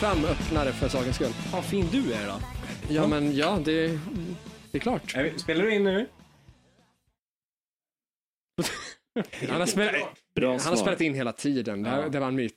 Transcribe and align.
fram 0.00 0.24
öppnare 0.24 0.72
för 0.72 0.88
sakens 0.88 1.16
skull. 1.16 1.32
Vad 1.52 1.64
fin 1.64 1.86
du 1.92 2.12
är 2.12 2.26
då. 2.26 2.40
Ja, 2.94 3.06
men 3.06 3.36
ja, 3.36 3.60
det, 3.64 3.88
det 4.70 4.78
är 4.78 4.78
klart. 4.78 5.16
Spelar 5.36 5.64
du 5.64 5.74
in 5.74 5.84
nu? 5.84 6.08
Han 9.48 9.60
har, 9.60 9.66
spelat, 9.66 9.94
Bra 10.34 10.50
han 10.50 10.60
svar. 10.60 10.70
har 10.70 10.76
spelat 10.76 11.00
in 11.00 11.14
hela 11.14 11.32
tiden. 11.32 11.82
Det, 11.82 11.90
här, 11.90 12.02
Ja. 12.02 12.08
det 12.08 12.20
var 12.20 12.28
en 12.28 12.34
myt. 12.34 12.54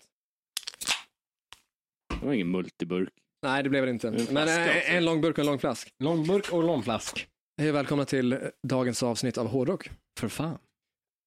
Det 2.20 2.26
var 2.26 2.34
ingen 2.34 2.52
multiburk. 2.52 3.10
Nej, 3.44 3.64
det 3.64 3.70
blev 3.70 3.86
det 3.86 3.92
inte. 3.92 4.08
En 4.08 4.14
Men 4.14 4.26
flaska 4.26 4.72
eh, 4.74 4.78
också. 4.78 4.92
en 4.92 5.06
lång 5.06 5.22
burk 5.22 5.36
och 5.38 5.40
en 5.40 5.46
lång 5.46 5.60
flask. 5.60 5.94
Långburk 6.00 6.52
och 6.54 6.64
långflask. 6.64 7.28
Hej 7.58 7.70
och 7.70 7.76
välkomna 7.76 8.06
till 8.06 8.40
dagens 8.68 9.04
avsnitt 9.04 9.38
av 9.38 9.48
Hårdrock. 9.48 9.90
För 10.20 10.28
fan. 10.28 10.58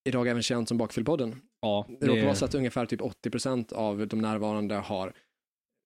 Idag 0.09 0.29
även 0.29 0.43
känd 0.43 0.69
som 0.69 0.79
Bakfyllpodden. 0.79 1.41
Ja, 1.63 1.87
Det 2.01 2.07
råkar 2.07 2.25
vara 2.25 2.35
så 2.35 2.45
att 2.45 2.55
ungefär 2.55 2.87
typ 2.87 3.01
80% 3.01 3.73
av 3.73 4.07
de 4.07 4.19
närvarande 4.21 4.75
har 4.75 5.13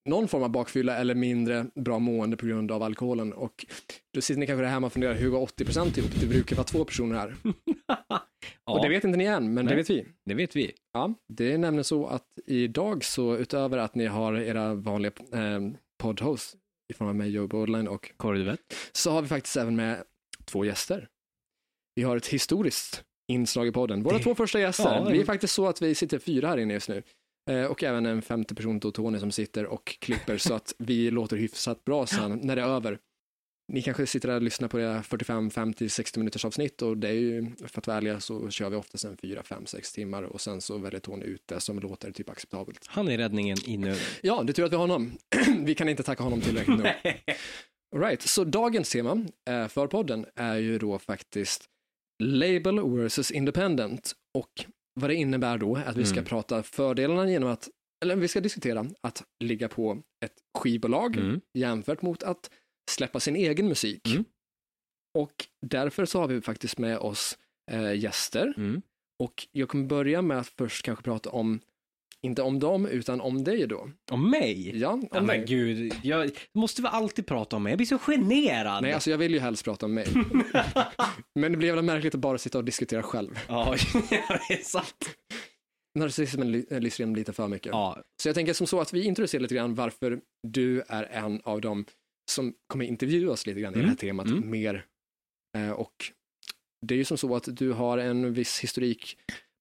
någon 0.09 0.29
form 0.29 0.43
av 0.43 0.51
bakfylla 0.51 0.97
eller 0.97 1.15
mindre 1.15 1.66
bra 1.75 1.98
mående 1.98 2.37
på 2.37 2.47
grund 2.47 2.73
av 2.73 2.82
alkoholen. 2.82 3.32
Och 3.32 3.66
då 4.15 4.21
sitter 4.21 4.40
ni 4.40 4.46
kanske 4.46 4.63
där 4.63 4.71
hemma 4.71 4.87
och 4.87 4.93
funderar, 4.93 5.15
hur 5.15 5.30
går 5.30 5.46
80% 5.46 5.99
ihop? 5.99 6.10
Det 6.21 6.27
brukar 6.27 6.57
vara 6.57 6.65
två 6.65 6.85
personer 6.85 7.16
här. 7.16 7.37
ja, 8.09 8.21
Och 8.73 8.82
det 8.82 8.88
vet 8.88 9.05
inte 9.05 9.18
ni 9.18 9.24
än, 9.24 9.55
men 9.55 9.65
det 9.66 9.71
Nej. 9.74 9.77
vet 9.77 9.90
vi. 9.90 10.07
det 10.24 10.35
vet 10.35 10.57
vi. 10.57 10.73
Ja, 10.93 11.15
det 11.29 11.52
är 11.52 11.59
nämligen 11.59 11.85
så 11.85 12.07
att 12.07 12.27
idag 12.46 13.05
så 13.05 13.37
utöver 13.37 13.79
att 13.79 13.95
ni 13.95 14.07
har 14.07 14.35
era 14.35 14.74
vanliga 14.74 15.13
eh, 15.32 15.60
poddhosts 16.02 16.57
i 16.93 16.95
form 16.95 17.09
av 17.09 17.15
mig, 17.16 17.30
Joe 17.30 17.46
Borderline 17.46 17.88
och 17.88 18.12
Kåre, 18.16 18.38
du 18.38 18.45
vet. 18.45 18.60
så 18.93 19.10
har 19.10 19.23
vi 19.23 19.29
faktiskt 19.29 19.57
även 19.57 19.77
med 19.77 20.02
två 20.45 20.65
gäster. 20.65 21.09
Vi 21.95 22.02
har 22.02 22.16
ett 22.16 22.27
historiskt 22.27 23.05
inslag 23.33 23.66
i 23.66 23.73
podden. 23.73 24.02
Våra 24.02 24.18
Det- 24.18 24.24
två 24.24 24.35
första 24.35 24.60
gäster. 24.60 24.85
Ja, 24.85 25.05
det- 25.05 25.12
Vi 25.12 25.21
är 25.21 25.24
faktiskt 25.24 25.55
så 25.55 25.66
att 25.68 25.83
vi 25.83 25.95
sitter 25.95 26.18
fyra 26.18 26.49
här 26.49 26.59
inne 26.59 26.74
just 26.74 26.88
nu. 26.88 27.02
Eh, 27.49 27.65
Och 27.65 27.82
även 27.82 28.07
en 28.07 28.23
femte 28.23 28.54
person, 28.54 28.79
då 28.79 28.91
Tony, 28.91 29.18
som 29.18 29.30
sitter 29.32 29.66
och 29.66 29.96
klipper 30.01 30.38
så 30.38 30.54
att 30.54 30.74
vi 30.79 31.10
låter 31.10 31.37
hyfsat 31.37 31.85
bra 31.85 32.07
sen 32.07 32.40
när 32.43 32.57
det 32.57 32.63
är 32.63 32.66
över. 32.66 32.99
Ni 33.73 33.82
kanske 33.82 34.07
sitter 34.07 34.29
där 34.29 34.37
och 34.37 34.43
lyssnar 34.43 34.68
på 34.68 34.79
det 34.79 35.02
45, 35.02 35.51
50, 35.51 35.88
60 35.88 36.18
minuters 36.18 36.45
avsnitt 36.45 36.82
och 36.82 36.96
det 36.99 37.09
är 37.09 37.13
ju, 37.13 37.46
för 37.66 37.79
att 37.79 37.87
vara 37.87 37.96
ärliga, 37.96 38.21
så 38.21 38.51
kör 38.51 38.71
vi 38.71 38.77
oftast 38.77 39.05
en 39.05 39.16
4, 39.16 39.43
5, 39.43 39.66
6 39.66 39.93
timmar 39.93 40.23
och 40.23 40.40
sen 40.40 40.60
så 40.60 40.79
väljer 40.79 41.01
Tony 41.01 41.24
ut 41.24 41.43
det 41.46 41.60
som 41.60 41.79
låter 41.80 42.13
typ 42.13 42.30
acceptabelt. 42.30 42.87
Han 42.87 43.09
är 43.09 43.18
räddningen 43.18 43.57
i 43.66 43.77
nöden. 43.77 43.99
Ja, 44.23 44.43
det 44.43 44.52
är 44.52 44.55
tur 44.55 44.65
att 44.65 44.73
vi 44.73 44.77
har 44.77 44.80
honom. 44.83 45.12
vi 45.65 45.74
kan 45.74 45.88
inte 45.88 46.02
tacka 46.02 46.23
honom 46.23 46.40
tillräckligt 46.40 46.79
nog. 46.79 46.87
All 47.96 48.01
right, 48.02 48.23
så 48.23 48.45
dagens 48.45 48.90
tema 48.90 49.24
eh, 49.51 49.68
för 49.68 49.87
podden 49.87 50.27
är 50.35 50.57
ju 50.57 50.79
då 50.79 50.99
faktiskt 50.99 51.65
label 52.23 52.80
versus 52.96 53.30
independent 53.30 54.12
och 54.35 54.65
vad 54.99 55.10
det 55.10 55.15
innebär 55.15 55.59
då 55.59 55.77
att 55.77 55.96
vi 55.96 56.04
ska 56.04 56.15
Mm. 56.15 56.24
prata 56.24 56.63
fördelarna 56.63 57.30
genom 57.30 57.49
att, 57.49 57.68
eller 58.02 58.16
vi 58.16 58.29
ska 58.29 58.41
diskutera 58.41 58.87
att 59.01 59.23
ligga 59.45 59.68
på 59.68 60.02
ett 60.24 60.35
skivbolag 60.59 61.16
Mm. 61.16 61.40
jämfört 61.55 62.02
mot 62.02 62.23
att 62.23 62.51
släppa 62.90 63.21
sin 63.21 63.37
egen 63.37 63.68
musik. 63.68 64.06
Mm. 64.09 64.25
Och 65.19 65.32
därför 65.66 66.05
så 66.05 66.21
har 66.21 66.28
vi 66.28 66.41
faktiskt 66.41 66.78
med 66.78 66.99
oss 66.99 67.39
eh, 67.71 67.93
gäster 67.95 68.55
Mm. 68.56 68.83
och 69.19 69.49
jag 69.53 69.69
kommer 69.69 69.87
börja 69.87 70.22
med 70.22 70.39
att 70.39 70.49
först 70.49 70.84
kanske 70.84 71.05
prata 71.05 71.31
om, 71.31 71.61
inte 72.27 72.43
om 72.43 72.59
dem, 72.59 72.87
utan 72.87 73.21
om 73.21 73.45
dig 73.45 73.67
då. 73.67 73.91
Om 74.11 74.31
mig? 74.31 74.79
Ja, 74.79 74.89
om 74.91 75.09
Ja, 75.12 75.19
dig. 75.21 75.27
men 75.27 75.47
gud, 75.47 75.95
jag 76.03 76.31
måste 76.55 76.83
väl 76.83 76.91
alltid 76.93 77.27
prata 77.27 77.56
om 77.56 77.62
mig. 77.62 77.71
Jag 77.71 77.77
blir 77.79 77.87
så 77.87 77.99
generad. 77.99 78.83
Nej, 78.83 78.93
alltså 78.93 79.11
jag 79.11 79.19
vill 79.19 79.33
ju 79.34 79.41
helst 79.41 79.65
prata 79.65 79.87
om 79.87 79.95
mig. 79.95 80.06
Men 81.34 81.53
det 81.53 81.59
blir 81.59 81.69
jävla 81.69 81.83
märkligt 81.83 82.15
att 82.15 82.21
bara 82.21 82.39
sitta 82.39 82.59
och 82.59 82.65
diskutera 82.65 83.03
själv. 83.03 83.39
ja, 83.49 83.75
det 84.49 84.55
är 84.55 84.62
sant. 84.62 85.17
Narcissismen 85.99 86.53
ly- 86.53 86.81
lyser 86.81 87.05
in 87.05 87.15
lite 87.15 87.33
för 87.33 87.49
mycket. 87.49 87.67
Ja, 87.73 88.03
Så 88.23 88.28
jag 88.28 88.34
tänker 88.34 88.53
som 88.53 88.67
så 88.67 88.81
att 88.81 88.93
vi 88.93 89.05
introducerar 89.05 89.43
lite 89.43 89.55
grann 89.55 89.75
varför 89.75 90.21
du 90.49 90.83
är 90.89 91.05
en 91.05 91.41
av 91.45 91.61
dem 91.61 91.84
som 92.31 92.55
kommer 92.67 92.84
intervjua 92.84 93.33
oss 93.33 93.47
lite 93.47 93.61
grann 93.61 93.73
i 93.73 93.77
det 93.77 93.81
här 93.83 93.87
Mm, 93.89 93.97
temat 93.97 94.27
mm. 94.27 94.51
mer. 94.51 94.84
Eh, 95.57 95.71
och 95.71 95.93
det 96.87 96.95
är 96.95 96.99
ju 96.99 97.05
som 97.05 97.19
så 97.19 97.37
att 97.37 97.49
du 97.57 97.73
har 97.73 97.99
en 97.99 98.33
viss 98.33 98.61
historik 98.61 99.17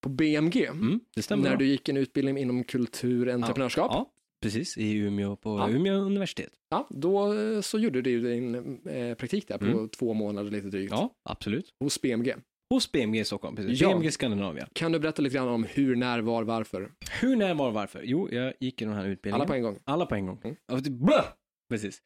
på 0.07 0.13
BMG. 0.13 0.65
mm. 0.65 0.99
När 1.29 1.55
du 1.55 1.65
gick 1.67 1.89
en 1.89 1.97
utbildning 1.97 2.37
inom 2.37 2.63
kulturentreprenörskap. 2.63 3.91
Ja. 3.91 3.97
Ja, 3.97 4.11
precis. 4.41 4.77
I 4.77 4.93
Umeå, 4.97 5.35
på 5.35 5.49
Ja. 5.59 5.69
Umeå 5.69 5.95
universitet. 5.95 6.51
då 6.89 7.33
eh, 7.33 7.61
så 7.61 7.79
gjorde 7.79 8.01
du 8.01 8.21
din 8.21 8.55
eh, 8.87 9.15
praktik 9.15 9.47
där 9.47 9.57
på 9.57 9.65
Mm. 9.65 9.89
två 9.89 10.13
månader 10.13 10.51
lite 10.51 10.67
drygt. 10.67 10.91
Ja, 10.91 11.09
absolut. 11.23 11.73
Hos 11.79 12.01
BMG. 12.01 12.35
Hos 12.69 12.91
BMG 12.91 13.19
i 13.19 13.25
Stockholm, 13.25 13.55
precis. 13.55 13.81
Ja. 13.81 13.89
BMG 13.89 14.11
Skandinavia. 14.11 14.67
Kan 14.73 14.91
du 14.91 14.99
berätta 14.99 15.21
lite 15.21 15.35
grann 15.35 15.47
om 15.47 15.63
hur, 15.63 15.95
när, 15.95 16.19
var, 16.19 16.43
varför? 16.43 16.91
Hur, 17.21 17.35
när, 17.35 17.53
var, 17.53 17.71
varför? 17.71 18.01
Jo, 18.03 18.29
jag 18.31 18.53
gick 18.59 18.81
i 18.81 18.85
den 18.85 18.93
här 18.93 19.05
utbildningen. 19.07 19.41
Alla 19.41 19.47
på 19.47 19.53
en 19.53 19.61
gång. 19.63 19.79
Alla 19.83 20.05
på 20.05 20.15
en 20.15 20.25
gång. 20.25 20.39
Mm. 20.43 20.55
Ja, 20.67 20.75
det- 20.75 20.89
Blö! 20.89 21.21
Precis. 21.69 22.01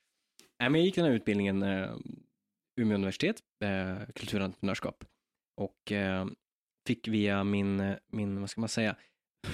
Nej, 0.59 0.69
men 0.69 0.79
jag 0.81 0.85
gick 0.85 0.95
den 0.95 1.05
här 1.05 1.11
utbildningen, 1.11 1.63
eh, 1.63 1.89
Umeå 2.81 2.95
universitet, 2.95 3.35
eh, 3.63 4.07
kulturentreprenörskap. 4.15 5.03
Och 5.61 5.91
eh, 5.91 6.25
fick 6.87 7.07
via 7.07 7.43
min, 7.43 7.79
eh, 7.79 7.95
min, 8.11 8.41
vad 8.41 8.49
ska 8.49 8.61
man 8.61 8.69
säga, 8.69 8.95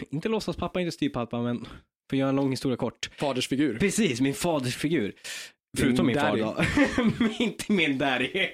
inte 0.09 0.29
låtsaspappa, 0.29 0.81
inte 0.81 0.91
styvpappa, 0.91 1.41
men 1.41 1.65
för 2.09 2.15
att 2.15 2.19
göra 2.19 2.29
en 2.29 2.35
lång 2.35 2.51
historia 2.51 2.77
kort. 2.77 3.09
Fadersfigur. 3.19 3.79
Precis, 3.79 4.21
min 4.21 4.33
fadersfigur. 4.33 5.13
Förutom 5.77 6.05
min 6.05 6.15
far 6.15 6.37
daddy. 6.37 6.41
då. 6.41 6.63
inte 7.43 7.71
min 7.71 7.97
daddy. 7.97 8.47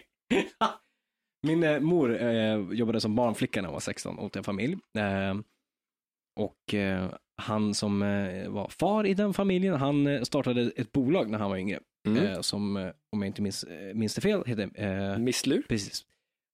min 1.48 1.64
eh, 1.64 1.80
mor 1.80 2.22
eh, 2.22 2.60
jobbade 2.72 3.02
som 3.02 3.16
barnflicka 3.16 3.62
när 3.62 3.68
hon 3.68 3.74
var 3.74 3.80
16 3.80 4.20
åt 4.20 4.36
en 4.36 4.44
familj. 4.44 4.78
Eh, 4.98 5.36
och 6.40 6.74
eh, 6.74 7.10
han 7.42 7.74
som 7.74 8.02
eh, 8.02 8.50
var 8.50 8.70
far 8.70 9.06
i 9.06 9.14
den 9.14 9.34
familjen, 9.34 9.76
han 9.76 10.26
startade 10.26 10.72
ett 10.76 10.92
bolag 10.92 11.30
när 11.30 11.40
han 11.40 11.50
var 11.50 11.58
yngre. 11.58 11.80
Mm. 12.08 12.44
Som, 12.44 12.92
om 13.12 13.22
jag 13.22 13.28
inte 13.28 13.42
minns, 13.42 13.66
minns 13.94 14.16
det 14.16 14.22
fel, 14.22 14.44
hette 14.46 14.70
eh, 14.76 15.18
Misslur. 15.18 15.64
Precis. 15.70 16.06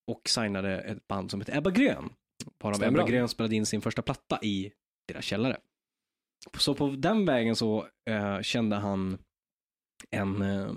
Och 0.10 0.30
signade 0.30 0.80
ett 0.82 1.08
band 1.08 1.32
som 1.32 1.42
heter 1.42 1.58
Ebba 1.58 1.70
Grön. 1.72 2.10
Varav 2.64 2.84
Ebba. 2.84 3.08
Grön 3.08 3.28
spelade 3.28 3.56
in 3.56 3.66
sin 3.66 3.82
första 3.82 4.02
platta 4.02 4.40
i 4.42 4.72
deras 5.08 5.26
källare. 5.26 5.58
Så 6.58 6.76
på 6.76 6.88
den 6.88 7.26
vägen 7.26 7.56
så 7.56 7.88
eh, 8.10 8.42
kände 8.42 8.76
han 8.76 9.18
en, 10.12 10.42
eh, 10.42 10.70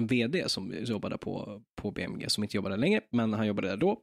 en 0.00 0.06
vd 0.06 0.48
som 0.48 0.74
jobbade 0.84 1.18
på, 1.18 1.62
på 1.82 1.90
BMG, 1.90 2.30
som 2.30 2.44
inte 2.44 2.56
jobbade 2.56 2.76
längre, 2.76 3.00
men 3.10 3.32
han 3.32 3.46
jobbade 3.46 3.68
där 3.68 3.76
då. 3.76 4.00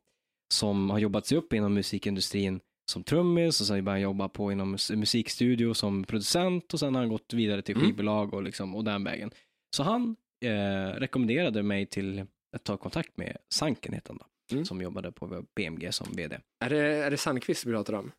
Som 0.54 0.90
har 0.90 1.00
jobbat 1.00 1.26
sig 1.26 1.38
upp 1.38 1.54
inom 1.54 1.74
musikindustrin 1.74 2.60
som 2.92 3.04
trummis 3.04 3.62
och 3.62 3.68
sen 3.68 3.76
började 3.86 3.92
han 3.92 4.02
jobba 4.02 4.30
på 4.30 4.52
inom 4.52 4.76
mus- 4.76 4.96
musikstudio 4.96 5.74
som 5.74 6.04
producent 6.04 6.74
och 6.74 6.80
sen 6.80 6.96
har 6.96 7.02
han 7.02 7.10
gått 7.10 7.34
vidare 7.34 7.62
till 7.62 7.76
Mm. 7.76 7.88
skivbolag 7.88 8.34
och, 8.34 8.44
liksom, 8.44 8.76
och 8.76 8.84
den 8.84 9.04
vägen. 9.04 9.32
Så 9.76 9.84
han 9.84 10.16
eh, 10.46 11.00
rekommenderade 11.00 11.64
mig 11.64 11.86
till 11.86 12.26
att 12.56 12.64
ta 12.64 12.78
kontakt 12.78 13.18
med 13.18 13.38
Sanken, 13.54 13.94
heter 13.94 14.10
han 14.10 14.18
då, 14.18 14.26
Mm. 14.52 14.66
som 14.66 14.82
jobbade 14.82 15.12
på 15.12 15.46
BMG 15.56 15.92
som 15.92 16.08
vd. 16.16 16.40
Är 16.66 16.70
det, 16.70 16.80
är 16.80 17.12
det 17.12 17.18
Sandqvist 17.18 17.66
vi 17.66 17.72
pratar 17.72 17.94
om? 17.94 18.12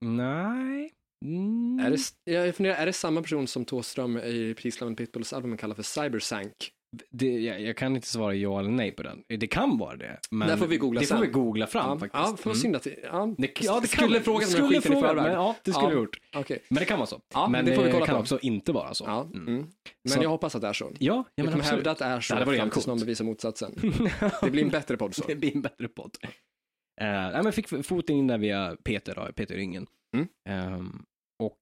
Nej. 0.00 0.92
Mm. 1.24 1.78
Är, 1.78 1.90
det, 1.90 2.32
jag 2.32 2.54
funderar, 2.54 2.76
är 2.76 2.86
det 2.86 2.92
samma 2.92 3.22
person 3.22 3.46
som 3.46 3.64
Thåström 3.64 4.18
i 4.18 4.54
Prislaven 4.54 4.96
Pitbulls 4.96 5.32
album 5.32 5.56
kallar 5.56 5.74
för 5.74 5.82
Cybersank? 5.82 6.72
Det, 7.10 7.26
jag, 7.40 7.60
jag 7.60 7.76
kan 7.76 7.96
inte 7.96 8.08
svara 8.08 8.34
ja 8.34 8.60
eller 8.60 8.70
nej 8.70 8.90
på 8.90 9.02
den. 9.02 9.24
Det 9.28 9.46
kan 9.46 9.78
vara 9.78 9.96
det. 9.96 10.18
Men 10.30 10.48
Det 10.48 10.56
får 10.56 10.66
vi 10.66 10.76
googla 10.76 11.00
det 11.00 11.06
får 11.06 11.18
vi 11.18 11.26
googla 11.26 11.66
fram 11.66 11.88
Ja, 11.90 11.98
faktiskt. 11.98 12.24
ja, 12.30 12.36
för 12.36 12.50
Mm. 12.50 12.60
synd 12.60 12.76
att 12.76 12.86
ja, 12.86 13.34
Det, 13.38 13.60
ja, 13.60 13.80
det 13.80 13.88
skulle 13.88 14.14
kan, 14.14 14.24
fråga 14.24 14.46
skulle 14.46 14.68
skiten 14.68 14.92
i 14.92 14.94
fråga, 14.94 15.08
förväg. 15.08 15.24
men 15.24 15.32
Ja, 15.32 15.56
det 15.64 15.72
skulle 15.72 15.86
Ja. 15.86 15.92
jag 15.92 16.00
gjort. 16.00 16.20
Okej. 16.36 16.58
Men 16.68 16.78
det 16.78 16.84
kan 16.84 16.98
vara 16.98 17.06
så. 17.06 17.20
Ja, 17.34 17.48
men 17.48 17.64
det 17.64 17.74
får 17.76 17.82
vi 17.82 17.92
kolla 17.92 18.06
kan 18.06 18.14
på. 18.14 18.20
också 18.20 18.38
inte 18.42 18.72
vara 18.72 18.94
så. 18.94 19.04
Ja, 19.04 19.22
Mm. 19.22 19.48
mm. 19.48 19.66
Men 20.02 20.12
Så- 20.12 20.22
jag 20.22 20.28
hoppas 20.30 20.54
att 20.54 20.62
det 20.62 20.68
är 20.68 20.72
så. 20.72 20.84
Ja, 20.84 20.90
ja 20.98 21.24
jag 21.34 21.44
men 21.44 21.46
kommer 21.46 21.58
absolut. 21.58 21.76
hävda 21.78 21.90
att 21.90 21.98
det 21.98 22.04
är 22.04 22.20
så 22.20 22.34
Det 22.34 22.56
fram 22.56 22.70
tills 22.70 22.86
någon 22.86 22.98
bevisar 22.98 23.24
motsatsen. 23.24 23.72
Det 24.42 24.50
blir 24.50 24.62
en 24.62 24.70
bättre 24.70 24.96
podd 24.96 25.14
så. 25.14 25.24
det 25.26 25.34
blir 25.36 25.56
en 25.56 25.62
bättre 25.62 25.88
podd. 25.88 26.16
Uh, 27.02 27.06
nej, 27.08 27.42
men 27.42 27.52
fick 27.52 27.86
foten 27.86 28.16
in 28.16 28.26
där 28.26 28.38
via 28.38 28.76
Peter, 28.84 29.14
då, 29.14 29.32
Peter 29.32 29.54
Ringen. 29.54 29.86
Mm. 30.16 30.28
Ehm, 30.48 31.04
och 31.42 31.58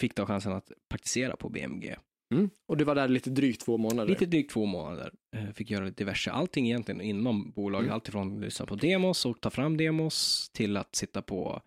fick 0.00 0.14
då 0.16 0.26
chansen 0.26 0.52
att 0.52 0.72
praktisera 0.90 1.36
på 1.36 1.48
BMG. 1.48 1.96
Mm. 2.32 2.50
Och 2.68 2.76
du 2.76 2.84
var 2.84 2.94
där 2.94 3.08
lite 3.08 3.30
drygt 3.30 3.64
två 3.64 3.76
månader. 3.78 4.08
Lite 4.10 4.26
drygt 4.26 4.50
två 4.52 4.66
månader. 4.66 5.12
Eh, 5.36 5.50
Fick 5.52 5.70
göra 5.70 5.84
lite 5.84 6.04
diverse, 6.04 6.30
allting 6.30 6.66
egentligen 6.66 7.00
inom 7.00 7.50
bolaget. 7.50 7.84
Mm. 7.84 7.94
Alltifrån 7.94 8.34
att 8.36 8.40
lyssna 8.40 8.66
på 8.66 8.74
demos 8.74 9.26
och 9.26 9.40
ta 9.40 9.50
fram 9.50 9.76
demos 9.76 10.50
till 10.54 10.76
att 10.76 10.94
sitta 10.94 11.22
på 11.22 11.62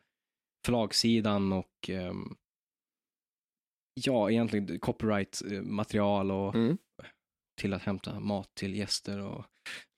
förlagssidan 0.66 1.54
och 1.54 1.90
ehm, 1.90 2.36
ja, 4.06 4.32
egentligen 4.32 4.80
copyright-material 4.80 6.32
och 6.32 6.56
Mm. 6.56 6.78
till 7.62 7.74
att 7.74 7.82
hämta 7.82 8.20
mat 8.20 8.56
till 8.56 8.76
gäster 8.76 9.20
och 9.22 9.46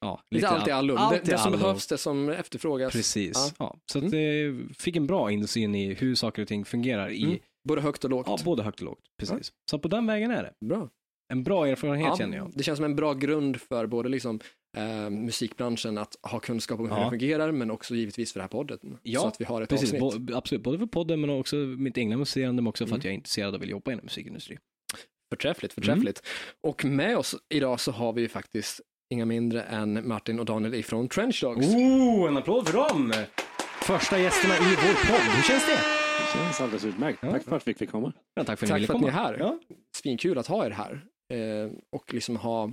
ja, 0.00 0.22
Lite 0.30 0.48
allt 0.48 0.68
i 0.68 0.70
allo. 0.70 0.96
allt 0.96 1.24
Det, 1.24 1.30
det 1.32 1.38
som 1.38 1.52
behövs, 1.52 1.86
det 1.86 1.98
som 1.98 2.28
efterfrågas. 2.28 2.92
Precis. 2.92 3.32
Ja. 3.36 3.52
Ja. 3.58 3.76
Så 3.92 3.98
att 3.98 4.04
eh, 4.04 4.74
fick 4.78 4.96
en 4.96 5.06
bra 5.06 5.30
insyn 5.30 5.74
i 5.74 5.94
hur 5.94 6.14
saker 6.14 6.42
och 6.42 6.48
ting 6.48 6.64
fungerar 6.64 7.10
i 7.10 7.24
Mm. 7.24 7.38
Både 7.68 7.80
högt 7.80 8.04
och 8.04 8.10
lågt. 8.10 8.26
ja, 8.28 8.38
både 8.44 8.62
högt 8.62 8.78
och 8.80 8.84
lågt. 8.86 9.00
Precis. 9.18 9.52
Så 9.70 9.78
på 9.78 9.88
den 9.88 10.06
vägen 10.06 10.30
är 10.30 10.42
det. 10.42 10.66
Bra. 10.66 10.88
en 11.32 11.42
bra 11.44 11.66
erfarenhet 11.68 12.06
Ja, 12.08 12.16
känner 12.16 12.36
jag. 12.36 12.50
Det 12.54 12.62
känns 12.62 12.76
som 12.76 12.84
en 12.84 12.96
bra 12.96 13.14
grund 13.14 13.60
för 13.60 13.86
både 13.86 14.08
liksom, 14.08 14.40
eh, 14.76 15.10
musikbranschen 15.10 15.98
att 15.98 16.16
ha 16.22 16.38
kunskap 16.40 16.80
om 16.80 16.90
hur 16.90 16.96
Ja. 16.96 17.04
det 17.04 17.10
fungerar, 17.10 17.52
men 17.52 17.70
också 17.70 17.94
givetvis 17.94 18.32
för 18.32 18.40
den 18.40 18.44
här 18.44 18.48
podden. 18.48 18.98
Ja, 19.02 19.20
så 19.20 19.26
att 19.28 19.40
vi 19.40 19.44
har 19.44 19.62
ett 19.62 19.68
Precis, 19.68 19.94
avsnitt. 20.02 20.26
bo, 20.26 20.34
absolut. 20.36 20.64
Både 20.64 20.78
för 20.78 20.86
podden 20.86 21.20
men 21.20 21.30
också 21.30 21.56
mitt 21.56 21.98
egna 21.98 22.16
museerande, 22.16 22.62
men 22.62 22.68
också 22.68 22.84
för 22.86 22.90
Mm. 22.90 22.98
att 22.98 23.04
jag 23.04 23.10
är 23.10 23.14
intresserad 23.14 23.54
och 23.54 23.62
vill 23.62 23.70
jobba 23.70 23.92
inom 23.92 24.04
musikindustri. 24.04 24.58
Förträffligt, 25.34 25.76
Mm. 25.78 25.84
förträffligt. 25.86 26.22
Och 26.66 26.84
med 26.84 27.16
oss 27.18 27.36
idag 27.54 27.80
så 27.80 27.92
har 27.92 28.12
vi 28.12 28.20
ju 28.20 28.28
faktiskt 28.28 28.80
inga 29.14 29.24
mindre 29.24 29.62
än 29.62 30.08
Martin 30.08 30.38
och 30.40 30.44
Daniel 30.46 30.74
ifrån 30.74 31.08
Trench 31.08 31.40
Dogs. 31.42 31.66
Oh, 31.66 32.28
en 32.28 32.36
applåd 32.36 32.68
för 32.68 32.74
dem! 32.88 33.12
Första 33.82 34.18
gästerna 34.18 34.54
i 34.54 34.58
vår 34.60 35.08
podd. 35.10 35.20
Hur 35.36 35.42
känns 35.42 35.66
det? 35.66 35.97
Det 36.18 36.38
känns 36.38 36.60
alldeles 36.60 36.84
utmärkt. 36.84 37.20
Tack 37.20 37.42
för 37.44 37.56
att 37.56 37.68
vi 37.68 37.74
fick 37.74 37.90
komma. 37.90 38.12
Ja, 38.34 38.44
tack 38.44 38.58
för 38.58 38.66
att 38.66 38.68
ni 38.68 38.72
Tack 38.72 38.76
ville 38.78 38.86
för 38.86 38.94
att 38.94 39.00
ni 39.00 39.06
är 39.06 39.10
komma. 39.12 39.22
här. 39.22 39.36
Ja. 39.38 39.58
Svinkul 39.96 40.38
att 40.38 40.46
ha 40.46 40.66
er 40.66 40.70
här. 40.70 41.00
Eh, 41.34 41.70
och 41.96 42.14
liksom 42.14 42.36
ha, 42.36 42.70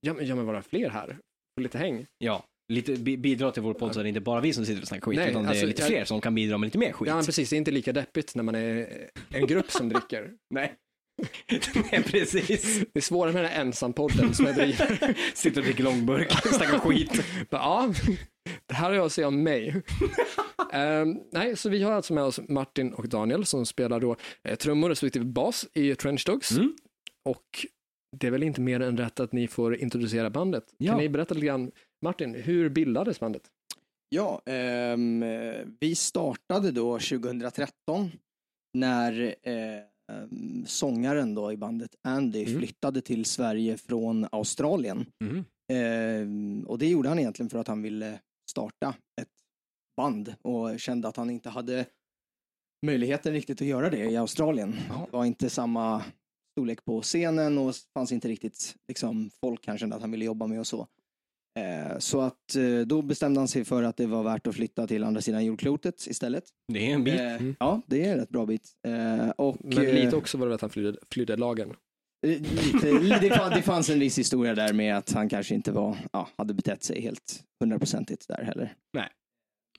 ja 0.00 0.14
men, 0.14 0.26
ja 0.26 0.34
men 0.34 0.46
vara 0.46 0.62
fler 0.62 0.88
här. 0.90 1.18
Få 1.58 1.62
lite 1.62 1.78
häng. 1.78 2.06
ja, 2.18 2.44
lite 2.72 2.92
bi- 2.96 3.16
bidra 3.16 3.50
till 3.52 3.62
vår 3.62 3.74
podd 3.74 3.94
så 3.94 4.00
är 4.00 4.04
det 4.04 4.08
inte 4.08 4.20
bara 4.20 4.40
vi 4.40 4.52
som 4.52 4.64
sitter 4.66 4.82
och 4.82 4.88
snackar 4.88 5.02
skit, 5.06 5.16
Nej, 5.18 5.30
utan 5.30 5.42
det 5.42 5.48
alltså, 5.48 5.64
är 5.64 5.66
lite 5.68 5.82
jag- 5.82 5.88
fler 5.88 6.04
som 6.04 6.20
kan 6.20 6.34
bidra 6.34 6.58
med 6.58 6.66
lite 6.66 6.78
mer 6.78 6.92
skit. 6.92 7.08
Ja 7.08 7.14
men 7.16 7.24
precis, 7.24 7.50
det 7.50 7.56
är 7.56 7.58
inte 7.58 7.70
lika 7.70 7.92
deppigt 7.92 8.34
när 8.34 8.42
man 8.42 8.54
är 8.54 8.88
en 9.30 9.46
grupp 9.46 9.70
som 9.70 9.88
dricker. 9.92 10.32
Nej. 10.50 10.74
Nej, 11.92 12.02
precis. 12.02 12.78
Det 12.92 12.98
är 12.98 13.00
svårare 13.00 13.32
med 13.32 13.44
den 13.44 13.50
här 13.50 13.60
ensampodden 13.60 14.34
som 14.34 14.46
jag 14.46 14.54
driver. 14.54 15.16
Sitter 15.34 15.60
och 15.60 15.64
dricker 15.64 15.84
långburk, 15.84 16.32
snackar 16.32 16.78
skit. 16.78 17.24
Bara, 17.50 17.62
ja, 17.62 17.92
det 18.66 18.74
här 18.74 18.88
har 18.88 18.94
jag 18.94 19.06
att 19.06 19.12
säga 19.12 19.28
om 19.28 19.42
mig. 19.42 19.82
Ehm, 20.72 21.18
nej, 21.32 21.56
så 21.56 21.68
vi 21.68 21.82
har 21.82 21.92
alltså 21.92 22.14
med 22.14 22.24
oss 22.24 22.40
Martin 22.48 22.92
och 22.92 23.08
Daniel 23.08 23.44
som 23.44 23.66
spelar 23.66 24.00
då 24.00 24.16
eh, 24.42 24.56
trummor 24.56 24.88
respektive 24.88 25.24
bas 25.24 25.66
i 25.74 25.94
Trench 25.94 26.24
Dogs. 26.26 26.50
Mm. 26.50 26.76
Och 27.24 27.66
det 28.16 28.26
är 28.26 28.30
väl 28.30 28.42
inte 28.42 28.60
mer 28.60 28.80
än 28.80 28.96
rätt 28.96 29.20
att 29.20 29.32
ni 29.32 29.48
får 29.48 29.76
introducera 29.76 30.30
bandet. 30.30 30.64
Ja. 30.76 30.92
Kan 30.92 31.00
ni 31.00 31.08
berätta 31.08 31.34
lite 31.34 31.46
grann, 31.46 31.70
Martin, 32.02 32.34
hur 32.34 32.68
bildades 32.68 33.20
bandet? 33.20 33.42
Ja, 34.08 34.42
eh, 34.46 34.96
vi 35.80 35.94
startade 35.94 36.70
då 36.70 36.98
2013 36.98 38.10
när 38.74 39.34
eh, 39.42 39.54
ehm, 40.12 40.66
sångaren 40.66 41.34
då 41.34 41.52
i 41.52 41.56
bandet 41.56 41.94
Andy 42.02 42.44
Mm. 42.44 42.58
flyttade 42.58 43.00
till 43.00 43.24
Sverige 43.24 43.76
från 43.76 44.26
Australien. 44.32 45.06
Mm. 45.20 45.44
Ehm, 45.72 46.64
och 46.68 46.78
det 46.78 46.88
gjorde 46.88 47.08
han 47.08 47.18
egentligen 47.18 47.50
för 47.50 47.58
att 47.58 47.68
han 47.68 47.82
ville 47.82 48.20
starta 48.50 48.94
ett 49.20 49.28
band 49.96 50.34
och 50.42 50.80
kände 50.80 51.08
att 51.08 51.16
han 51.16 51.30
inte 51.30 51.50
hade 51.50 51.86
möjligheten 52.86 53.32
riktigt 53.32 53.60
att 53.60 53.66
göra 53.66 53.90
det 53.90 54.10
i 54.10 54.16
Australien. 54.16 54.74
Ja. 54.88 55.06
Det 55.10 55.16
var 55.16 55.24
inte 55.24 55.50
samma 55.50 56.04
storlek 56.52 56.84
på 56.84 57.02
scenen 57.02 57.58
och 57.58 57.74
fanns 57.94 58.12
inte 58.12 58.28
riktigt 58.28 58.76
liksom, 58.88 59.30
folk 59.40 59.66
han 59.66 59.78
kände 59.78 59.96
att 59.96 60.02
han 60.02 60.10
ville 60.10 60.24
jobba 60.24 60.46
med 60.46 60.60
och 60.60 60.66
så. 60.66 60.86
Eh, 61.58 61.98
så 61.98 62.20
att 62.20 62.56
eh, 62.56 62.80
då 62.86 63.02
bestämde 63.02 63.40
han 63.40 63.48
sig 63.48 63.64
för 63.64 63.82
att 63.82 63.96
det 63.96 64.06
var 64.06 64.22
värt 64.22 64.46
att 64.46 64.54
flytta 64.54 64.86
till 64.86 65.04
andra 65.04 65.20
sidan 65.20 65.44
jordklotet 65.44 66.06
istället. 66.06 66.44
Det 66.72 66.90
är 66.90 66.94
en 66.94 67.04
bit. 67.04 67.20
Eh, 67.20 67.24
Mm. 67.34 67.56
Ja, 67.60 67.82
det 67.86 68.04
är 68.04 68.12
en 68.12 68.18
rätt 68.18 68.28
bra 68.28 68.46
bit. 68.46 68.70
Eh, 68.86 69.28
och, 69.30 69.56
Men 69.60 69.84
lite 69.84 70.16
också 70.16 70.38
var 70.38 70.48
det 70.48 70.54
att 70.54 70.60
han 70.60 70.70
flydde, 70.70 70.98
flydde 71.10 71.36
lagen. 71.36 71.74
Lite, 72.26 73.18
det, 73.20 73.30
fann, 73.30 73.50
det 73.50 73.62
fanns 73.62 73.90
en 73.90 74.00
viss 74.00 74.18
historia 74.18 74.54
där 74.54 74.72
med 74.72 74.96
att 74.96 75.12
han 75.12 75.28
kanske 75.28 75.54
inte 75.54 75.72
var, 75.72 75.96
ja, 76.12 76.28
hade 76.36 76.54
betett 76.54 76.82
sig 76.82 77.00
helt 77.00 77.44
hundraprocentigt 77.60 78.28
där 78.28 78.42
heller. 78.44 78.74
Nej. 78.92 79.08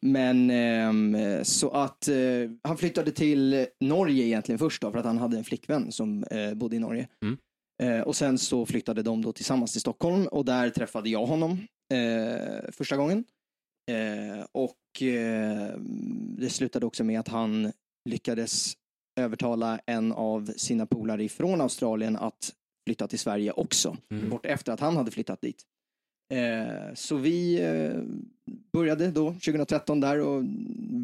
Men 0.02 0.50
ehm, 0.50 1.18
så 1.44 1.70
att 1.70 2.08
eh, 2.08 2.16
han 2.64 2.78
flyttade 2.78 3.12
till 3.12 3.66
Norge 3.80 4.26
egentligen 4.26 4.60
först 4.60 4.82
då, 4.82 4.92
för 4.92 5.00
att 5.00 5.06
han 5.06 5.18
hade 5.18 5.38
en 5.38 5.44
flickvän 5.44 5.92
som 5.92 6.24
eh, 6.24 6.54
bodde 6.54 6.76
i 6.76 6.80
Norge. 6.80 7.08
Mm. 7.24 7.38
Eh, 7.84 8.00
och 8.02 8.16
sen 8.16 8.38
så 8.38 8.66
flyttade 8.66 9.02
de 9.04 9.22
då 9.22 9.32
tillsammans 9.32 9.72
till 9.72 9.82
Stockholm 9.82 10.28
och 10.28 10.46
där 10.46 10.70
träffade 10.70 11.10
jag 11.10 11.26
honom 11.26 11.52
eh, 11.94 12.72
första 12.72 12.98
gången. 12.98 13.24
Eh, 13.92 14.46
och 14.52 15.02
eh, 15.02 15.78
det 16.38 16.50
slutade 16.50 16.86
också 16.86 17.04
med 17.04 17.20
att 17.20 17.28
han 17.28 17.72
lyckades 18.10 18.74
övertala 19.20 19.80
en 19.86 20.12
av 20.12 20.52
sina 20.56 20.86
polare 20.86 21.24
ifrån 21.24 21.62
Australien 21.62 22.16
att 22.16 22.54
flytta 22.88 23.08
till 23.08 23.20
Sverige 23.20 23.52
också, 23.52 23.98
Mm. 24.12 24.30
bort 24.30 24.46
efter 24.46 24.72
att 24.72 24.80
han 24.80 24.98
hade 24.98 25.12
flyttat 25.12 25.42
dit. 25.42 25.64
Eh, 26.34 26.94
så 26.94 27.16
vi 27.16 27.62
började 28.74 29.12
då 29.12 29.32
2013 29.34 30.00
där 30.00 30.20
och 30.22 30.44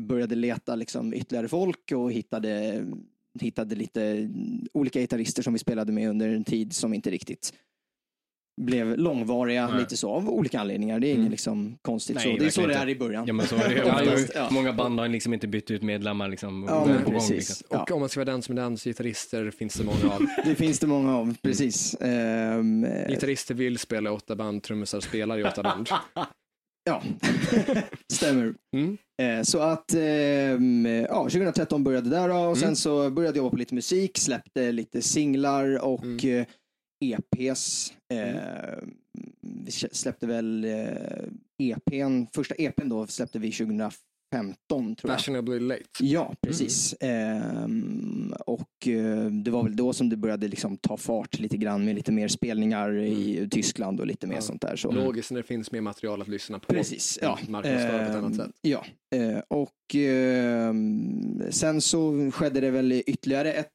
började 0.08 0.36
leta 0.36 0.76
liksom 0.76 1.14
ytterligare 1.14 1.48
folk 1.48 1.92
och 1.92 2.12
hittade, 2.12 2.84
hittade 3.40 3.76
lite 3.76 4.30
olika 4.74 5.00
gitarrister 5.00 5.44
som 5.44 5.54
vi 5.54 5.60
spelade 5.60 5.92
med 5.92 6.10
under 6.10 6.30
en 6.30 6.44
tid 6.44 6.74
som 6.74 6.94
inte 6.94 7.10
riktigt 7.10 7.54
blev 8.62 8.98
långvariga, 8.98 9.68
Nej. 9.68 9.80
lite 9.80 9.98
så, 9.98 10.10
av 10.12 10.30
olika 10.30 10.60
anledningar. 10.60 11.00
Det 11.00 11.08
är 11.08 11.10
inget 11.10 11.20
Mm. 11.20 11.32
liksom 11.32 11.78
konstigt 11.82 12.16
Nej, 12.16 12.24
så. 12.24 12.40
Det 12.44 12.46
är 12.46 12.50
så 12.50 12.62
det 12.62 12.68
inte. 12.74 12.84
är 12.84 12.90
i 12.90 12.96
början. 12.96 13.24
Ja 13.28 13.34
men 13.34 13.48
så 13.48 13.56
är 13.56 13.70
det 13.70 13.76
ju 13.76 13.80
Ja, 13.86 13.94
ofta. 14.02 14.12
just, 14.12 14.32
ja. 14.36 14.50
Många 14.52 14.74
band 14.74 15.00
har 15.00 15.08
liksom 15.08 15.34
inte 15.34 15.48
bytt 15.48 15.72
ut 15.72 15.82
medlemmar 15.84 16.28
liksom 16.30 16.66
Ja, 16.70 16.86
men 16.86 16.98
på 17.04 17.04
gång. 17.12 17.14
precis. 17.20 17.50
Liksom. 17.50 17.68
Ja. 17.70 17.82
Och 17.84 17.92
om 17.92 18.00
man 18.00 18.10
ska 18.10 18.20
vara 18.20 18.32
den 18.32 18.42
som 18.42 18.58
är 18.58 18.62
dans, 18.62 18.84
gitarrister 18.84 19.52
finns 19.52 19.74
det 19.74 19.84
många 19.84 20.14
av. 20.14 20.22
Det 20.46 20.56
finns 20.56 20.80
det 20.80 20.88
många 20.88 21.18
av, 21.18 21.36
precis. 21.42 21.96
Ehm, 22.02 22.84
eh, 22.84 23.08
Gitarrister 23.10 23.56
vill 23.56 23.78
spela 23.78 24.10
i 24.10 24.14
åtta 24.14 24.36
band, 24.36 24.64
trummisar 24.64 25.00
spelar 25.00 25.38
i 25.38 25.44
åtta 25.44 25.64
band. 25.64 25.90
Ja, 26.84 27.04
stämmer. 28.14 28.54
Mm. 28.76 28.98
Eh, 29.22 29.42
Så 29.44 29.60
att, 29.60 29.94
ehm, 29.94 30.86
ja, 30.86 31.24
2013 31.30 31.84
började 31.84 32.10
där 32.10 32.30
och 32.48 32.58
sen 32.58 32.64
Mm. 32.64 32.76
så 32.76 33.10
började 33.10 33.38
jag 33.38 33.44
jobba 33.44 33.50
på 33.50 33.58
lite 33.58 33.76
musik, 33.76 34.18
släppte 34.18 34.72
lite 34.72 35.02
singlar 35.02 35.84
och 35.86 36.04
Mm. 36.04 36.46
EPs. 37.04 37.94
Eh, 38.14 38.78
vi 39.66 39.72
släppte 39.72 40.28
väl 40.28 40.66
eh, 40.66 41.24
EPn, 41.60 42.26
första 42.36 42.56
EPn 42.56 42.90
då 42.90 43.08
släppte 43.08 43.40
vi 43.40 43.52
2015 44.32 44.96
tror 44.96 45.12
jag. 45.12 45.20
Fashionably 45.20 45.60
late. 45.60 45.82
Ja, 46.00 46.34
precis. 46.42 46.96
Ehm, 47.00 48.34
och 48.46 48.88
eh, 48.88 49.26
det 49.26 49.52
var 49.52 49.64
väl 49.64 49.76
då 49.76 49.94
som 49.94 50.10
det 50.10 50.18
började 50.18 50.48
liksom 50.48 50.78
ta 50.78 50.98
fart 50.98 51.40
lite 51.40 51.58
grann 51.58 51.86
med 51.86 51.96
lite 51.96 52.12
mer 52.12 52.28
spelningar 52.28 52.98
i 52.98 53.48
Tyskland 53.52 54.00
och 54.00 54.08
lite 54.08 54.28
mer 54.28 54.36
Ja. 54.36 54.42
sånt 54.42 54.62
där. 54.62 54.76
Så. 54.76 54.92
Logiskt 54.92 55.32
när 55.32 55.42
det 55.42 55.48
finns 55.48 55.72
mer 55.72 55.82
material 55.82 56.22
att 56.22 56.28
lyssna 56.28 56.60
på. 56.60 56.74
Precis, 56.74 57.20
ja. 57.22 57.40
Marknadsföra 57.48 57.98
på 58.06 58.12
ett 58.12 58.16
annat 58.16 58.32
Ehm, 58.32 58.38
sätt. 58.38 58.52
Ja, 58.62 58.86
eh, 59.16 59.40
och 59.48 59.96
ehm, 59.96 61.42
sen 61.50 61.82
så 61.82 62.32
skedde 62.32 62.60
det 62.62 62.72
väl 62.72 62.92
ytterligare 63.06 63.54
ett, 63.54 63.68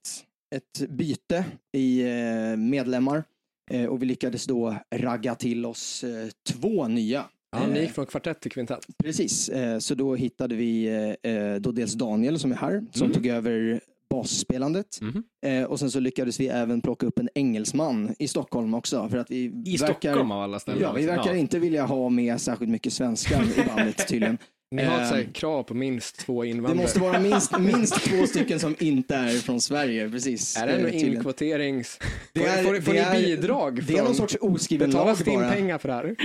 ett 0.55 0.89
byte 0.91 1.45
i 1.77 2.01
eh, 2.03 2.57
medlemmar 2.57 3.25
eh, 3.71 3.85
och 3.87 4.03
vi 4.03 4.07
lyckades 4.07 4.47
då 4.47 4.77
ragga 4.95 5.35
till 5.35 5.67
oss 5.67 6.05
två 6.49 6.89
nya. 6.89 7.25
Ja, 7.53 7.67
ni 7.67 7.79
Eh, 7.79 7.83
gick 7.85 7.93
från 7.95 8.07
kvartett 8.07 8.41
till 8.41 8.51
kvintett. 8.51 8.87
Precis, 9.05 9.49
eh, 9.49 9.79
så 9.79 9.95
då 9.95 10.15
hittade 10.15 10.55
vi 10.55 10.87
eh, 11.23 11.33
eh, 11.33 11.55
då 11.57 11.73
dels 11.73 11.93
Daniel 11.95 12.39
som 12.39 12.53
är 12.53 12.57
här, 12.57 12.85
som 12.93 13.03
Mm. 13.05 13.15
tog 13.15 13.27
över 13.27 13.81
basspelandet. 14.11 14.99
Eh, 15.47 15.65
och 15.65 15.79
sen 15.79 15.91
så 15.91 16.01
lyckades 16.01 16.41
vi 16.41 16.49
även 16.49 16.81
plocka 16.81 17.07
upp 17.07 17.19
en 17.19 17.29
engelsman 17.35 18.15
i 18.19 18.29
Stockholm 18.29 18.75
också. 18.75 19.09
För 19.09 19.19
att 19.19 19.31
vi 19.31 19.63
I 19.67 19.79
Stockholm 19.79 20.31
av 20.31 20.43
alla 20.43 20.59
ställen. 20.59 20.83
Ja, 20.83 20.93
vi 20.93 21.07
verkar 21.07 21.35
inte 21.35 21.59
vilja 21.59 21.87
ha 21.87 22.09
med 22.09 22.41
särskilt 22.41 22.71
mycket 22.71 22.93
svenskar 22.93 23.43
i 23.43 23.67
bandet 23.77 24.09
tydligen. 24.09 24.39
Ni 24.71 24.83
har 24.85 25.03
ett 25.03 25.09
så 25.09 25.15
här 25.15 25.23
Ehm, 25.23 25.33
krav 25.33 25.63
på 25.63 25.75
minst 25.75 26.19
två 26.19 26.43
Det 26.43 26.49
invandrare. 26.49 26.83
måste 26.83 27.01
vara 27.01 27.21
minst, 27.21 27.59
minst 27.59 28.05
två 28.05 28.27
stycken 28.27 28.61
som 28.61 28.77
inte 28.79 29.15
är 29.15 29.29
från 29.39 29.61
Sverige, 29.61 30.11
precis. 30.11 30.57
Är 30.57 30.67
det 30.67 30.73
en 30.73 30.83
tydligen. 30.91 31.15
inkvoterings... 31.17 31.99
Det 32.33 32.45
är- 32.45 32.63
får, 32.65 32.81
får 32.81 32.93
det 32.93 33.13
ni 33.13 33.23
är- 33.23 33.37
bidrag 33.37 33.83
Det 33.85 33.99
är 33.99 34.03
någon 34.03 34.15
sorts 34.15 34.37
oskriven 34.41 34.91
lag 34.91 34.99
Betalas 35.07 35.19
det 35.19 35.31
bara. 35.31 35.51
pengar 35.51 35.79
för 35.79 35.89
det 35.89 35.95
här? 35.95 36.17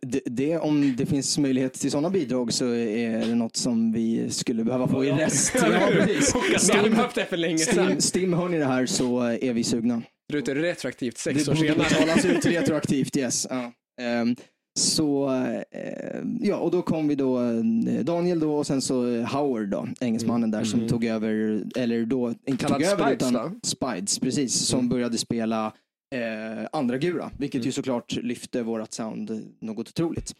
Det, 0.02 0.20
det, 0.26 0.58
om 0.58 0.96
det 0.96 1.06
finns 1.06 1.38
möjlighet 1.38 1.72
till 1.74 1.90
sådana 1.90 2.10
bidrag 2.10 2.52
så 2.52 2.66
är 2.74 3.26
det 3.26 3.34
något 3.34 3.56
som 3.56 3.92
vi 3.92 4.30
skulle 4.30 4.64
behöva 4.64 4.88
få 4.88 5.04
i 5.04 5.10
rest. 5.12 5.54
Ja, 5.72 5.88
precis. 5.92 6.68
Ni 6.68 6.76
hade 6.76 6.90
behövt 6.90 7.14
det 7.14 7.24
för 7.24 7.36
länge 7.36 7.58
sedan. 7.58 7.86
Stim, 7.86 8.00
Stim, 8.00 8.32
hör 8.32 8.48
ni 8.48 8.58
det 8.58 8.64
här 8.66 8.86
så 8.86 9.20
är 9.20 9.52
vi 9.52 9.64
sugna. 9.64 10.02
Du 10.28 10.36
vet, 10.40 10.48
retroaktivt 10.48 11.18
sex 11.18 11.44
Det 11.44 11.50
år 11.52 11.54
senare. 11.56 11.78
betalas 11.78 12.24
ut 12.24 12.46
retroaktivt, 12.46 13.16
yes. 13.16 13.46
Ja. 13.50 13.72
Ehm, 14.00 14.36
så, 14.80 15.30
eh, 15.70 16.22
ja, 16.40 16.56
och 16.56 16.70
då 16.70 16.82
kom 16.82 17.08
vi 17.08 17.14
då, 17.14 17.40
eh, 17.42 18.04
Daniel 18.04 18.40
då 18.40 18.54
och 18.56 18.66
sen 18.66 18.82
så 18.82 19.08
eh, 19.14 19.24
Howard 19.24 19.68
då, 19.68 19.88
engelsmannen 20.00 20.50
där 20.50 20.64
som 20.64 20.78
Mm. 20.78 20.88
tog 20.90 21.04
över, 21.04 21.62
eller 21.76 22.04
då, 22.04 22.34
inte 22.46 22.64
Kallad 22.64 22.80
tog 22.80 22.88
över 22.88 23.04
Spides, 23.04 23.16
utan 23.30 23.32
va? 23.34 23.52
Spides, 23.62 24.18
precis, 24.18 24.54
som 24.54 24.78
Mm. 24.78 24.88
började 24.88 25.18
spela 25.18 25.72
eh, 26.14 26.68
andra 26.72 26.98
gura, 26.98 27.30
vilket 27.38 27.58
Mm. 27.58 27.66
ju 27.66 27.72
såklart 27.72 28.12
lyfte 28.16 28.62
vårat 28.62 28.92
sound 28.92 29.54
något 29.60 29.88
otroligt. 29.88 30.34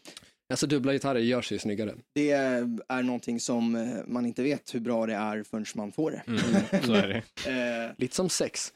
Alltså 0.49 0.67
dubbla 0.67 0.93
gitarrer 0.93 1.19
gör 1.19 1.41
sig 1.41 1.59
snyggare. 1.59 1.93
Det 2.15 2.31
är 2.31 3.03
någonting 3.03 3.39
som 3.39 3.75
eh, 3.75 3.87
man 4.07 4.25
inte 4.25 4.43
vet 4.43 4.75
hur 4.75 4.79
bra 4.79 5.05
det 5.05 5.13
är 5.13 5.43
förrän 5.43 5.65
man 5.75 5.91
får 5.91 6.11
det. 6.11 6.21
Mm, 6.27 6.39
så 6.85 6.93
är 6.93 7.07
det. 7.07 7.23
Eh, 7.49 7.91
Lite 7.97 8.15
som 8.15 8.29
sex. 8.29 8.73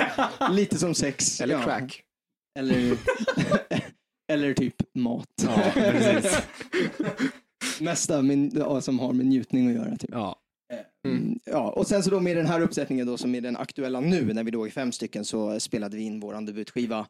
lite 0.50 0.78
som 0.78 0.94
sex. 0.94 1.40
Eller 1.40 1.54
ja. 1.54 1.62
crack. 1.62 2.02
Eller, 2.58 2.96
eller 4.30 4.54
typ 4.54 4.74
mat. 4.94 5.28
Ja, 5.42 5.62
precis. 5.74 6.42
Mesta 7.80 8.22
ja, 8.52 8.80
som 8.80 8.98
har 8.98 9.12
med 9.12 9.26
njutning 9.26 9.68
att 9.68 9.74
göra. 9.74 9.96
Typ. 9.96 10.10
Ja. 10.12 10.36
Eh, 10.72 10.78
Mm. 11.04 11.38
Ja, 11.44 11.70
och 11.70 11.86
sen 11.86 12.02
så 12.02 12.10
då 12.10 12.20
med 12.20 12.36
den 12.36 12.46
här 12.46 12.60
uppsättningen 12.60 13.06
då 13.06 13.16
som 13.16 13.34
är 13.34 13.40
den 13.40 13.56
aktuella 13.56 14.00
nu, 14.00 14.34
när 14.34 14.44
vi 14.44 14.50
då 14.50 14.66
är 14.66 14.70
fem 14.70 14.92
stycken, 14.92 15.24
så 15.24 15.60
spelade 15.60 15.96
vi 15.96 16.02
in 16.02 16.20
våran 16.20 16.46
debutskiva 16.46 17.06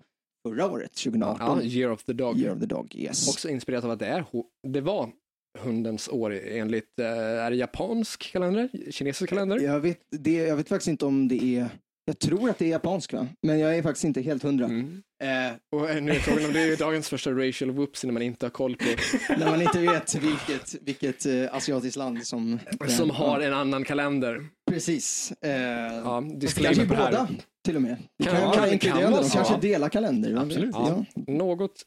förra 0.49 0.71
året, 0.71 0.93
2018. 0.93 1.59
Ja, 1.59 1.63
Year 1.63 1.91
of 1.91 2.05
the 2.05 2.13
Dog. 2.13 2.39
Year 2.39 2.55
of 2.55 2.61
the 2.61 2.67
Dog, 2.67 2.95
yes. 2.95 3.29
Också 3.29 3.49
inspirerat 3.49 3.85
av 3.85 3.91
att 3.91 3.99
det, 3.99 4.07
är, 4.07 4.25
det 4.69 4.81
var 4.81 5.11
hundens 5.59 6.09
år 6.09 6.41
enligt, 6.49 6.99
eh, 6.99 7.07
är 7.07 7.51
det 7.51 7.57
japansk 7.57 8.33
kalender? 8.33 8.69
Kinesisk 8.91 9.29
kalender? 9.29 9.61
Jag 9.61 9.81
vet, 9.81 10.01
det, 10.11 10.33
jag 10.33 10.57
vet 10.57 10.69
faktiskt 10.69 10.89
inte 10.89 11.07
om 11.07 11.29
det 11.29 11.45
är, 11.45 11.69
jag 12.11 12.19
tror 12.19 12.51
att 12.51 12.59
det 12.59 12.65
är 12.65 12.69
japansk 12.69 13.13
va? 13.13 13.27
Men 13.43 13.59
jag 13.59 13.77
är 13.77 13.83
faktiskt 13.83 14.05
inte 14.05 14.21
helt 14.21 14.43
hundra. 14.43 14.65
Mm. 14.65 15.03
Eh, 15.23 15.53
Och 15.81 16.03
nu 16.03 16.11
är 16.13 16.15
frågan 16.19 16.45
om 16.45 16.53
det 16.53 16.61
är 16.61 16.77
dagens 16.77 17.09
första 17.09 17.31
racial 17.31 17.71
whoops 17.71 18.05
när 18.05 18.13
man 18.13 18.23
inte 18.23 18.47
har 18.47 18.51
koll 18.51 18.77
på, 18.77 18.85
när 19.39 19.51
man 19.51 19.63
inte 19.63 19.79
vet 19.79 20.15
vilket, 20.15 20.75
vilket 20.83 21.27
eh, 21.27 21.55
asiatiskt 21.55 21.97
land 21.97 22.27
som... 22.27 22.59
som 22.89 23.11
har 23.11 23.41
ja, 23.41 23.47
en 23.47 23.53
annan 23.55 23.85
kalender. 23.85 24.47
Precis. 24.71 25.33
Eh, 25.45 25.51
Ja, 25.51 26.21
Kanske 26.21 26.39
disclaimer 26.39 26.87
på 26.87 26.95
det 26.95 27.01
här. 27.01 27.11
båda 27.11 27.29
till 27.65 27.77
och 27.77 27.83
med. 27.83 27.97
Kan- 28.25 28.33
Kan, 28.35 28.43
ja, 28.43 28.53
kan, 28.53 28.69
det 28.69 28.79
kan 28.79 29.25
så. 29.25 29.31
kanske 29.37 29.55
Ja. 29.55 29.59
dela 29.61 29.89
kalender. 29.89 30.35
Absolut. 30.37 30.71
Ja. 30.75 31.05
Något 31.27 31.83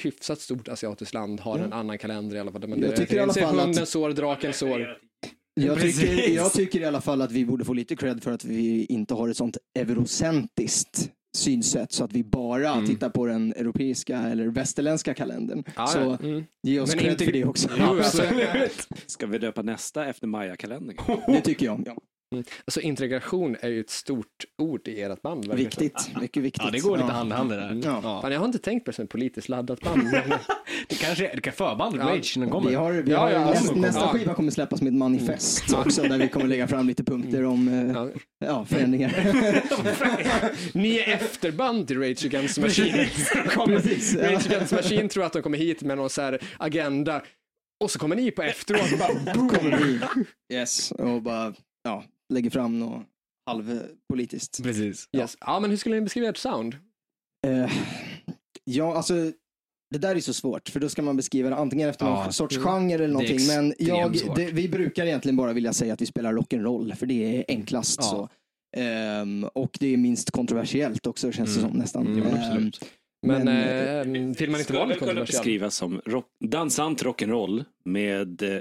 hyfsat 0.00 0.40
stort 0.40 0.68
asiatiskt 0.68 1.14
land 1.14 1.40
har 1.40 1.58
Ja. 1.58 1.64
en 1.64 1.72
annan 1.72 1.98
kalender 1.98 2.36
i 2.36 2.40
alla 2.40 2.52
fall. 2.52 2.60
Men 2.68 2.80
Jag 2.80 2.90
det, 2.90 2.96
tycker 2.96 3.16
i 3.16 3.18
alla 3.20 3.32
det 3.32 3.40
fall 3.40 3.58
att- 3.58 3.64
hundens 3.64 3.96
år, 3.96 4.10
drakens 4.10 4.62
år. 4.62 4.98
Jag, 5.66 5.80
tycker, 5.80 6.30
jag 6.34 6.52
tycker 6.52 6.80
i 6.80 6.84
alla 6.84 7.00
fall 7.00 7.22
att 7.22 7.32
vi 7.32 7.44
borde 7.44 7.64
få 7.64 7.72
lite 7.72 7.96
cred 7.96 8.22
för 8.22 8.32
att 8.32 8.44
vi 8.44 8.84
inte 8.84 9.14
har 9.14 9.28
ett 9.28 9.36
sånt 9.36 9.56
eurocentriskt 9.78 11.10
synsätt 11.36 11.92
så 11.92 12.04
att 12.04 12.12
vi 12.12 12.24
bara 12.24 12.70
Mm. 12.72 12.86
tittar 12.86 13.08
på 13.10 13.26
den 13.26 13.52
europeiska 13.52 14.18
eller 14.18 14.46
västerländska 14.46 15.14
kalendern. 15.14 15.64
Ja, 15.76 15.86
så 15.86 15.98
ja. 15.98 16.18
Mm. 16.28 16.44
ge 16.62 16.80
oss 16.80 16.90
Men 16.90 16.98
cred 16.98 17.12
inte- 17.12 17.24
för 17.24 17.32
det 17.32 17.44
också. 17.44 17.68
Jo, 17.78 17.84
alltså, 17.98 18.22
Ska 19.06 19.26
vi 19.26 19.38
döpa 19.38 19.62
nästa 19.62 20.06
efter 20.06 20.26
Maya-kalendern? 20.26 20.96
Det 21.26 21.40
tycker 21.40 21.66
jag. 21.66 21.82
Ja. 21.86 21.96
Alltså 22.64 22.80
integration 22.80 23.56
är 23.60 23.68
ju 23.68 23.80
ett 23.80 23.90
stort 23.90 24.44
ord 24.58 24.88
i 24.88 25.02
ert 25.02 25.22
band. 25.22 25.44
som. 25.44 25.56
Viktigt, 25.56 26.10
mycket 26.20 26.42
viktigt. 26.42 26.62
Ja, 26.64 26.70
det 26.70 26.78
går 26.80 26.96
lite 26.96 27.08
hand 27.12 27.30
i 27.32 27.34
hand 27.34 27.50
det 27.50 27.56
där. 27.56 27.80
Ja. 27.84 28.00
Ja. 28.02 28.20
Fan, 28.22 28.32
jag 28.32 28.38
har 28.38 28.46
inte 28.46 28.58
tänkt 28.58 28.84
på 28.84 28.90
det 28.90 28.94
som 28.94 29.04
ett 29.04 29.10
politiskt 29.10 29.48
laddat 29.48 29.80
band. 29.80 30.02
men- 30.04 30.12
Det 30.88 30.94
kanske 30.94 31.28
är, 31.28 31.34
det 31.36 31.40
kan 31.42 31.52
förbandet 31.52 32.00
Ja. 32.00 32.14
Rage 32.16 32.34
när 32.36 32.46
den 32.46 32.52
kommer. 32.52 32.68
Vi 32.70 32.74
har, 32.76 32.92
vi 32.92 33.10
Ja, 33.12 33.18
har, 33.18 33.30
ja, 33.30 33.38
nästa, 33.44 33.58
alltså, 33.58 33.74
nästa 33.74 34.00
ja. 34.00 34.08
skiva 34.08 34.34
kommer 34.34 34.50
släppas 34.50 34.82
med 34.82 34.90
ett 34.92 34.98
manifest 34.98 35.74
också 35.74 36.02
där 36.02 36.18
vi 36.18 36.28
kommer 36.28 36.46
lägga 36.46 36.68
fram 36.68 36.86
lite 36.88 37.04
punkter 37.04 37.44
om 37.44 37.68
eh, 37.68 37.92
Ja. 37.92 38.08
ja, 38.46 38.64
förändringar. 38.64 39.12
Ni 40.72 40.98
är 40.98 41.14
efterband 41.14 41.86
till 41.86 41.98
Rage 42.00 42.24
Against 42.26 42.54
the 42.54 42.60
Machine. 42.60 43.06
Kommer- 43.54 43.76
Precis, 43.76 44.14
ja. 44.14 44.32
Rage 44.32 44.46
Against 44.46 44.70
the 44.70 44.76
Machine 44.76 45.08
tror 45.08 45.24
att 45.24 45.32
de 45.32 45.42
kommer 45.42 45.58
hit 45.58 45.82
med 45.82 45.96
någon 45.96 46.10
så 46.10 46.22
här 46.22 46.38
agenda 46.58 47.22
och 47.84 47.90
så 47.90 47.98
kommer 47.98 48.16
ni 48.16 48.30
på 48.30 48.42
efteråt 48.42 48.92
och 48.92 48.98
bara 48.98 49.34
boom. 49.34 49.48
kommer 49.48 49.76
vi. 49.78 50.00
Yes, 50.56 50.90
och 50.92 51.22
bara 51.22 51.54
ja, 51.84 52.04
lägger 52.28 52.50
fram 52.50 52.78
något 52.78 53.02
halvpolitiskt. 53.46 54.62
Precis. 54.62 55.08
Yes. 55.16 55.36
Ja, 55.40 55.60
men 55.60 55.70
hur 55.70 55.76
skulle 55.76 55.94
ni 55.94 56.00
beskriva 56.00 56.28
ert 56.28 56.36
sound? 56.36 56.76
Eh, 57.46 57.70
ja, 58.64 58.96
alltså 58.96 59.14
det 59.90 59.98
där 59.98 60.16
är 60.16 60.20
så 60.20 60.34
svårt, 60.34 60.68
för 60.68 60.80
då 60.80 60.88
ska 60.88 61.02
man 61.02 61.16
beskriva 61.16 61.50
det 61.50 61.56
antingen 61.56 61.88
efter 61.88 62.06
Ja. 62.06 62.22
någon 62.24 62.32
sorts 62.32 62.56
genre 62.58 62.94
eller 62.94 63.08
någonting. 63.08 63.46
Men 63.46 63.74
jag, 63.78 64.16
det, 64.36 64.50
vi 64.52 64.68
brukar 64.68 65.06
egentligen 65.06 65.36
bara 65.36 65.52
vilja 65.52 65.72
säga 65.72 65.92
att 65.92 66.00
vi 66.02 66.06
spelar 66.06 66.32
rock'n'roll, 66.32 66.94
för 66.94 67.06
det 67.06 67.36
är 67.38 67.44
enklast 67.48 67.98
Ja. 68.02 68.04
så. 68.04 68.28
Ehm, 68.80 69.44
och 69.44 69.76
det 69.80 69.86
är 69.92 69.96
minst 69.96 70.30
kontroversiellt 70.30 71.06
också, 71.06 71.32
känns 71.32 71.54
det 71.54 71.60
Mm. 71.60 71.70
som 71.70 71.78
nästan. 71.80 72.06
Mm, 72.06 72.26
absolut. 72.34 72.84
Men, 73.26 73.44
Men, 73.44 73.48
eh, 73.48 74.34
vill 74.38 74.50
man 74.50 74.60
inte 74.60 74.72
vara 74.72 74.84
lite 74.84 74.94
Skulle 74.94 74.94
kunna 74.94 74.96
kontroversiell? 74.98 75.24
beskrivas 75.24 75.74
som 75.74 76.00
rock, 76.06 76.26
dansant 76.44 77.02
rock'n'roll 77.02 77.64
med 77.84 78.42
eh, 78.42 78.60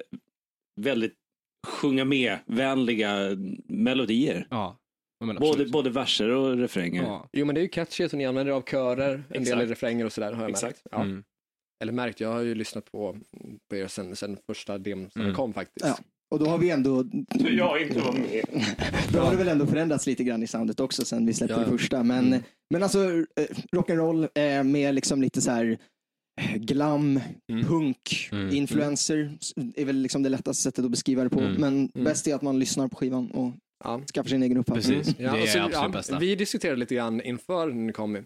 väldigt 0.82 1.14
sjunga 1.68 2.06
med-vänliga 2.06 3.38
melodier. 3.66 4.48
Ja. 4.50 4.78
Men 5.26 5.36
Både, 5.36 5.66
både 5.66 5.90
verser 5.90 6.30
och 6.30 6.58
refränger. 6.58 7.04
Ja. 7.04 7.30
Jo, 7.34 7.46
men 7.46 7.56
det 7.56 7.62
är 7.62 7.64
ju 7.64 7.68
catchy 7.68 8.06
och 8.06 8.14
ni 8.14 8.26
använder 8.26 8.54
av 8.54 8.62
körer, 8.62 9.14
en 9.14 9.24
del 9.30 9.42
Exakt. 9.42 9.64
i 9.64 9.66
refränger 9.66 10.06
och 10.06 10.14
sådär 10.14 10.32
har 10.34 10.42
jag 10.42 10.50
Exakt. 10.50 10.64
märkt. 10.86 10.88
Ja. 10.92 11.02
Mm. 11.02 11.24
Eller 11.84 11.94
märkt, 11.94 12.20
jag 12.20 12.32
har 12.34 12.42
ju 12.42 12.56
lyssnat 12.56 12.92
på, 12.92 13.18
på 13.70 13.76
er 13.76 13.88
sen, 13.88 14.16
sen 14.16 14.38
första 14.48 14.78
demon 14.78 15.10
som 15.10 15.22
Mm. 15.22 15.36
kom 15.36 15.54
faktiskt. 15.54 15.86
Ja. 15.86 15.98
Och 16.32 16.40
då 16.40 16.46
har 16.46 16.58
vi 16.58 16.70
ändå, 16.70 17.04
Jag 17.50 17.82
inte 17.82 18.00
var 18.00 18.14
med. 18.14 18.46
då 19.14 19.20
har 19.20 19.32
det 19.32 19.38
väl 19.38 19.48
ändå 19.48 19.66
förändrats 19.66 20.08
lite 20.08 20.24
grann 20.24 20.44
i 20.44 20.48
soundet 20.48 20.80
också 20.80 21.06
sen 21.06 21.26
vi 21.26 21.34
släppte 21.34 21.54
Ja, 21.56 21.60
det 21.60 21.78
första. 21.78 22.04
Men, 22.04 22.28
Mm. 22.28 22.44
men 22.70 22.84
alltså 22.84 23.00
eh, 23.10 23.48
rock'n'roll 23.76 24.28
eh, 24.36 24.64
med 24.64 24.96
liksom 24.96 25.22
lite 25.22 25.42
så 25.42 25.52
här 25.52 25.78
glam, 26.56 27.20
Mm. 27.50 27.66
punk, 27.68 28.30
Mm. 28.32 28.56
influencer 28.56 29.38
är 29.76 29.86
väl 29.86 29.96
liksom 30.02 30.24
det 30.24 30.30
lättaste 30.30 30.64
sättet 30.64 30.86
att 30.86 30.92
beskriva 30.92 31.24
det 31.24 31.30
på. 31.30 31.40
Mm. 31.40 31.54
Men 31.62 32.04
bäst 32.04 32.28
är 32.28 32.36
att 32.36 32.42
man 32.42 32.60
lyssnar 32.60 32.88
på 32.88 32.96
skivan 32.96 33.32
och 33.32 33.52
Ja. 33.84 34.02
skaffar 34.14 34.30
sin 34.30 34.44
egen 34.44 34.58
uppfattning. 34.58 34.98
Precis. 34.98 35.16
Ja, 35.20 35.32
det 35.32 35.38
är 35.38 35.42
alltså, 35.42 35.60
absolut 35.60 35.74
ja, 35.84 35.90
bästa. 35.90 36.20
Vi 36.20 36.36
diskuterade 36.36 36.80
lite 36.80 36.96
grann 36.96 37.22
inför 37.22 37.68
när 37.68 37.76
ni 37.86 37.94
kom, 37.94 38.16
Mm. 38.16 38.26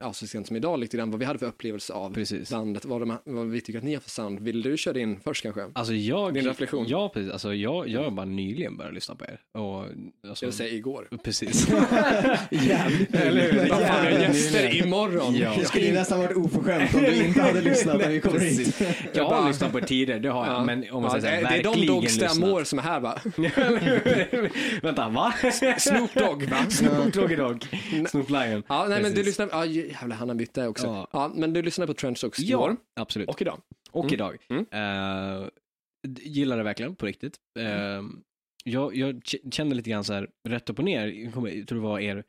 Ja, 0.00 0.12
så 0.12 0.26
sent 0.26 0.46
som 0.46 0.56
idag, 0.56 0.78
lite 0.80 0.96
grann 0.96 1.10
vad 1.10 1.20
vi 1.20 1.26
hade 1.26 1.38
för 1.38 1.46
upplevelse 1.46 1.92
av 1.92 2.14
Precis. 2.14 2.50
bandet, 2.50 2.84
vad, 2.84 3.00
de, 3.00 3.16
vad 3.24 3.46
vi 3.46 3.60
tycker 3.60 3.78
att 3.78 3.84
ni 3.84 3.94
har 3.94 4.00
för 4.00 4.10
sound. 4.10 4.40
Vill 4.40 4.62
du 4.62 4.76
köra 4.76 4.98
in 4.98 5.20
först 5.24 5.42
kanske? 5.42 5.66
Alltså 5.72 5.94
jag, 5.94 6.34
Din 6.34 6.44
reflektion. 6.44 6.84
Ja, 6.88 7.08
precis. 7.14 7.32
Alltså 7.32 7.54
jag, 7.54 7.88
jag 7.88 8.02
har 8.04 8.10
bara 8.10 8.26
nyligen 8.26 8.76
börjat 8.76 8.94
lyssna 8.94 9.14
på 9.14 9.24
er. 9.24 9.40
Och, 9.60 9.80
alltså, 10.28 10.44
Jag 10.44 10.48
vill 10.50 10.56
säga 10.56 10.74
igår. 10.74 11.08
Precis. 11.24 11.68
Jävligt 12.50 13.14
Eller 13.14 13.52
hur? 13.52 13.58
Vad 13.58 13.68
fan, 13.68 14.04
Jävligt. 14.04 14.20
gäster 14.20 14.76
imorgon? 14.86 15.34
Ja. 15.36 15.54
Det 15.58 15.64
skulle 15.64 15.86
ju 15.86 15.92
nästan 15.92 16.18
varit 16.20 16.36
oförskämt 16.36 16.94
om 16.94 17.02
du 17.02 17.24
inte 17.24 17.42
hade 17.42 17.60
lyssnat 17.60 17.98
när 17.98 18.08
vi 18.08 18.20
kommer 18.20 18.38
hit. 18.40 18.56
Precis. 18.78 18.96
Jag 19.14 19.24
har 19.24 19.48
lyssnat 19.48 19.72
på 19.72 19.80
det 19.80 19.86
tidigare, 19.86 20.20
det 20.20 20.28
har 20.28 20.46
jag. 20.46 20.54
Ja. 20.54 20.64
Men 20.64 20.84
om 20.90 21.02
man 21.02 21.10
Ja, 21.14 21.20
säger 21.20 21.36
så 21.36 21.42
det, 21.42 21.46
här, 21.48 21.54
det 21.56 21.60
är 21.60 21.62
de 21.62 21.68
verkligen 21.68 21.94
Dogs 21.94 22.04
lyssnat. 22.14 22.30
stämmor 22.30 22.64
som 22.64 22.78
är 22.78 22.82
här 22.82 23.00
va? 23.00 23.18
Vänta, 24.82 25.08
va? 25.08 25.34
Snoop 25.78 26.14
Dogg 26.14 26.42
va? 26.42 26.56
Snoop 26.70 27.12
Doggy 27.12 27.36
Dogg. 27.36 27.64
Snoop 28.08 28.30
Lion. 28.30 28.62
Ja, 28.68 28.86
nej 28.88 29.02
men 29.02 29.14
du 29.14 29.22
lyssnar, 29.22 29.48
ja 29.52 29.64
jävlar 29.88 30.16
han 30.16 30.28
har 30.28 30.36
bytt 30.36 30.54
det 30.54 30.68
också. 30.68 30.86
Ja. 30.86 31.08
Ja. 31.12 31.32
men 31.34 31.52
du 31.52 31.62
lyssnar 31.62 31.86
på 31.86 31.94
Trench 31.94 32.20
Dogs 32.20 32.38
Ja, 32.38 32.44
igår 32.58 32.76
absolut. 33.00 33.28
och 33.28 33.42
idag. 33.42 33.60
Och 33.90 34.04
Mm. 34.04 34.14
idag. 34.14 34.36
Mm. 34.48 34.64
D- 36.08 36.22
gillar 36.24 36.56
det 36.56 36.62
verkligen, 36.62 36.96
på 36.96 37.06
riktigt. 37.06 37.36
Eh, 37.58 38.02
jag, 38.64 38.96
jag 38.96 39.22
k- 39.32 39.50
kände 39.50 39.74
lite 39.74 39.90
grann 39.90 40.04
så 40.04 40.12
här, 40.12 40.28
rätt 40.48 40.70
upp 40.70 40.78
och 40.78 40.84
ner, 40.84 41.06
jag 41.06 41.34
kommer- 41.34 41.50
jag 41.50 41.68
tror 41.68 41.78
det 41.78 41.84
var 41.86 42.00
er, 42.00 42.24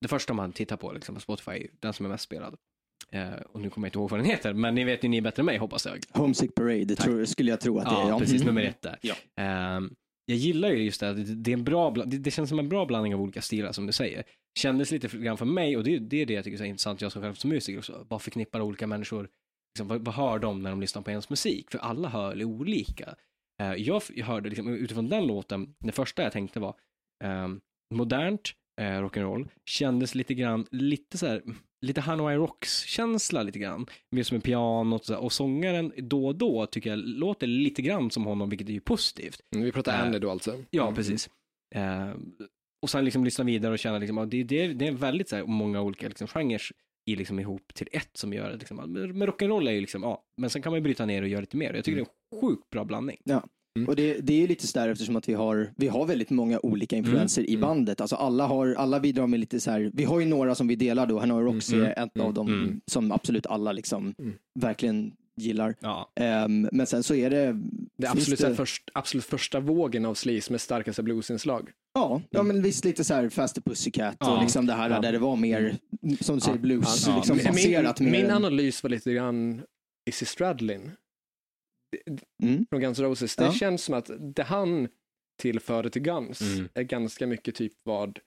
det 0.00 0.08
första 0.08 0.34
man 0.34 0.52
tittar 0.52 0.76
på 0.76 0.92
liksom, 0.92 1.14
på 1.14 1.20
Spotify, 1.20 1.68
den 1.80 1.92
som 1.92 2.06
är 2.06 2.10
mest 2.10 2.24
spelad. 2.24 2.56
Eh, 3.12 3.32
och 3.52 3.60
nu 3.60 3.70
kommer 3.70 3.86
jag 3.86 3.88
inte 3.88 3.98
ihåg 3.98 4.10
vad 4.10 4.20
den 4.20 4.26
heter, 4.26 4.52
men 4.54 4.74
ni 4.74 4.84
vet 4.84 5.04
ju 5.04 5.08
ni 5.08 5.16
är 5.16 5.20
bättre 5.22 5.40
än 5.40 5.46
mig 5.46 5.58
hoppas 5.58 5.86
jag. 5.86 5.98
Homesick 6.10 6.54
Parade, 6.54 6.84
det 6.84 6.96
tror, 6.96 7.24
skulle 7.24 7.50
jag 7.50 7.60
tro 7.60 7.78
att 7.78 7.84
det 7.84 7.90
är. 8.02 8.08
Ja, 8.08 8.18
precis, 8.18 8.42
Mm. 8.42 8.54
nummer 8.54 8.68
ett 8.68 8.82
där. 8.82 8.98
Ja. 9.02 9.14
Ehm, 9.36 9.94
jag 10.26 10.38
gillar 10.38 10.68
ju 10.68 10.82
just 10.82 11.00
det, 11.00 11.10
att 11.10 11.44
det, 11.44 11.50
är 11.50 11.56
en 11.56 11.64
bra, 11.64 11.90
det, 11.90 12.18
det 12.18 12.30
känns 12.30 12.48
som 12.48 12.58
en 12.58 12.68
bra 12.68 12.86
blandning 12.86 13.14
av 13.14 13.20
olika 13.20 13.42
stilar 13.42 13.72
som 13.72 13.86
du 13.86 13.92
säger. 13.92 14.24
Kändes 14.58 14.90
lite 14.90 15.08
grann 15.08 15.36
för 15.36 15.44
mig, 15.44 15.76
och 15.76 15.84
det, 15.84 15.98
det 15.98 16.22
är 16.22 16.26
det 16.26 16.32
jag 16.32 16.44
tycker 16.44 16.62
är 16.62 16.66
intressant, 16.66 17.00
jag 17.00 17.12
som 17.12 17.22
själv 17.22 17.34
som 17.34 17.50
musiker 17.50 17.78
också, 17.78 18.06
vad 18.08 18.22
förknippar 18.22 18.60
olika 18.60 18.86
människor, 18.86 19.28
liksom, 19.74 19.88
vad, 19.88 20.04
vad 20.04 20.14
hör 20.14 20.38
de 20.38 20.62
när 20.62 20.70
de 20.70 20.80
lyssnar 20.80 21.02
på 21.02 21.10
ens 21.10 21.30
musik? 21.30 21.70
För 21.70 21.78
alla 21.78 22.08
hör 22.08 22.44
olika. 22.44 23.14
Eh, 23.62 23.74
jag, 23.74 24.02
jag 24.14 24.26
hörde 24.26 24.48
liksom, 24.48 24.68
utifrån 24.68 25.08
den 25.08 25.26
låten, 25.26 25.74
det 25.78 25.92
första 25.92 26.22
jag 26.22 26.32
tänkte 26.32 26.60
var 26.60 26.74
ehm, 27.24 27.60
modernt, 27.94 28.52
eh, 28.80 28.84
rock'n'roll, 28.84 29.48
kändes 29.70 30.14
lite 30.14 30.34
grann, 30.34 30.66
lite 30.70 31.18
så 31.18 31.26
här, 31.26 31.42
lite 31.80 32.00
Hanoi 32.00 32.36
Rocks-känsla 32.36 33.42
lite 33.42 33.58
grann. 33.58 33.86
Mer 34.10 34.22
som 34.22 34.34
en 34.34 34.40
pianot 34.40 35.00
och, 35.00 35.06
så 35.06 35.16
och 35.16 35.32
sångaren 35.32 35.92
då 35.96 36.26
och 36.26 36.36
då 36.36 36.66
tycker 36.66 36.90
jag 36.90 36.98
låter 36.98 37.46
lite 37.46 37.82
grann 37.82 38.10
som 38.10 38.24
honom, 38.24 38.48
vilket 38.50 38.68
är 38.68 38.72
ju 38.72 38.80
positivt. 38.80 39.40
Mm, 39.54 39.64
vi 39.64 39.72
pratar 39.72 39.92
Äh, 39.94 40.02
Andy 40.02 40.18
då 40.18 40.30
alltså. 40.30 40.64
Ja, 40.70 40.82
Mm. 40.82 40.94
precis. 40.94 41.30
Eh, 41.74 42.10
och 42.82 42.90
sen 42.90 43.04
liksom 43.04 43.24
lyssna 43.24 43.44
vidare 43.44 43.72
och 43.72 43.78
känna 43.78 43.98
liksom, 43.98 44.18
att 44.18 44.30
det, 44.30 44.44
det, 44.44 44.66
det 44.72 44.86
är 44.86 44.92
väldigt 44.92 45.28
så 45.28 45.36
här, 45.36 45.44
många 45.46 45.80
olika 45.82 46.08
liksom, 46.08 46.26
genrer 46.26 46.62
i 47.10 47.16
liksom 47.16 47.38
ihop 47.38 47.74
till 47.74 47.88
ett 47.92 48.10
som 48.16 48.32
gör 48.32 48.50
det. 48.50 48.56
Liksom, 48.56 48.76
men 48.76 49.22
rock'n'roll 49.28 49.68
är 49.68 49.72
ju 49.72 49.80
liksom, 49.80 50.02
ja, 50.02 50.24
men 50.36 50.50
sen 50.50 50.62
kan 50.62 50.72
man 50.72 50.78
ju 50.78 50.82
bryta 50.82 51.06
ner 51.06 51.22
och 51.22 51.28
göra 51.28 51.40
lite 51.40 51.56
mer. 51.56 51.74
Jag 51.74 51.84
tycker 51.84 51.96
det 51.96 52.02
är 52.02 52.36
en 52.36 52.40
sjukt 52.40 52.70
bra 52.70 52.84
blandning. 52.84 53.16
Mm. 53.76 53.88
Och 53.88 53.96
det, 53.96 54.14
det 54.20 54.32
är 54.32 54.38
ju 54.40 54.46
lite 54.46 54.66
sådär 54.66 54.88
eftersom 54.88 55.16
att 55.16 55.28
vi 55.28 55.34
har, 55.34 55.70
vi 55.76 55.88
har 55.88 56.06
väldigt 56.06 56.30
många 56.30 56.60
olika 56.62 56.96
influenser 56.96 57.42
i 57.42 57.54
Mm. 57.54 57.60
bandet. 57.60 58.00
Alltså 58.00 58.16
alla, 58.16 58.46
har, 58.46 58.74
alla 58.78 59.00
bidrar 59.00 59.26
med 59.26 59.40
lite 59.40 59.60
så 59.60 59.70
här, 59.70 59.90
vi 59.94 60.04
har 60.04 60.20
ju 60.20 60.26
några 60.26 60.54
som 60.54 60.68
vi 60.68 60.76
delar 60.76 61.06
då, 61.06 61.18
Hanoi 61.18 61.44
Rocks 61.44 61.72
Mm, 61.72 61.84
är 61.86 62.04
ett 62.04 62.20
av 62.20 62.34
dem 62.34 62.48
mm. 62.48 62.80
som 62.86 63.12
absolut 63.12 63.46
alla 63.46 63.72
liksom 63.72 64.14
Mm. 64.18 64.34
verkligen 64.60 65.12
gillar. 65.38 65.74
Ja, 65.80 66.12
Ehm, 66.20 66.68
men 66.72 66.86
sen 66.86 67.02
så 67.02 67.14
är 67.14 67.30
det... 67.30 67.56
Det 67.98 68.06
absolut, 68.10 68.38
det-. 68.40 68.54
Först, 68.54 68.90
absolut 68.94 69.24
första 69.24 69.60
vågen 69.60 70.04
av 70.04 70.14
sleaze 70.14 70.52
med 70.52 70.60
starkaste 70.60 71.02
bluesinslag. 71.02 71.68
Ja, 71.94 72.22
ja 72.30 72.42
men 72.42 72.62
visst 72.62 72.84
lite 72.84 73.04
så 73.04 73.14
här 73.14 73.28
Faster 73.28 73.60
Pussycat 73.60 74.14
och 74.20 74.26
Ja, 74.28 74.40
liksom 74.42 74.66
det 74.66 74.72
här 74.72 74.90
ja. 74.90 75.00
där 75.00 75.12
det 75.12 75.18
var 75.18 75.36
mer, 75.36 75.76
som 76.20 76.34
du 76.34 76.40
säger, 76.40 76.58
blues, 76.58 77.06
liksom 77.16 77.36
baserat 77.46 78.00
min, 78.00 78.10
min 78.10 78.24
än- 78.24 78.30
analys 78.36 78.82
var 78.82 78.90
lite 78.90 79.12
grann 79.12 79.62
Izzy 80.08 80.26
Stradlin 80.26 80.90
Mm. 82.42 82.66
från 82.70 82.80
Guns 82.80 82.98
N' 82.98 83.04
Roses. 83.04 83.36
Det 83.36 83.44
Ja. 83.44 83.52
känns 83.52 83.82
som 83.84 83.94
att 83.94 84.10
det 84.36 84.42
han 84.42 84.88
tillförde 85.42 85.90
till 85.90 86.02
Guns 86.02 86.40
Mm. 86.40 86.68
är 86.74 86.82
ganska 86.82 87.26
mycket 87.26 87.54
typ 87.54 87.72
vad 87.84 88.18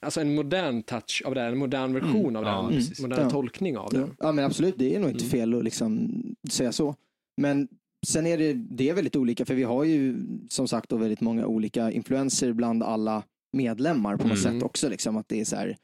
Alltså 0.00 0.20
en 0.20 0.34
modern 0.34 0.82
touch 0.82 1.22
av 1.26 1.34
det, 1.34 1.42
en 1.42 1.58
modern 1.58 1.92
version 1.92 2.36
av 2.36 2.44
det, 2.44 2.50
Ja, 2.50 2.66
en 2.68 2.72
precis. 2.74 3.00
modern 3.00 3.30
tolkning 3.30 3.76
av 3.78 3.92
det. 3.92 3.98
Ja, 4.00 4.08
ja 4.18 4.32
men 4.32 4.44
absolut, 4.44 4.74
det 4.78 4.94
är 4.94 5.00
nog 5.00 5.10
inte 5.10 5.24
Mm. 5.24 5.30
fel 5.30 5.54
att 5.54 5.64
liksom 5.64 6.10
säga 6.50 6.72
så. 6.72 6.96
Men 7.40 7.68
sen 8.06 8.26
är 8.26 8.38
det, 8.38 8.52
det 8.52 8.88
är 8.88 8.94
väldigt 8.94 9.16
olika, 9.16 9.44
för 9.44 9.54
vi 9.54 9.62
har 9.62 9.84
ju 9.84 10.16
som 10.48 10.68
sagt 10.68 10.88
då 10.90 10.96
väldigt 10.96 11.20
många 11.20 11.46
olika 11.46 11.90
influenser 11.90 12.52
bland 12.52 12.82
alla 12.82 13.22
medlemmar 13.52 14.16
på 14.16 14.28
något 14.28 14.38
Mm. 14.38 14.54
sätt 14.54 14.62
också. 14.62 14.88
Liksom, 14.88 15.16
att 15.16 15.28
det 15.28 15.40
är 15.40 15.44
så 15.44 15.56
här, 15.56 15.76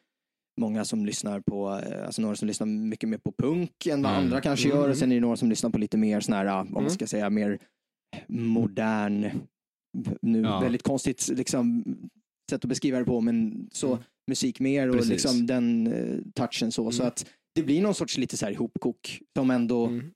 många 0.59 0.85
som 0.85 1.07
lyssnar 1.07 1.41
på, 1.41 1.81
eh, 1.87 2.07
alltså 2.07 2.23
några 2.23 2.37
som 2.37 2.49
lyssnar 2.49 2.67
mycket 2.67 3.09
mer 3.09 3.19
på 3.19 3.33
punk 3.33 3.87
än 3.87 4.03
vad 4.03 4.13
Mm. 4.13 4.25
andra 4.25 4.41
kanske 4.41 4.69
Mm. 4.69 4.79
gör. 4.81 4.91
Och 4.91 4.97
sen 4.97 5.11
är 5.13 5.15
det 5.17 5.21
några 5.21 5.37
som 5.37 5.49
lyssnar 5.51 5.71
på 5.71 5.79
lite 5.79 5.97
mer 5.97 6.21
sån 6.21 6.35
här, 6.35 6.47
om 6.47 6.69
man 6.71 6.83
Mm. 6.83 6.91
ska 6.91 7.07
säga 7.07 7.31
mer 7.31 7.59
modern, 8.29 9.31
nu 10.23 10.41
Ja. 10.43 10.61
väldigt 10.61 10.83
konstigt 10.83 11.29
liksom, 11.29 11.85
sätt 12.51 12.65
att 12.65 12.69
beskriva 12.69 12.99
det 12.99 13.05
på, 13.05 13.21
men 13.21 13.69
så 13.73 13.87
Mm. 13.93 14.03
musik 14.31 14.61
mer 14.61 14.89
och 14.89 14.95
Precis. 14.95 15.11
liksom 15.11 15.47
den 15.47 15.87
eh, 15.87 16.19
touchen 16.35 16.73
så. 16.73 16.91
Så 16.91 17.03
Mm. 17.03 17.09
att 17.09 17.27
det 17.55 17.63
blir 17.63 17.83
någon 17.83 17.95
sorts 17.95 18.19
lite 18.19 18.37
så 18.37 18.45
här 18.47 18.53
ihopkok 18.53 19.21
som 19.39 19.51
ändå, 19.51 19.87
Mm. 19.87 20.11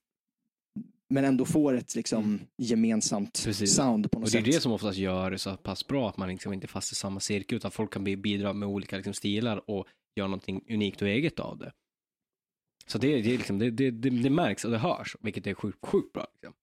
men 1.15 1.25
ändå 1.25 1.45
får 1.45 1.75
ett 1.75 1.95
liksom 1.97 2.41
gemensamt 2.63 3.43
Precis. 3.45 3.75
sound 3.75 4.11
på 4.11 4.19
något 4.19 4.27
Och 4.29 4.33
det 4.33 4.39
är 4.39 4.43
sätt. 4.45 4.53
det 4.53 4.61
som 4.61 4.73
oftast 4.73 4.99
gör 4.99 5.31
det 5.31 5.39
så 5.39 5.57
pass 5.57 5.87
bra 5.87 6.09
att 6.09 6.17
man 6.17 6.29
liksom 6.29 6.53
inte 6.53 6.65
är 6.65 6.69
fast 6.69 6.93
i 6.93 6.95
samma 6.95 7.21
cirkel 7.21 7.57
utan 7.57 7.71
folk 7.71 7.93
kan 7.93 8.05
bi- 8.05 8.17
bidra 8.17 8.53
med 8.53 8.69
olika 8.69 8.97
liksom, 8.97 9.15
stilar 9.15 9.71
och 9.71 9.87
göra 10.17 10.29
någonting 10.29 10.65
unikt 10.71 11.03
och 11.03 11.09
eget 11.09 11.41
av 11.41 11.59
det. 11.59 11.73
Så 12.87 12.99
det, 12.99 13.23
det, 13.23 13.35
är 13.35 13.39
liksom, 13.39 13.59
det, 13.59 13.71
det, 13.71 13.91
det, 13.91 14.11
det 14.11 14.31
märks 14.31 14.65
och 14.65 14.71
det 14.71 14.79
hörs, 14.79 15.17
vilket 15.21 15.47
är 15.47 15.55
sjukt, 15.55 15.79
sjukt 15.87 16.13
bra. 16.13 16.27
Liksom. 16.35 16.55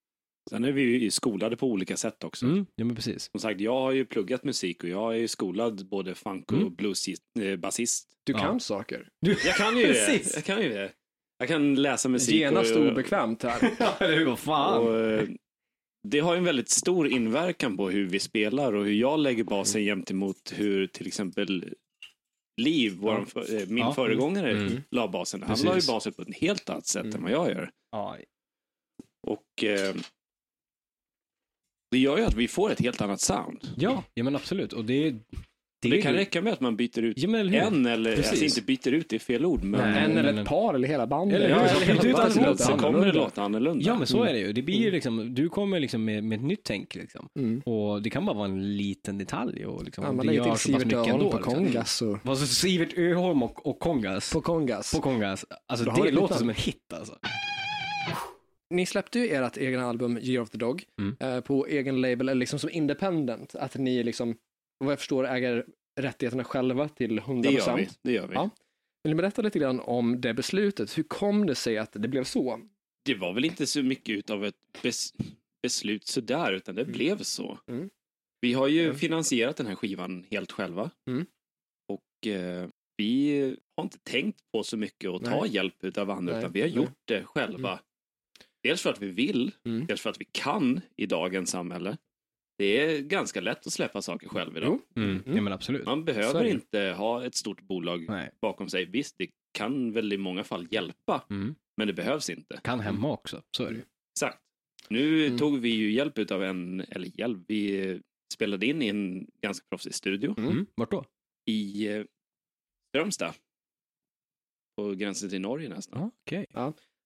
Sen 0.50 0.64
är 0.66 0.72
vi 0.72 0.82
ju 0.82 1.12
skolade 1.12 1.58
på 1.58 1.68
olika 1.68 1.98
sätt 1.98 2.24
också. 2.24 2.46
Mm, 2.46 2.66
ja 2.76 2.86
men 2.86 2.96
precis. 2.96 3.30
Som 3.32 3.40
sagt, 3.40 3.60
jag 3.62 3.74
har 3.82 3.92
ju 3.92 4.06
pluggat 4.06 4.44
musik 4.44 4.84
och 4.84 4.90
jag 4.90 5.14
är 5.14 5.18
ju 5.18 5.28
skolad 5.28 5.88
både 5.90 6.16
funk 6.16 6.52
och 6.52 6.58
Mm. 6.58 6.76
bluesbasist. 6.76 8.10
Du 8.24 8.34
Ja. 8.34 8.40
kan 8.40 8.60
saker. 8.60 9.10
Jag 9.20 9.56
kan 9.56 9.78
ju 9.78 9.86
det. 9.88 9.94
Precis. 9.94 10.36
Jag 10.36 10.44
kan 10.46 10.62
ju 10.62 10.70
det. 10.70 10.92
Jag 11.38 11.48
kan 11.48 11.76
läsa 11.76 12.10
musik. 12.10 12.36
Genast 12.36 12.76
och, 12.76 12.88
obekvämt 12.92 13.44
här. 13.44 13.72
Ja, 13.80 13.96
eller 14.00 14.18
hur? 14.18 14.26
Vad 14.26 14.40
fan? 14.40 14.88
och, 14.88 15.00
eh, 15.00 15.28
det 16.08 16.20
har 16.20 16.34
ju 16.34 16.38
en 16.38 16.44
väldigt 16.44 16.70
stor 16.70 17.08
inverkan 17.08 17.78
på 17.78 17.90
hur 17.90 18.06
vi 18.08 18.20
spelar 18.20 18.74
och 18.74 18.86
hur 18.86 18.94
jag 18.94 19.20
lägger 19.20 19.44
basen 19.44 19.84
jämt 19.84 20.12
emot 20.12 20.54
hur 20.56 20.88
till 20.88 21.08
exempel 21.08 21.74
Liv, 22.60 22.94
våran 22.98 23.26
för, 23.26 23.56
eh, 23.62 23.68
min 23.68 23.78
Ja. 23.78 23.94
föregångare, 23.94 24.52
Mm. 24.52 24.82
la 24.92 25.08
basen. 25.08 25.42
Han 25.42 25.50
Precis. 25.50 25.66
la 25.66 25.76
ju 25.80 25.88
basen 25.88 26.14
på 26.14 26.22
ett 26.22 26.36
helt 26.36 26.70
annat 26.70 26.86
sätt 26.86 27.04
Mm. 27.04 27.16
än 27.16 27.24
vad 27.24 27.32
jag 27.32 27.50
gör. 27.50 27.72
Ja, 27.92 28.18
Och 29.28 29.64
eh, 29.64 29.96
det 31.92 31.98
gör 31.98 32.18
ju 32.18 32.24
att 32.24 32.34
vi 32.34 32.48
får 32.48 32.72
ett 32.72 32.80
helt 32.80 33.02
annat 33.02 33.22
sound. 33.22 33.74
ja, 33.78 34.04
ja 34.14 34.24
men 34.24 34.36
absolut. 34.36 34.74
Och 34.74 34.86
det, 34.86 35.16
det, 35.82 35.90
Det, 35.90 36.02
kan 36.02 36.12
ju- 36.12 36.18
räcka 36.18 36.42
med 36.42 36.54
att 36.54 36.60
man 36.60 36.76
byter 36.78 37.00
ut 37.00 37.18
Ja, 37.18 37.38
eller 37.38 37.54
en 37.60 37.86
eller, 37.86 38.16
Precis. 38.16 38.30
alltså 38.32 38.46
inte 38.46 38.62
byter 38.62 38.94
ut, 38.94 39.10
det 39.10 39.16
är 39.16 39.20
fel 39.20 39.46
ord, 39.46 39.64
men 39.64 39.92
Nej. 39.92 40.04
En 40.06 40.18
eller 40.18 40.42
ett 40.42 40.48
par 40.48 40.74
eller 40.74 40.88
hela 40.88 41.08
bandet. 41.08 41.36
Eller? 41.38 41.50
Ja, 41.50 41.56
Ja, 41.56 41.70
eller 41.70 41.86
helt 41.86 42.06
utan 42.06 42.32
utan 42.32 42.44
låta 42.44 42.64
så 42.64 42.78
kommer 42.78 43.06
det 43.06 43.12
låta 43.12 43.42
annorlunda. 43.44 43.86
Ja 43.86 43.98
men 43.98 44.08
så 44.08 44.18
Mm. 44.18 44.30
är 44.30 44.34
det 44.34 44.40
ju. 44.40 44.54
Det 44.54 44.62
blir 44.62 44.76
ju 44.78 44.92
liksom, 44.92 45.36
du 45.36 45.50
kommer 45.50 45.80
liksom 45.80 46.06
med, 46.06 46.24
med 46.24 46.36
ett 46.40 46.46
nytt 46.46 46.64
tänk 46.64 46.96
liksom. 46.96 47.28
Mm. 47.40 47.60
Och 47.66 48.02
det 48.02 48.10
kan 48.10 48.26
bara 48.26 48.36
vara 48.38 48.46
en 48.48 48.78
liten 48.78 49.18
detalj 49.18 49.66
och 49.66 49.84
liksom, 49.84 50.04
Ja, 50.04 50.12
man 50.12 50.28
det 50.28 50.34
gör 50.34 50.44
så 50.44 50.50
pass 50.50 50.68
mycket 50.68 50.94
Öholm 50.94 51.12
ändå. 51.14 51.32
på 51.32 51.38
liksom. 51.38 51.54
kongas 51.56 52.02
och... 52.02 52.18
Vad 52.24 52.38
så 52.38 52.48
Sivert 52.48 52.98
Öholm 52.98 53.44
och, 53.44 53.68
och 53.68 53.80
Kongas. 53.80 54.34
På 54.34 54.42
kongas. 54.42 54.96
På 54.96 55.02
Kongas. 55.02 55.46
Alltså 55.68 55.92
det 55.92 56.12
låter 56.12 56.36
som 56.36 56.50
en 56.50 56.56
hit 56.56 56.94
alltså. 56.94 57.16
Ni 58.72 58.86
släppte 58.86 59.20
ju 59.20 59.28
ert 59.30 59.58
egna 59.58 59.86
album 59.86 60.18
Year 60.22 60.42
of 60.42 60.50
the 60.50 60.58
Dog 60.58 60.84
Mm. 61.00 61.16
eh, 61.20 61.42
på 61.42 61.68
egen 61.68 62.02
label, 62.02 62.30
eller 62.30 62.40
liksom 62.40 62.60
som 62.60 62.70
independent. 62.70 63.56
Att 63.56 63.76
ni 63.76 64.04
liksom, 64.04 64.36
vad 64.86 64.92
jag 64.92 65.00
förstår, 65.00 65.28
äger 65.28 65.66
rättigheterna 66.00 66.44
själva 66.44 66.90
till 66.90 67.20
100%. 67.20 67.42
det 67.44 67.52
gör 67.52 67.76
vi. 67.78 67.88
Det 68.04 68.12
gör 68.12 68.28
vi. 68.28 68.34
Ja. 68.34 68.50
Vill 69.04 69.12
ni 69.12 69.16
berätta 69.16 69.42
lite 69.42 69.60
grann 69.60 69.80
om 69.80 70.22
det 70.22 70.34
beslutet? 70.34 70.98
Hur 70.98 71.04
kom 71.04 71.46
det 71.46 71.56
sig 71.56 71.78
att 71.78 71.92
det 71.94 72.08
blev 72.08 72.24
så? 72.24 72.60
Det 73.06 73.16
var 73.16 73.34
väl 73.34 73.46
inte 73.46 73.68
så 73.68 73.84
mycket 73.84 74.18
utav 74.18 74.46
ett 74.46 74.56
bes 74.84 75.14
beslut 75.64 76.08
sådär, 76.08 76.54
utan 76.54 76.76
det 76.76 76.82
Mm. 76.82 76.94
blev 76.94 77.18
så. 77.24 77.60
Mm. 77.68 77.90
Vi 78.42 78.54
har 78.54 78.68
ju 78.68 78.84
Mm. 78.86 78.96
finansierat 78.96 79.58
den 79.58 79.68
här 79.68 79.76
skivan 79.76 80.26
helt 80.32 80.52
själva. 80.52 80.92
Mm. 81.08 81.26
Och 81.88 82.28
eh, 82.28 82.68
vi 82.98 83.40
har 83.78 83.84
inte 83.84 84.00
tänkt 84.00 84.40
på 84.52 84.64
så 84.64 84.78
mycket 84.78 85.10
att 85.10 85.24
ta 85.26 85.42
Nej. 85.42 85.56
hjälp 85.56 85.84
utav 85.84 86.10
andra, 86.10 86.32
Nej. 86.34 86.40
utan 86.40 86.52
vi 86.52 86.62
har 86.62 86.68
Nej. 86.68 86.78
gjort 86.78 86.98
det 87.06 87.24
själva. 87.24 87.80
Dels 88.64 88.82
för 88.82 88.90
att 88.90 89.02
vi 89.02 89.08
vill, 89.08 89.52
Mm. 89.66 89.86
dels 89.86 90.02
för 90.02 90.10
att 90.10 90.22
vi 90.22 90.26
kan 90.32 90.82
i 90.96 91.06
dagens 91.06 91.50
samhälle. 91.50 91.98
Det 92.60 92.66
är 92.80 93.02
ganska 93.02 93.42
lätt 93.42 93.68
att 93.68 93.74
släppa 93.74 94.02
saker 94.02 94.30
själv 94.30 94.58
idag. 94.58 94.80
Mm. 94.96 95.10
Mm. 95.26 95.36
Ja 95.36 95.42
men 95.42 95.54
absolut. 95.54 95.86
Man 95.86 96.06
behöver 96.06 96.44
inte 96.44 96.80
ha 96.98 97.26
ett 97.26 97.36
stort 97.36 97.62
bolag 97.62 98.06
Nej. 98.10 98.32
bakom 98.42 98.70
sig. 98.70 98.86
Visst, 98.86 99.16
det 99.18 99.28
kan 99.52 99.92
väl 99.92 100.14
i 100.14 100.18
många 100.18 100.44
fall 100.44 100.68
hjälpa, 100.72 101.24
Mm. 101.30 101.56
men 101.78 101.88
det 101.88 101.94
behövs 101.94 102.30
inte. 102.30 102.60
Kan 102.64 102.80
hemma 102.80 103.12
också, 103.12 103.42
så 103.58 103.64
är 103.64 103.70
det 103.72 103.76
ju. 103.78 103.84
Exakt. 104.16 104.40
Nu 104.90 105.26
Mm. 105.26 105.38
tog 105.38 105.60
vi 105.60 105.70
ju 105.70 105.92
hjälp 105.92 106.18
utav 106.18 106.44
en, 106.44 106.80
eller 106.82 107.20
hjälp, 107.20 107.40
vi 107.48 107.90
eh, 107.90 107.98
spelade 108.34 108.66
in 108.66 108.82
i 108.82 108.88
en 108.88 109.28
ganska 109.42 109.66
proffsig 109.70 109.94
studio 109.94 110.36
Mm. 110.38 110.52
Mm. 110.52 110.66
Vart 110.76 110.92
då? 110.92 111.06
i 111.46 111.88
eh, 111.88 112.04
Strömstad. 112.90 113.34
På 114.78 114.92
gränsen 114.94 115.30
till 115.30 115.42
Norge 115.42 115.70
nästan. 115.70 116.00
Ja, 116.02 116.12
okej. 116.26 116.46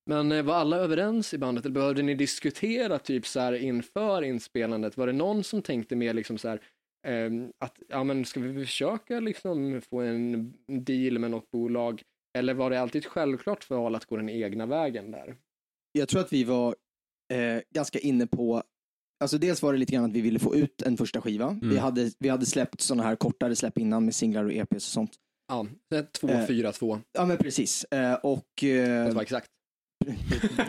Men 0.05 0.31
eh, 0.31 0.43
var 0.43 0.53
alla 0.53 0.77
överens 0.77 1.33
i 1.33 1.37
bandet 1.37 1.65
eller 1.65 1.73
behövde 1.73 2.01
ni 2.01 2.15
diskutera 2.15 2.99
typ 2.99 3.27
så 3.27 3.39
här 3.39 3.53
inför 3.53 4.21
inspelandet? 4.21 4.97
Var 4.97 5.07
det 5.07 5.13
någon 5.13 5.43
som 5.43 5.61
tänkte 5.61 5.95
mer 5.95 6.13
liksom 6.13 6.37
så 6.37 6.47
här 6.47 6.61
ehm, 7.07 7.51
att 7.59 7.79
ja 7.87 8.03
men 8.03 8.25
ska 8.25 8.39
vi 8.39 8.65
försöka 8.65 9.19
liksom 9.19 9.81
få 9.81 10.01
en 10.01 10.53
deal 10.67 11.19
med 11.19 11.31
något 11.31 11.51
bolag? 11.51 12.01
Eller 12.37 12.53
var 12.53 12.69
det 12.69 12.81
alltid 12.81 13.01
ett 13.01 13.11
självklart 13.11 13.63
för 13.63 13.75
val 13.75 13.95
att 13.95 14.05
gå 14.05 14.17
den 14.17 14.29
egna 14.29 14.65
vägen 14.65 15.11
där? 15.11 15.35
Jag 15.91 16.09
tror 16.09 16.21
att 16.21 16.33
vi 16.33 16.43
var 16.43 16.75
eh, 17.33 17.61
ganska 17.69 17.99
inne 17.99 18.27
på, 18.27 18.63
alltså 19.23 19.37
dels 19.37 19.61
var 19.61 19.73
det 19.73 19.79
lite 19.79 19.93
grann 19.93 20.05
att 20.05 20.13
vi 20.13 20.21
ville 20.21 20.39
få 20.39 20.55
ut 20.55 20.81
en 20.81 20.97
första 20.97 21.21
skiva. 21.21 21.59
Vi, 21.61 21.77
hade, 21.77 22.11
vi 22.19 22.29
hade 22.29 22.45
släppt 22.45 22.81
sådana 22.81 23.03
här 23.03 23.15
kortare 23.15 23.55
släpp 23.55 23.77
innan 23.77 24.05
med 24.05 24.15
singlar 24.15 24.43
och 24.45 24.53
EPs 24.53 24.73
och 24.75 24.81
sånt. 24.81 25.11
Ja, 25.47 25.67
det 25.89 25.97
är 25.97 26.03
två, 26.03 26.27
Eh, 26.27 26.45
fyra, 26.45 26.71
två. 26.71 26.99
Ja 27.11 27.25
men 27.25 27.37
precis. 27.37 27.83
Eh, 27.83 28.13
och 28.13 28.47
Det 28.61 28.79
eh, 28.79 29.13
var 29.13 29.21
exakt. 29.21 29.49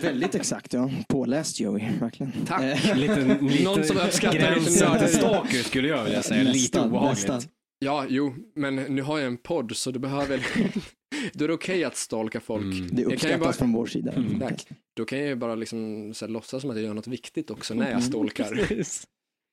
Väldigt 0.02 0.34
exakt, 0.34 0.72
ja. 0.72 0.90
Påläst 1.08 1.60
Joey, 1.60 1.84
verkligen. 2.00 2.32
Tack. 2.46 2.62
Eh, 2.62 2.96
Lite, 2.96 3.38
lite 3.42 3.64
Någon 3.64 3.84
som 3.84 3.96
uppskattar 3.96 4.56
lite 4.56 5.08
stalker 5.08 5.58
skulle 5.62 5.88
jag 5.88 6.04
vilja 6.04 6.22
säga. 6.22 6.42
lite 6.42 6.52
nästan, 6.58 6.88
obehagligt. 6.88 7.28
nästan. 7.28 7.50
Ja, 7.78 8.06
jo, 8.08 8.34
men 8.54 8.76
nu 8.76 9.02
har 9.02 9.18
jag 9.18 9.26
en 9.26 9.36
podd 9.36 9.76
så 9.76 9.90
du 9.90 9.98
behöver... 9.98 10.46
Då 11.32 11.44
är 11.44 11.48
det 11.48 11.54
okej 11.54 11.84
att 11.84 11.96
stalka 11.96 12.40
folk. 12.40 12.64
Mm. 12.64 12.88
Det 12.92 13.02
Jag 13.02 13.10
kan 13.10 13.10
ju 13.10 13.14
uppskattas 13.14 13.40
bara- 13.40 13.52
från 13.52 13.72
vår 13.72 13.86
sida. 13.86 14.12
Mm. 14.12 14.40
Tack. 14.40 14.66
Då 14.96 15.04
kan 15.04 15.18
jag 15.18 15.28
ju 15.28 15.34
bara 15.36 15.54
liksom 15.54 16.14
så 16.14 16.24
här, 16.26 16.32
låtsas 16.32 16.60
som 16.60 16.70
att 16.70 16.76
jag 16.76 16.84
gör 16.84 16.94
något 16.94 17.06
viktigt 17.06 17.50
också 17.50 17.74
när 17.74 17.82
jag 17.82 17.90
Mm. 17.92 18.02
stalkar. 18.02 18.68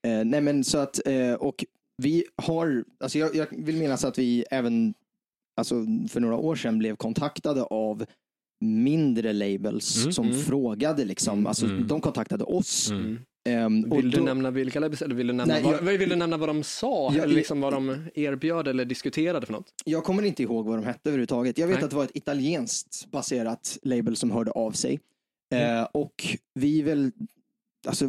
Eh, 0.08 0.26
nej 0.26 0.42
men 0.42 0.64
så 0.64 0.78
att, 0.78 1.08
eh, 1.08 1.34
och 1.34 1.66
vi 1.98 2.24
har, 2.36 2.84
alltså 3.04 3.20
jag, 3.20 3.36
jag 3.36 3.48
vill 3.52 3.76
minnas 3.78 4.06
att 4.06 4.18
vi 4.18 4.46
även, 4.52 4.94
alltså 5.58 5.76
för 6.10 6.20
några 6.20 6.36
år 6.36 6.56
sedan 6.56 6.78
blev 6.80 6.96
kontaktade 6.96 7.64
av 7.64 8.06
mindre 8.62 9.34
labels 9.34 9.98
Mm, 10.02 10.12
som 10.14 10.26
mm. 10.28 10.40
frågade 10.40 11.06
liksom, 11.06 11.48
alltså 11.48 11.66
Mm. 11.66 11.88
de 11.88 12.02
kontaktade 12.02 12.44
oss. 12.44 12.92
Mm. 12.92 13.20
Mm. 13.50 13.92
Och 13.92 13.98
Vill 13.98 14.12
du 14.12 14.18
då- 14.18 14.24
nämna 14.24 14.52
vilka 14.52 14.80
labels 14.80 15.02
eller 15.02 15.16
vill 15.16 15.28
du 15.28 15.34
nämna, 15.34 15.54
Nej, 15.54 15.64
vad, 15.64 15.74
jag- 15.94 15.98
vill 15.98 16.10
du 16.10 16.16
nämna 16.16 16.38
vad 16.38 16.50
de 16.50 16.64
sa? 16.64 17.14
Jag- 17.14 17.24
eller 17.24 17.36
liksom 17.36 17.62
vad 17.62 17.74
de 17.74 18.06
erbjöd 18.16 18.68
eller 18.68 18.86
diskuterade 18.86 19.46
för 19.46 19.54
något? 19.54 19.66
Jag 19.86 20.04
kommer 20.04 20.24
inte 20.24 20.44
ihåg 20.44 20.66
vad 20.68 20.78
de 20.78 20.86
hette 20.86 21.10
överhuvudtaget. 21.10 21.58
Jag 21.58 21.68
vet 21.68 21.76
Nej. 21.76 21.84
att 21.84 21.90
det 21.90 21.96
var 21.96 22.04
ett 22.04 22.12
italienskt 22.18 23.12
baserat 23.12 23.78
label 23.84 24.16
som 24.16 24.32
hörde 24.32 24.52
av 24.52 24.72
sig. 24.72 25.00
Mm. 25.54 25.78
Eh, 25.78 25.84
och 25.84 26.38
vi 26.54 26.82
väl, 26.82 27.12
alltså, 27.88 28.06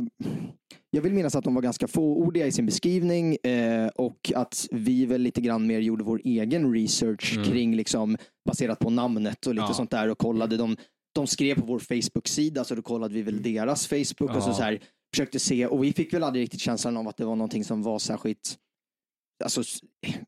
jag 0.90 1.02
vill 1.02 1.12
minnas 1.12 1.35
att 1.37 1.44
de 1.44 1.54
var 1.54 1.62
ganska 1.62 1.88
fåordiga 1.88 2.46
i 2.46 2.52
sin 2.52 2.66
beskrivning 2.66 3.37
eh, 3.42 3.87
och 3.87 4.32
att 4.35 4.66
vi 4.70 5.06
väl 5.06 5.20
lite 5.20 5.40
grann 5.40 5.66
mer 5.66 5.78
gjorde 5.80 6.04
vår 6.04 6.20
egen 6.24 6.72
research 6.74 7.32
Mm. 7.37 7.50
kring, 7.50 7.76
liksom, 7.76 8.16
baserat 8.48 8.78
på 8.78 8.90
namnet 8.90 9.46
och 9.46 9.54
lite 9.54 9.66
Ja. 9.68 9.74
sånt 9.74 9.90
där 9.90 10.08
och 10.08 10.18
kollade. 10.18 10.56
De, 10.56 10.76
de 11.14 11.26
skrev 11.26 11.54
på 11.61 11.66
vår 11.66 11.78
Facebook-sida 11.78 12.64
så 12.64 12.74
då 12.74 12.82
kollade 12.82 13.14
vi 13.14 13.22
väl 13.22 13.42
deras 13.42 13.87
Facebook 13.87 14.37
och 14.37 14.42
så, 14.42 14.48
Ja. 14.50 14.54
så 14.54 14.62
här, 14.62 14.80
försökte 15.14 15.38
se 15.38 15.66
och 15.66 15.85
vi 15.85 15.92
fick 15.92 16.14
väl 16.14 16.22
aldrig 16.24 16.42
riktigt 16.42 16.61
känslan 16.61 16.96
av 16.96 17.08
att 17.08 17.16
det 17.16 17.24
var 17.24 17.37
någonting 17.37 17.64
som 17.64 17.82
var 17.82 17.98
särskilt 17.98 18.56
Alltså, 19.42 19.62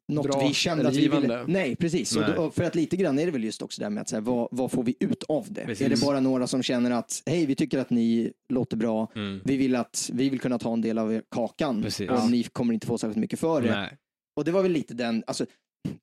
något 0.09 0.27
Bra 0.27 0.47
vi 0.49 0.55
kände 0.55 0.89
att 0.89 0.97
vi 0.97 1.09
ville. 1.09 1.45
Nej, 1.47 1.77
precis. 1.77 2.17
Nej. 2.17 2.33
då, 2.37 2.51
för 2.51 2.65
att 2.65 2.75
lite 2.75 2.97
grann 2.97 3.19
är 3.19 3.27
det 3.27 3.33
väl 3.33 3.45
just 3.45 3.63
också 3.63 3.81
det 3.81 3.85
här 3.85 3.91
med 3.91 4.01
att 4.01 4.09
så 4.09 4.17
här, 4.17 4.21
vad, 4.21 4.49
vad 4.51 4.71
får 4.73 4.83
vi 4.83 4.97
ut 5.01 5.23
av 5.29 5.47
det? 5.51 5.65
Precis. 5.67 5.87
Är 5.87 5.91
det 5.91 6.01
bara 6.01 6.21
några 6.21 6.47
som 6.47 6.63
känner 6.63 6.91
att 6.91 7.23
hej, 7.27 7.47
vi 7.47 7.55
tycker 7.55 7.79
att 7.79 7.91
ni 7.91 8.33
låter 8.49 8.77
bra. 8.77 9.11
Mm. 9.17 9.41
Vi 9.45 9.57
vill 9.57 9.77
att 9.77 10.11
vi 10.13 10.29
vill 10.29 10.41
kunna 10.41 10.59
ta 10.59 10.73
en 10.73 10.81
del 10.81 10.99
av 10.99 11.13
er 11.15 11.23
kakan 11.31 11.83
Precis. 11.83 12.11
och 12.11 12.17
Ja. 12.17 12.29
ni 12.29 12.43
kommer 12.43 12.75
inte 12.75 12.87
få 12.87 12.99
särskilt 12.99 13.19
mycket 13.19 13.39
för 13.39 13.63
det. 13.63 13.71
Nej. 13.71 13.97
Och 14.37 14.45
det 14.45 14.51
var 14.53 14.63
väl 14.63 14.73
lite 14.73 14.95
den, 14.95 15.25
alltså, 15.27 15.47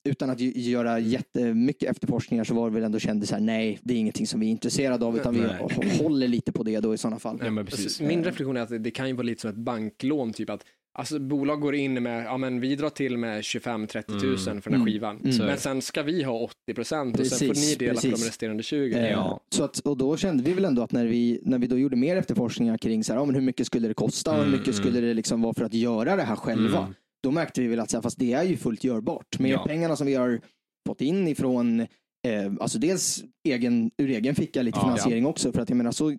utan 0.10 0.30
att 0.30 0.40
göra 0.40 1.00
jättemycket 1.00 1.90
efterforskningar 1.90 2.44
så 2.44 2.54
var 2.54 2.70
det 2.70 2.74
väl 2.76 2.84
ändå 2.84 3.00
kände 3.00 3.28
så 3.28 3.36
här, 3.36 3.42
nej, 3.42 3.80
det 3.84 3.94
är 3.94 3.98
ingenting 3.98 4.28
som 4.28 4.40
vi 4.40 4.46
är 4.48 4.52
intresserade 4.52 5.06
av, 5.06 5.18
utan 5.18 5.34
vi 5.34 5.40
Nej. 5.40 6.00
håller 6.00 6.28
lite 6.28 6.52
på 6.52 6.64
det 6.64 6.80
då 6.80 6.94
i 6.94 6.98
sådana 6.98 7.20
fall. 7.20 7.38
Nej, 7.42 7.52
men 7.52 7.66
precis. 7.66 7.86
Alltså, 7.86 8.04
min 8.04 8.24
reflektion 8.24 8.58
är 8.58 8.62
att 8.62 8.70
det, 8.70 8.80
det 8.80 8.92
kan 8.92 9.08
ju 9.08 9.14
vara 9.14 9.24
lite 9.24 9.42
som 9.42 9.50
ett 9.50 9.56
banklån, 9.56 10.34
typ 10.34 10.50
att 10.50 10.66
Alltså 10.94 11.20
bolag 11.20 11.62
går 11.62 11.76
in 11.76 12.04
med, 12.04 12.26
ja 12.26 12.38
men 12.38 12.60
vi 12.60 12.76
drar 12.76 12.90
till 12.90 13.18
med 13.18 13.42
25-30 13.42 14.20
tusen 14.22 14.62
för 14.62 14.70
den 14.72 14.80
här 14.80 14.88
Mm. 14.88 14.94
skivan. 14.94 15.20
Mm. 15.24 15.46
Men 15.46 15.58
sen 15.58 15.82
ska 15.82 16.04
vi 16.04 16.24
ha 16.24 16.34
80 16.40 16.74
procent 16.74 17.20
och 17.20 17.28
sen 17.28 17.40
får 17.40 17.54
Precis, 17.54 17.80
ni 17.80 17.86
dela 17.86 17.94
på 18.02 18.02
de 18.08 18.12
precis. 18.12 18.28
resterande 18.28 18.64
20. 18.64 18.96
Eh, 18.98 19.12
Ja. 19.12 19.40
Så 19.50 19.64
att, 19.64 19.80
och 19.80 19.98
då 19.98 20.18
kände 20.18 20.44
vi 20.44 20.54
väl 20.54 20.66
ändå 20.66 20.82
att 20.84 20.92
när 20.92 21.06
vi, 21.06 21.40
när 21.44 21.60
vi 21.60 21.68
då 21.68 21.78
gjorde 21.78 21.96
mer 21.96 22.16
efterforskningar 22.16 22.78
kring 22.78 23.04
så 23.04 23.14
här, 23.14 23.20
ja, 23.20 23.26
men 23.26 23.36
hur 23.36 23.42
mycket 23.42 23.68
skulle 23.68 23.88
det 23.88 23.94
kosta 23.94 24.32
och 24.32 24.38
hur 24.38 24.44
Mm, 24.44 24.52
mycket 24.60 24.74
mm. 24.76 24.80
skulle 24.84 25.02
det 25.08 25.14
liksom 25.14 25.42
vara 25.42 25.54
för 25.54 25.66
att 25.66 25.74
göra 25.74 26.16
det 26.16 26.24
här 26.24 26.36
själva. 26.36 26.80
Mm. 26.80 26.94
Då 27.24 27.32
märkte 27.32 27.62
vi 27.62 27.68
väl 27.68 27.80
att 27.80 27.90
så 27.90 27.98
här, 27.98 28.02
fast 28.02 28.20
det 28.20 28.34
är 28.34 28.44
ju 28.44 28.58
fullt 28.58 28.84
görbart. 28.84 29.40
Med 29.40 29.52
Ja. 29.52 29.66
pengarna 29.68 29.96
som 29.96 30.08
vi 30.08 30.16
har 30.16 30.42
fått 30.88 31.02
in 31.02 31.28
ifrån, 31.28 31.80
eh, 31.80 31.88
alltså 32.60 32.80
dels 32.80 33.24
egen, 33.44 33.92
ur 33.98 34.10
egen 34.10 34.36
ficka 34.36 34.62
lite 34.62 34.78
Ja. 34.78 34.84
finansiering 34.84 35.26
också. 35.26 35.52
För 35.52 35.62
att 35.62 35.70
jag 35.70 35.76
menar 35.78 35.92
så 35.92 36.18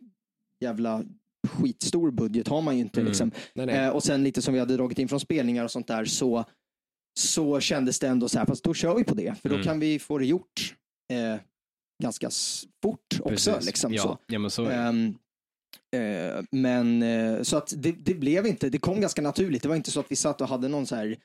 jävla 0.60 1.02
skitstor 1.48 2.10
budget 2.10 2.48
har 2.48 2.62
man 2.62 2.74
ju 2.76 2.80
inte. 2.82 3.00
Mm. 3.00 3.08
Liksom. 3.10 3.30
Nej, 3.54 3.66
nej. 3.66 3.76
Eh, 3.76 3.88
och 3.90 4.02
sen 4.02 4.22
lite 4.22 4.42
som 4.42 4.54
vi 4.54 4.60
hade 4.60 4.76
dragit 4.76 4.98
in 4.98 5.08
från 5.08 5.20
spelningar 5.20 5.64
och 5.64 5.70
sånt 5.70 5.86
där 5.86 6.04
så, 6.04 6.44
så 7.20 7.60
kändes 7.60 7.98
det 7.98 8.08
ändå 8.08 8.28
så 8.28 8.38
här, 8.38 8.46
fast 8.46 8.64
då 8.64 8.74
kör 8.74 8.94
vi 8.94 9.04
på 9.04 9.14
det. 9.14 9.34
För 9.42 9.48
då 9.48 9.54
Mm. 9.54 9.64
kan 9.66 9.80
vi 9.80 9.98
få 9.98 10.18
det 10.18 10.26
gjort 10.26 10.74
eh, 11.12 11.40
ganska 12.02 12.30
fort 12.82 12.98
också. 13.20 13.28
Precis. 13.52 13.66
Liksom, 13.66 13.94
ja. 13.94 14.02
så. 14.02 14.18
ja, 14.26 14.38
men 14.38 14.50
så. 14.50 14.66
Ehm, 14.66 15.14
eh, 15.96 16.44
men 16.50 17.02
eh, 17.02 17.42
så 17.42 17.56
att 17.56 17.72
det, 17.76 17.92
det 17.92 18.14
blev 18.14 18.46
inte, 18.46 18.68
det 18.68 18.78
kom 18.78 19.00
ganska 19.00 19.22
naturligt. 19.22 19.62
Det 19.62 19.68
var 19.68 19.76
inte 19.76 19.90
så 19.90 20.00
att 20.00 20.10
vi 20.12 20.16
satt 20.16 20.40
och 20.40 20.48
hade 20.48 20.68
någon 20.68 20.86
så 20.86 20.96
här 20.96 21.16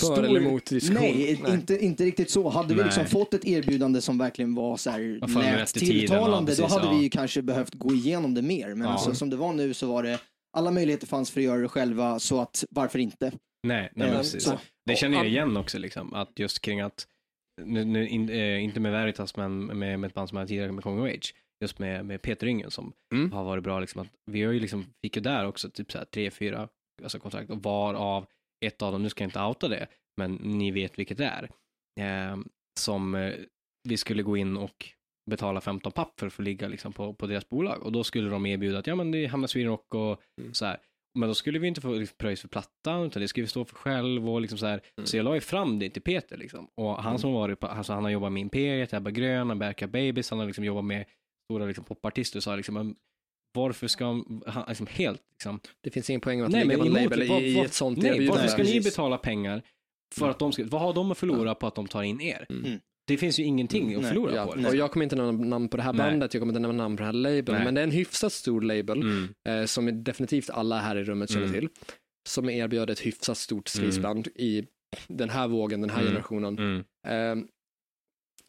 För 0.00 0.22
eller 0.22 0.40
emot 0.40 0.66
diskussion. 0.66 1.02
Nej, 1.02 1.40
Inte, 1.48 1.78
inte 1.84 2.04
riktigt 2.04 2.30
så. 2.30 2.48
Hade 2.48 2.68
vi 2.68 2.74
Nej. 2.74 2.84
liksom 2.84 3.06
fått 3.06 3.34
ett 3.34 3.44
erbjudande 3.44 4.00
som 4.00 4.18
verkligen 4.18 4.54
var 4.54 4.76
så 4.76 4.90
här 4.90 5.18
ja, 5.20 5.66
tilltalande, 5.66 6.54
då 6.54 6.66
hade 6.66 6.86
ja. 6.86 6.92
vi 6.96 7.02
ju 7.02 7.10
kanske 7.10 7.42
behövt 7.42 7.74
gå 7.74 7.94
igenom 7.94 8.34
det 8.34 8.42
mer. 8.42 8.68
Men 8.68 8.80
Ja. 8.80 8.88
alltså, 8.88 9.14
som 9.14 9.30
det 9.30 9.36
var 9.36 9.52
nu 9.52 9.74
så 9.74 9.86
var 9.86 10.02
det 10.02 10.20
alla 10.56 10.70
möjligheter 10.70 11.06
fanns 11.06 11.30
för 11.30 11.40
att 11.40 11.44
göra 11.44 11.60
det 11.60 11.68
själva, 11.68 12.18
så 12.18 12.40
att 12.40 12.64
varför 12.70 12.98
inte? 12.98 13.32
Nej, 13.66 13.90
nej 13.94 14.08
men 14.08 14.16
precis. 14.16 14.44
så. 14.44 14.58
Det 14.86 14.96
känner 14.96 15.16
jag 15.16 15.26
Ja. 15.26 15.30
igen 15.30 15.56
också, 15.56 15.78
liksom, 15.78 16.14
att 16.14 16.38
just 16.38 16.60
kring 16.60 16.80
att, 16.80 17.06
nu, 17.64 17.84
nu, 17.84 18.08
in, 18.08 18.28
eh, 18.30 18.64
inte 18.64 18.80
med 18.80 18.92
Veritas, 18.92 19.36
men 19.36 19.66
med, 19.66 20.00
med 20.00 20.08
ett 20.08 20.14
band 20.14 20.28
som 20.28 20.38
jag 20.38 20.48
tidigare 20.48 20.72
med 20.72 20.84
Coming 20.84 21.00
of 21.00 21.06
Age, 21.16 21.34
just 21.64 21.78
med, 21.78 22.06
med 22.06 22.22
Peter 22.22 22.46
Yngen 22.46 22.70
som 22.70 22.92
Mm. 23.14 23.32
har 23.32 23.44
varit 23.44 23.64
bra, 23.64 23.80
liksom, 23.80 24.00
att 24.00 24.08
vi 24.30 24.42
har 24.42 24.52
ju 24.52 24.60
liksom, 24.60 24.86
fick 25.02 25.16
ju 25.16 25.22
där 25.22 25.46
också 25.46 25.70
typ 25.70 25.92
så 25.92 25.98
här 25.98 26.04
tre, 26.04 26.30
fyra 26.30 26.68
alltså 27.02 27.18
kontrakt, 27.18 27.50
och 27.50 27.62
varav 27.62 28.26
ett 28.66 28.82
av 28.82 28.92
dem, 28.92 29.02
nu 29.02 29.08
ska 29.10 29.24
jag 29.24 29.28
inte 29.28 29.40
outa 29.40 29.68
det, 29.68 29.86
men 30.16 30.34
ni 30.34 30.70
vet 30.70 30.98
vilket 30.98 31.18
det 31.18 31.24
är, 31.24 31.50
eh, 32.00 32.36
som 32.80 33.14
eh, 33.14 33.34
vi 33.88 33.96
skulle 33.96 34.22
gå 34.22 34.36
in 34.36 34.56
och 34.56 34.86
betala 35.30 35.60
15 35.60 35.92
papp 35.92 36.20
för 36.20 36.26
att 36.26 36.32
få 36.32 36.42
ligga 36.42 36.68
liksom, 36.68 36.92
på, 36.92 37.14
på 37.14 37.26
deras 37.26 37.48
bolag, 37.48 37.82
och 37.82 37.92
då 37.92 38.04
skulle 38.04 38.30
de 38.30 38.46
erbjuda 38.46 38.78
att 38.78 38.86
ja 38.86 38.94
men 38.94 39.10
det 39.10 39.24
är 39.24 39.28
Hamna 39.28 39.48
Sweden 39.48 39.70
Rock 39.70 39.94
och 39.94 40.22
Mm. 40.40 40.54
så 40.54 40.64
här. 40.66 40.78
Men 41.18 41.28
då 41.28 41.34
skulle 41.34 41.58
vi 41.58 41.68
inte 41.68 41.80
få 41.80 41.92
liksom, 41.92 42.16
pröjs 42.18 42.40
för 42.40 42.48
plattan, 42.48 43.02
utan 43.06 43.22
det 43.22 43.28
skulle 43.28 43.42
vi 43.44 43.48
stå 43.48 43.64
för 43.64 43.76
själv 43.76 44.30
och 44.30 44.40
liksom 44.40 44.58
så 44.58 44.66
här. 44.66 44.80
Mm. 44.96 45.06
Så 45.06 45.16
jag 45.16 45.24
la 45.24 45.34
ju 45.34 45.40
fram 45.40 45.78
det 45.78 45.90
till 45.90 46.02
Peter 46.02 46.36
liksom. 46.36 46.68
Och 46.76 47.02
han 47.02 47.18
som 47.18 47.32
varit 47.32 47.60
på, 47.60 47.66
alltså 47.66 47.92
han 47.92 48.04
har 48.04 48.10
jobbat 48.10 48.32
med 48.32 48.40
Imperiet, 48.40 48.92
Ebba 48.92 49.10
Grön, 49.10 49.48
han 49.48 49.58
Berka 49.58 49.86
Babies, 49.86 50.30
han 50.30 50.38
har 50.38 50.46
liksom 50.46 50.64
jobbat 50.64 50.84
med 50.84 51.04
stora 51.44 51.66
liksom, 51.66 51.84
popartister 51.84 52.38
och 52.38 52.42
sa 52.42 52.56
liksom, 52.56 52.96
varför 53.54 53.86
ska 53.86 54.04
han, 54.04 54.42
han 54.46 54.64
liksom 54.68 54.86
helt 54.90 55.22
liksom, 55.32 55.60
Det 55.80 55.90
finns 55.90 56.10
ingen 56.10 56.20
poäng 56.20 56.38
med 56.38 56.46
att 56.46 56.52
Nej, 56.52 56.64
ligga 56.64 56.78
på 56.78 56.84
label 56.84 57.18
det. 57.18 57.26
I, 57.26 57.52
i 57.54 57.60
ett 57.60 57.72
sånt 57.72 57.98
nej, 57.98 58.06
erbjudande. 58.10 58.32
varför 58.42 58.48
ska 58.48 58.62
ni 58.62 58.80
betala 58.80 59.18
pengar 59.18 59.62
för 60.14 60.30
att 60.30 60.38
de 60.38 60.52
ska, 60.52 60.64
vad 60.64 60.80
har 60.80 60.94
de 60.94 61.10
att 61.12 61.18
förlora 61.18 61.54
på 61.54 61.66
att 61.66 61.74
de 61.74 61.86
tar 61.86 62.02
in 62.02 62.20
er? 62.20 62.46
Mm. 62.50 62.78
Det 63.06 63.16
finns 63.16 63.38
ju 63.40 63.44
ingenting 63.44 63.94
att 63.94 64.00
Nej, 64.02 64.08
förlora 64.10 64.34
Ja, 64.34 64.44
på. 64.44 64.50
och 64.50 64.56
Liksom. 64.58 64.78
jag 64.78 64.90
kommer 64.92 65.04
inte 65.04 65.16
nämna 65.16 65.44
namn 65.46 65.68
på 65.68 65.76
det 65.76 65.82
här 65.82 65.92
Nej. 65.92 66.10
bandet, 66.10 66.34
jag 66.34 66.40
kommer 66.40 66.52
inte 66.52 66.60
nämna 66.60 66.82
namn 66.82 66.96
på 66.96 67.02
den 67.02 67.06
här 67.06 67.12
labeln, 67.12 67.56
Nej. 67.56 67.64
men 67.64 67.74
det 67.74 67.80
är 67.80 67.84
en 67.84 67.90
hyfsat 67.90 68.32
stor 68.32 68.60
label 68.60 69.00
Mm. 69.02 69.28
eh, 69.48 69.64
som 69.64 70.04
definitivt 70.04 70.50
alla 70.50 70.78
här 70.78 70.96
i 70.96 71.04
rummet 71.04 71.30
känner 71.30 71.46
Mm. 71.46 71.60
till, 71.60 71.68
som 72.28 72.50
erbjöd 72.50 72.90
ett 72.90 73.00
hyfsat 73.00 73.38
stort 73.38 73.68
sleazeband 73.68 74.26
i 74.34 74.64
den 75.08 75.30
här 75.30 75.48
vågen, 75.48 75.80
den 75.80 75.90
här 75.90 76.00
Mm. 76.00 76.08
generationen. 76.12 76.58
Mm. 76.58 77.40
Eh, 77.40 77.44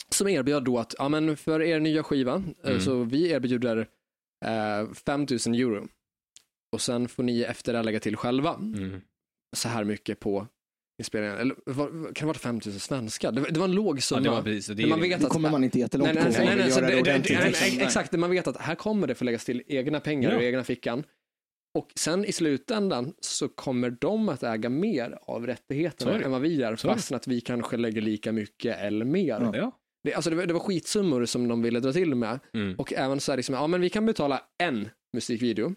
som 0.09 0.27
erbjöd 0.27 0.63
då 0.63 0.77
att, 0.79 0.95
ja 0.97 1.09
men 1.09 1.37
för 1.37 1.61
er 1.61 1.79
nya 1.79 2.03
skiva, 2.03 2.35
eh, 2.63 2.69
Mm. 2.69 2.81
så 2.81 3.03
vi 3.03 3.29
erbjuder 3.31 3.87
eh, 4.45 4.93
5000 4.93 5.53
euro. 5.53 5.87
Och 6.73 6.81
sen 6.81 7.07
får 7.07 7.23
ni 7.23 7.41
efter 7.41 7.73
det 7.73 7.83
lägga 7.83 7.99
till 7.99 8.17
själva 8.17 8.53
Mm. 8.55 9.01
så 9.57 9.69
här 9.69 9.83
mycket 9.83 10.19
på 10.19 10.47
inspelningen. 11.01 11.37
Eller 11.37 11.55
vad- 11.65 11.89
kan 11.91 12.13
det 12.13 12.25
vara 12.25 12.37
5000 12.37 12.79
svenska? 12.79 13.31
Det 13.31 13.41
var, 13.41 13.49
det 13.49 13.59
var 13.59 13.67
en 13.67 13.71
låg 13.71 13.97
Ja, 13.97 14.01
summa. 14.01 14.21
det 14.21 14.29
var 14.29 14.41
precis, 14.41 14.67
det 14.77 14.87
man 14.87 15.01
vet 15.01 15.23
att 15.23 15.29
kommer 15.29 15.51
man 15.51 15.63
inte 15.63 15.79
jättelångt 15.79 16.13
Nej, 16.13 16.23
nej, 16.23 16.45
nej, 16.45 16.71
nej, 16.81 16.99
ordentligt. 17.01 17.39
det, 17.39 17.45
liksom. 17.47 17.79
exakt, 17.81 18.11
man 18.11 18.29
vet 18.31 18.47
att 18.47 18.57
här 18.57 18.75
kommer 18.75 19.07
det 19.07 19.15
få 19.15 19.25
läggas 19.25 19.45
till 19.45 19.63
egna 19.67 19.99
pengar 19.99 20.31
Ja. 20.31 20.41
egna 20.41 20.63
fickan. 20.63 21.03
Och 21.77 21.91
sen 21.95 22.25
i 22.25 22.31
slutändan 22.31 23.13
så 23.19 23.49
kommer 23.49 23.89
de 23.89 24.29
att 24.29 24.43
äga 24.43 24.69
mer 24.69 25.17
av 25.21 25.47
rättigheterna 25.47 26.21
än 26.21 26.31
vad 26.31 26.41
vi 26.41 26.55
gör, 26.55 26.75
fastän 26.75 27.15
att 27.15 27.27
vi 27.27 27.41
kanske 27.41 27.77
lägger 27.77 28.01
lika 28.01 28.31
mycket 28.31 28.77
eller 28.79 29.05
mer. 29.05 29.51
Ja. 29.53 29.71
Det, 30.09 30.15
alltså 30.15 30.29
det, 30.29 30.35
var, 30.35 30.45
det 30.45 30.53
var 30.53 30.59
skitsummor 30.59 31.25
som 31.25 31.47
de 31.47 31.61
ville 31.61 31.79
dra 31.79 31.93
till 31.93 32.15
med. 32.15 32.39
Mm. 32.53 32.75
Och 32.75 32.93
även 32.93 33.19
så 33.19 33.31
här, 33.31 33.37
liksom, 33.37 33.55
ja 33.55 33.67
men 33.67 33.81
vi 33.81 33.89
kan 33.89 34.05
betala 34.05 34.41
en 34.63 34.89
musikvideo. 35.13 35.75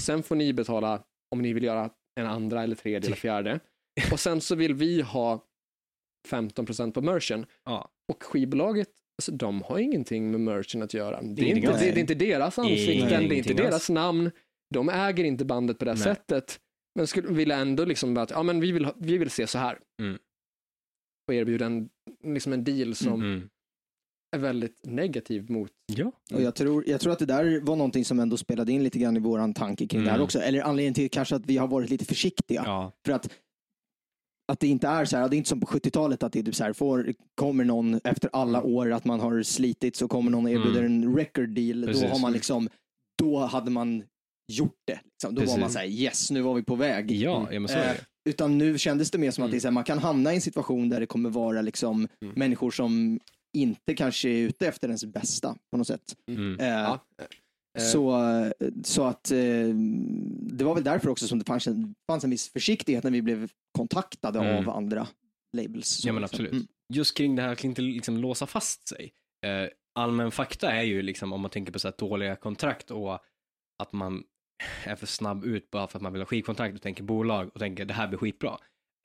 Sen 0.00 0.22
får 0.22 0.36
ni 0.36 0.52
betala 0.52 1.02
om 1.30 1.42
ni 1.42 1.52
vill 1.52 1.64
göra 1.64 1.90
en 2.20 2.26
andra 2.26 2.62
eller 2.62 2.76
tredje 2.76 3.06
eller 3.06 3.16
fjärde. 3.16 3.60
Och 4.12 4.20
sen 4.20 4.40
så 4.40 4.54
vill 4.54 4.74
vi 4.74 5.02
ha 5.02 5.44
15% 6.28 6.92
på 6.92 7.00
merchen. 7.00 7.46
Ja. 7.64 7.90
Och 8.12 8.22
skivbolaget, 8.22 8.88
alltså, 9.18 9.32
de 9.32 9.62
har 9.62 9.78
ingenting 9.78 10.30
med 10.30 10.40
merchen 10.40 10.82
att 10.82 10.94
göra. 10.94 11.22
Det 11.22 11.42
är, 11.42 11.56
inte, 11.56 11.78
det, 11.78 11.88
är 11.88 11.98
inte 11.98 12.14
deras 12.14 12.58
ansikten, 12.58 13.28
det 13.28 13.34
är 13.34 13.38
inte 13.38 13.54
deras 13.54 13.90
namn. 13.90 14.30
De 14.74 14.88
äger 14.88 15.24
inte 15.24 15.44
bandet 15.44 15.78
på 15.78 15.84
det 15.84 15.94
Nej. 15.94 16.02
sättet. 16.02 16.60
Men 16.94 17.06
skulle 17.06 17.28
vilja 17.28 17.56
ändå 17.56 17.84
liksom 17.84 18.16
att, 18.16 18.30
ja 18.30 18.42
men 18.42 18.60
vi 18.60 18.72
vill, 18.72 18.88
vi 18.96 19.18
vill 19.18 19.30
se 19.30 19.46
så 19.46 19.58
här. 19.58 19.78
Mm. 20.02 20.18
Och 21.28 21.34
erbjuda 21.34 21.66
en, 21.66 21.88
liksom 22.24 22.52
en 22.52 22.64
deal 22.64 22.94
som 22.94 23.22
Mm. 23.22 23.48
Är 24.36 24.38
väldigt 24.38 24.80
negativ 24.86 25.50
mot 25.50 25.70
Ja. 25.86 26.12
Och 26.32 26.42
jag, 26.42 26.54
tror, 26.54 26.84
jag 26.88 27.00
tror 27.00 27.12
att 27.12 27.18
det 27.18 27.26
där 27.26 27.60
var 27.60 27.76
någonting 27.76 28.04
som 28.04 28.20
ändå 28.20 28.36
spelade 28.36 28.72
in 28.72 28.82
lite 28.84 28.98
grann 28.98 29.16
i 29.16 29.20
våran 29.20 29.54
tanke 29.54 29.86
kring 29.86 30.00
det 30.02 30.08
här 30.08 30.16
Mm. 30.16 30.24
också. 30.24 30.40
Eller 30.40 30.60
anledningen 30.62 30.94
till 30.94 31.10
kanske 31.10 31.36
att 31.36 31.46
vi 31.46 31.56
har 31.56 31.68
varit 31.68 31.90
lite 31.90 32.04
försiktiga. 32.04 32.62
Ja. 32.66 32.92
För 33.06 33.12
att, 33.12 33.30
att 34.52 34.60
det 34.60 34.66
inte 34.66 34.88
är 34.88 35.04
så 35.04 35.16
här, 35.16 35.28
det 35.28 35.36
är 35.36 35.38
inte 35.38 35.48
som 35.48 35.60
på 35.60 35.66
70-talet 35.66 36.22
att 36.22 36.32
det 36.32 36.38
är 36.38 36.42
typ 36.42 36.54
så 36.54 36.64
här, 36.64 36.72
får, 36.72 37.14
kommer 37.34 37.64
någon 37.64 38.00
efter 38.04 38.30
alla 38.32 38.62
år 38.62 38.92
att 38.92 39.04
man 39.04 39.20
har 39.20 39.42
slitit 39.42 39.96
så 39.96 40.08
kommer 40.08 40.30
någon 40.30 40.44
och 40.44 40.50
erbjuder 40.50 40.82
en 40.82 41.16
record 41.16 41.48
deal. 41.48 41.84
Precis. 41.86 42.02
Då 42.02 42.08
har 42.08 42.18
man 42.18 42.32
liksom, 42.32 42.68
då 43.22 43.38
hade 43.38 43.70
man 43.70 44.02
gjort 44.52 44.76
det. 44.86 45.00
Liksom. 45.04 45.34
Då 45.34 45.40
var 45.40 45.46
Precis. 45.46 45.60
man 45.60 45.70
så 45.70 45.78
här, 45.78 45.86
yes, 45.86 46.30
nu 46.30 46.40
var 46.40 46.54
vi 46.54 46.62
på 46.62 46.74
väg. 46.74 47.10
Ja, 47.12 47.48
ja, 47.50 47.60
men 47.60 47.68
så 47.68 47.74
är 47.74 47.90
Eh, 47.90 47.94
det. 48.24 48.30
Utan 48.30 48.58
nu 48.58 48.78
kändes 48.78 49.10
det 49.10 49.18
mer 49.18 49.30
som 49.30 49.44
att 49.44 49.50
det 49.50 49.56
är 49.56 49.60
så 49.60 49.66
här, 49.68 49.72
man 49.72 49.84
kan 49.84 49.98
hamna 49.98 50.32
i 50.32 50.34
en 50.34 50.40
situation 50.40 50.88
där 50.88 51.00
det 51.00 51.06
kommer 51.06 51.30
vara 51.30 51.62
liksom 51.62 52.08
Mm. 52.22 52.34
människor 52.36 52.70
som 52.70 53.20
inte 53.62 53.94
kanske 53.94 54.28
är 54.28 54.38
ute 54.42 54.68
efter 54.68 54.88
ens 54.88 55.04
bästa 55.04 55.56
på 55.70 55.76
något 55.78 55.86
sätt. 55.86 56.16
Mm. 56.30 56.60
Eh, 56.60 56.66
Ja. 56.68 57.04
Eh, 57.78 57.84
så, 57.84 58.22
så 58.84 59.02
att 59.04 59.30
eh, 59.30 59.68
det 60.50 60.64
var 60.64 60.74
väl 60.74 60.84
därför 60.84 61.08
också 61.08 61.26
som 61.28 61.38
det 61.38 61.44
fanns 61.44 61.66
en, 61.66 61.94
fanns 62.10 62.24
en 62.24 62.30
viss 62.30 62.48
försiktighet 62.52 63.04
när 63.04 63.10
vi 63.10 63.22
blev 63.22 63.50
kontaktade 63.78 64.38
Mm. 64.38 64.56
av 64.68 64.76
andra 64.76 65.08
labels. 65.56 66.04
Ja 66.04 66.12
men 66.12 66.22
liksom. 66.22 66.34
absolut. 66.36 66.52
Mm. 66.52 66.66
Just 66.94 67.16
kring 67.16 67.36
det 67.36 67.42
här 67.42 67.54
kring 67.54 67.70
inte 67.70 67.82
liksom 67.82 68.16
låsa 68.16 68.46
fast 68.46 68.88
sig. 68.88 69.12
Eh, 69.46 69.68
allmän 69.94 70.30
fakta 70.30 70.72
är 70.72 70.82
ju 70.82 71.02
liksom 71.02 71.32
om 71.32 71.40
man 71.40 71.50
tänker 71.50 71.72
på 71.72 71.78
så 71.78 71.88
här 71.88 71.94
dåliga 71.98 72.36
kontrakt 72.36 72.90
och 72.90 73.14
att 73.82 73.92
man 73.92 74.24
är 74.84 74.96
för 74.96 75.06
snabb 75.06 75.44
ut 75.44 75.70
bara 75.70 75.86
för 75.88 75.98
att 75.98 76.02
man 76.02 76.12
vill 76.12 76.22
ha 76.22 76.26
skivkontrakt 76.26 76.74
och 76.74 76.82
tänker 76.82 77.02
bolag 77.02 77.50
och 77.54 77.60
tänker 77.60 77.84
det 77.84 77.94
här 77.94 78.08
blir 78.08 78.18
skitbra. 78.18 78.58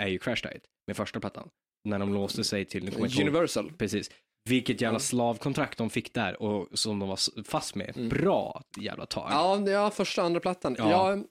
Är 0.04 0.08
ju 0.08 0.20
Crash 0.20 0.42
Diet 0.44 0.63
med 0.88 0.98
första 0.98 1.20
plattan. 1.20 1.50
När 1.89 2.00
de 2.00 2.13
låste 2.13 2.44
sig 2.44 2.66
till, 2.66 2.86
inte 2.86 3.00
ihåg- 3.00 3.22
Universal. 3.22 3.72
precis. 3.78 4.12
Vilket 4.50 4.82
jävla 4.82 4.96
Ja. 4.96 5.00
slavkontrakt 5.00 5.78
de 5.78 5.90
fick 5.90 6.14
där 6.14 6.42
och 6.42 6.80
som 6.80 7.00
de 7.00 7.10
var 7.10 7.44
fast 7.44 7.76
med. 7.76 7.98
Mm. 7.98 8.10
Bra 8.10 8.64
jävla 8.80 9.06
tag. 9.06 9.28
Ja, 9.32 9.70
ja, 9.72 9.90
första 9.92 10.22
och 10.22 10.26
andra 10.26 10.40
plattan. 10.40 10.76
Ja. 10.80 10.90
Ja. 10.92 11.24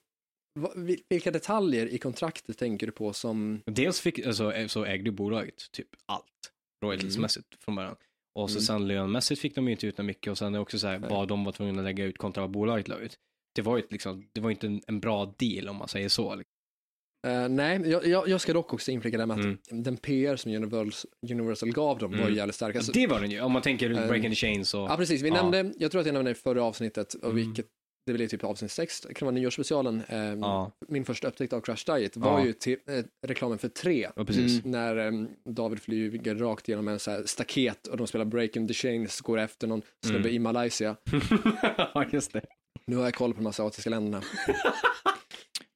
va- 0.59 0.73
vil- 0.75 1.03
vilka 1.09 1.31
detaljer 1.31 1.87
i 1.93 1.97
kontraktet 1.97 2.57
tänker 2.57 2.85
du 2.87 2.91
på 2.91 3.13
som... 3.13 3.61
Dels 3.65 3.99
fick, 3.99 4.25
alltså, 4.25 4.53
så 4.67 4.85
ägde 4.85 5.11
bolaget 5.11 5.71
typ 5.71 5.87
allt 6.05 6.23
royaltiesmässigt 6.83 7.47
från 7.63 7.75
början. 7.75 7.95
Och 8.39 8.49
så 8.51 8.55
Mm. 8.57 8.63
sen 8.65 8.87
lönmässigt 8.87 9.41
fick 9.41 9.55
de 9.55 9.65
ju 9.65 9.71
inte 9.71 9.87
ut 9.87 9.97
något 9.97 10.05
mycket 10.05 10.31
och 10.31 10.37
sen 10.37 10.55
är 10.55 10.59
också 10.59 10.79
så 10.79 10.87
här, 10.87 10.99
Nej. 10.99 11.09
vad 11.09 11.27
de 11.27 11.43
var 11.43 11.51
tvungna 11.51 11.79
att 11.81 11.85
lägga 11.85 12.05
ut 12.05 12.17
kontra 12.17 12.41
vad 12.43 12.51
bolaget 12.51 12.87
la 12.87 12.95
ut. 12.97 13.17
Det 13.55 13.61
var 13.61 13.77
ju 13.77 13.83
liksom, 13.89 14.29
det 14.33 14.41
var 14.41 14.51
inte 14.51 14.67
en, 14.67 14.81
en 14.87 14.99
bra 14.99 15.33
deal 15.37 15.69
om 15.69 15.75
man 15.75 15.87
säger 15.87 16.09
så. 16.09 16.41
Eh, 17.27 17.49
nej, 17.49 17.81
jag, 17.85 18.05
jag, 18.07 18.27
jag 18.27 18.41
ska 18.41 18.53
dock 18.53 18.73
också 18.73 18.91
inflika 18.91 19.17
det 19.17 19.25
med 19.25 19.37
att 19.39 19.43
Mm. 19.45 19.83
den 19.83 19.97
PR 19.97 20.35
som 20.35 20.51
Universal, 20.51 21.11
Universal 21.31 21.71
gav 21.71 21.97
dem 21.99 22.11
var 22.11 22.19
Mm. 22.19 22.33
jävligt 22.35 22.55
stark. 22.55 22.75
Alltså, 22.75 22.91
det 22.91 23.07
var 23.07 23.21
den 23.21 23.31
ju, 23.31 23.41
om 23.41 23.51
man 23.51 23.61
tänker 23.61 23.89
Ehm, 23.89 24.07
Breaking 24.07 24.29
the 24.31 24.35
Chains 24.35 24.73
och... 24.73 24.79
ja, 24.81 24.97
precis. 24.97 25.21
Vi 25.21 25.27
Ja. 25.29 25.33
nämnde, 25.51 25.73
jag 25.77 25.91
tror 25.91 26.01
att 26.01 26.07
jag 26.07 26.13
nämnde 26.13 26.31
det 26.31 26.37
i 26.37 26.41
förra 26.41 26.63
avsnittet, 26.63 27.13
och 27.13 27.23
Mm. 27.31 27.35
vilket 27.35 27.65
det 28.05 28.13
blir 28.13 28.27
typ 28.27 28.43
avsnitt 28.43 28.71
6, 28.71 29.01
det 29.01 29.13
kan 29.13 29.25
vara 29.25 29.35
nyårsspecialen. 29.35 30.01
Eh, 30.07 30.17
Ja, 30.19 30.71
Min 30.87 31.05
första 31.05 31.27
upptäckt 31.27 31.53
av 31.53 31.61
Crash 31.61 31.83
Diet 31.95 32.17
var 32.17 32.39
Ja. 32.39 32.45
ju 32.45 32.53
till, 32.53 32.77
eh, 32.87 33.03
reklamen 33.27 33.57
för 33.57 33.67
tre. 33.69 34.09
ja, 34.15 34.25
precis. 34.25 34.65
När 34.65 34.97
eh, 34.97 35.11
David 35.45 35.81
flyger 35.81 36.35
rakt 36.35 36.67
genom 36.67 36.87
en 36.87 36.99
så 36.99 37.11
här 37.11 37.23
staket 37.25 37.87
och 37.87 37.97
de 37.97 38.07
spelar 38.07 38.25
Breaking 38.25 38.67
the 38.67 38.73
Chains, 38.73 39.21
går 39.21 39.39
efter 39.39 39.67
någon 39.67 39.81
snubbe 40.05 40.19
Mm. 40.19 40.35
i 40.35 40.39
Malaysia. 40.39 40.95
ja, 41.77 42.05
just 42.11 42.33
det. 42.33 42.41
Nu 42.87 42.95
har 42.95 43.03
jag 43.03 43.13
koll 43.13 43.33
på 43.33 43.37
de 43.39 43.47
asiatiska 43.47 43.89
länderna. 43.89 44.21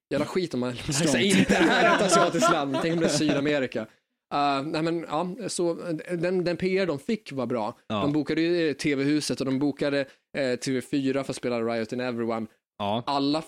Jävla 0.09 0.25
skit 0.25 0.53
om 0.53 0.59
man 0.59 0.73
läser 0.73 1.19
inte 1.19 1.55
är 1.55 1.95
ett 1.95 2.01
asiatiskt 2.01 2.51
land. 2.51 2.77
Tänk 2.81 2.93
om 2.93 2.99
det 2.99 3.05
är 3.05 3.09
Sydamerika. 3.09 3.81
Uh, 4.33 4.61
nej 4.67 4.83
men 4.83 4.99
ja, 5.09 5.35
så 5.49 5.73
den, 6.17 6.43
den 6.43 6.57
PR 6.57 6.85
de 6.85 6.99
fick 6.99 7.31
var 7.31 7.45
bra. 7.45 7.77
Ja. 7.87 8.01
De 8.01 8.11
bokade 8.13 8.41
ju 8.41 8.73
TV-huset 8.73 9.39
och 9.39 9.45
de 9.45 9.59
bokade 9.59 9.99
eh, 10.37 10.41
TV4 10.41 11.23
för 11.23 11.31
att 11.31 11.35
spela 11.35 11.61
Riot 11.61 11.93
in 11.93 11.99
Everyone. 11.99 12.47
Ja. 12.77 13.03
Alla, 13.05 13.43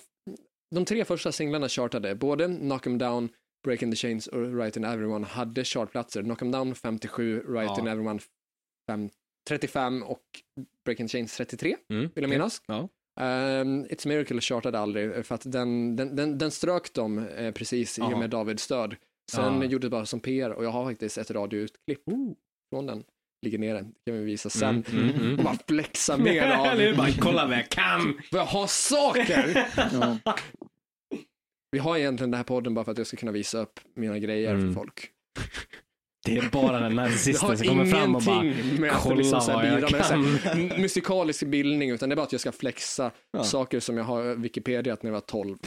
de 0.76 0.86
tre 0.86 1.06
första 1.06 1.32
singlarna 1.32 1.70
chartade, 1.70 2.16
både 2.16 2.46
Knock 2.48 2.86
'em 2.88 2.98
Down, 2.98 3.30
Break 3.66 3.82
in 3.82 3.92
the 3.92 3.96
Chains 3.98 4.28
och 4.28 4.58
Riot 4.58 4.78
in 4.78 4.84
Everyone 4.84 5.26
hade 5.28 5.64
chartplatser. 5.64 6.24
Knock 6.24 6.42
'em 6.42 6.52
Down 6.52 6.76
57, 6.76 7.40
Riot 7.48 7.64
Ja. 7.78 7.80
in 7.80 7.88
Everyone 7.88 8.20
5, 8.90 9.10
35 9.50 10.04
och 10.04 10.22
Break 10.86 11.00
in 11.00 11.08
the 11.08 11.12
Chains 11.12 11.38
33, 11.38 11.76
Mm. 11.94 12.10
vill 12.16 12.24
jag 12.24 12.30
minnas. 12.30 12.62
Ja. 12.68 12.90
Um, 13.20 13.86
It's 13.86 14.06
a 14.06 14.10
Miracle 14.10 14.42
chartade 14.42 14.80
aldrig 14.80 15.26
för 15.26 15.36
att 15.36 15.52
den, 15.52 15.96
den, 15.96 16.16
den, 16.16 16.38
den 16.38 16.52
strök 16.52 16.94
dem 16.94 17.28
eh, 17.28 17.52
precis 17.52 18.00
i 18.00 18.02
och 18.02 18.18
med 18.20 18.30
Davids 18.30 18.68
död. 18.68 18.96
Sen 19.32 19.62
Ja. 19.62 19.68
gjorde 19.68 19.86
det 19.88 19.92
bara 19.92 20.06
som 20.06 20.20
PR 20.20 20.50
och 20.50 20.64
jag 20.66 20.70
har 20.70 20.86
faktiskt 20.86 21.18
ett 21.18 21.32
radioutklipp 21.32 22.04
från 22.74 22.86
den. 22.86 23.04
Ligger 23.46 23.58
nere, 23.60 23.82
det 23.82 24.12
kan 24.12 24.20
vi 24.20 24.26
visa 24.26 24.50
sen. 24.50 24.84
Mm, 24.92 25.04
mm, 25.10 25.16
mm. 25.22 25.38
Och 25.38 25.44
bara 25.44 25.58
flexa 25.68 26.18
mer 26.18 26.44
Eller 26.44 26.92
av 26.92 26.98
bara 26.98 27.08
kolla 27.20 27.48
vad 27.48 27.58
jag 27.58 27.70
kan. 27.70 28.22
vad 28.32 28.42
jag 28.42 28.46
har 28.46 28.68
saker. 28.68 29.68
Ja. 30.26 30.36
Vi 31.72 31.80
har 31.80 31.98
egentligen 31.98 32.32
den 32.32 32.38
här 32.38 32.44
podden 32.44 32.74
bara 32.74 32.86
för 32.86 32.92
att 32.92 32.98
jag 32.98 33.08
ska 33.08 33.18
kunna 33.18 33.32
visa 33.32 33.60
upp 33.62 33.80
mina 33.96 34.20
grejer 34.20 34.54
Mm. 34.56 34.68
för 34.68 34.74
folk. 34.82 35.10
Det 36.26 36.38
är 36.38 36.50
bara 36.52 36.80
den 36.80 36.96
narcissisten 36.96 37.50
har 37.50 37.56
som 37.56 37.68
kommer 37.68 37.86
fram 37.86 38.16
och 38.16 38.22
bara 38.22 38.44
ingenting 38.44 38.82
med 38.82 38.92
att 38.92 39.02
kolla 39.04 39.16
liksom 39.16 39.42
vad 39.48 39.66
jag 39.68 39.92
med 39.92 40.06
kan. 40.06 40.38
m- 40.46 40.82
musikalisk 40.82 41.44
bildning 41.44 41.90
utan 41.90 42.10
det 42.10 42.14
är 42.14 42.16
bara 42.18 42.24
att 42.24 42.32
jag 42.32 42.42
ska 42.42 42.52
flexa 42.52 43.12
Ja. 43.32 43.44
saker 43.44 43.80
som 43.80 43.98
jag 43.98 44.04
har 44.04 44.36
Wikipediat 44.36 45.04
när 45.04 45.10
jag 45.12 45.14
var 45.14 45.22
12 45.22 45.58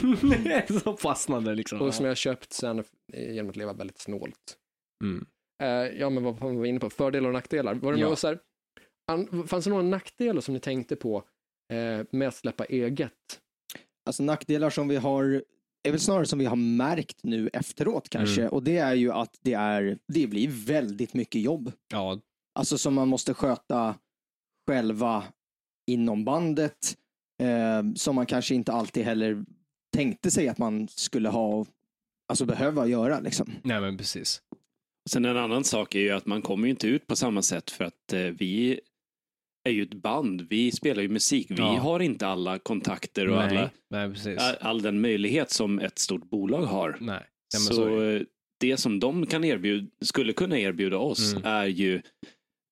så 0.83 0.97
fastnade 0.97 1.55
liksom. 1.55 1.81
och 1.81 1.93
som 1.93 2.05
jag 2.05 2.09
har 2.11 2.15
köpt 2.15 2.53
sen 2.53 2.79
eh, 3.13 3.33
genom 3.33 3.49
att 3.49 3.55
leva 3.55 3.73
väldigt 3.73 3.97
snålt. 3.99 4.57
Mm. 5.03 5.25
Eh, 5.63 5.99
ja, 5.99 6.09
men 6.09 6.23
vad 6.23 6.35
var 6.39 6.51
vi 6.51 6.69
inne 6.69 6.79
på? 6.79 6.89
Fördelar 6.89 7.27
och 7.27 7.33
nackdelar. 7.33 7.73
Var 7.75 7.93
det 7.93 7.99
Ja. 7.99 8.09
något 8.09 8.19
så 8.19 8.27
här, 8.27 8.39
an, 9.11 9.47
fanns 9.47 9.63
det 9.65 9.69
några 9.69 9.83
nackdelar 9.83 10.41
som 10.41 10.53
ni 10.53 10.59
tänkte 10.59 10.95
på 10.95 11.23
eh, 11.73 12.05
med 12.11 12.27
att 12.27 12.35
släppa 12.35 12.65
eget? 12.65 13.11
Alltså 14.05 14.23
nackdelar 14.23 14.69
som 14.69 14.87
vi 14.87 14.95
har, 14.95 15.43
är 15.83 15.91
väl 15.91 15.99
snarare 15.99 16.25
som 16.25 16.39
vi 16.39 16.45
har 16.45 16.55
märkt 16.55 17.23
nu 17.23 17.49
efteråt 17.53 18.09
kanske. 18.09 18.41
Mm. 18.41 18.53
Och 18.53 18.63
det 18.63 18.77
är 18.77 18.93
ju 18.93 19.11
att 19.11 19.37
det, 19.41 19.53
är, 19.53 19.97
det 20.07 20.27
blir 20.27 20.47
väldigt 20.47 21.13
mycket 21.13 21.41
jobb. 21.41 21.71
Ja, 21.91 22.19
Alltså 22.55 22.77
som 22.77 22.93
man 22.93 23.07
måste 23.07 23.33
sköta 23.33 23.95
själva 24.67 25.23
inom 25.87 26.25
bandet. 26.25 26.97
Eh, 27.41 27.93
som 27.95 28.15
man 28.15 28.25
kanske 28.25 28.55
inte 28.55 28.71
alltid 28.73 29.05
heller 29.05 29.45
tänkte 29.95 30.31
sig 30.31 30.47
att 30.47 30.57
man 30.57 30.87
skulle 30.87 31.29
ha, 31.29 31.65
alltså 32.27 32.45
behöva 32.45 32.87
göra 32.87 33.19
liksom. 33.19 33.51
nej 33.63 33.81
men 33.81 33.97
precis. 33.97 34.41
Sen 35.09 35.25
en 35.25 35.37
annan 35.37 35.63
sak 35.63 35.95
är 35.95 35.99
ju 35.99 36.11
att 36.11 36.25
man 36.25 36.41
kommer 36.41 36.67
ju 36.67 36.71
inte 36.71 36.87
ut 36.87 37.07
på 37.07 37.15
samma 37.15 37.41
sätt 37.41 37.71
för 37.71 37.83
att 37.83 38.13
eh, 38.13 38.19
vi 38.19 38.79
är 39.63 39.71
ju 39.71 39.83
ett 39.83 39.93
band. 39.93 40.47
Vi 40.49 40.71
spelar 40.71 41.01
ju 41.01 41.09
musik. 41.09 41.47
Vi 41.49 41.55
Ja. 41.57 41.65
har 41.79 41.99
inte 41.99 42.27
alla 42.27 42.59
kontakter 42.59 43.27
och 43.29 43.35
nej, 43.37 43.57
alla, 43.57 43.69
nej, 44.25 44.37
all, 44.37 44.55
all 44.61 44.81
den 44.81 45.01
möjlighet 45.01 45.51
som 45.51 45.79
ett 45.79 45.99
stort 45.99 46.29
bolag 46.29 46.61
har. 46.61 46.97
nej. 47.01 47.23
men 47.53 47.61
så 47.61 47.85
det. 47.85 48.15
eh, 48.15 48.21
det 48.59 48.77
som 48.77 48.99
de 48.99 49.25
kan 49.25 49.43
erbjuda, 49.43 49.87
skulle 50.01 50.33
kunna 50.33 50.59
erbjuda 50.59 50.97
oss 50.97 51.31
Mm. 51.33 51.45
är 51.45 51.65
ju 51.65 52.01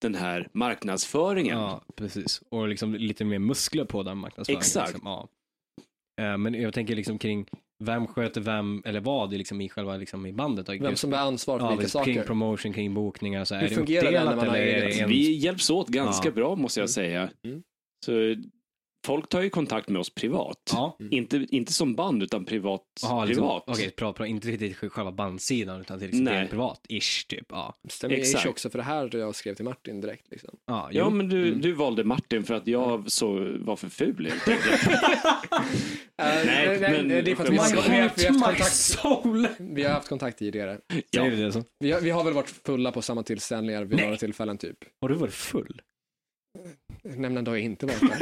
den 0.01 0.15
här 0.15 0.47
marknadsföringen. 0.53 1.57
Ja, 1.57 1.83
precis. 1.95 2.41
Och 2.49 2.67
liksom 2.67 2.93
lite 2.95 3.25
mer 3.25 3.39
muskler 3.39 3.85
på 3.85 4.03
den 4.03 4.17
marknadsföringen. 4.17 4.59
Exakt. 4.59 4.93
Liksom. 4.93 5.07
Ja. 5.09 5.27
Eh, 6.21 6.37
Men 6.37 6.53
jag 6.53 6.73
tänker 6.73 6.95
liksom 6.95 7.17
kring 7.17 7.45
vem 7.81 8.07
sköter 8.07 8.41
vem, 8.41 8.81
eller 8.85 8.99
vad, 8.99 9.33
liksom 9.33 9.61
i 9.61 9.69
själva 9.69 9.97
liksom 9.97 10.25
i 10.25 10.33
bandet. 10.33 10.69
Vem 10.69 10.95
som 10.95 11.13
är 11.13 11.17
ansvarig 11.17 11.59
för 11.61 11.65
ja, 11.67 11.69
vilka 11.71 11.83
visst, 11.83 12.03
Kring 12.03 12.15
saker? 12.15 12.27
promotion, 12.27 12.73
kring 12.73 12.93
bokningar. 12.93 13.45
Så 13.45 13.55
Hur 13.55 13.63
är 13.63 13.69
det 13.69 13.75
fungerar 13.75 14.05
det 14.05 14.11
när 14.11 14.17
uppdelat 14.19 14.35
man 14.37 14.47
har 14.47 14.55
eget? 14.55 14.93
det 14.97 14.99
en... 15.01 15.09
Vi 15.09 15.31
hjälps 15.31 15.69
åt 15.69 15.87
ganska 15.87 16.27
Ja. 16.29 16.33
bra 16.35 16.55
måste 16.55 16.79
jag 16.79 16.89
säga. 16.89 17.29
Mm. 17.45 17.61
Så 18.05 18.11
folk 19.05 19.29
tar 19.29 19.41
ju 19.41 19.49
kontakt 19.49 19.89
med 19.89 19.99
oss 19.99 20.09
privat. 20.09 20.57
Ja, 20.73 20.97
Inte, 21.11 21.47
inte 21.49 21.73
som 21.73 21.95
band 21.95 22.23
utan 22.23 22.45
privat. 22.45 22.81
Aha, 23.05 23.25
liksom, 23.25 23.43
privat. 23.43 23.63
Okej, 23.67 23.89
privat, 23.91 24.15
privat. 24.15 24.29
Inte 24.29 24.47
riktigt 24.47 24.91
själva 24.91 25.11
bandsidan 25.11 25.81
utan 25.81 25.99
till 25.99 26.11
till 26.11 26.27
privat-ish 26.27 27.27
typ. 27.27 27.45
Ja, 27.49 27.75
Stämmer 27.89 28.15
Exakt. 28.15 28.35
Exakt. 28.35 28.49
också 28.49 28.69
för 28.69 28.77
det 28.77 28.83
här 28.83 29.15
jag 29.17 29.35
skrev 29.35 29.55
till 29.55 29.65
Martin 29.65 30.01
direkt. 30.01 30.31
Liksom. 30.31 30.49
ja, 30.67 30.89
Ja, 30.91 31.03
jo. 31.05 31.09
men 31.09 31.29
du, 31.29 31.47
Mm. 31.47 31.61
du 31.61 31.71
valde 31.73 32.03
Martin 32.03 32.43
för 32.43 32.53
att 32.53 32.67
jag 32.67 33.11
så 33.11 33.57
var 33.59 33.75
för 33.75 33.89
ful 33.89 34.25
helt 34.31 34.47
enkelt. 34.47 34.81
nej, 36.17 36.45
Nej, 36.45 36.79
men- 36.79 37.07
det 37.07 37.31
är 37.31 37.35
för 37.35 37.43
att 37.43 37.49
vi 37.49 37.57
har, 37.57 37.69
My 37.69 37.75
vi, 37.75 37.81
har, 37.81 37.89
vi, 37.89 37.95
har 37.95 38.03
haft 38.03 38.27
kontakt, 38.27 38.73
soul! 38.75 39.47
vi 39.59 39.83
har 39.83 39.91
haft 39.93 40.07
kontakt 40.09 40.37
tidigare. 40.39 40.79
Ja. 41.11 41.23
Vi 41.79 41.91
har, 41.91 42.01
vi 42.01 42.09
har 42.09 42.23
väl 42.23 42.33
varit 42.33 42.49
fulla 42.65 42.91
på 42.91 43.01
samma 43.01 43.23
tillställningar 43.23 43.83
vid 43.83 43.95
Nej. 43.97 44.05
några 44.05 44.17
tillfällen 44.17 44.57
typ. 44.57 44.77
Har 45.01 45.09
du 45.09 45.15
varit 45.15 45.33
full? 45.33 45.81
Nämnande 47.03 47.51
har 47.51 47.55
jag 47.55 47.65
inte 47.65 47.85
varit 47.85 47.99
där. 48.01 48.19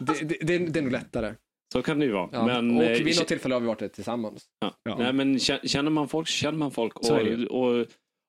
det, 0.00 0.28
det, 0.28 0.38
det, 0.46 0.58
det 0.58 0.78
är 0.78 0.82
nog 0.82 0.92
lättare. 0.92 1.34
Så 1.72 1.82
kan 1.82 1.98
det 1.98 2.04
ju 2.04 2.12
vara. 2.12 2.28
Ja. 2.32 2.46
Men, 2.46 2.76
och 2.76 2.82
eh, 2.84 2.88
vid 2.90 3.06
kä- 3.06 3.18
något 3.18 3.28
tillfälle 3.28 3.54
har 3.54 3.60
vi 3.60 3.66
varit 3.66 3.78
där 3.78 3.88
tillsammans. 3.88 4.44
ja. 4.60 4.74
Ja. 4.82 4.96
Nej, 4.98 5.12
men 5.12 5.36
kä- 5.38 5.66
känner 5.66 5.90
man 5.90 6.08
folk 6.08 6.28
så 6.28 6.32
känner 6.32 6.58
man 6.58 6.70
folk. 6.70 6.98
Och, 6.98 7.10
och 7.50 7.86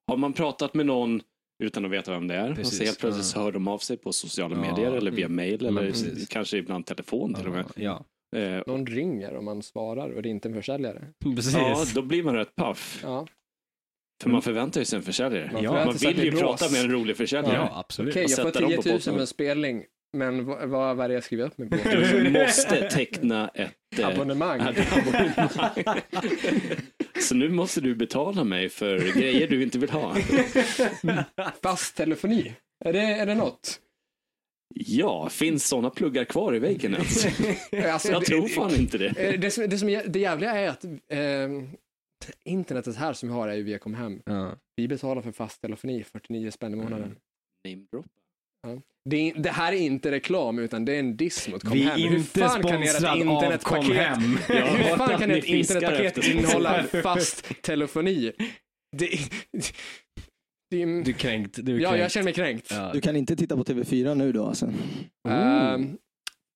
har 0.07 0.17
man 0.17 0.33
pratat 0.33 0.73
med 0.73 0.85
någon 0.85 1.21
utan 1.63 1.85
att 1.85 1.91
veta 1.91 2.11
vem 2.11 2.27
det 2.27 2.35
är 2.35 2.49
och 2.49 2.55
Precis. 2.55 2.77
så 2.77 2.83
helt 2.83 2.99
plötsligt 2.99 3.25
Ja. 3.25 3.31
så 3.31 3.39
hör 3.39 3.51
de 3.51 3.67
av 3.67 3.77
sig 3.77 3.97
på 3.97 4.13
sociala 4.13 4.55
Ja. 4.55 4.61
medier 4.71 4.91
eller 4.91 5.11
via 5.11 5.25
Mm. 5.25 5.35
mail 5.35 5.65
eller 5.65 5.81
precis. 5.81 6.27
kanske 6.27 6.57
ibland 6.57 6.85
telefon 6.85 7.33
till 7.33 7.47
och 7.47 7.53
med. 7.53 7.65
Ja, 7.75 8.05
Eh, 8.35 8.61
Någon 8.67 8.85
ringer 8.85 9.33
och 9.33 9.43
man 9.43 9.63
svarar 9.63 10.09
och 10.09 10.21
det 10.21 10.29
är 10.29 10.31
inte 10.31 10.47
en 10.49 10.53
försäljare. 10.55 11.07
precis. 11.35 11.53
ja, 11.53 11.85
då 11.95 12.01
blir 12.01 12.23
man 12.23 12.35
rätt 12.35 12.55
paff. 12.55 12.99
Ja, 13.03 13.27
För 14.23 14.29
man 14.29 14.41
förväntar 14.41 14.81
ju 14.81 14.85
sig 14.85 14.97
en 14.97 15.03
försäljare. 15.03 15.49
man 15.53 15.63
Man 15.63 15.93
vill 15.93 16.23
ju 16.23 16.31
prata 16.31 16.69
med 16.71 16.81
en 16.81 16.91
rolig 16.91 17.17
försäljare. 17.17 17.55
Ja, 17.55 17.79
absolut. 17.79 18.11
Okej, 18.13 18.21
jag 18.21 18.31
får 18.31 18.43
sätta 18.43 18.59
dem 18.59 18.69
10 18.69 18.77
på 18.81 18.89
000 18.89 18.97
potten. 18.97 19.13
med 19.13 19.21
en 19.21 19.27
spelning, 19.27 19.83
men 20.13 20.45
vad, 20.45 20.69
vad 20.69 20.99
är 21.01 21.07
det 21.07 21.13
jag 21.13 21.23
skriver 21.23 21.45
upp 21.45 21.57
mig 21.57 21.69
på? 21.69 21.75
Du 21.89 22.29
måste 22.29 22.89
teckna 22.89 23.47
ett 23.49 23.71
eh, 23.99 24.07
Abonnemang. 24.07 24.61
abonnemang. 24.61 26.01
Så 27.21 27.35
nu 27.35 27.49
måste 27.49 27.81
du 27.81 27.95
betala 27.95 28.43
mig 28.43 28.69
för 28.69 28.97
grejer 29.19 29.47
du 29.47 29.63
inte 29.63 29.79
vill 29.79 29.89
ha. 29.89 30.15
Fast 31.63 31.95
telefoni. 31.97 32.53
Är 32.85 32.93
det, 32.93 32.99
är 33.01 33.25
det 33.25 33.35
något? 33.35 33.79
Ja, 34.75 35.29
finns 35.29 35.67
sådana 35.67 35.89
pluggar 35.89 36.23
kvar 36.23 36.55
i 36.55 36.59
väggen 36.59 36.93
ens? 36.93 37.25
Alltså, 37.93 38.11
Jag 38.11 38.21
det- 38.21 38.25
tror 38.25 38.47
fan 38.47 38.75
inte 38.75 38.97
det. 38.97 39.07
Eh, 39.33 39.39
Det 39.39 39.51
som, 39.51 39.69
det, 39.69 39.77
som, 39.77 39.89
är- 39.89 40.07
det 40.07 40.19
jävliga 40.19 40.51
är 40.51 40.67
att 40.69 40.83
eh, 40.85 41.49
internetet 42.45 42.95
här 42.95 43.13
som 43.13 43.29
vi 43.29 43.35
har 43.35 43.47
är 43.47 43.53
ju 43.55 43.63
via 43.63 43.77
Comhem. 43.79 44.21
Ja. 44.25 44.55
Vi 44.75 44.87
betalar 44.87 45.21
för 45.21 45.31
fast 45.31 45.61
telefoni 45.61 46.03
49 46.03 46.51
spänn 46.51 46.73
i 46.73 46.75
månaden. 46.75 47.03
Mm. 47.03 47.17
Name 47.77 47.87
drop. 47.91 48.05
Det, 49.09 49.29
är, 49.29 49.33
det 49.39 49.49
här 49.49 49.73
är 49.73 49.77
inte 49.77 50.11
reklam 50.11 50.59
utan 50.59 50.85
det 50.85 50.95
är 50.95 50.99
en 50.99 51.17
diss 51.17 51.47
mot 51.47 51.63
Vi 51.63 51.69
Comhem. 51.69 51.87
är 51.89 52.09
Hur 52.09 52.17
inte 52.17 52.39
fan 52.39 52.63
kan 52.63 52.83
ert 52.83 52.89
internetpaket- 53.01 53.95
har 53.97 54.15
Hur 54.77 54.97
fan 54.97 55.19
kan 55.19 55.31
ett 55.31 55.43
internetpaket 55.45 56.27
innehålla 56.27 56.83
fast 57.03 57.61
telefoni? 57.61 58.31
Det, 58.97 59.09
det 60.71 60.81
är, 60.81 61.03
Du 61.03 61.11
är 61.11 61.15
kränkt. 61.17 61.59
Du 61.61 61.75
är 61.75 61.79
ja, 61.79 61.89
kränkt. 61.89 62.01
jag 62.01 62.11
känner 62.11 62.23
mig 62.23 62.33
kränkt. 62.33 62.67
Ja. 62.71 62.89
Du 62.93 63.01
kan 63.01 63.15
inte 63.15 63.35
titta 63.35 63.57
på 63.57 63.63
TV4 63.63 64.15
nu 64.15 64.31
då 64.31 64.45
alltså. 64.45 64.73
Ehm, 65.29 65.97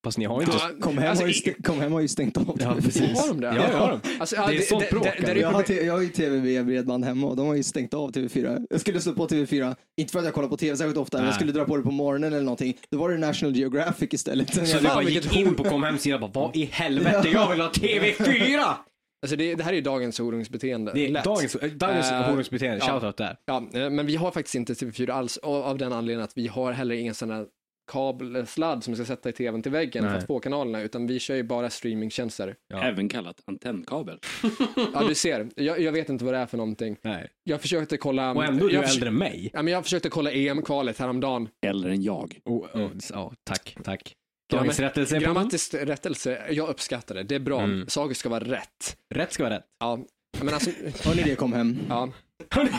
Fast 0.06 0.18
ni 0.18 0.26
har 0.26 0.42
inte... 0.42 0.58
ja, 0.58 0.70
Kom 0.82 0.98
hem, 0.98 1.10
alltså, 1.10 1.24
har, 1.24 1.28
ju 1.28 1.34
i- 1.34 1.38
st- 1.38 1.62
kom 1.64 1.80
hem 1.80 1.92
har 1.92 2.00
ju 2.02 2.08
stängt 2.08 2.38
av 2.38 2.58
Ja, 2.60 2.66
TV4. 2.72 2.82
precis. 2.82 3.20
Har 3.22 3.28
de 3.28 3.42
det? 3.42 3.48
Ja, 3.48 3.54
det 3.54 4.00
de. 4.04 4.20
Alltså, 4.20 4.36
ja, 4.36 4.48
Det 4.48 4.58
är 4.58 4.62
sånt 4.62 4.90
bråk. 4.90 5.08
Jag 5.36 5.52
har, 5.52 5.72
jag 5.72 5.94
har 5.94 6.02
ju 6.02 6.08
tv 6.10 6.38
via 6.40 6.64
bredband 6.64 7.06
hemma 7.06 7.28
och 7.28 7.36
de 7.36 7.48
har 7.48 7.56
ju 7.56 7.64
stängt 7.64 7.94
av 7.94 8.12
TV4. 8.12 8.66
Jag 8.70 8.82
skulle 8.82 9.00
slå 9.02 9.14
på 9.14 9.28
TV4, 9.28 9.76
inte 9.98 10.12
för 10.12 10.20
att 10.20 10.26
jag 10.26 10.34
kollar 10.34 10.48
på 10.50 10.58
TV 10.58 10.78
särskilt 10.78 10.98
ofta, 10.98 11.18
men 11.18 11.26
jag 11.26 11.36
skulle 11.36 11.52
dra 11.52 11.66
på 11.66 11.78
det 11.78 11.84
på 11.84 11.92
morgonen 11.92 12.34
eller 12.34 12.44
någonting. 12.44 12.78
Då 12.92 12.98
var 12.98 13.10
det 13.10 13.18
National 13.18 13.56
Geographic 13.56 14.14
istället. 14.14 14.54
Så 14.54 14.60
du 14.60 14.66
Fan, 14.68 14.84
bara 14.84 15.04
gick 15.04 15.36
in 15.36 15.56
på 15.56 15.64
Comhems 15.64 16.02
sida 16.02 16.16
och 16.16 16.32
bara, 16.32 16.46
vad 16.46 16.56
i 16.56 16.66
helvete, 16.66 17.30
jag 17.34 17.50
vill 17.50 17.62
ha 17.62 17.70
TV4! 17.70 18.74
Alltså 19.22 19.36
det, 19.38 19.56
det 19.56 19.64
här 19.64 19.72
är 19.72 19.76
ju 19.76 19.82
dagens 19.82 20.20
horungsbeteende. 20.20 20.92
Det 20.94 21.06
är 21.06 21.10
Lätt. 21.10 21.24
dagens, 21.24 21.58
dagens 21.76 22.12
honungsbeteende, 22.12 22.86
ja. 22.88 22.92
shoutout 23.00 23.18
där. 23.18 23.38
Ja, 23.46 23.70
eh, 23.74 23.90
men 23.90 24.06
vi 24.06 24.16
har 24.16 24.32
faktiskt 24.32 24.56
inte 24.56 24.74
TV4 24.74 25.12
alls 25.12 25.38
av 25.38 25.56
av 25.64 25.78
den 25.78 25.94
anledningen 25.94 26.24
att 26.24 26.32
vi 26.38 26.48
har 26.48 26.72
heller 26.72 26.96
ingen 26.96 27.14
sån 27.16 27.30
här 27.32 27.46
kabelsladd 27.88 28.84
som 28.84 28.94
vi 28.94 28.98
ska 28.98 29.06
sätta 29.06 29.30
i 29.30 29.32
tvn 29.32 29.62
till 29.62 29.72
väggen 29.72 30.04
för 30.04 30.10
Nej. 30.10 30.18
att 30.18 30.28
få 30.28 30.40
kanalerna, 30.40 30.82
utan 30.82 31.08
vi 31.08 31.20
kör 31.20 31.36
ju 31.36 31.44
bara 31.44 31.70
streamingtjänster. 31.70 32.56
Ja. 32.68 32.84
Även 32.84 33.10
kallat 33.10 33.42
antennkabel. 33.46 34.20
Ja, 34.94 35.04
du 35.08 35.16
ser. 35.16 35.50
Jag, 35.56 35.80
jag 35.80 35.92
vet 35.92 36.10
inte 36.10 36.26
vad 36.26 36.34
det 36.34 36.38
är 36.38 36.46
för 36.46 36.58
någonting. 36.58 36.98
Nej. 37.02 37.28
Jag 37.44 37.62
försökte 37.62 37.98
kolla... 37.98 38.32
Och 38.32 38.46
ändå 38.46 38.66
är 38.66 38.70
du 38.70 38.78
äldre 38.78 39.08
än 39.10 39.16
mig. 39.16 39.50
ja, 39.54 39.62
men 39.62 39.74
jag 39.74 39.84
försökte 39.84 40.10
kolla 40.10 40.32
EM-kvalet 40.32 41.00
häromdagen. 41.00 41.50
Eller 41.66 41.90
än 41.90 42.02
jag. 42.04 42.40
Oh, 42.46 42.66
oh, 42.74 42.90
ja, 43.10 43.34
tack, 43.44 43.78
tack. 43.84 44.14
Gramm- 44.54 44.58
Dagens 44.60 44.80
rättelse 44.80 45.16
på 45.16 45.22
Grammatisk 45.22 45.74
rättelse, 45.74 46.42
jag 46.50 46.70
uppskattar 46.70 47.16
det. 47.16 47.24
Det 47.24 47.36
är 47.36 47.40
bra. 47.40 47.62
Mm. 47.62 47.88
Saker 47.88 48.16
ska 48.16 48.30
vara 48.30 48.44
rätt. 48.44 48.98
Rätt 49.16 49.34
ska 49.34 49.44
vara 49.44 49.56
rätt. 49.56 49.66
Ja, 49.80 50.00
men 50.42 50.54
alltså... 50.54 50.72
Hör 51.04 51.16
ni 51.16 51.24
det, 51.24 51.36
kom 51.36 51.54
hem? 51.54 51.78
Ja, 51.90 52.10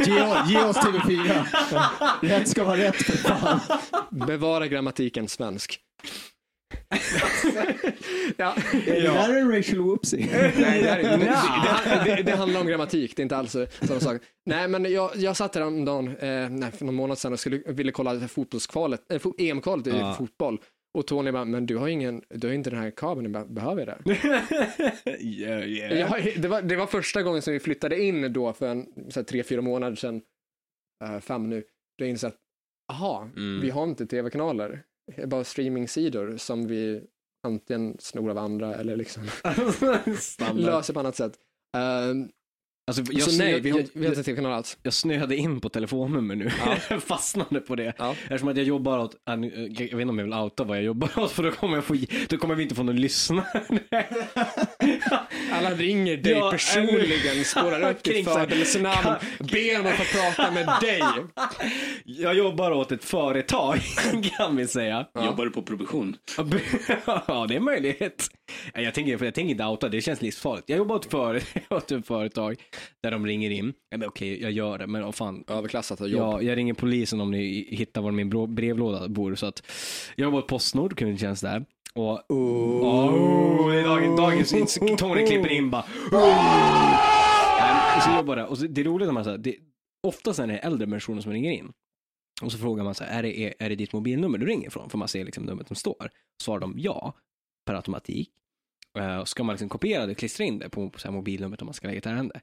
Ge, 0.07 0.53
ge 0.53 0.62
oss 0.64 0.77
TV4. 0.77 1.44
Rätt 2.23 2.49
ska 2.49 2.64
vara 2.64 2.77
rätt 2.77 2.97
för 2.97 3.12
fan. 3.16 3.61
bevara 4.11 4.66
grammatiken 4.66 5.29
svensk. 5.29 5.81
Ja. 8.37 8.55
Är 8.73 8.92
det 8.94 9.01
där 9.01 9.37
en 9.40 9.53
racial 9.57 9.79
whoopsie? 9.83 10.29
Nej, 10.33 10.53
det, 10.57 10.88
är, 10.88 11.03
det, 11.03 12.05
det, 12.05 12.16
det, 12.16 12.23
det 12.23 12.37
handlar 12.37 12.61
om 12.61 12.66
grammatik, 12.66 13.16
det 13.16 13.21
är 13.21 13.23
inte 13.23 13.37
alls 13.37 13.53
sådana 13.53 14.01
saker. 14.01 14.21
Nej, 14.47 14.68
men 14.68 14.92
jag, 14.92 15.11
jag 15.16 15.37
satt 15.37 15.55
här 15.55 15.62
om 15.62 15.85
dagen, 15.85 16.09
eh, 16.16 16.49
nej, 16.51 16.71
för 16.79 16.85
någon 16.85 16.94
månad 16.94 17.18
sedan 17.18 17.33
och 17.33 17.40
skulle, 17.40 17.59
ville 17.66 17.92
kolla 17.92 18.14
det 18.14 18.21
här 18.21 18.29
fotbollskvalet, 18.29 19.01
eh, 19.12 19.21
EM-kvalet 19.38 19.87
i 19.87 19.90
Ja. 19.90 20.14
fotboll. 20.18 20.59
Och 20.94 21.07
Tony 21.07 21.33
bara, 21.33 21.44
men 21.44 21.66
du 21.66 21.77
har 21.77 21.88
ingen, 21.88 22.22
du 22.29 22.46
har 22.46 22.55
inte 22.55 22.70
den 22.70 22.79
här 22.79 22.90
kabeln, 22.90 23.35
jag 23.35 23.53
behöver 23.53 23.87
jag 23.87 23.98
det? 24.05 24.11
yeah, 25.20 25.68
yeah. 25.68 25.98
Jag, 25.98 26.42
det, 26.42 26.48
var, 26.48 26.62
det 26.62 26.77
var 26.77 26.87
första 26.87 27.22
gången 27.22 27.42
som 27.42 27.53
vi 27.53 27.61
flyttade 27.61 28.03
in 28.03 28.33
då 28.33 28.53
för 28.53 28.66
en, 28.68 28.87
så 29.11 29.20
här, 29.20 29.24
tre, 29.24 29.42
fyra 29.42 29.61
månader 29.61 29.96
sedan, 29.96 30.22
eh, 31.05 31.20
fem 31.20 31.48
nu, 31.51 31.61
då 31.98 32.05
jag 32.05 32.09
insåg 32.11 32.29
att, 32.29 32.37
aha, 32.92 33.29
Mm. 33.37 33.61
vi 33.61 33.70
har 33.70 33.85
inte 33.85 34.07
tv-kanaler, 34.07 34.83
bara 35.27 35.44
streamingsidor 35.44 36.37
som 36.37 36.66
vi 36.66 37.03
antingen 37.46 37.96
snor 37.98 38.31
av 38.31 38.38
andra 38.38 38.74
eller 38.74 38.96
liksom 38.96 39.22
löser 40.55 40.94
på 40.94 41.01
annat 41.01 41.16
sätt. 41.16 41.33
Ehm, 41.77 42.29
Alltså, 42.88 43.03
jag, 43.12 43.22
så 43.22 43.38
nej, 43.38 43.61
vi 43.61 43.70
har, 43.70 43.79
jag, 43.79 43.88
vi 43.92 44.07
har 44.07 44.12
inte 44.12 44.22
tv-kanal 44.22 44.53
alls. 44.53 44.79
jag 44.83 44.92
snöade 44.92 45.37
in 45.37 45.61
på 45.61 45.68
telefonnummer 45.68 46.35
nu. 46.37 46.51
Jag 46.90 47.03
fastnade 47.03 47.61
på 47.61 47.77
det. 47.77 47.92
Ja. 47.98 48.14
Eftersom 48.22 48.48
att 48.48 48.57
jag 48.57 48.66
jobbar 48.66 48.98
åt, 48.98 49.14
äh, 49.29 49.37
nu, 49.37 49.68
jag 49.79 49.85
vet 49.85 49.92
inte 49.92 50.05
om 50.05 50.18
jag 50.18 50.24
vill 50.24 50.35
outa 50.35 50.64
vad 50.64 50.77
jag 50.77 50.85
jobbar 50.85 51.11
åt 51.18 51.31
för 51.31 51.42
då 51.42 51.51
kommer, 51.51 51.74
jag 51.74 51.85
få, 51.85 51.96
då 52.29 52.38
kommer 52.38 52.55
vi 52.55 52.62
inte 52.62 52.74
få 52.74 52.83
någon 52.83 52.96
lyssnare. 52.96 53.44
Alla 55.53 55.70
ringer 55.70 56.16
dig 56.16 56.33
Ja, 56.33 56.51
personligen, 56.51 57.44
spårar 57.44 57.90
upp 57.90 58.03
ditt 58.03 58.29
födelsenamn, 58.35 59.16
ber 59.38 59.81
om 59.81 59.87
att 59.87 59.94
få 59.94 60.18
prata 60.18 60.51
med 60.51 60.68
dig. 60.81 61.03
Jag 62.05 62.35
jobbar 62.35 62.70
åt 62.70 62.92
ett 62.92 63.05
företag 63.05 63.79
kan 64.38 64.57
vi 64.57 64.66
säga. 64.66 65.07
Jobbar 65.24 65.44
du 65.44 65.51
på 65.51 65.62
produktion? 65.62 66.16
ja, 67.07 67.46
det 67.48 67.57
är. 67.57 67.61
Nej, 67.61 68.85
Jag 68.85 68.94
tänker, 68.94 69.24
jag 69.24 69.35
tänker 69.35 69.51
inte 69.51 69.64
outa, 69.64 69.88
det 69.88 70.01
känns 70.01 70.22
livsfarligt. 70.22 70.68
Jag 70.68 70.77
jobbar 70.77 70.96
åt, 70.96 71.11
för, 71.11 71.42
åt 71.70 71.92
ett 71.92 72.07
företag 72.07 72.57
där 73.03 73.11
de 73.11 73.27
ringer 73.27 73.51
in. 73.51 73.73
Ja, 73.91 73.99
men 73.99 74.09
okej, 74.09 74.43
jag 74.43 74.53
gör 74.53 74.79
det, 74.79 74.87
men 74.87 75.03
vad 75.03 75.14
fan. 75.14 75.45
Överklassat 75.47 76.01
och 76.01 76.09
jobb. 76.09 76.21
Ja, 76.21 76.43
jag 76.43 76.57
ringer 76.57 76.75
polisen 76.75 77.21
om 77.21 77.31
ni 77.31 77.69
hittar 77.71 78.03
var 78.03 78.12
min 78.12 78.55
brevlåda 78.55 79.09
bor. 79.09 79.35
Så 79.35 79.47
att 79.47 79.62
jag 80.17 80.25
jobbar 80.25 80.38
åt 80.38 80.47
Postnord, 80.47 80.99
kundtjänst 80.99 81.43
där. 81.43 81.64
Och, 81.95 82.31
oh, 82.31 83.71
det 83.73 83.81
är 83.81 83.85
dagen, 83.85 84.17
dagens 84.17 84.55
ins- 84.55 84.97
Tony 84.97 85.27
klipper 85.27 85.53
in 85.53 85.71
bara. 85.71 85.85
Nej, 87.61 88.01
så 88.01 88.11
jobbar 88.17 88.37
jag. 88.37 88.51
Och 88.51 88.59
det 88.59 88.81
är 88.81 88.85
roligt 88.85 89.07
när 89.07 89.12
man 89.12 89.25
säger, 89.25 89.55
oftast 90.03 90.38
är 90.38 90.47
det 90.47 90.59
äldre 90.59 90.87
personer 90.87 91.21
som 91.21 91.33
ringer 91.33 91.51
in. 91.51 91.73
Och 92.43 92.53
så 92.53 92.59
frågar 92.59 92.85
man 92.85 92.95
så 92.95 93.05
här, 93.05 93.19
är 93.19 93.23
det, 93.23 93.55
är 93.59 93.69
det 93.69 93.75
ditt 93.75 93.93
mobilnummer 93.93 94.38
du 94.38 94.47
ringer 94.47 94.67
ifrån? 94.67 94.91
För 94.91 94.99
man 94.99 95.09
ser 95.09 95.25
liksom 95.25 95.45
numret 95.45 95.67
som 95.67 95.77
står. 95.77 96.11
Svarar 96.43 96.61
de 96.61 96.75
ja, 96.79 97.14
per 97.67 97.75
automatik. 97.75 98.31
Uh, 98.99 99.25
ska 99.25 99.45
man 99.45 99.53
liksom 99.53 99.69
kopiera 99.69 100.07
det, 100.07 100.14
klistra 100.14 100.45
in 100.45 100.59
det 100.59 100.69
på, 100.69 100.91
på 100.91 100.99
så 100.99 101.09
här 101.09 101.12
mobilnumret 101.12 101.62
om 101.62 101.67
man 101.67 101.75
ska 101.75 101.87
lägga 101.87 101.99
ett 101.99 102.07
ärende. 102.07 102.41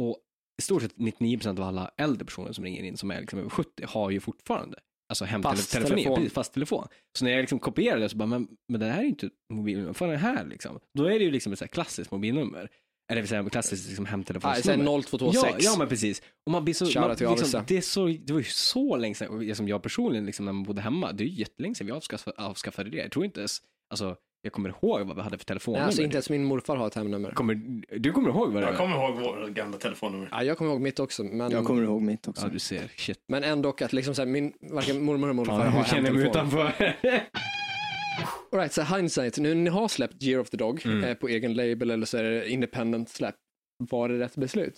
Och 0.00 0.16
i 0.58 0.62
stort 0.62 0.82
sett 0.82 0.96
99% 0.96 1.48
av 1.48 1.62
alla 1.62 1.90
äldre 1.96 2.24
personer 2.24 2.52
som 2.52 2.64
ringer 2.64 2.82
in 2.82 2.96
som 2.96 3.10
är 3.10 3.20
liksom 3.20 3.38
över 3.38 3.50
70 3.50 3.84
har 3.86 4.10
ju 4.10 4.20
fortfarande 4.20 4.78
alltså 5.08 5.24
Fast 5.24 5.72
hemtelefoni, 5.72 6.02
telefon. 6.02 6.16
precis, 6.16 6.32
fast 6.32 6.52
telefon. 6.52 6.86
Så 7.18 7.24
när 7.24 7.32
jag 7.32 7.40
liksom 7.40 7.58
kopierar 7.58 8.00
det 8.00 8.08
så 8.08 8.16
bara, 8.16 8.26
men, 8.26 8.48
men 8.68 8.80
det 8.80 8.86
här 8.86 8.98
är 8.98 9.02
ju 9.02 9.08
inte 9.08 9.30
mobilnummer, 9.52 9.86
vad 9.86 9.96
fan 9.96 10.08
är 10.08 10.12
det 10.12 10.18
här 10.18 10.44
liksom? 10.44 10.80
Då 10.98 11.04
är 11.04 11.18
det 11.18 11.24
ju 11.24 11.30
liksom 11.30 11.52
ett 11.52 11.58
så 11.58 11.64
här 11.64 11.70
klassiskt 11.70 12.10
mobilnummer. 12.10 12.70
Eller 13.10 13.16
det 13.16 13.20
vill 13.20 13.28
säga 13.28 13.50
klassiskt 13.50 13.86
liksom 13.88 14.04
Ja, 14.04 14.10
hemtelefonsnummer. 14.10 15.02
0226. 15.02 15.44
Ja, 15.44 15.70
ja 15.72 15.78
men 15.78 15.88
precis. 15.88 16.22
Och 16.46 16.52
man 16.52 16.64
blir 16.64 16.74
så, 16.74 16.86
Shoutout 16.86 17.08
man, 17.08 17.16
till 17.16 17.28
liksom, 17.28 17.64
det, 17.66 17.76
är 17.76 17.80
så, 17.80 18.06
det 18.06 18.32
var 18.32 18.40
ju 18.40 18.44
så 18.44 18.96
länge 18.96 19.14
sedan, 19.14 19.54
som 19.56 19.68
jag 19.68 19.82
personligen 19.82 20.26
liksom, 20.26 20.44
när 20.44 20.52
man 20.52 20.62
bodde 20.62 20.80
hemma, 20.80 21.12
det 21.12 21.24
är 21.24 21.26
ju 21.26 21.34
jättelänge 21.34 21.74
sedan 21.74 21.86
vi 21.86 21.92
avskaffade, 21.92 22.36
avskaffade 22.36 22.90
det. 22.90 22.96
Jag 22.96 23.12
tror 23.12 23.24
inte 23.24 23.40
ens, 23.40 23.58
alltså 23.90 24.16
jag 24.42 24.52
kommer 24.52 24.68
ihåg 24.68 25.00
vad 25.06 25.16
vi 25.16 25.22
hade 25.22 25.38
för 25.38 25.42
Nej, 25.42 25.44
telefonnummer. 25.46 25.86
alltså 25.86 26.02
inte 26.02 26.16
ens 26.16 26.30
min 26.30 26.44
morfar 26.44 26.76
har 26.76 26.86
ett 26.86 26.94
hemnummer. 26.94 27.30
kommer, 27.30 27.54
du 27.98 28.12
kommer 28.12 28.28
ihåg 28.28 28.52
vad 28.52 28.62
det 28.62 28.66
Jag 28.66 28.72
var? 28.72 28.78
kommer 28.78 28.96
ihåg 28.96 29.16
våra 29.20 29.48
gamla 29.48 29.78
telefonnummer. 29.78 30.28
Ja, 30.32 30.42
jag 30.42 30.58
kommer 30.58 30.70
ihåg 30.70 30.80
mitt 30.80 30.98
också, 31.00 31.24
men, 31.24 31.50
Jag 31.50 31.64
kommer 31.64 31.82
ihåg 31.82 32.02
mitt 32.02 32.28
också. 32.28 32.46
Ja, 32.46 32.52
du 32.52 32.58
ser. 32.58 32.88
Shit. 32.96 33.18
men 33.28 33.44
ändå 33.44 33.68
att 33.80 33.92
liksom 33.92 34.14
så 34.14 34.22
här, 34.22 34.26
min, 34.26 34.52
varken 34.60 35.02
mormor 35.02 35.26
eller 35.26 35.34
morfar 35.34 35.58
Fan, 35.58 35.68
har 35.72 35.78
jag 35.78 35.86
känner 35.88 36.10
mig 36.12 36.26
utanför. 36.28 36.72
All 38.52 38.58
right, 38.58 38.72
så 38.72 38.82
hindsight, 38.82 39.38
nu 39.38 39.54
när 39.54 39.62
ni 39.62 39.70
har 39.70 39.88
släppt 39.88 40.22
Year 40.22 40.40
of 40.40 40.50
the 40.50 40.56
Dog 40.56 40.86
Mm. 40.86 41.04
eh, 41.04 41.14
på 41.14 41.28
egen 41.28 41.54
label 41.54 41.90
eller 41.90 42.06
så 42.06 42.16
är 42.18 42.22
det 42.22 42.50
independent 42.50 43.08
släpp, 43.08 43.34
var 43.90 44.08
det 44.08 44.18
rätt 44.18 44.36
beslut? 44.36 44.74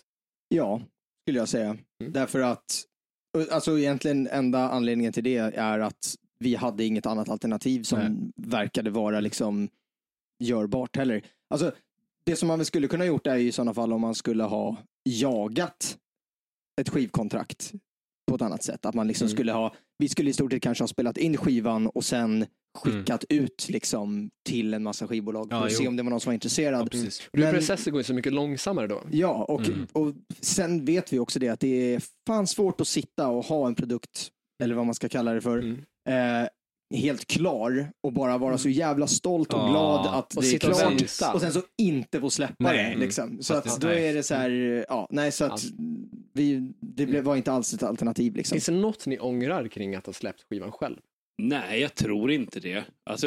Ja, 0.49 0.83
skulle 1.25 1.39
jag 1.39 1.49
säga. 1.49 1.67
Mm. 2.01 2.13
Därför 2.13 2.41
att, 2.41 2.65
alltså 3.51 3.79
egentligen 3.79 4.27
enda 4.27 4.59
anledningen 4.69 5.13
till 5.13 5.25
det 5.25 5.37
är 5.57 5.79
att 5.79 6.15
vi 6.43 6.55
hade 6.55 6.85
inget 6.85 7.07
annat 7.07 7.29
alternativ 7.29 7.83
som 7.83 7.99
Nej. 7.99 8.11
verkade 8.37 8.91
vara 8.91 9.21
liksom 9.21 9.69
görbart 10.45 10.97
heller. 10.97 11.23
Alltså, 11.51 11.73
det 12.25 12.37
som 12.37 12.49
man 12.49 12.59
väl 12.59 12.67
skulle 12.67 12.89
kunna 12.89 13.05
gjort 13.05 13.27
är 13.27 13.37
ju 13.37 13.49
i 13.49 13.53
sådana 13.53 13.75
fall 13.75 13.93
om 13.93 14.01
man 14.01 14.15
skulle 14.15 14.45
ha 14.45 14.77
jagat 15.05 15.99
ett 16.81 16.89
skivkontrakt 16.89 17.73
på 18.29 18.35
ett 18.35 18.43
annat 18.43 18.63
sätt. 18.63 18.87
Att 18.87 18.95
man 18.95 19.09
liksom 19.09 19.25
Mm. 19.27 19.37
skulle 19.37 19.53
ha, 19.53 19.75
vi 19.99 20.09
skulle 20.09 20.31
i 20.31 20.33
stort 20.33 20.53
sett 20.53 20.63
kanske 20.63 20.83
ha 20.83 20.89
spelat 20.89 21.17
in 21.19 21.37
skivan 21.37 21.87
och 21.87 22.05
sen 22.05 22.47
skickat 22.79 23.25
ut 23.29 23.67
liksom 23.69 24.31
till 24.49 24.75
en 24.75 24.83
massa 24.83 25.07
skivbolag 25.07 25.49
för 25.51 25.57
Ja, 25.57 25.65
att 25.67 25.73
jo. 25.73 25.79
se 25.79 25.89
om 25.89 25.97
det 25.97 26.03
var 26.03 26.11
någon 26.11 26.21
som 26.21 26.31
var 26.31 26.35
intresserad. 26.35 26.89
Ja. 26.93 27.01
Men- 27.33 27.55
Processen 27.55 27.93
går 27.93 28.01
ju 28.01 28.05
så 28.05 28.15
mycket 28.15 28.33
långsammare 28.33 28.87
då. 28.87 29.03
Ja, 29.11 29.45
och, 29.45 29.69
Mm. 29.69 29.87
och 29.93 30.15
sen 30.41 30.85
vet 30.85 31.13
vi 31.13 31.19
också 31.19 31.39
det 31.39 31.49
att 31.49 31.61
det 31.61 31.95
är 31.95 32.03
fan 32.27 32.47
svårt 32.47 32.81
att 32.81 32.89
sitta 32.89 33.29
och 33.29 33.45
ha 33.45 33.67
en 33.67 33.75
produkt, 33.75 34.31
eller 34.63 34.75
vad 34.75 34.87
man 34.87 34.95
ska 34.95 35.09
kalla 35.09 35.33
det 35.33 35.41
för, 35.41 35.59
Mm. 35.59 35.83
Eh, 36.09 36.49
helt 36.99 37.27
klar 37.27 37.93
och 38.03 38.13
bara 38.13 38.39
vara 38.39 38.59
så 38.59 38.69
jävla 38.69 39.07
stolt 39.07 39.53
och 39.53 39.59
Ja, 39.61 39.69
glad 39.71 40.07
att 40.19 40.37
och 40.37 40.43
det 40.43 40.49
är 40.49 40.51
sitta 40.51 40.69
och 40.71 40.77
klart. 40.79 40.91
vänta. 41.01 41.33
Och 41.35 41.41
sen 41.41 41.53
så 41.53 41.63
inte 41.83 42.21
få 42.21 42.31
släppa 42.31 42.55
Nej. 42.59 42.91
det. 42.95 43.01
Liksom. 43.01 43.43
Så 43.43 43.55
Fast 43.55 43.67
att 43.75 43.81
det- 43.81 43.87
då 43.87 43.93
nej. 43.95 44.09
är 44.09 44.15
det 44.15 44.23
så 44.23 44.35
här, 44.35 44.85
ja, 44.89 45.07
nej 45.11 45.33
så 45.33 45.45
att 45.45 45.63
vi, 46.33 46.73
det 46.81 47.07
blev, 47.07 47.25
var 47.25 47.37
inte 47.37 47.53
alls 47.53 47.75
ett 47.75 47.83
alternativ 47.83 48.35
liksom. 48.37 48.55
Finns 48.55 48.67
det 48.67 48.73
något 48.73 49.07
ni 49.07 49.19
ångrar 49.19 49.69
kring 49.69 49.95
att 49.95 50.07
ha 50.07 50.13
släppt 50.13 50.43
skivan 50.51 50.73
själv? 50.73 50.97
Nej, 51.43 51.81
jag 51.81 51.95
tror 51.95 52.31
inte 52.31 52.61
det. 52.61 52.85
Alltså, 53.11 53.27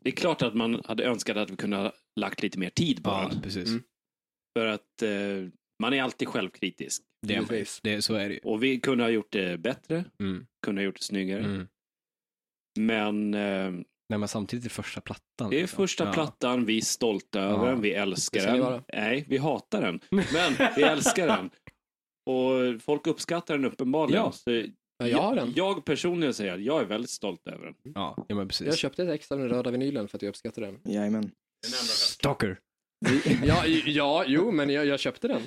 det 0.00 0.08
är 0.08 0.10
klart 0.10 0.42
att 0.42 0.54
man 0.54 0.82
hade 0.84 1.04
önskat 1.04 1.36
att 1.36 1.50
vi 1.50 1.56
kunde 1.56 1.76
ha 1.76 1.92
lagt 2.20 2.42
lite 2.42 2.58
mer 2.58 2.70
tid 2.70 3.04
på 3.04 3.10
Ja, 3.10 3.28
den. 3.32 3.42
precis. 3.42 3.68
Mm. 3.68 3.82
För 4.58 4.66
att 4.66 5.02
eh, 5.02 5.48
man 5.82 5.92
är 5.92 6.02
alltid 6.02 6.28
självkritisk. 6.28 7.02
Det 7.26 7.34
är. 7.34 7.38
Givetvis. 7.40 7.80
det, 7.82 8.02
så 8.02 8.14
är 8.14 8.28
det 8.28 8.34
ju. 8.34 8.40
Och 8.44 8.62
vi 8.62 8.80
kunde 8.80 9.04
ha 9.04 9.08
gjort 9.10 9.32
det 9.32 9.58
bättre, 9.60 10.04
Mm. 10.20 10.46
kunde 10.66 10.80
ha 10.80 10.84
gjort 10.84 10.96
det 10.98 11.04
snyggare. 11.04 11.44
Mm. 11.44 11.66
Men 12.78 13.34
eh, 13.34 13.70
Nej, 14.08 14.18
men 14.18 14.28
samtidigt 14.28 14.64
är 14.64 14.68
det 14.68 14.74
första 14.74 15.00
plattan. 15.00 15.50
det 15.50 15.56
är 15.56 15.60
liksom. 15.60 15.76
första 15.76 16.04
Ja. 16.04 16.12
plattan, 16.12 16.64
vi 16.64 16.76
är 16.76 16.80
stolta 16.80 17.40
över 17.40 17.64
Ja. 17.66 17.70
den, 17.70 17.80
vi 17.80 17.92
älskar 17.92 18.58
den. 18.58 18.82
Nej, 18.92 19.24
vi 19.28 19.38
hatar 19.38 19.80
den. 19.82 20.00
Men 20.10 20.70
vi 20.76 20.82
älskar 20.82 21.26
den. 21.26 21.50
Och 22.26 22.82
folk 22.82 23.06
uppskattar 23.06 23.54
den 23.56 23.64
uppenbarligen. 23.64 24.22
Ja. 24.22 24.32
Så 24.32 24.50
Ja, 24.98 25.08
jag 25.08 25.18
har 25.18 25.36
den. 25.36 25.52
Jag 25.56 25.84
personligen 25.84 26.34
säger 26.34 26.54
att 26.54 26.62
jag 26.62 26.80
är 26.82 26.84
väldigt 26.86 27.10
stolt 27.10 27.46
över 27.46 27.64
den. 27.66 27.74
Ja, 27.94 28.24
ja 28.28 28.34
men 28.34 28.48
precis. 28.48 28.66
Jag 28.66 28.78
köpte 28.78 29.02
ett 29.02 29.08
ex 29.10 29.32
av 29.32 29.38
den 29.38 29.48
röda 29.48 29.70
vinylen 29.70 30.08
för 30.08 30.18
att 30.18 30.22
jag 30.22 30.28
uppskattar 30.28 30.62
den. 30.62 30.78
Jajamän. 30.84 31.30
Stalker. 31.86 32.58
Ja, 33.44 33.66
ja 33.86 34.24
jo, 34.26 34.50
men 34.50 34.70
jag, 34.70 34.86
jag 34.86 35.00
köpte 35.00 35.28
den. 35.28 35.42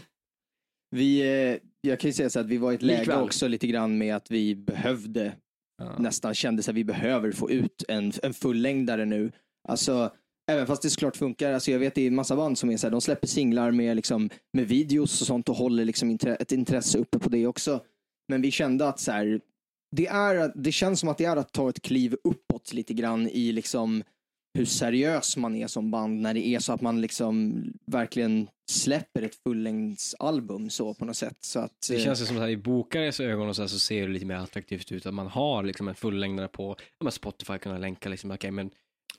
Vi, 0.90 1.22
eh, 1.22 1.58
jag 1.82 2.00
kan 2.00 2.10
ju 2.10 2.14
säga 2.14 2.30
så 2.30 2.40
att 2.40 2.46
vi 2.46 2.58
var 2.58 2.72
i 2.72 2.76
ett 2.76 2.82
läge 2.82 3.00
Likväl. 3.00 3.22
också 3.24 3.48
lite 3.48 3.68
grann 3.68 3.98
med 3.98 4.16
att 4.16 4.32
vi 4.32 4.56
behövde 4.56 5.36
Ja. 5.78 5.98
nästan 6.00 6.36
kände 6.36 6.60
att 6.60 6.76
vi 6.76 6.84
behöver 6.84 7.32
få 7.32 7.52
ut 7.52 7.84
en, 7.88 8.12
en 8.24 8.34
fullängdare 8.34 9.06
nu. 9.06 9.32
Alltså, 9.68 10.12
även 10.52 10.68
fast 10.68 10.82
det 10.82 10.90
såklart 10.90 11.16
funkar, 11.16 11.54
alltså 11.54 11.72
jag 11.72 11.80
vet 11.80 11.96
det 11.96 12.02
är 12.02 12.08
en 12.08 12.16
massa 12.16 12.36
band 12.36 12.58
som 12.58 12.70
är 12.70 12.78
så 12.78 12.88
här, 12.88 12.92
de 12.92 13.02
släpper 13.02 13.28
singlar 13.28 13.72
med, 13.72 13.96
liksom, 13.96 14.30
med 14.54 14.68
videos 14.68 15.22
och 15.22 15.28
sånt 15.28 15.50
och 15.50 15.56
håller 15.56 15.86
liksom 15.86 16.12
intre- 16.12 16.36
ett 16.40 16.52
intresse 16.52 16.98
uppe 16.98 17.20
på 17.20 17.30
det 17.30 17.48
också. 17.48 17.80
Men 18.28 18.42
vi 18.42 18.52
kände 18.52 18.88
att 18.88 19.00
så 19.00 19.12
här, 19.12 19.42
det, 19.96 20.08
är, 20.08 20.52
det 20.56 20.72
känns 20.72 21.00
som 21.00 21.10
att 21.10 21.18
det 21.18 21.26
är 21.26 21.38
att 21.38 21.52
ta 21.52 21.70
ett 21.70 21.82
kliv 21.82 22.16
uppåt 22.24 22.74
lite 22.74 22.94
grann 22.94 23.28
i 23.28 23.52
liksom 23.52 24.04
hur 24.56 24.66
seriös 24.66 25.38
man 25.38 25.56
är 25.56 25.68
som 25.68 25.92
band 25.92 26.22
när 26.22 26.34
det 26.34 26.48
är 26.48 26.60
så 26.60 26.74
att 26.74 26.82
man 26.82 27.02
liksom 27.02 27.64
verkligen 27.86 28.48
släpper 28.72 29.22
ett 29.22 29.36
fullängdsalbum 29.36 30.70
så 30.70 30.94
på 30.94 31.06
något 31.06 31.18
sätt. 31.18 31.38
Så 31.42 31.60
att, 31.60 31.72
Det 31.90 31.96
eh, 31.96 32.04
känns 32.04 32.22
ju 32.22 32.26
som 32.26 32.38
att 32.42 32.50
i 32.50 32.58
bokares 32.58 33.20
ögon 33.20 33.50
och 33.50 33.56
så, 33.56 33.62
här 33.62 33.68
så 33.68 33.80
ser 33.80 34.08
det 34.08 34.14
lite 34.14 34.26
mer 34.26 34.36
attraktivt 34.36 34.92
ut 34.92 35.06
att 35.06 35.14
man 35.14 35.28
har 35.28 35.64
liksom 35.64 35.88
en 35.88 35.96
fullängdare 35.96 36.48
på 36.48 36.76
ja, 37.00 37.12
Spotify 37.12 37.58
kunna 37.58 37.78
länka 37.78 38.10
liksom, 38.10 38.32
okej 38.32 38.52
men 38.52 38.70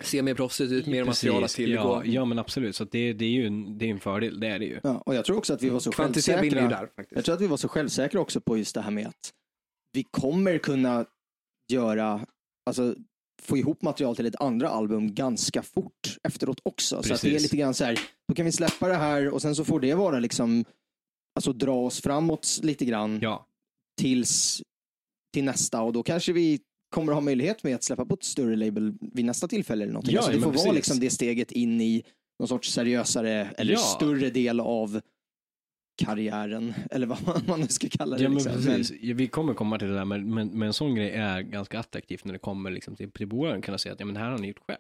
Ser 0.01 0.23
mer 0.23 0.35
proffsigt 0.35 0.73
ut, 0.73 0.87
mer 0.87 1.05
Precis, 1.05 1.25
material 1.25 1.45
att 1.45 1.51
tillgå. 1.51 1.83
Ja, 1.83 2.03
ja 2.05 2.25
men 2.25 2.39
absolut, 2.39 2.77
så 2.77 2.85
det, 2.85 3.13
det 3.13 3.25
är 3.25 3.31
ju 3.31 3.47
en, 3.47 3.79
det 3.79 3.87
är 3.87 3.91
en 3.91 4.01
fördel, 4.01 4.41
det 4.41 4.47
är 4.47 4.59
det 4.59 4.65
ju. 4.65 4.81
ja, 4.83 5.03
och 5.07 5.15
jag 5.15 5.25
tror 5.25 5.37
också 5.39 5.55
att 5.55 5.63
vi 5.63 5.69
var 5.69 5.81
så 5.81 5.91
Kvantitet 5.91 6.41
självsäkra. 6.41 6.69
där 6.69 6.87
faktiskt. 6.97 7.13
Jag 7.17 7.25
tror 7.25 7.35
att 7.35 7.41
vi 7.41 7.47
var 7.47 7.57
så 7.57 7.69
självsäkra 7.69 8.21
också 8.21 8.41
på 8.41 8.59
just 8.59 8.75
det 8.75 8.81
här 8.81 8.91
med 8.91 9.07
att 9.07 9.33
vi 9.93 10.05
kommer 10.11 10.59
kunna 10.59 11.07
göra, 11.73 12.27
alltså 12.67 12.95
få 13.43 13.57
ihop 13.57 13.83
material 13.83 14.17
till 14.17 14.27
ett 14.27 14.41
andra 14.41 14.69
album 14.69 15.15
ganska 15.15 15.63
fort 15.63 16.17
efteråt 16.23 16.61
också. 16.63 17.03
Så 17.03 17.15
att 17.15 17.21
det 17.23 17.29
är 17.29 17.31
Precis. 17.33 17.43
lite 17.43 17.57
grann 17.57 17.75
så 17.75 17.85
här, 17.85 17.99
då 18.29 18.35
kan 18.35 18.45
vi 18.47 18.53
släppa 18.53 18.89
det 18.89 18.95
här 18.95 19.29
och 19.29 19.43
sen 19.43 19.55
så 19.57 19.65
får 19.65 19.81
det 19.81 19.95
vara 19.95 20.19
liksom, 20.19 20.65
alltså 21.35 21.53
dra 21.53 21.75
oss 21.87 22.01
framåt 22.03 22.61
lite 22.63 22.85
grann 22.85 23.19
Ja, 23.23 23.47
tills 24.01 24.63
till 25.35 25.45
nästa 25.45 25.83
och 25.83 25.93
då 25.93 26.03
kanske 26.03 26.33
vi 26.33 26.61
kommer 26.95 27.13
ha 27.13 27.21
möjlighet 27.21 27.63
med 27.65 27.75
att 27.75 27.85
släppa 27.85 28.05
på 28.07 28.15
ett 28.15 28.25
större 28.25 28.57
label 28.57 28.95
vid 29.01 29.25
nästa 29.25 29.49
tillfälle 29.49 29.85
eller 29.85 29.93
någonting. 29.93 30.15
Ja, 30.15 30.21
alltså, 30.21 30.33
det 30.33 30.39
får 30.39 30.47
men 30.51 30.57
vara 30.57 30.65
precis. 30.65 30.75
liksom 30.77 31.01
det 31.01 31.11
steget 31.11 31.53
in 31.53 31.81
i 31.81 32.05
någon 32.39 32.49
sorts 32.49 32.73
seriösare 32.73 33.51
eller 33.57 33.73
Ja. 33.73 33.79
större 33.79 34.31
del 34.31 34.61
av 34.61 35.01
karriären, 35.97 36.75
eller 36.91 37.07
vad 37.07 37.19
man- 37.49 37.61
nu 37.61 37.67
ska 37.67 37.89
kalla 37.91 38.17
det. 38.17 38.23
Ja, 38.23 38.29
men 38.29 38.35
liksom. 38.39 38.53
precis. 38.53 38.93
Ja, 39.03 39.15
Vi 39.15 39.27
kommer 39.29 39.55
komma 39.55 39.79
till 39.79 39.89
det 39.89 39.95
där, 39.95 40.05
men, 40.05 40.35
men, 40.35 40.49
men 40.49 40.63
en 40.67 40.73
sån 40.73 40.95
grej 40.95 41.11
är 41.11 41.41
ganska 41.41 41.79
attraktivt 41.79 42.25
när 42.25 42.33
det 42.33 42.39
kommer 42.39 42.71
liksom 42.71 42.97
till, 42.97 43.11
till 43.11 43.27
bolagen 43.29 43.63
kunna 43.63 43.79
säga 43.79 43.93
att 43.93 44.01
ja, 44.01 44.07
men 44.07 44.15
det 44.15 44.21
här 44.21 44.31
har 44.31 44.39
ni 44.39 44.49
gjort 44.49 44.61
själv. 44.69 44.79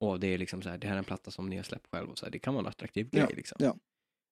Och 0.00 0.20
det 0.20 0.26
är 0.26 0.38
liksom 0.38 0.62
så 0.62 0.68
här, 0.68 0.78
det 0.78 0.86
här 0.86 0.94
är 0.94 0.98
en 0.98 1.04
platta 1.04 1.30
som 1.30 1.48
ni 1.50 1.56
har 1.56 1.62
släppt 1.62 1.86
själv 1.92 2.10
och 2.10 2.18
så 2.18 2.26
här, 2.26 2.32
det 2.32 2.38
kan 2.38 2.54
vara 2.54 2.62
en 2.64 2.68
attraktiv 2.68 3.08
Ja, 3.12 3.26
grej. 3.26 3.36
Liksom. 3.36 3.56
ja. 3.60 3.76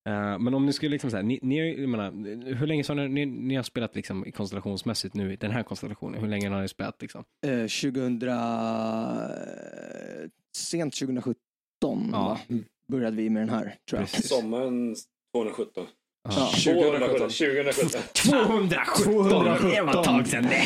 Eh, 0.08 0.38
men 0.38 0.54
om 0.54 0.66
ni 0.66 0.72
skulle 0.72 0.90
liksom 0.90 1.10
så 1.10 1.16
här, 1.16 1.22
ni, 1.24 1.38
ni, 1.42 1.58
har 1.58 1.66
jag 1.80 1.88
menar, 1.88 2.10
hur 2.54 2.66
länge 2.66 2.84
sa 2.84 2.94
ni, 2.94 3.08
ni, 3.08 3.26
ni 3.26 3.54
har 3.54 3.62
spelat 3.62 3.94
liksom 3.94 4.32
konstellationsmässigt 4.32 5.14
nu, 5.14 5.32
i 5.32 5.36
den 5.36 5.50
här 5.50 5.62
konstellationen, 5.62 6.20
hur 6.20 6.28
länge 6.28 6.48
har 6.48 6.62
ni 6.62 6.68
spelat 6.68 7.02
liksom? 7.02 7.24
Eh, 7.46 7.50
2000, 7.66 8.20
sent 10.56 10.94
2017 10.94 11.36
va? 12.12 12.40
Mm. 12.48 12.64
började 12.86 13.16
vi 13.16 13.30
med 13.30 13.42
den 13.42 13.48
här, 13.50 13.76
tror 13.90 14.00
jag. 14.00 14.10
Precis. 14.10 14.28
Sommaren 14.28 14.94
217. 15.34 15.86
Ja. 16.28 16.46
2017. 16.46 17.18
2017. 17.18 18.00
217! 18.14 19.70
Det 19.70 19.82
var 19.82 19.98
ett 19.98 20.04
tag 20.04 20.26
sedan 20.28 20.46
det. 20.48 20.64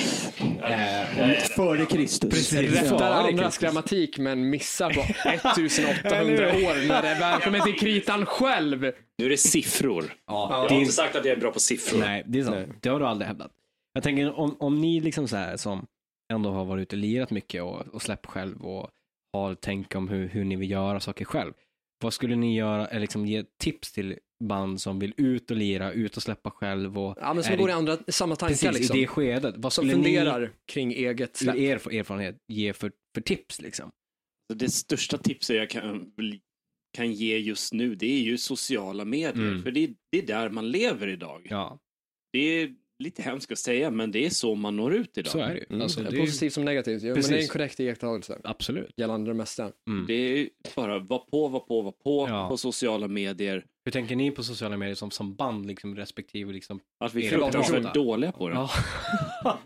Före 1.57 1.87
Kristus. 1.87 2.31
Precis. 2.31 2.83
Rättar 2.83 3.25
är 3.25 3.29
andras 3.29 3.59
grammatik 3.59 4.19
men 4.19 4.51
missar 4.51 4.91
på 4.95 5.01
1800 5.29 6.49
år 6.49 6.89
när 6.89 7.03
det 7.03 7.15
väl 7.21 7.41
kommer 7.41 7.61
till 7.61 7.79
kritan 7.79 8.27
själv. 8.27 8.93
Nu 9.19 9.25
är 9.25 9.29
det 9.31 9.37
siffror. 9.37 10.05
Ja, 10.27 10.49
Jag 10.51 10.51
det 10.51 10.75
har 10.75 10.77
är 10.77 10.81
inte 10.81 10.93
sagt 10.93 11.17
att 11.17 11.25
jag 11.25 11.37
är 11.37 11.41
bra 11.41 11.51
på 11.51 11.61
siffror. 11.61 11.99
Nej, 11.99 12.23
det 12.27 12.39
är 12.39 12.43
sant. 12.45 12.57
Nej. 12.57 12.69
Det 12.81 12.89
har 12.89 13.01
du 13.01 13.07
aldrig 13.07 13.27
hävdat. 13.27 13.51
Jag 13.95 14.03
tänker 14.03 14.39
om, 14.39 14.57
om 14.61 14.81
ni 14.81 15.01
liksom 15.01 15.29
så 15.29 15.37
här 15.37 15.57
som 15.57 15.87
ändå 16.33 16.51
har 16.51 16.65
varit 16.65 16.83
ute 16.83 16.97
och 16.97 17.01
lirat 17.01 17.31
mycket 17.31 17.63
och, 17.63 17.81
och 17.93 18.03
släppt 18.03 18.27
själv 18.27 18.65
och 18.65 18.91
har 19.33 19.55
tänk 19.55 19.95
om 19.95 20.09
hur, 20.09 20.29
hur 20.29 20.45
ni 20.45 20.57
vill 20.57 20.71
göra 20.71 21.01
saker 21.01 21.25
själv. 21.25 21.53
Vad 22.03 22.15
skulle 22.15 22.37
ni 22.37 22.57
göra, 22.57 22.87
eller 22.87 23.01
liksom 23.01 23.27
ge 23.27 23.45
tips 23.61 23.93
till 23.93 24.19
band 24.45 24.81
som 24.81 24.99
vill 24.99 25.15
ut 25.17 25.51
och 25.51 25.57
lira, 25.57 25.93
ut 25.93 26.17
och 26.17 26.23
släppa 26.23 26.51
själv 26.51 26.99
och 26.99 27.17
Ja, 27.21 27.35
men 27.35 27.45
som 27.45 27.57
går 27.57 27.71
i 27.71 27.73
andra, 27.73 27.99
samma 28.09 28.37
tankar 28.37 28.55
precis 28.55 28.79
liksom. 28.79 28.97
i 28.97 29.01
det 29.01 29.07
skedet. 29.07 29.55
Vad 29.59 29.73
Som 29.73 29.91
funderar 29.91 30.53
kring 30.73 30.93
eget 30.93 31.41
ni, 31.41 31.45
släpp. 31.45 31.57
er 31.57 31.95
erfarenhet, 31.99 32.37
ge 32.49 32.73
för, 32.73 32.93
för 33.15 33.21
tips 33.21 33.61
liksom? 33.61 33.91
Det 34.55 34.69
största 34.69 35.19
tipset 35.19 35.57
jag 35.57 35.71
kan, 35.71 36.13
kan 36.97 37.13
ge 37.13 37.39
just 37.39 37.73
nu, 37.73 37.95
det 37.95 38.07
är 38.07 38.21
ju 38.21 38.39
sociala 38.39 39.05
medier. 39.05 39.49
Mm. 39.49 39.63
För 39.63 39.71
det 39.71 39.85
är, 39.85 39.95
det 40.11 40.19
är 40.19 40.27
där 40.27 40.49
man 40.51 40.71
lever 40.71 41.09
idag. 41.09 41.47
Ja, 41.51 41.79
Det 42.33 42.39
är 42.39 42.75
lite 42.99 43.23
hemskt 43.23 43.53
att 43.53 43.59
säga, 43.59 43.91
men 43.91 44.11
det 44.11 44.27
är 44.27 44.31
så 44.31 44.55
man 44.55 44.77
når 44.77 44.95
ut 44.95 45.19
idag. 45.19 45.33
så 45.33 45.39
är 45.39 45.49
det 45.49 45.59
ju. 45.59 45.65
Mm, 45.71 45.83
Alltså, 45.83 46.01
det 46.03 46.17
är, 46.17 46.21
Positivt 46.21 46.53
som 46.53 46.65
negativt, 46.65 47.03
ja, 47.03 47.15
men 47.15 47.23
det 47.23 47.37
är 47.39 47.43
en 47.43 47.49
korrekt 47.49 47.81
iakttagelse 47.81 48.39
absolut. 48.45 48.91
gällande 48.97 49.31
det 49.31 49.35
mesta. 49.35 49.71
Mm. 49.91 50.05
Det 50.07 50.15
är 50.15 50.49
bara 50.77 50.99
var 50.99 51.19
på, 51.19 51.49
var 51.49 51.61
på, 51.61 51.83
var 51.83 51.93
på 51.93 52.27
Ja. 52.31 52.49
på 52.49 52.57
sociala 52.57 53.09
medier. 53.09 53.65
Hur 53.85 53.93
tänker 53.93 54.17
ni 54.17 54.31
på 54.31 54.43
sociala 54.43 54.77
medier 54.77 54.95
som, 54.95 55.11
som 55.11 55.35
band, 55.35 55.67
liksom, 55.67 55.97
respektive 55.97 56.53
liksom? 56.53 56.81
Att 57.05 57.15
vi 57.15 57.27
är 57.27 57.31
fruktansvärt 57.31 57.95
dåliga 57.95 58.33
på 58.33 58.49
det. 58.49 58.55
Ja. 58.55 58.71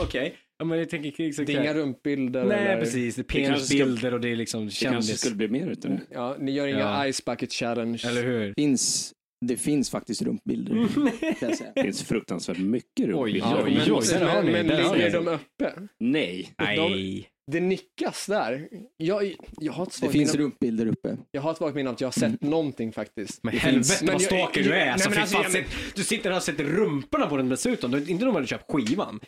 Okej, 0.00 0.36
ja, 0.58 0.64
men 0.64 0.78
jag 0.78 0.90
tänker 0.90 1.10
kring 1.10 1.32
Det 1.46 1.52
är 1.54 1.60
inga 1.60 1.74
rumpbilder 1.74 2.44
Nej, 2.44 2.58
eller... 2.66 2.80
precis. 2.80 3.14
Det 3.14 3.20
är 3.22 3.24
penisbilder 3.24 4.14
och 4.14 4.20
det 4.20 4.28
är 4.28 4.36
liksom 4.36 4.60
Det 4.60 4.64
kanske 4.64 4.84
kändis. 4.84 5.20
skulle 5.20 5.36
bli 5.36 5.48
mer 5.48 5.66
utav 5.66 5.90
det. 5.90 6.00
Ja, 6.10 6.36
ni 6.38 6.52
gör 6.52 6.66
inga 6.66 6.78
Ja. 6.78 7.12
Ice 7.12 7.24
Bucket 7.24 7.52
Challenge. 7.52 8.02
Eller 8.06 8.22
hur? 8.22 8.54
finns, 8.54 9.12
det 9.42 9.56
finns 9.56 9.90
faktiskt 9.90 10.22
rumpbilder. 10.22 10.74
Kan 11.40 11.48
jag 11.48 11.56
säga. 11.58 11.72
Det 11.74 11.82
finns 11.82 12.02
fruktansvärt 12.02 12.58
mycket 12.58 13.06
runt 13.06 13.20
Oj, 13.20 13.42
oj, 13.64 13.74
men, 13.74 13.92
oj, 13.94 14.06
där 14.10 14.24
har 14.24 14.42
men, 14.42 14.46
ni, 14.46 14.52
men 14.52 14.66
där 14.66 14.82
har 14.82 14.96
ligger 14.96 15.10
ni. 15.20 15.24
de 15.24 15.28
uppe? 15.28 15.72
Nej. 16.00 16.52
Nej. 16.58 17.28
Det 17.52 17.60
nickas 17.60 18.26
där. 18.26 18.68
Jag, 18.96 19.34
jag 19.60 19.72
har 19.72 19.82
ett 19.82 19.88
Det 19.90 19.94
svagt 19.96 20.12
finns 20.12 20.32
minne, 20.32 20.44
rumpbilder 20.44 20.86
uppe. 20.86 21.16
jag 21.30 21.42
har 21.42 21.50
ett 21.50 21.56
svagt 21.56 21.74
minne 21.76 21.88
av 21.90 21.94
att 21.94 22.00
jag 22.00 22.06
har 22.08 22.12
sett 22.12 22.42
någonting 22.42 22.92
faktiskt. 22.92 23.40
Men 23.42 23.54
helvete 23.58 23.94
men 24.04 24.06
vad 24.12 24.22
jag- 24.22 24.26
stalker 24.26 24.62
du 24.62 24.72
är. 24.74 24.86
Nej, 24.86 24.98
Så 24.98 25.08
men 25.08 25.14
fy 25.14 25.20
alltså, 25.20 25.36
fan, 25.36 25.44
jag- 25.44 25.52
men- 25.52 25.64
sitt- 25.70 25.96
Du 25.96 26.04
sitter 26.04 26.30
och 26.30 26.34
har 26.36 26.40
sett 26.40 26.60
rumporna 26.60 27.26
på 27.26 27.36
den 27.36 27.48
dessutom. 27.48 27.90
Du, 27.90 28.06
inte 28.06 28.24
de 28.24 28.34
hade 28.34 28.46
köpt 28.46 28.72
skivan. 28.72 29.20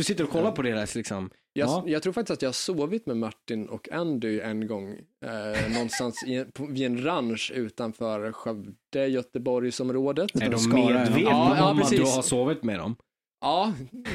Du 0.00 0.04
sitter 0.04 0.24
och 0.24 0.30
kollar 0.30 0.52
på 0.52 0.62
deras 0.62 0.94
liksom. 0.94 1.30
Jag, 1.52 1.68
Ja. 1.68 1.84
jag 1.86 2.02
tror 2.02 2.12
faktiskt 2.12 2.30
att 2.30 2.42
jag 2.42 2.48
har 2.48 2.52
sovit 2.52 3.06
med 3.06 3.16
Martin 3.16 3.68
och 3.68 3.92
Andy 3.92 4.40
en 4.40 4.66
gång. 4.66 4.98
Eh, 5.24 5.72
någonstans 5.72 6.24
i, 6.26 6.44
på, 6.54 6.66
vid 6.66 6.86
en 6.86 7.04
ranch 7.04 7.52
utanför 7.54 8.32
Skövde, 8.32 9.06
Göteborgsområdet. 9.06 10.34
Är 10.34 10.50
de 10.50 10.60
ja. 10.70 10.74
medvetna 10.74 11.20
Ja, 11.20 11.56
ja, 11.56 11.70
om 11.70 11.82
att 11.82 11.90
du 11.90 12.02
har 12.02 12.22
sovit 12.22 12.62
med 12.62 12.78
dem? 12.78 12.96
Ja, 13.42 13.72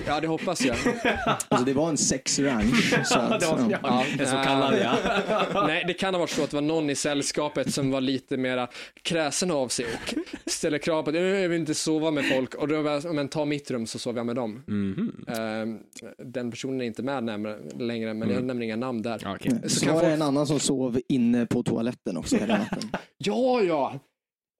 ja, 0.08 0.20
det 0.20 0.28
hoppas 0.28 0.62
jag. 0.66 0.76
Alltså 1.48 1.66
det 1.66 1.74
var 1.74 1.90
en 1.90 1.98
sexranch. 1.98 2.94
Så 3.06 3.20
att, 3.20 3.40
det 3.40 3.46
var, 3.48 3.68
ja. 3.72 3.78
ja, 3.84 4.06
en 4.20 4.28
så 4.28 4.36
kallad 4.36 4.74
ja. 4.84 4.96
Nej, 5.68 5.84
det 5.88 5.94
kan 5.94 6.14
ha 6.14 6.20
varit 6.20 6.30
så 6.30 6.44
att 6.44 6.50
det 6.50 6.56
var 6.58 6.62
någon 6.62 6.90
i 6.90 6.96
sällskapet 6.96 7.74
som 7.74 7.92
var 7.92 8.02
lite 8.02 8.38
mera 8.38 8.68
kräsen 9.02 9.52
av 9.52 9.68
sig 9.68 9.86
och 9.86 10.14
ställer 10.52 10.78
krav 10.78 11.04
på 11.04 11.10
att 11.10 11.16
"Eh, 11.16 11.22
jag 11.22 11.50
vill 11.50 11.60
inte 11.60 11.74
sova 11.76 12.12
med 12.12 12.26
folk 12.30 12.56
och 12.56 12.68
då 12.68 12.82
var 12.82 12.92
jag, 12.92 13.16
men 13.16 13.28
ta 13.28 13.46
mitt 13.46 13.72
rum 13.72 13.86
så 13.88 14.00
sover 14.00 14.20
jag 14.20 14.26
med 14.26 14.36
dem. 14.36 14.64
Mhm. 14.68 15.26
Eh, 15.28 16.26
den 16.26 16.52
personen 16.52 16.82
är 16.82 16.86
inte 16.86 17.04
med 17.04 17.24
närmare, 17.24 17.58
längre, 17.80 18.14
men 18.14 18.30
jag 18.30 18.44
nämner 18.44 18.66
inga 18.66 18.76
namn 18.76 19.02
där. 19.02 19.20
Ja, 19.24 19.36
okej. 19.36 19.52
Så, 19.64 19.70
Så 19.70 19.86
kan 19.86 19.94
var 19.96 20.02
det 20.02 20.08
folk- 20.08 20.16
en 20.16 20.22
annan 20.22 20.48
som 20.48 20.60
sov 20.60 21.00
inne 21.10 21.46
på 21.46 21.64
toaletten 21.64 22.18
också 22.18 22.36
hela 22.38 22.58
natten. 22.58 22.90
Ja, 23.18 23.62
ja! 23.62 24.00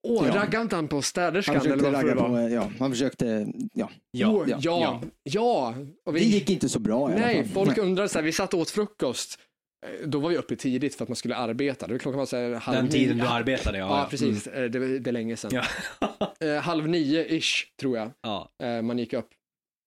Åh, 0.08 0.26
Ja. 0.28 0.34
raggade 0.36 0.62
inte 0.62 0.76
han 0.76 0.88
på 0.88 0.96
Han 0.96 1.02
städerskan 1.02 1.54
eller 1.56 1.64
försökte 1.76 1.92
ragga 1.92 2.14
på, 2.14 2.48
ja, 2.54 2.70
han 2.78 2.90
försökte, 2.90 3.46
ja. 3.72 3.90
Ja, 4.10 4.44
ja, 4.46 4.58
ja, 4.60 4.60
ja. 4.60 5.00
ja. 5.22 5.74
Och 6.04 6.12
Det 6.12 6.18
vi, 6.18 6.24
gick 6.24 6.50
inte 6.50 6.68
så 6.68 6.78
bra 6.78 7.10
i 7.10 7.14
alla 7.14 7.26
nej, 7.26 7.44
fall. 7.48 7.64
folk 7.66 7.78
undrade 7.78 8.08
så 8.08 8.18
här, 8.18 8.24
vi 8.24 8.32
satt 8.32 8.54
och 8.54 8.60
åt 8.60 8.70
frukost. 8.70 9.38
Eh, 9.86 10.08
Då 10.08 10.18
var 10.18 10.30
vi 10.30 10.36
uppe 10.36 10.56
tidigt 10.56 10.94
för 10.94 11.02
att 11.04 11.08
man 11.08 11.16
skulle 11.16 11.36
arbeta. 11.36 11.86
Det 11.86 11.92
var 11.92 11.98
klockan 11.98 12.18
var 12.18 12.26
så 12.26 12.36
här, 12.36 12.54
halv 12.54 12.76
Den 12.76 12.88
tiden 12.88 13.16
nio. 13.16 13.22
du 13.22 13.28
arbetade, 13.28 13.78
ja. 13.78 13.98
Ja, 14.00 14.06
precis. 14.10 14.46
Eh, 14.46 14.70
Det, 14.70 14.98
det 14.98 15.10
är 15.10 15.12
länge 15.12 15.36
sedan. 15.36 15.50
Ja. 15.54 15.64
Eh, 16.40 16.56
halv 16.56 16.88
nio-ish, 16.88 17.64
tror 17.80 17.96
jag, 17.98 18.10
ja. 18.22 18.50
eh, 18.62 18.82
man 18.82 18.98
gick 18.98 19.12
upp. 19.12 19.28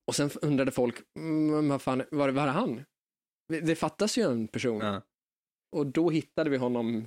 Och 0.07 0.15
sen 0.15 0.29
undrade 0.41 0.71
folk, 0.71 0.95
mm, 1.19 1.69
vad 1.69 1.81
fan, 1.81 2.03
var, 2.11 2.29
var 2.29 2.43
är 2.43 2.47
han? 2.47 2.83
Det- 3.49 3.59
Det 3.59 3.75
fattas 3.75 4.17
ju 4.17 4.23
en 4.31 4.47
person. 4.47 4.79
ja. 4.81 5.01
Och 5.75 5.87
då 5.87 6.09
hittade 6.09 6.49
vi 6.49 6.57
honom 6.57 7.05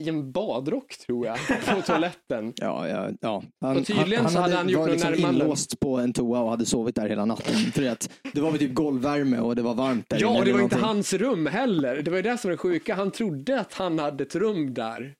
i 0.00 0.08
en 0.08 0.32
badrock, 0.32 0.98
tror 0.98 1.26
jag, 1.26 1.38
på 1.66 1.82
toaletten. 1.82 2.52
Ja, 2.56 2.88
ja, 2.88 3.10
ja. 3.20 3.42
Han, 3.60 3.76
Och 3.76 3.86
tydligen 3.86 4.30
så 4.30 4.38
hade 4.38 4.54
han 4.56 4.68
gjort 4.68 4.78
några 4.78 4.92
liksom 4.92 5.10
närmanden. 5.10 5.42
inlåst 5.42 5.80
på 5.80 5.98
en 5.98 6.12
toa 6.12 6.40
och 6.40 6.50
hade 6.50 6.66
sovit 6.66 6.94
där 6.94 7.08
hela 7.08 7.24
natten. 7.24 7.54
För 7.54 7.88
att 7.88 8.10
det 8.32 8.40
var 8.40 8.50
väl 8.50 8.58
typ 8.58 8.74
golvvärme 8.74 9.38
och 9.38 9.56
det 9.56 9.62
var 9.62 9.74
varmt 9.74 10.08
där 10.08 10.20
Ja, 10.20 10.38
och 10.38 10.44
det 10.44 10.52
var 10.52 10.60
inte 10.60 10.76
hans 10.76 11.12
rum 11.12 11.46
heller. 11.46 12.02
Det 12.02 12.10
var 12.10 12.18
ju 12.18 12.22
det 12.22 12.38
som 12.38 12.48
var 12.48 12.52
det 12.52 12.58
sjuka. 12.58 12.94
Han 12.94 13.10
trodde 13.10 13.60
att 13.60 13.74
han 13.74 13.98
hade 13.98 14.24
ett 14.24 14.34
rum 14.34 14.74
där. 14.74 15.14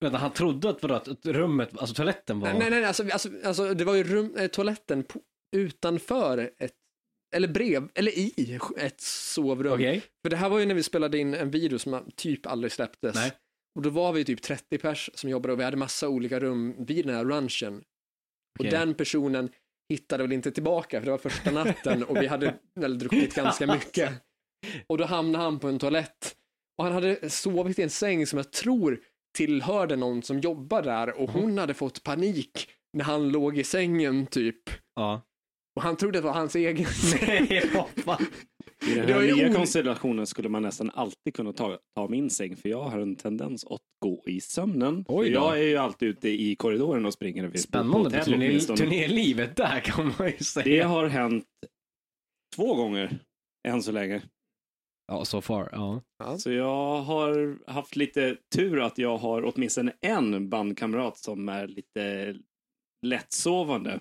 Vänta, 0.00 0.18
han 0.18 0.30
trodde 0.30 0.70
att, 0.70 0.82
vadå, 0.82 0.94
att 0.94 1.26
rummet, 1.26 1.78
alltså 1.78 1.94
toaletten 1.94 2.40
var... 2.40 2.48
Nej, 2.48 2.58
nej, 2.58 2.70
nej 2.70 2.84
alltså, 2.84 3.02
alltså, 3.12 3.28
alltså 3.44 3.74
det 3.74 3.84
var 3.84 3.94
ju 3.94 4.04
rum, 4.04 4.34
eh, 4.38 4.46
toaletten 4.46 5.02
på, 5.02 5.20
utanför 5.56 6.50
ett, 6.58 6.72
eller 7.34 7.48
brev, 7.48 7.88
eller 7.94 8.18
i 8.18 8.58
ett 8.76 9.00
sovrum. 9.00 9.72
Okej. 9.72 10.02
För 10.22 10.30
det 10.30 10.36
här 10.36 10.48
var 10.48 10.58
ju 10.58 10.66
när 10.66 10.74
vi 10.74 10.82
spelade 10.82 11.18
in 11.18 11.34
en 11.34 11.50
video 11.50 11.78
som 11.78 12.00
typ 12.16 12.46
aldrig 12.46 12.72
släpptes. 12.72 13.14
Nej. 13.14 13.32
Och 13.74 13.82
då 13.82 13.90
var 13.90 14.12
vi 14.12 14.24
typ 14.24 14.42
30 14.42 14.78
pers 14.78 15.10
som 15.14 15.30
jobbade 15.30 15.52
och 15.52 15.60
vi 15.60 15.64
hade 15.64 15.76
massa 15.76 16.08
olika 16.08 16.40
rum 16.40 16.74
vid 16.78 17.06
den 17.06 17.14
här 17.14 17.24
ranchen. 17.24 17.76
Och 18.58 18.60
Okej. 18.60 18.70
den 18.70 18.94
personen 18.94 19.50
hittade 19.88 20.22
väl 20.22 20.32
inte 20.32 20.50
tillbaka 20.50 21.00
för 21.00 21.04
det 21.04 21.10
var 21.10 21.18
första 21.18 21.50
natten 21.50 22.04
och 22.04 22.16
vi 22.16 22.26
hade 22.26 22.54
väl 22.80 22.98
druckit 22.98 23.34
ganska 23.34 23.66
mycket. 23.66 24.12
Och 24.86 24.98
då 24.98 25.04
hamnade 25.04 25.44
han 25.44 25.58
på 25.58 25.68
en 25.68 25.78
toalett. 25.78 26.36
Och 26.78 26.84
han 26.84 26.92
hade 26.92 27.30
sovit 27.30 27.78
i 27.78 27.82
en 27.82 27.90
säng 27.90 28.26
som 28.26 28.36
jag 28.36 28.52
tror 28.52 29.00
tillhörde 29.36 29.96
någon 29.96 30.22
som 30.22 30.40
jobbar 30.40 30.82
där 30.82 31.20
och 31.20 31.30
hon 31.30 31.58
hade 31.58 31.74
fått 31.74 32.02
panik 32.02 32.68
när 32.92 33.04
han 33.04 33.28
låg 33.28 33.58
i 33.58 33.64
sängen 33.64 34.26
typ. 34.26 34.62
Ja. 34.94 35.22
Och 35.76 35.82
han 35.82 35.96
trodde 35.96 36.18
det 36.18 36.22
var 36.22 36.32
hans 36.32 36.54
egen 36.54 36.86
säng. 36.86 37.46
Nej. 37.50 37.70
I 38.88 38.94
den 38.94 39.08
här 39.08 39.36
nya 39.36 39.54
konstellationen 39.54 40.26
skulle 40.26 40.48
man 40.48 40.62
nästan 40.62 40.90
alltid 40.94 41.34
kunna 41.34 41.52
ta, 41.52 41.78
ta 41.94 42.08
min 42.08 42.30
säng 42.30 42.56
för 42.56 42.68
jag 42.68 42.82
har 42.82 42.98
en 42.98 43.16
tendens 43.16 43.64
att 43.64 43.80
gå 43.98 44.22
i 44.26 44.40
sömnen. 44.40 45.04
Oj 45.08 45.30
då. 45.30 45.34
jag 45.34 45.58
är 45.58 45.62
ju 45.62 45.76
alltid 45.76 46.08
ute 46.08 46.28
i 46.28 46.56
korridoren 46.56 47.06
och 47.06 47.12
springer. 47.12 47.48
På 47.48 47.58
Spännande 47.58 48.18
på 48.18 48.24
turné, 48.24 48.58
turnélivet 48.60 49.56
där 49.56 49.80
kan 49.80 50.12
man 50.18 50.26
ju 50.28 50.38
säga. 50.38 50.64
Det 50.64 50.88
har 50.88 51.06
hänt 51.06 51.44
två 52.56 52.74
gånger 52.74 53.18
än 53.68 53.82
så 53.82 53.92
länge. 53.92 54.22
Ja, 55.06 55.24
so 55.24 55.40
far. 55.40 55.68
Ja. 55.72 56.00
Så 56.38 56.52
jag 56.52 57.00
har 57.02 57.58
haft 57.70 57.96
lite 57.96 58.36
tur 58.54 58.80
att 58.80 58.98
jag 58.98 59.18
har 59.18 59.52
åtminstone 59.54 59.92
en 60.00 60.48
bandkamrat 60.48 61.18
som 61.18 61.48
är 61.48 61.66
lite 61.66 62.34
lättsovande. 63.06 64.00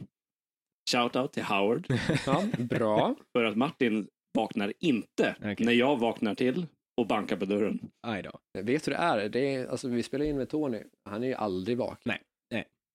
Shoutout 0.92 1.34
till 1.34 1.44
Howard. 1.44 1.88
Ja, 2.26 2.44
bra. 2.60 3.16
För 3.34 3.44
att 3.44 3.58
Martin 3.58 4.08
vaknar 4.34 4.74
inte 4.80 5.36
Okej. 5.40 5.56
när 5.60 5.74
jag 5.74 6.00
vaknar 6.00 6.36
till 6.36 6.66
och 6.98 7.08
bankar 7.08 7.36
på 7.36 7.46
dörren. 7.46 7.80
Aj 8.08 8.24
då. 8.24 8.32
Vet 8.62 8.86
du 8.86 8.92
hur 8.92 8.98
det 8.98 9.04
är? 9.04 9.30
Det 9.30 9.56
är 9.56 9.68
alltså, 9.68 9.88
vi 9.88 10.04
spelar 10.04 10.26
in 10.26 10.38
med 10.38 10.50
Tony. 10.50 10.84
Han 11.10 11.24
är 11.24 11.28
ju 11.28 11.34
aldrig 11.34 11.78
vaken. 11.78 12.14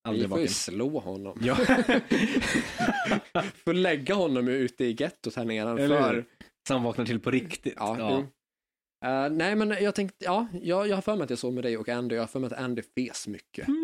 Aldrig 0.07 0.25
vi 0.25 0.29
får 0.29 0.39
ju 0.39 0.45
vaken. 0.45 0.55
slå 0.55 0.99
honom. 0.99 1.39
Ja. 1.43 1.57
får 3.65 3.75
lägga 3.75 4.15
honom 4.15 4.49
ute 4.49 4.85
i 4.85 4.97
gettot 4.99 5.37
här 5.37 5.45
nedanför. 5.45 6.25
Så 6.69 6.75
han 6.75 6.83
vaknar 6.83 7.05
till 7.05 7.21
på 7.21 7.31
riktigt. 7.31 7.75
Ja, 7.77 7.97
jo. 7.99 8.27
Eh, 9.09 9.31
nej, 9.31 9.57
men 9.57 9.69
jag 9.69 9.95
tänkte, 9.95 10.25
ja, 10.25 10.47
jag, 10.63 10.89
jag 10.89 10.97
har 10.97 11.03
för 11.03 11.17
mig 11.17 11.25
att 11.25 11.31
jag 11.31 11.39
såg 11.39 11.53
med 11.53 11.65
dig 11.65 11.77
och 11.77 11.89
Andy, 11.89 12.15
jag 12.15 12.23
har 12.23 12.27
för 12.27 12.41
mig 12.41 12.47
att 12.47 12.59
Andy 12.59 12.83
fes 12.83 13.27
mycket. 13.29 13.67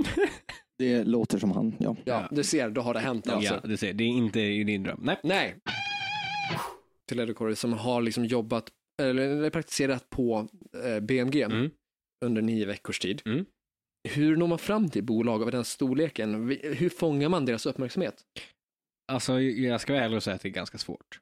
Det 0.79 1.05
låter 1.05 1.39
som 1.39 1.51
han, 1.53 1.75
ja. 1.79 1.97
Ja, 2.05 2.29
du 2.31 2.45
ser, 2.45 2.71
då 2.71 2.81
har 2.81 2.95
det 2.95 3.01
hänt 3.01 3.29
alltså. 3.29 3.55
Ja, 3.55 3.61
du 3.69 3.77
ser, 3.77 3.93
det 3.93 4.05
är 4.05 4.09
inte 4.09 4.41
i 4.41 4.65
din 4.65 4.83
dröm. 4.83 5.01
Nej. 5.03 5.17
Nej. 5.23 5.55
Till 7.13 7.21
Eddie 7.21 7.35
Corey 7.35 7.57
som 7.57 7.73
har 7.73 8.03
liksom 8.03 8.25
jobbat, 8.25 8.71
eller 9.03 9.51
praktiserat 9.51 10.11
på 10.11 10.49
eh, 10.85 11.01
BMG 11.01 11.43
Mm. 11.43 11.71
under 12.25 12.43
nio 12.43 12.67
veckors 12.67 12.99
tid. 12.99 13.23
Mm. 13.25 13.45
Hur 14.09 14.37
når 14.37 14.47
man 14.47 14.59
fram 14.59 14.91
till 14.91 15.05
bolag 15.05 15.43
av 15.43 15.51
den 15.51 15.65
storleken? 15.65 16.49
Hur 16.63 16.89
fångar 16.89 17.29
man 17.29 17.45
deras 17.45 17.67
uppmärksamhet? 17.67 18.25
Alltså, 19.13 19.41
jag 19.41 19.81
ska 19.81 19.93
vara 19.93 20.05
ärlig 20.05 20.17
och 20.17 20.23
säga 20.23 20.35
att 20.37 20.43
det 20.43 20.49
är 20.49 20.51
ganska 20.51 20.79
svårt. 20.79 21.21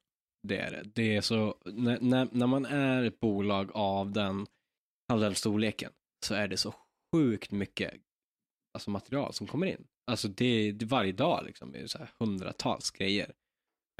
Det 0.48 0.58
är 0.58 0.70
det. 0.70 0.82
Det 0.94 1.16
är 1.16 1.20
så, 1.20 1.54
när, 1.64 2.00
när, 2.00 2.28
när 2.32 2.46
man 2.46 2.66
är 2.66 3.04
ett 3.04 3.20
bolag 3.20 3.70
av 3.74 4.12
den, 4.12 4.46
av 5.12 5.20
den 5.20 5.34
storleken 5.34 5.92
så 6.26 6.34
är 6.34 6.48
det 6.48 6.56
så 6.56 6.74
sjukt 7.16 7.50
mycket 7.50 7.94
alltså, 8.74 8.90
material 8.90 9.32
som 9.32 9.46
kommer 9.46 9.66
in. 9.66 9.86
Alltså 10.10 10.28
det, 10.28 10.72
det 10.72 10.84
varje 10.86 11.12
dag 11.12 11.44
liksom, 11.46 11.74
är 11.74 11.78
det 11.78 11.88
så 11.88 11.98
här 11.98 12.10
hundratals 12.18 12.90
grejer. 12.90 13.32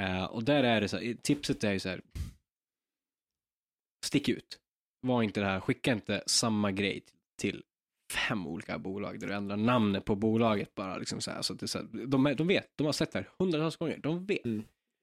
Eh, 0.01 0.25
och 0.25 0.45
där 0.45 0.63
är 0.65 0.81
det 0.81 0.89
så 0.89 0.97
här, 0.97 1.15
tipset 1.23 1.65
är 1.65 1.73
ju 1.73 1.79
så 1.79 1.89
här, 1.89 2.01
stick 4.07 4.29
ut. 4.29 4.59
Var 5.07 5.23
inte 5.23 5.41
det 5.41 5.47
här, 5.47 5.61
skicka 5.61 5.93
inte 5.93 6.23
samma 6.27 6.73
grej 6.73 7.03
till 7.41 7.63
fem 8.29 8.47
olika 8.47 8.79
bolag 8.79 9.21
där 9.21 9.27
du 9.29 9.35
ändrar 9.35 9.57
namnet 9.57 10.05
på 10.05 10.15
bolaget 10.15 10.75
bara. 10.75 10.99
Liksom 10.99 11.21
så 11.21 11.31
här, 11.31 11.43
så 11.43 11.53
att 11.53 11.59
det 11.61 11.69
så 11.69 11.79
här, 11.79 12.07
de, 12.07 12.35
de 12.37 12.47
vet, 12.47 12.69
de 12.77 12.85
har 12.87 12.93
sett 12.93 13.13
det 13.13 13.19
här 13.19 13.29
hundratals 13.39 13.77
gånger, 13.77 13.99
de 13.99 14.27
vet. 14.27 14.43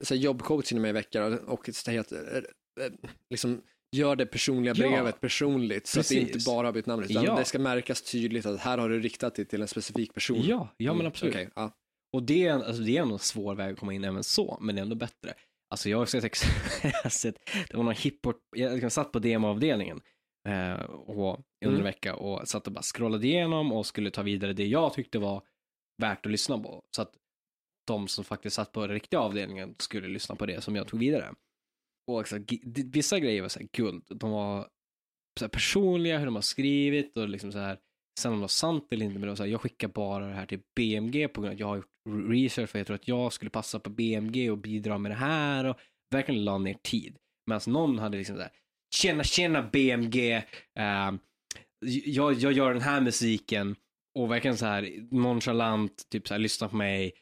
Så 0.04 0.14
här, 0.14 0.22
jobbcoach 0.22 0.72
inom 0.72 0.82
mig 0.82 0.90
i 0.90 0.94
veckan 0.94 1.40
och 1.40 1.70
så 1.74 1.92
heter, 1.92 2.48
eh, 2.82 2.92
liksom, 3.30 3.62
gör 3.96 4.16
det 4.16 4.26
personliga 4.26 4.74
Ja, 4.78 4.90
brevet 4.90 5.22
personligt 5.22 5.88
så 5.88 6.00
att 6.00 6.10
det 6.10 6.16
precis. 6.16 6.36
inte 6.36 6.50
bara 6.52 6.68
har 6.68 6.74
bytt 6.74 6.86
namn 6.86 7.04
utan 7.04 7.24
Ja. 7.24 7.36
det 7.36 7.46
ska 7.46 7.60
märkas 7.60 8.02
tydligt 8.02 8.46
att 8.46 8.60
här 8.60 8.78
har 8.78 8.90
du 8.90 9.00
riktat 9.00 9.36
det 9.36 9.46
till 9.46 9.62
en 9.62 9.68
specifik 9.68 10.14
person. 10.14 10.42
Ja, 10.42 10.70
ja 10.78 10.92
men 10.92 11.00
Mm, 11.00 11.08
absolut. 11.08 11.36
okej, 11.36 11.50
ja. 11.56 11.72
Och 12.14 12.24
det 12.24 12.46
är, 12.48 12.54
alltså, 12.54 12.82
det 12.84 12.98
är 12.98 13.02
ändå 13.02 13.14
en 13.14 13.20
svår 13.20 13.56
väg 13.56 13.74
att 13.74 13.80
komma 13.80 13.94
in 13.94 14.04
även 14.04 14.24
så, 14.24 14.58
men 14.62 14.76
det 14.76 14.80
är 14.80 14.84
ändå 14.84 14.96
bättre. 14.96 15.34
Alltså 15.70 15.90
jag 15.90 15.98
har 15.98 16.06
sett, 16.06 16.36
sett 17.14 17.36
det 17.70 17.78
var 17.78 17.84
någon 17.84 17.94
hiphop, 17.96 18.38
jag 18.56 18.92
satt 18.92 19.12
på 19.12 19.20
DM-avdelningen 19.20 20.02
eh, 20.50 20.74
och, 20.84 21.28
under 21.38 21.44
Mm. 21.66 21.76
en 21.78 21.84
vecka 21.84 22.16
och 22.16 22.48
satt 22.48 22.68
och 22.68 22.74
bara 22.74 22.82
scrollade 22.82 23.28
igenom 23.28 23.72
och 23.72 23.86
skulle 23.86 24.12
ta 24.12 24.22
vidare 24.24 24.54
det 24.54 24.66
jag 24.68 24.94
tyckte 24.94 25.20
var 25.20 25.44
värt 26.02 26.26
att 26.26 26.32
lyssna 26.32 26.58
på. 26.60 26.84
Så 26.96 27.02
att 27.02 27.14
de 27.88 28.08
som 28.08 28.24
faktiskt 28.26 28.56
satt 28.56 28.72
på 28.72 28.82
den 28.82 28.90
riktiga 28.94 29.20
avdelningen 29.20 29.76
skulle 29.80 30.08
lyssna 30.08 30.36
på 30.36 30.46
det 30.46 30.62
som 30.62 30.76
jag 30.76 30.88
tog 30.88 31.00
vidare. 31.00 31.34
Och 32.12 32.26
d- 32.42 32.84
vissa 32.94 33.20
grejer 33.20 33.42
var 33.42 33.50
så 33.50 33.60
här 33.60 33.68
guld, 33.74 34.04
de 34.10 34.32
var 34.32 34.68
så 35.40 35.50
personliga, 35.50 36.18
hur 36.18 36.26
de 36.26 36.36
har 36.36 36.42
skrivit 36.42 37.18
och 37.18 37.30
liksom 37.30 37.52
så 37.52 37.60
här 37.60 37.80
Sen 38.20 38.32
om 38.32 38.38
det 38.38 38.42
var 38.42 38.48
sant 38.48 38.88
eller 38.92 39.06
inte, 39.06 39.14
men 39.14 39.22
det 39.22 39.28
var 39.28 39.36
så 39.36 39.44
här, 39.44 39.50
jag 39.52 39.62
skickar 39.62 39.88
bara 39.88 40.28
det 40.28 40.34
här 40.34 40.46
till 40.46 40.60
BMG 40.76 41.28
på 41.28 41.42
grund 41.42 41.50
av 41.50 41.54
att 41.54 41.60
jag 41.60 41.68
har 41.68 41.76
gjort 41.76 41.90
research 42.30 42.70
för 42.70 42.80
jag 42.80 42.88
tror 42.88 42.96
att 42.96 43.08
jag 43.08 43.34
skulle 43.34 43.52
passa 43.52 43.80
på 43.80 43.90
BMG 43.90 44.52
och 44.52 44.58
bidra 44.58 44.98
med 44.98 45.12
det 45.12 45.16
här 45.16 45.66
och 45.66 45.78
verkligen 46.12 46.44
la 46.44 46.58
ner 46.58 46.78
tid. 46.84 47.18
Medan 47.48 47.62
någon 47.68 48.00
hade 48.00 48.18
liksom 48.18 48.36
såhär, 48.36 48.52
tjena 48.96 49.24
tjena 49.24 49.62
BMG, 49.62 50.36
uh, 50.36 50.44
eh, 50.84 51.12
jag, 52.06 52.34
jag 52.34 52.52
gör 52.52 52.74
den 52.74 52.82
här 52.82 53.02
musiken 53.02 53.76
och 54.20 54.32
verkligen 54.32 54.58
så 54.58 54.66
här 54.66 55.08
nonchalant, 55.12 56.10
typ 56.10 56.28
så 56.28 56.34
här 56.34 56.40
lyssna 56.40 56.70
på 56.70 56.76
mig, 56.76 57.14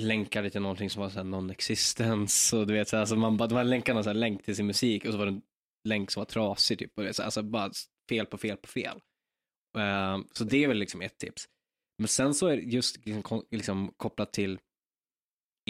länkade 0.00 0.50
till 0.50 0.60
någonting 0.60 0.90
som 0.90 1.02
var 1.02 1.10
såhär 1.10 1.24
non-existence 1.24 2.56
och 2.60 2.66
du 2.66 2.74
vet 2.74 2.88
såhär. 2.88 3.04
så 3.04 3.16
man 3.16 3.36
bara, 3.36 3.48
de 3.48 3.54
här 3.54 3.64
länkarna 3.64 4.02
såhär 4.02 4.14
länk 4.14 4.44
till 4.44 4.56
sin 4.56 4.66
musik 4.66 5.04
och 5.04 5.12
så 5.12 5.18
var 5.18 5.26
det 5.26 5.32
en 5.32 5.42
länk 5.88 6.10
som 6.10 6.20
var 6.20 6.24
trasig 6.24 6.78
typ 6.78 6.92
och 6.96 7.02
det, 7.02 7.08
är 7.08 7.12
så 7.12 7.22
här, 7.22 7.26
alltså 7.26 7.42
bara 7.42 7.70
fel 8.08 8.26
på 8.26 8.38
fel 8.38 8.56
på 8.56 8.68
fel. 8.68 9.00
Uh, 9.78 10.24
så 10.32 10.44
det 10.44 10.64
är 10.64 10.68
väl 10.68 10.78
liksom 10.78 11.02
ett 11.02 11.18
tips. 11.18 11.48
Men 12.02 12.08
sen 12.08 12.34
så 12.34 12.46
är 12.46 12.56
det 12.56 12.62
just 12.62 12.98
liksom, 13.50 13.92
kopplat 13.96 14.32
till 14.32 14.58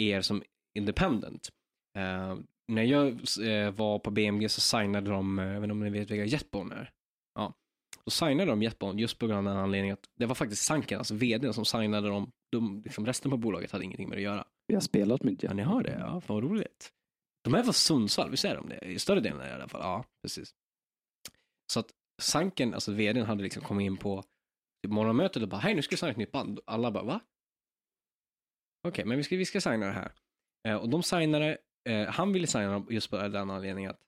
er 0.01 0.21
som 0.21 0.43
independent. 0.77 1.49
Eh, 1.97 2.37
när 2.67 2.83
jag 2.83 3.07
eh, 3.41 3.71
var 3.71 3.99
på 3.99 4.11
BMG 4.11 4.49
så 4.49 4.61
signade 4.61 5.11
de, 5.11 5.39
eh, 5.39 5.45
jag 5.45 5.53
vet 5.53 5.63
inte 5.63 5.71
om 5.71 5.79
ni 5.79 5.89
vet 5.89 6.11
vilka 6.11 6.25
Jetbone 6.25 6.75
är? 6.75 6.91
Ja. 7.35 7.53
Då 8.05 8.11
signade 8.11 8.51
de 8.51 8.63
Jetbone 8.63 9.01
just 9.01 9.19
på 9.19 9.27
grund 9.27 9.47
av 9.47 9.53
den 9.53 9.63
anledningen 9.63 9.93
att 9.93 10.09
det 10.19 10.25
var 10.25 10.35
faktiskt 10.35 10.63
Sanken, 10.63 10.97
alltså 10.97 11.15
vd, 11.15 11.53
som 11.53 11.65
signade 11.65 12.07
dem. 12.07 12.31
De, 12.51 12.81
liksom 12.81 13.05
resten 13.05 13.31
på 13.31 13.37
bolaget 13.37 13.71
hade 13.71 13.83
ingenting 13.83 14.09
med 14.09 14.17
det 14.17 14.21
att 14.21 14.33
göra. 14.33 14.47
Vi 14.67 14.73
har 14.73 14.81
spelat 14.81 15.23
med 15.23 15.43
Ja, 15.43 15.53
ni 15.53 15.63
har 15.63 15.83
det? 15.83 15.97
Ja, 15.99 16.21
fan 16.21 16.35
vad 16.35 16.43
roligt. 16.43 16.91
De 17.43 17.53
är 17.53 17.63
från 17.63 17.73
Sundsvall, 17.73 18.31
visst 18.31 18.45
är 18.45 18.55
de 18.55 18.69
det? 18.69 18.79
I 18.85 18.99
större 18.99 19.19
delen 19.19 19.47
i 19.47 19.51
alla 19.51 19.67
fall. 19.67 19.81
Ja, 19.81 20.05
precis. 20.23 20.53
Så 21.73 21.79
att 21.79 21.91
Sanken, 22.21 22.73
alltså 22.73 22.91
vdn, 22.91 23.25
hade 23.25 23.43
liksom 23.43 23.63
kommit 23.63 23.85
in 23.85 23.97
på 23.97 24.23
morgonmötet 24.91 25.43
och 25.43 25.49
bara, 25.49 25.61
hej 25.61 25.75
nu 25.75 25.81
ska 25.81 25.93
vi 25.93 25.97
signa 25.97 26.11
ett 26.11 26.17
nytt 26.17 26.31
band. 26.31 26.59
Alla 26.65 26.91
bara, 26.91 27.03
va? 27.03 27.19
Okej, 28.87 29.05
men 29.05 29.17
vi 29.17 29.23
ska, 29.23 29.35
vi 29.37 29.45
ska 29.45 29.61
signa 29.61 29.85
det 29.85 29.91
här. 29.91 30.11
Eh, 30.67 30.75
och 30.75 30.89
de 30.89 31.03
signade, 31.03 31.57
eh, 31.89 32.05
han 32.07 32.33
ville 32.33 32.47
signa 32.47 32.71
dem 32.71 32.87
just 32.89 33.09
på 33.09 33.17
den 33.17 33.49
anledningen 33.49 33.91
att 33.91 33.99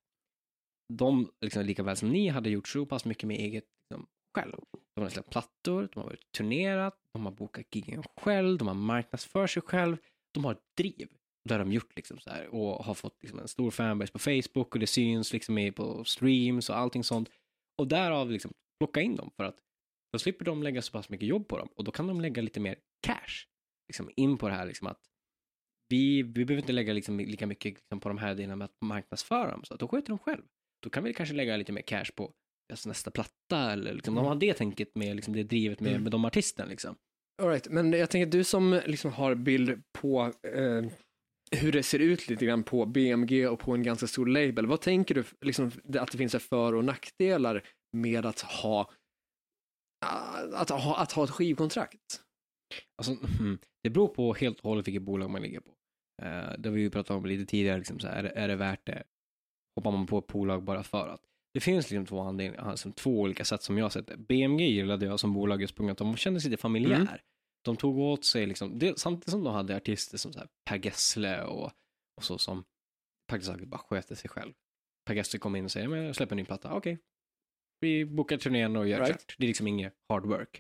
de, 0.93 1.31
liksom, 1.41 1.65
lika 1.65 1.83
väl 1.83 1.97
som 1.97 2.09
ni, 2.09 2.27
hade 2.27 2.49
gjort 2.49 2.67
så 2.67 2.85
pass 2.85 3.05
mycket 3.05 3.27
med 3.27 3.37
eget 3.39 3.65
liksom, 3.89 4.07
själv. 4.37 4.55
De 4.95 5.01
har 5.01 5.09
släppt 5.09 5.29
plattor, 5.31 5.89
de 5.93 5.99
har 5.99 6.07
varit 6.07 6.31
turnerat, 6.31 6.99
de 7.13 7.25
har 7.25 7.31
bokat 7.31 7.75
giggen 7.75 8.03
själv, 8.17 8.57
de 8.57 8.67
har 8.67 8.75
marknadsför 8.75 9.47
sig 9.47 9.61
själv, 9.61 9.97
de 10.33 10.45
har 10.45 10.51
ett 10.51 10.75
driv. 10.77 11.07
Det 11.43 11.53
har 11.53 11.59
de 11.59 11.71
gjort 11.71 11.95
liksom 11.95 12.19
så 12.19 12.29
här 12.29 12.47
och 12.47 12.85
har 12.85 12.93
fått 12.93 13.17
liksom 13.23 13.39
en 13.39 13.47
stor 13.47 13.71
fanbase 13.71 14.11
på 14.11 14.19
Facebook 14.19 14.73
och 14.75 14.79
det 14.79 14.87
syns 14.87 15.33
liksom 15.33 15.57
i- 15.57 15.71
på 15.71 16.03
streams 16.03 16.69
och 16.69 16.77
allting 16.77 17.03
sånt. 17.03 17.29
Och 17.77 17.87
därav 17.87 18.31
liksom 18.31 18.53
plocka 18.79 19.01
in 19.01 19.15
dem 19.15 19.31
för 19.37 19.43
att 19.43 19.57
då 20.15 20.19
slipper 20.19 20.45
de 20.45 20.63
lägga 20.63 20.81
så 20.81 20.91
pass 20.91 21.09
mycket 21.09 21.27
jobb 21.27 21.47
på 21.47 21.57
dem 21.57 21.69
och 21.75 21.83
då 21.83 21.91
kan 21.91 22.07
de 22.07 22.21
lägga 22.21 22.41
lite 22.41 22.59
mer 22.59 22.75
cash 23.07 23.45
liksom 23.87 24.09
in 24.15 24.37
på 24.37 24.47
det 24.47 24.53
här 24.53 24.65
liksom 24.65 24.87
att 24.87 24.99
vi, 25.89 26.23
vi 26.23 26.45
behöver 26.45 26.61
inte 26.61 26.73
lägga 26.73 26.93
liksom 26.93 27.19
lika 27.19 27.47
mycket 27.47 27.73
liksom 27.73 27.99
på 27.99 28.09
de 28.09 28.17
här 28.17 28.35
delarna 28.35 28.55
med 28.55 28.65
att 28.65 28.75
marknadsföra 28.81 29.51
dem 29.51 29.63
så 29.63 29.73
att 29.73 29.79
då 29.79 29.87
sköter 29.87 30.09
de 30.09 30.19
själv. 30.19 30.41
Då 30.83 30.89
kan 30.89 31.03
vi 31.03 31.13
kanske 31.13 31.35
lägga 31.35 31.57
lite 31.57 31.71
mer 31.71 31.81
cash 31.81 32.05
på 32.15 32.31
alltså 32.73 32.89
nästa 32.89 33.11
platta 33.11 33.71
eller 33.71 33.93
liksom, 33.93 34.15
de 34.15 34.25
har 34.25 34.35
det 34.35 34.53
tänket 34.53 34.95
med 34.95 35.15
liksom 35.15 35.33
det 35.33 35.43
drivet 35.43 35.79
med, 35.79 35.91
Mm. 35.91 36.03
med 36.03 36.11
de 36.11 36.25
artisterna 36.25 36.69
liksom. 36.69 36.95
All 37.41 37.49
right, 37.49 37.67
men 37.69 37.93
jag 37.93 38.09
tänker 38.09 38.31
du 38.31 38.43
som 38.43 38.81
liksom 38.85 39.11
har 39.11 39.35
bild 39.35 39.81
på 40.01 40.33
eh, 40.47 40.85
hur 41.51 41.71
det 41.71 41.83
ser 41.83 41.99
ut 41.99 42.29
lite 42.29 42.45
grann 42.45 42.63
på 42.63 42.85
BMG 42.85 43.47
och 43.47 43.59
på 43.59 43.73
en 43.73 43.83
ganska 43.83 44.07
stor 44.07 44.25
label. 44.25 44.65
Vad 44.65 44.81
tänker 44.81 45.15
du 45.15 45.23
liksom, 45.41 45.71
att 45.99 46.11
det 46.11 46.17
finns 46.17 46.35
för 46.35 46.73
och 46.75 46.85
nackdelar 46.85 47.63
med 47.97 48.25
att 48.25 48.41
ha 48.41 48.91
att 50.53 50.69
ha, 50.69 50.97
att 50.97 51.11
ha 51.11 51.23
ett 51.23 51.29
skivkontrakt? 51.29 52.21
Alltså, 52.97 53.13
hmm, 53.13 53.59
det 53.83 53.89
beror 53.89 54.07
på 54.07 54.33
helt 54.33 54.59
och 54.59 54.69
hållet 54.69 54.87
vilket 54.87 55.03
bolag 55.03 55.29
man 55.29 55.41
ligger 55.41 55.59
på. 55.59 55.71
Eh, 56.21 56.53
det 56.57 56.69
har 56.69 56.75
vi 56.75 56.81
ju 56.81 56.89
pratat 56.89 57.17
om 57.17 57.25
lite 57.25 57.45
tidigare, 57.45 57.77
liksom, 57.77 57.99
så 57.99 58.07
här, 58.07 58.15
är, 58.15 58.23
det, 58.23 58.29
är 58.29 58.47
det 58.47 58.55
värt 58.55 58.85
det? 58.85 59.03
Hoppar 59.75 59.91
man 59.91 60.07
på 60.07 60.17
ett 60.17 60.27
bolag 60.27 60.63
bara 60.63 60.83
för 60.83 61.07
att? 61.07 61.21
Det 61.53 61.59
finns 61.59 61.91
liksom 61.91 62.05
två, 62.05 62.21
alltså, 62.57 62.91
två 62.91 63.21
olika 63.21 63.45
sätt 63.45 63.63
som 63.63 63.77
jag 63.77 63.85
har 63.85 63.89
sett 63.89 64.07
det. 64.07 64.17
BMG 64.17 64.61
gillade 64.61 65.05
jag 65.05 65.19
som 65.19 65.33
bolag 65.33 65.61
just 65.61 65.75
på 65.75 65.83
grund 65.83 65.89
av 65.89 65.93
att 65.93 66.13
de 66.13 66.17
kändes 66.17 66.45
lite 66.45 66.57
familjär. 66.57 66.95
Mm. 66.95 67.07
De 67.65 67.77
tog 67.77 67.97
åt 67.97 68.25
sig, 68.25 68.45
liksom, 68.45 68.79
det, 68.79 68.99
samtidigt 68.99 69.31
som 69.31 69.43
de 69.43 69.53
hade 69.53 69.75
artister 69.75 70.17
som 70.17 70.33
så 70.33 70.39
här, 70.39 70.47
Per 70.69 70.85
Gessle 70.85 71.43
och, 71.43 71.71
och 72.17 72.23
så 72.23 72.37
som 72.37 72.63
praktiskt 73.29 73.51
taget 73.51 73.67
bara 73.67 73.77
sköter 73.77 74.15
sig 74.15 74.29
själv. 74.29 74.53
Per 75.05 75.15
Gessle 75.15 75.39
kom 75.39 75.55
in 75.55 75.65
och 75.65 75.71
säger, 75.71 75.87
men 75.87 76.03
jag 76.03 76.15
släpper 76.15 76.33
en 76.33 76.37
ny 76.37 76.45
platta, 76.45 76.73
okej. 76.73 76.99
Vi 77.79 78.05
bokar 78.05 78.37
turnén 78.37 78.75
och 78.75 78.87
gör 78.87 78.97
Right. 78.99 79.07
klart. 79.07 79.35
Det 79.37 79.45
är 79.45 79.47
liksom 79.47 79.67
inget 79.67 79.93
hard 80.09 80.25
work. 80.25 80.59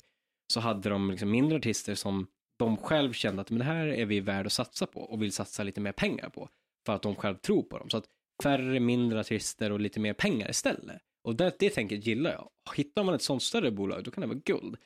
Så 0.53 0.59
hade 0.59 0.89
de 0.89 1.11
liksom 1.11 1.31
mindre 1.31 1.57
artister 1.57 1.95
som 1.95 2.27
de 2.59 2.77
själv 2.77 3.13
kände 3.13 3.41
att 3.41 3.49
men 3.49 3.59
det 3.59 3.65
här 3.65 3.87
är 3.87 4.05
vi 4.05 4.19
värd 4.19 4.45
att 4.45 4.53
satsa 4.53 4.85
på 4.85 5.01
och 5.01 5.21
vill 5.21 5.31
satsa 5.31 5.63
lite 5.63 5.81
mer 5.81 5.91
pengar 5.91 6.29
på. 6.29 6.49
För 6.85 6.93
att 6.93 7.01
de 7.01 7.15
själv 7.15 7.35
tror 7.35 7.63
på 7.63 7.77
dem. 7.77 7.89
Så 7.89 7.97
att 7.97 8.05
färre, 8.43 8.79
mindre 8.79 9.19
artister 9.19 9.71
och 9.71 9.79
lite 9.79 9.99
mer 9.99 10.13
pengar 10.13 10.49
istället. 10.49 11.01
Och 11.23 11.35
det, 11.35 11.55
det 11.59 11.69
tänket 11.69 12.07
gillar 12.07 12.31
jag. 12.31 12.49
Hittar 12.75 13.03
man 13.03 13.13
ett 13.15 13.21
sånt 13.21 13.43
större 13.43 13.71
bolag, 13.71 14.03
då 14.03 14.11
kan 14.11 14.21
det 14.21 14.27
vara 14.27 14.39
guld. 14.45 14.77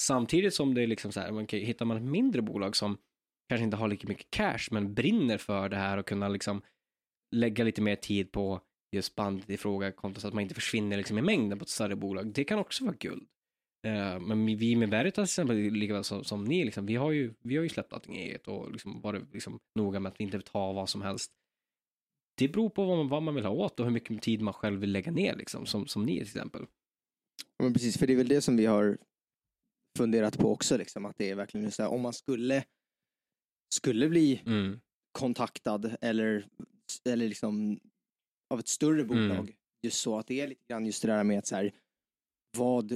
Samtidigt 0.00 0.54
som 0.54 0.74
det 0.74 0.82
är 0.82 0.86
liksom 0.86 1.12
så 1.12 1.20
här, 1.20 1.32
man 1.32 1.46
kan, 1.46 1.60
hittar 1.60 1.84
man 1.84 1.96
ett 1.96 2.02
mindre 2.02 2.42
bolag 2.42 2.76
som 2.76 2.98
kanske 3.48 3.64
inte 3.64 3.76
har 3.76 3.88
lika 3.88 4.08
mycket 4.08 4.30
cash, 4.30 4.68
men 4.70 4.94
brinner 4.94 5.38
för 5.38 5.68
det 5.68 5.76
här 5.76 5.98
och 5.98 6.06
kunna 6.06 6.28
liksom 6.28 6.62
lägga 7.36 7.64
lite 7.64 7.82
mer 7.82 7.96
tid 7.96 8.32
på 8.32 8.60
just 8.92 9.14
bandet 9.14 9.50
i 9.50 9.56
fråga 9.56 9.92
kontra 9.92 10.20
så 10.20 10.28
att 10.28 10.34
man 10.34 10.42
inte 10.42 10.54
försvinner 10.54 10.96
liksom 10.96 11.18
i 11.18 11.22
mängden 11.22 11.58
på 11.58 11.62
ett 11.62 11.68
större 11.68 11.96
bolag. 11.96 12.32
Det 12.32 12.44
kan 12.44 12.58
också 12.58 12.84
vara 12.84 12.96
guld. 12.96 13.28
Eh, 13.86 14.20
men 14.20 14.46
vi 14.56 14.76
med 14.76 14.90
Veritas 14.90 15.14
till 15.14 15.22
exempel, 15.42 15.56
lika 15.56 15.94
väl 15.94 16.04
som, 16.04 16.24
som 16.24 16.44
ni, 16.44 16.64
liksom, 16.64 16.86
vi, 16.86 16.96
har 16.96 17.10
ju, 17.10 17.34
vi 17.40 17.56
har 17.56 17.62
ju 17.62 17.68
släppt 17.68 17.92
allting 17.92 18.16
eget 18.16 18.48
och 18.48 18.72
liksom 18.72 19.00
varit 19.00 19.32
liksom, 19.34 19.58
noga 19.74 20.00
med 20.00 20.12
att 20.12 20.20
vi 20.20 20.24
inte 20.24 20.40
tar 20.40 20.72
vad 20.72 20.88
som 20.88 21.02
helst. 21.02 21.32
Det 22.38 22.48
beror 22.48 22.70
på 22.70 22.84
vad 22.84 22.96
man, 22.96 23.08
vad 23.08 23.22
man 23.22 23.34
vill 23.34 23.44
ha 23.44 23.52
åt 23.52 23.80
och 23.80 23.86
hur 23.86 23.92
mycket 23.92 24.22
tid 24.22 24.42
man 24.42 24.54
själv 24.54 24.80
vill 24.80 24.92
lägga 24.92 25.12
ner, 25.12 25.36
liksom, 25.36 25.66
som, 25.66 25.86
som 25.86 26.06
ni 26.06 26.12
till 26.12 26.22
exempel. 26.22 26.66
Ja, 27.56 27.64
Men 27.64 27.72
precis, 27.72 27.98
för 27.98 28.06
det 28.06 28.12
är 28.12 28.16
väl 28.16 28.28
det 28.28 28.40
som 28.40 28.56
vi 28.56 28.66
har 28.66 28.98
funderat 29.98 30.38
på 30.38 30.52
också, 30.52 30.76
liksom, 30.76 31.04
att 31.06 31.18
det 31.18 31.30
är 31.30 31.34
verkligen 31.34 31.72
så 31.72 31.82
här, 31.82 31.90
om 31.90 32.00
man 32.00 32.12
skulle, 32.12 32.64
skulle 33.74 34.08
bli 34.08 34.42
Mm. 34.46 34.80
kontaktad 35.18 35.96
eller, 36.00 36.48
eller 37.08 37.28
liksom 37.28 37.80
av 38.50 38.58
ett 38.60 38.68
större 38.68 39.02
Mm. 39.02 39.08
bolag. 39.28 39.52
Just 39.82 40.00
så 40.00 40.18
att 40.18 40.26
det 40.26 40.40
är 40.40 40.48
lite 40.48 40.64
grann 40.70 40.86
just 40.86 41.02
det 41.02 41.08
där 41.08 41.24
med 41.24 41.38
att 41.38 41.46
så 41.46 41.56
här, 41.56 41.72
vad, 42.58 42.92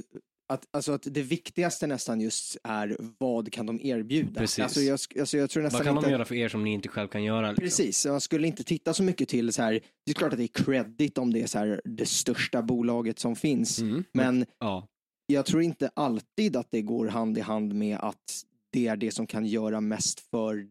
att, 0.53 0.67
alltså 0.71 0.91
att 0.91 1.07
det 1.11 1.21
viktigaste 1.21 1.87
nästan 1.87 2.21
just 2.21 2.57
är 2.63 2.97
vad 3.17 3.51
kan 3.51 3.65
de 3.65 3.79
erbjuda? 3.81 4.39
Precis. 4.39 4.59
Alltså 4.59 4.79
jag, 4.81 4.99
alltså 5.19 5.37
jag 5.37 5.49
tror 5.49 5.63
nästan 5.63 5.77
Vad 5.79 5.85
kan 5.87 5.95
inte... 5.97 6.07
de 6.09 6.11
göra 6.11 6.25
för 6.25 6.35
er 6.35 6.49
som 6.49 6.63
ni 6.63 6.73
inte 6.73 6.89
själv 6.89 7.07
kan 7.07 7.23
göra? 7.23 7.47
Liksom? 7.51 7.63
Precis, 7.63 8.05
jag 8.05 8.21
skulle 8.21 8.47
inte 8.47 8.63
titta 8.63 8.93
så 8.93 9.03
mycket 9.03 9.29
till 9.29 9.53
så 9.53 9.61
här, 9.61 9.71
det 10.05 10.11
är 10.11 10.15
klart 10.15 10.31
att 10.33 10.37
det 10.37 10.43
är 10.45 10.63
credit 10.63 11.17
om 11.17 11.33
det 11.33 11.41
är 11.41 11.47
så 11.47 11.57
här 11.59 11.81
det 11.85 12.05
största 12.05 12.61
bolaget 12.61 13.19
som 13.19 13.35
finns, 13.35 13.79
Mm. 13.79 14.03
men 14.13 14.45
Ja, 14.59 14.87
jag 15.27 15.45
tror 15.45 15.61
inte 15.61 15.91
alltid 15.93 16.55
att 16.55 16.71
det 16.71 16.81
går 16.81 17.07
hand 17.07 17.37
i 17.37 17.41
hand 17.41 17.73
med 17.75 17.97
att 17.97 18.43
det 18.71 18.87
är 18.87 18.95
det 18.95 19.11
som 19.11 19.27
kan 19.27 19.45
göra 19.45 19.81
mest 19.81 20.19
för 20.19 20.67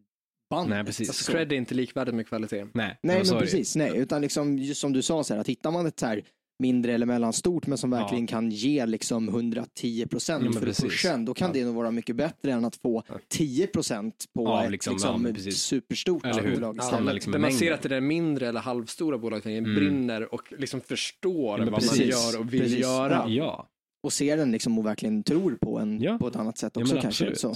bandet. 0.51 0.69
Nej, 0.77 0.85
precis. 0.85 1.09
Alltså, 1.09 1.23
Så. 1.23 1.31
cred 1.31 1.51
är 1.51 1.55
inte 1.55 1.75
likvärdigt 1.75 2.15
med 2.15 2.27
kvalitet. 2.27 2.65
nej. 2.73 2.97
Nej, 3.03 3.23
men 3.29 3.39
precis, 3.39 3.75
nej, 3.75 3.91
utan 3.97 4.21
liksom 4.21 4.57
just 4.59 4.81
som 4.81 4.93
du 4.93 5.01
sa, 5.01 5.23
så 5.23 5.33
här, 5.33 5.41
att 5.41 5.47
hittar 5.49 5.71
man 5.71 5.85
ett 5.85 5.99
så 5.99 6.05
här 6.05 6.21
mindre 6.59 6.93
eller 6.93 7.05
mellanstort 7.05 7.67
men 7.67 7.77
som 7.77 7.91
Ja. 7.91 7.97
verkligen 7.99 8.27
kan 8.27 8.49
ge 8.51 8.85
liksom 8.85 9.27
110 9.29 10.05
procent 10.07 10.43
Ja, 10.45 10.51
för 10.51 10.59
precis. 10.65 10.85
kursen, 10.85 11.25
då 11.25 11.33
kan 11.33 11.47
Ja. 11.47 11.53
det 11.53 11.65
nog 11.65 11.75
vara 11.75 11.91
mycket 11.91 12.15
bättre 12.15 12.51
än 12.51 12.65
att 12.65 12.75
få 12.75 13.03
10 13.29 13.67
procent 13.67 14.25
på 14.35 14.47
Av 14.47 14.63
ett 14.65 14.71
liksom, 14.71 14.93
liksom, 14.93 15.33
ja, 15.45 15.51
superstort 15.51 16.25
Eller 16.25 16.41
hur? 16.43 16.55
bolag 16.55 16.75
Ja, 16.79 16.83
istället. 16.83 17.05
men 17.05 17.13
liksom 17.15 17.31
Där 17.31 17.39
man 17.39 17.51
ser 17.51 17.71
att 17.73 17.81
det 17.81 17.89
där 17.89 18.01
mindre 18.01 18.47
eller 18.47 18.59
halvstora 18.59 19.17
bolaget 19.17 19.45
Mm. 19.45 19.75
brinner 19.75 20.33
och 20.33 20.53
liksom 20.57 20.81
förstår 20.81 21.59
Ja, 21.59 21.65
vad 21.71 21.85
man 21.85 21.95
gör 22.07 22.39
och 22.39 22.53
vill 22.53 22.61
Precis. 22.61 22.79
göra. 22.79 23.25
Ja, 23.27 23.67
Och 24.03 24.13
ser 24.13 24.37
den 24.37 24.51
liksom 24.51 24.79
och 24.79 24.85
verkligen 24.85 25.23
tror 25.23 25.57
på 25.61 25.79
en 25.79 26.01
Ja. 26.01 26.17
på 26.17 26.27
ett 26.27 26.35
annat 26.35 26.57
sätt 26.57 26.71
Ja, 26.75 26.81
också 26.81 26.97
kanske. 27.01 27.35
Så. 27.35 27.55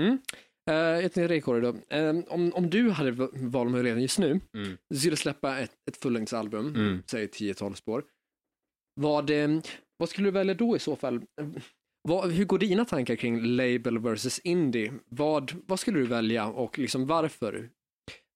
Mm. 0.00 0.18
Uh, 0.70 1.04
ett 1.04 1.12
till 1.14 1.42
Kåre 1.42 1.60
då. 1.60 1.74
Eh, 1.96 2.16
om, 2.28 2.52
om 2.54 2.70
du 2.70 2.90
hade 2.90 3.10
valmöjligheten 3.32 4.02
just 4.02 4.18
nu, 4.18 4.40
Mm. 4.54 4.76
du 4.90 4.96
skulle 4.98 5.16
släppa 5.16 5.58
ett, 5.58 5.70
ett 5.90 5.96
fullängdsalbum, 5.96 6.66
Mm. 6.74 7.02
säg 7.06 7.26
10-12 7.26 7.74
spår. 7.74 8.04
Vad, 9.00 9.30
vad 9.98 10.08
skulle 10.08 10.26
du 10.26 10.30
välja 10.32 10.54
då 10.54 10.76
i 10.76 10.78
så 10.78 10.96
fall? 10.96 11.22
Vad, 12.08 12.30
hur 12.32 12.44
går 12.44 12.58
dina 12.58 12.84
tankar 12.84 13.16
kring 13.16 13.44
label 13.44 13.98
versus 13.98 14.38
indie? 14.38 14.92
Vad, 15.08 15.52
vad 15.66 15.80
skulle 15.80 15.98
du 15.98 16.06
välja 16.06 16.46
och 16.46 16.78
liksom 16.78 17.06
varför? 17.06 17.54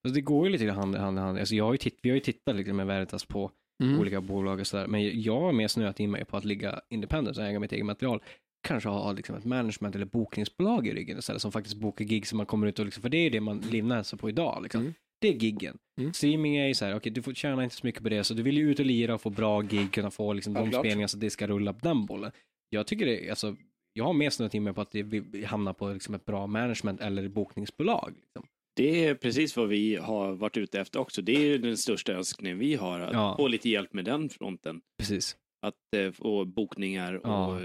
Alltså, 0.04 0.14
det 0.14 0.20
går 0.20 0.46
ju 0.46 0.52
lite 0.52 0.70
hand 0.70 0.94
i 0.94 0.98
hand. 0.98 1.18
hand. 1.18 1.38
Alltså, 1.38 1.54
jag 1.54 1.64
har 1.64 1.72
ju 1.72 1.78
titt, 1.78 1.98
vi 2.02 2.10
har 2.10 2.14
ju 2.14 2.20
tittat 2.20 2.56
liksom, 2.56 2.76
med 2.76 2.86
Veritas 2.86 3.24
på 3.24 3.50
Mm. 3.82 4.00
olika 4.00 4.20
bolag 4.20 4.60
och 4.60 4.66
sådär. 4.66 4.86
Men 4.86 5.22
jag 5.22 5.40
har 5.40 5.52
mer 5.52 5.68
snöat 5.68 6.00
in 6.00 6.10
mig 6.10 6.24
på 6.24 6.36
att 6.36 6.44
ligga 6.44 6.80
independent 6.90 7.36
och 7.38 7.44
äga 7.44 7.60
mitt 7.60 7.72
eget 7.72 7.86
material. 7.86 8.22
Kanske 8.62 8.88
ha 8.88 9.12
liksom 9.12 9.34
ett 9.36 9.44
management 9.44 9.94
eller 9.94 10.06
bokningsbolag 10.06 10.86
i 10.86 10.94
ryggen 10.94 11.18
istället 11.18 11.42
som 11.42 11.52
faktiskt 11.52 11.76
bokar 11.76 12.04
gig 12.04 12.26
som 12.26 12.36
man 12.36 12.46
kommer 12.46 12.66
ut 12.66 12.78
och 12.78 12.84
liksom, 12.84 13.02
för 13.02 13.08
det 13.08 13.16
är 13.18 13.30
det 13.30 13.40
man 13.40 13.60
livnär 13.60 14.02
sig 14.02 14.18
på 14.18 14.28
idag. 14.28 14.62
Liksom. 14.62 14.80
Mm. 14.80 14.94
Det 15.20 15.28
är 15.28 15.32
giggen. 15.32 15.78
Mm. 16.00 16.12
Streaming 16.12 16.56
är 16.56 16.66
ju 16.66 16.74
så 16.74 16.84
här, 16.84 16.96
okej 16.96 17.12
du 17.12 17.22
får 17.22 17.34
tjäna 17.34 17.64
inte 17.64 17.76
så 17.76 17.86
mycket 17.86 18.02
på 18.02 18.08
det, 18.08 18.24
så 18.24 18.34
du 18.34 18.42
vill 18.42 18.56
ju 18.56 18.70
ut 18.70 18.78
och 18.80 18.86
lira 18.86 19.14
och 19.14 19.20
få 19.20 19.30
bra 19.30 19.60
gig, 19.60 19.92
kunna 19.92 20.10
få 20.10 20.32
liksom, 20.32 20.52
de 20.52 20.60
Självklart. 20.60 20.84
spelningar 20.86 21.06
så 21.08 21.16
det 21.16 21.30
ska 21.30 21.46
rulla 21.46 21.72
på 21.72 21.78
den 21.88 22.06
bollen. 22.06 22.32
Jag 22.70 22.86
tycker 22.86 23.06
det, 23.06 23.30
alltså, 23.30 23.56
jag 23.92 24.04
har 24.04 24.12
mer 24.12 24.30
snöat 24.30 24.54
in 24.54 24.62
mig 24.62 24.72
på 24.72 24.80
att 24.80 24.90
det, 24.90 25.02
vi 25.02 25.44
hamnar 25.44 25.72
på 25.72 25.88
liksom, 25.92 26.14
ett 26.14 26.24
bra 26.24 26.46
management 26.46 27.00
eller 27.00 27.28
bokningsbolag. 27.28 28.12
Liksom. 28.20 28.46
Det 28.76 29.04
är 29.04 29.14
precis 29.14 29.56
vad 29.56 29.68
vi 29.68 29.96
har 29.96 30.32
varit 30.32 30.56
ute 30.56 30.80
efter 30.80 31.00
också. 31.00 31.22
Det 31.22 31.32
är 31.36 31.40
ju 31.40 31.58
den 31.58 31.76
största 31.76 32.12
önskningen 32.12 32.58
vi 32.58 32.74
har, 32.74 33.00
att 33.00 33.12
Ja. 33.12 33.36
få 33.36 33.48
lite 33.48 33.68
hjälp 33.70 33.92
med 33.92 34.04
den 34.04 34.28
fronten. 34.28 34.80
Precis. 34.98 35.36
Att 35.66 35.74
eh, 35.96 36.12
få 36.12 36.44
bokningar 36.44 37.14
och 37.14 37.28
Ja. 37.28 37.60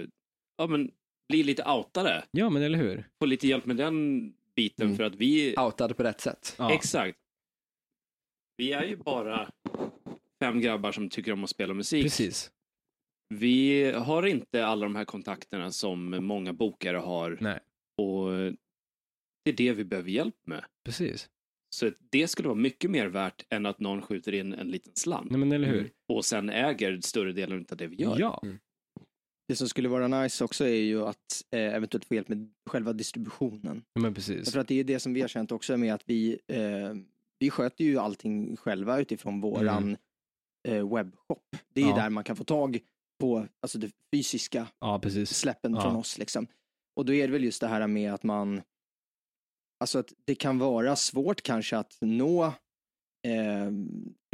Ja. 0.57 0.67
men, 0.67 0.91
bli 1.29 1.43
lite 1.43 1.63
outade. 1.69 2.25
Ja, 2.31 2.49
men 2.49 2.63
eller 2.63 2.77
hur? 2.77 3.07
Få 3.19 3.25
lite 3.25 3.47
hjälp 3.47 3.65
med 3.65 3.77
den 3.77 4.33
biten 4.55 4.85
Mm. 4.85 4.97
för 4.97 5.03
att 5.03 5.15
vi... 5.15 5.55
Outade 5.57 5.93
på 5.93 6.03
rätt 6.03 6.21
sätt. 6.21 6.55
Ja. 6.59 6.73
Exakt. 6.73 7.17
Vi 8.57 8.71
är 8.71 8.83
ju 8.83 8.95
bara 8.95 9.49
fem 10.39 10.61
grabbar 10.61 10.91
som 10.91 11.09
tycker 11.09 11.31
om 11.33 11.43
att 11.43 11.49
spela 11.49 11.73
musik. 11.73 12.03
Precis. 12.05 12.51
Vi 13.33 13.91
har 13.91 14.25
inte 14.25 14.65
alla 14.65 14.85
de 14.85 14.95
här 14.95 15.05
kontakterna 15.05 15.71
som 15.71 16.09
många 16.25 16.53
bokare 16.53 16.97
har 16.97 17.37
Nej, 17.41 17.59
och 17.97 18.31
det 19.45 19.51
är 19.51 19.53
det 19.53 19.73
vi 19.73 19.83
behöver 19.83 20.09
hjälp 20.09 20.35
med. 20.47 20.65
precis. 20.85 21.29
Så 21.75 21.91
det 22.11 22.27
skulle 22.27 22.47
vara 22.47 22.59
mycket 22.59 22.91
mer 22.91 23.07
värt 23.07 23.45
än 23.49 23.65
att 23.65 23.79
någon 23.79 24.01
skjuter 24.01 24.33
in 24.33 24.53
en 24.53 24.67
liten 24.67 24.91
slant 24.95 25.31
Nej, 25.31 25.39
men 25.39 25.51
eller 25.51 25.67
hur? 25.67 25.79
Mm. 25.79 25.91
och 26.13 26.25
sen 26.25 26.49
äger 26.49 27.01
större 27.01 27.31
delen 27.31 27.65
av 27.71 27.77
det 27.77 27.87
vi 27.87 27.95
gör. 27.95 28.19
Ja. 28.19 28.43
Det 29.47 29.55
som 29.55 29.69
skulle 29.69 29.89
vara 29.89 30.07
nice 30.07 30.43
också 30.43 30.63
är 30.65 30.81
ju 30.81 31.01
att 31.07 31.45
eh, 31.51 31.75
eventuellt 31.75 32.05
få 32.05 32.15
hjälp 32.15 32.27
med 32.27 32.53
själva 32.69 32.93
distributionen. 32.93 33.83
ja, 33.93 34.01
men 34.01 34.13
precis. 34.13 34.51
För 34.51 34.59
att 34.59 34.67
det 34.67 34.79
är 34.79 34.83
det 34.83 34.99
som 34.99 35.13
vi 35.13 35.21
har 35.21 35.27
känt 35.27 35.51
också 35.51 35.77
med 35.77 35.93
att 35.93 36.03
vi, 36.05 36.39
eh, 36.47 36.93
vi 37.39 37.49
sköter 37.49 37.83
ju 37.83 37.97
allting 37.97 38.57
själva 38.57 38.99
utifrån 38.99 39.41
våran 39.41 39.97
eh, 40.67 40.93
webbshop. 40.95 41.43
Det 41.73 41.81
är 41.81 41.85
ju 41.85 41.89
Mm. 41.89 41.97
Ja. 41.97 42.03
där 42.03 42.09
man 42.09 42.23
kan 42.23 42.35
få 42.35 42.43
tag 42.43 42.79
på 43.19 43.47
alltså 43.61 43.77
det 43.77 43.91
fysiska 44.13 44.67
Ja, 44.79 45.01
släppen 45.25 45.81
från 45.81 45.95
oss. 45.95 46.17
Liksom. 46.17 46.47
Och 46.95 47.05
då 47.05 47.13
är 47.13 47.27
det 47.27 47.33
väl 47.33 47.43
just 47.43 47.61
det 47.61 47.67
här 47.67 47.87
med 47.87 48.13
att 48.13 48.23
man, 48.23 48.61
alltså 49.79 49.99
att 49.99 50.13
det 50.25 50.35
kan 50.35 50.57
vara 50.59 50.95
svårt 50.95 51.41
kanske 51.41 51.77
att 51.77 51.97
nå 52.01 52.45
eh, 53.27 53.71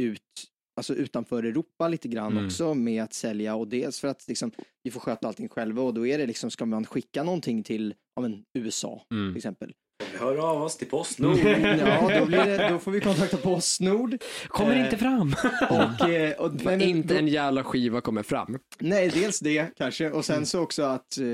ut, 0.02 0.51
alltså 0.76 0.94
utanför 0.94 1.42
Europa 1.42 1.88
lite 1.88 2.08
grann 2.08 2.32
Mm. 2.32 2.46
också 2.46 2.74
med 2.74 3.02
att 3.02 3.12
sälja 3.14 3.54
och 3.54 3.68
dels 3.68 4.00
för 4.00 4.08
att 4.08 4.24
liksom, 4.28 4.50
vi 4.82 4.90
får 4.90 5.00
sköta 5.00 5.28
allting 5.28 5.48
själva 5.48 5.82
och 5.82 5.94
då 5.94 6.06
är 6.06 6.18
det 6.18 6.26
liksom, 6.26 6.50
ska 6.50 6.66
man 6.66 6.84
skicka 6.86 7.22
någonting 7.22 7.62
till 7.62 7.94
ja, 8.16 8.22
men, 8.22 8.42
USA 8.58 9.02
Mm. 9.12 9.32
till 9.32 9.36
exempel. 9.38 9.72
Hör 10.18 10.50
av 10.50 10.62
oss 10.62 10.76
till 10.76 10.88
Postnord. 10.88 11.36
ja, 11.78 12.18
då, 12.20 12.26
blir 12.26 12.38
det, 12.44 12.68
då 12.68 12.78
får 12.78 12.90
vi 12.90 13.00
kontakta 13.00 13.36
Postnord. 13.36 14.22
Kommer 14.48 14.74
Eh, 14.76 14.84
inte 14.84 14.96
fram. 14.96 15.34
Och, 15.70 16.08
eh, 16.08 16.32
och, 16.40 16.54
men 16.64 16.80
inte 16.82 17.14
då- 17.14 17.18
en 17.20 17.28
jävla 17.28 17.64
skiva 17.64 18.00
kommer 18.00 18.22
fram. 18.22 18.58
Nej, 18.78 19.08
dels 19.14 19.40
det 19.40 19.66
kanske 19.76 20.10
och 20.10 20.24
sen 20.24 20.46
så 20.46 20.60
också 20.60 20.82
att... 20.82 21.18
Eh, 21.18 21.24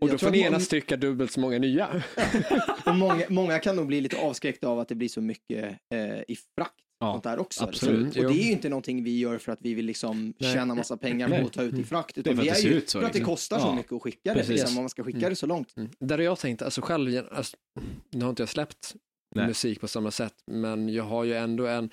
Och 0.00 0.08
då 0.08 0.18
får 0.18 0.30
ni 0.30 0.38
genast 0.38 0.70
trycka 0.70 0.96
dubbelt 0.96 1.32
så 1.32 1.40
många 1.40 1.58
nya. 1.58 2.02
Och 2.86 2.94
många, 2.94 3.24
många 3.28 3.58
kan 3.58 3.76
nog 3.76 3.86
bli 3.86 4.00
lite 4.00 4.16
avskräckta 4.16 4.68
av 4.68 4.78
att 4.78 4.88
det 4.88 4.94
blir 4.94 5.08
så 5.08 5.20
mycket 5.20 5.64
eh, 5.94 6.20
i 6.28 6.36
frakt. 6.58 6.74
Ja, 7.04 7.12
sånt 7.12 7.24
där 7.24 7.38
också. 7.38 7.64
absolut. 7.64 8.04
Liksom. 8.04 8.24
Och 8.26 8.32
det 8.32 8.40
är 8.40 8.44
ju 8.44 8.52
inte 8.52 8.68
någonting 8.68 9.04
vi 9.04 9.18
gör 9.18 9.38
för 9.38 9.52
att 9.52 9.58
vi 9.62 9.74
vill 9.74 9.86
liksom 9.86 10.34
Nej. 10.38 10.52
tjäna 10.54 10.74
massa 10.74 10.96
pengar 10.96 11.40
på 11.40 11.46
att 11.46 11.52
ta 11.52 11.62
ut 11.62 11.74
i 11.78 11.84
frakt. 11.84 12.14
Det 12.14 12.20
är 12.20 12.22
Utan 12.32 12.36
för 12.36 12.42
att 12.42 12.48
är 12.48 12.52
det 12.54 12.60
ser 12.60 12.68
ju 12.68 12.74
ut 12.74 12.88
så, 12.90 13.00
för 13.00 13.06
att 13.06 13.12
det 13.12 13.18
liksom. 13.18 13.34
kostar 13.34 13.58
så 13.58 13.74
mycket 13.74 13.92
att 13.92 14.02
skicka 14.02 14.34
det. 14.34 14.48
Liksom, 14.48 14.76
om 14.78 14.82
man 14.82 14.88
ska 14.90 15.04
skicka 15.04 15.28
det 15.28 15.36
så 15.36 15.46
långt. 15.46 15.76
Mm. 15.76 15.90
Där 15.98 16.18
har 16.18 16.24
jag 16.24 16.38
tänkt, 16.38 16.62
alltså 16.62 16.80
själv, 16.80 17.22
alltså, 17.32 17.56
nu 18.10 18.22
har 18.24 18.30
inte 18.30 18.42
jag 18.42 18.48
släppt 18.48 18.94
Nej. 19.34 19.46
musik 19.46 19.80
på 19.80 19.88
samma 19.88 20.10
sätt, 20.10 20.34
men 20.46 20.88
jag 20.88 21.04
har 21.04 21.24
ju 21.24 21.34
ändå 21.34 21.66
en 21.66 21.90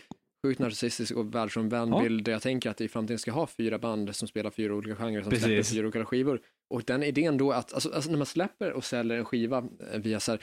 sjukt 0.48 0.60
narcissistisk 0.60 1.16
och 1.16 1.36
världsomvänd 1.36 1.94
Ja. 1.94 2.02
bild 2.04 2.24
där 2.26 2.32
jag 2.32 2.42
tänker 2.42 2.70
att 2.70 2.82
i 2.82 2.88
framtiden 2.88 3.20
ska 3.20 3.32
jag 3.32 3.36
ha 3.36 3.48
fyra 3.48 3.80
band 3.80 4.16
som 4.16 4.28
spelar 4.28 4.50
fyra 4.50 4.76
olika 4.76 4.96
genrer 4.96 5.22
som 5.22 5.30
Precis. 5.30 5.46
släpper 5.46 5.64
fyra 5.64 5.84
olika 5.88 6.06
skivor. 6.06 6.42
Och 6.74 6.84
den 6.84 7.04
idén 7.04 7.38
då 7.38 7.52
att, 7.52 7.74
alltså, 7.74 7.94
alltså 7.94 8.10
när 8.12 8.18
man 8.18 8.26
släpper 8.26 8.72
och 8.74 8.84
säljer 8.86 9.18
en 9.18 9.26
skiva 9.26 9.58
eh, 9.94 10.00
via 10.00 10.20
så 10.20 10.32
här, 10.32 10.42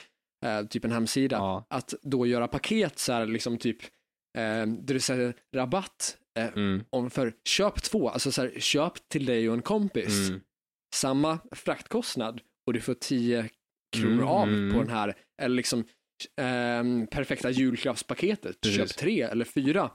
eh, 0.61 0.67
typ 0.67 0.85
en 0.85 0.93
hemsida, 0.93 1.37
Ja. 1.37 1.67
att 1.71 1.95
då 2.03 2.27
göra 2.27 2.49
paket 2.49 2.99
så 2.99 3.13
här, 3.13 3.27
liksom 3.27 3.59
typ, 3.59 3.77
där 4.67 4.95
du 4.95 5.01
säger 5.01 5.35
rabatt 5.57 6.17
eh, 6.39 6.49
Mm. 6.57 6.85
om 6.91 7.11
för 7.11 7.33
köp 7.45 7.83
två, 7.83 8.09
alltså 8.09 8.33
så 8.33 8.43
här, 8.43 8.61
köp 8.61 9.09
till 9.09 9.27
dig 9.27 9.49
och 9.49 9.55
en 9.55 9.63
kompis, 9.63 10.29
Mm. 10.29 10.41
samma 10.95 11.39
fraktkostnad 11.53 12.41
och 12.67 12.73
du 12.73 12.81
får 12.81 12.95
10 12.95 13.49
kronor 13.97 14.13
Mm, 14.13 14.29
av 14.29 14.49
mm. 14.49 14.73
på 14.75 14.79
den 14.83 14.91
här, 14.91 15.15
eller 15.43 15.57
liksom 15.57 15.85
ehm, 16.41 17.07
perfekta 17.07 17.51
julklappspaketet, 17.51 18.61
Precis. 18.61 18.77
köp 18.79 18.97
tre 18.97 19.23
eller 19.23 19.45
fyra 19.45 19.91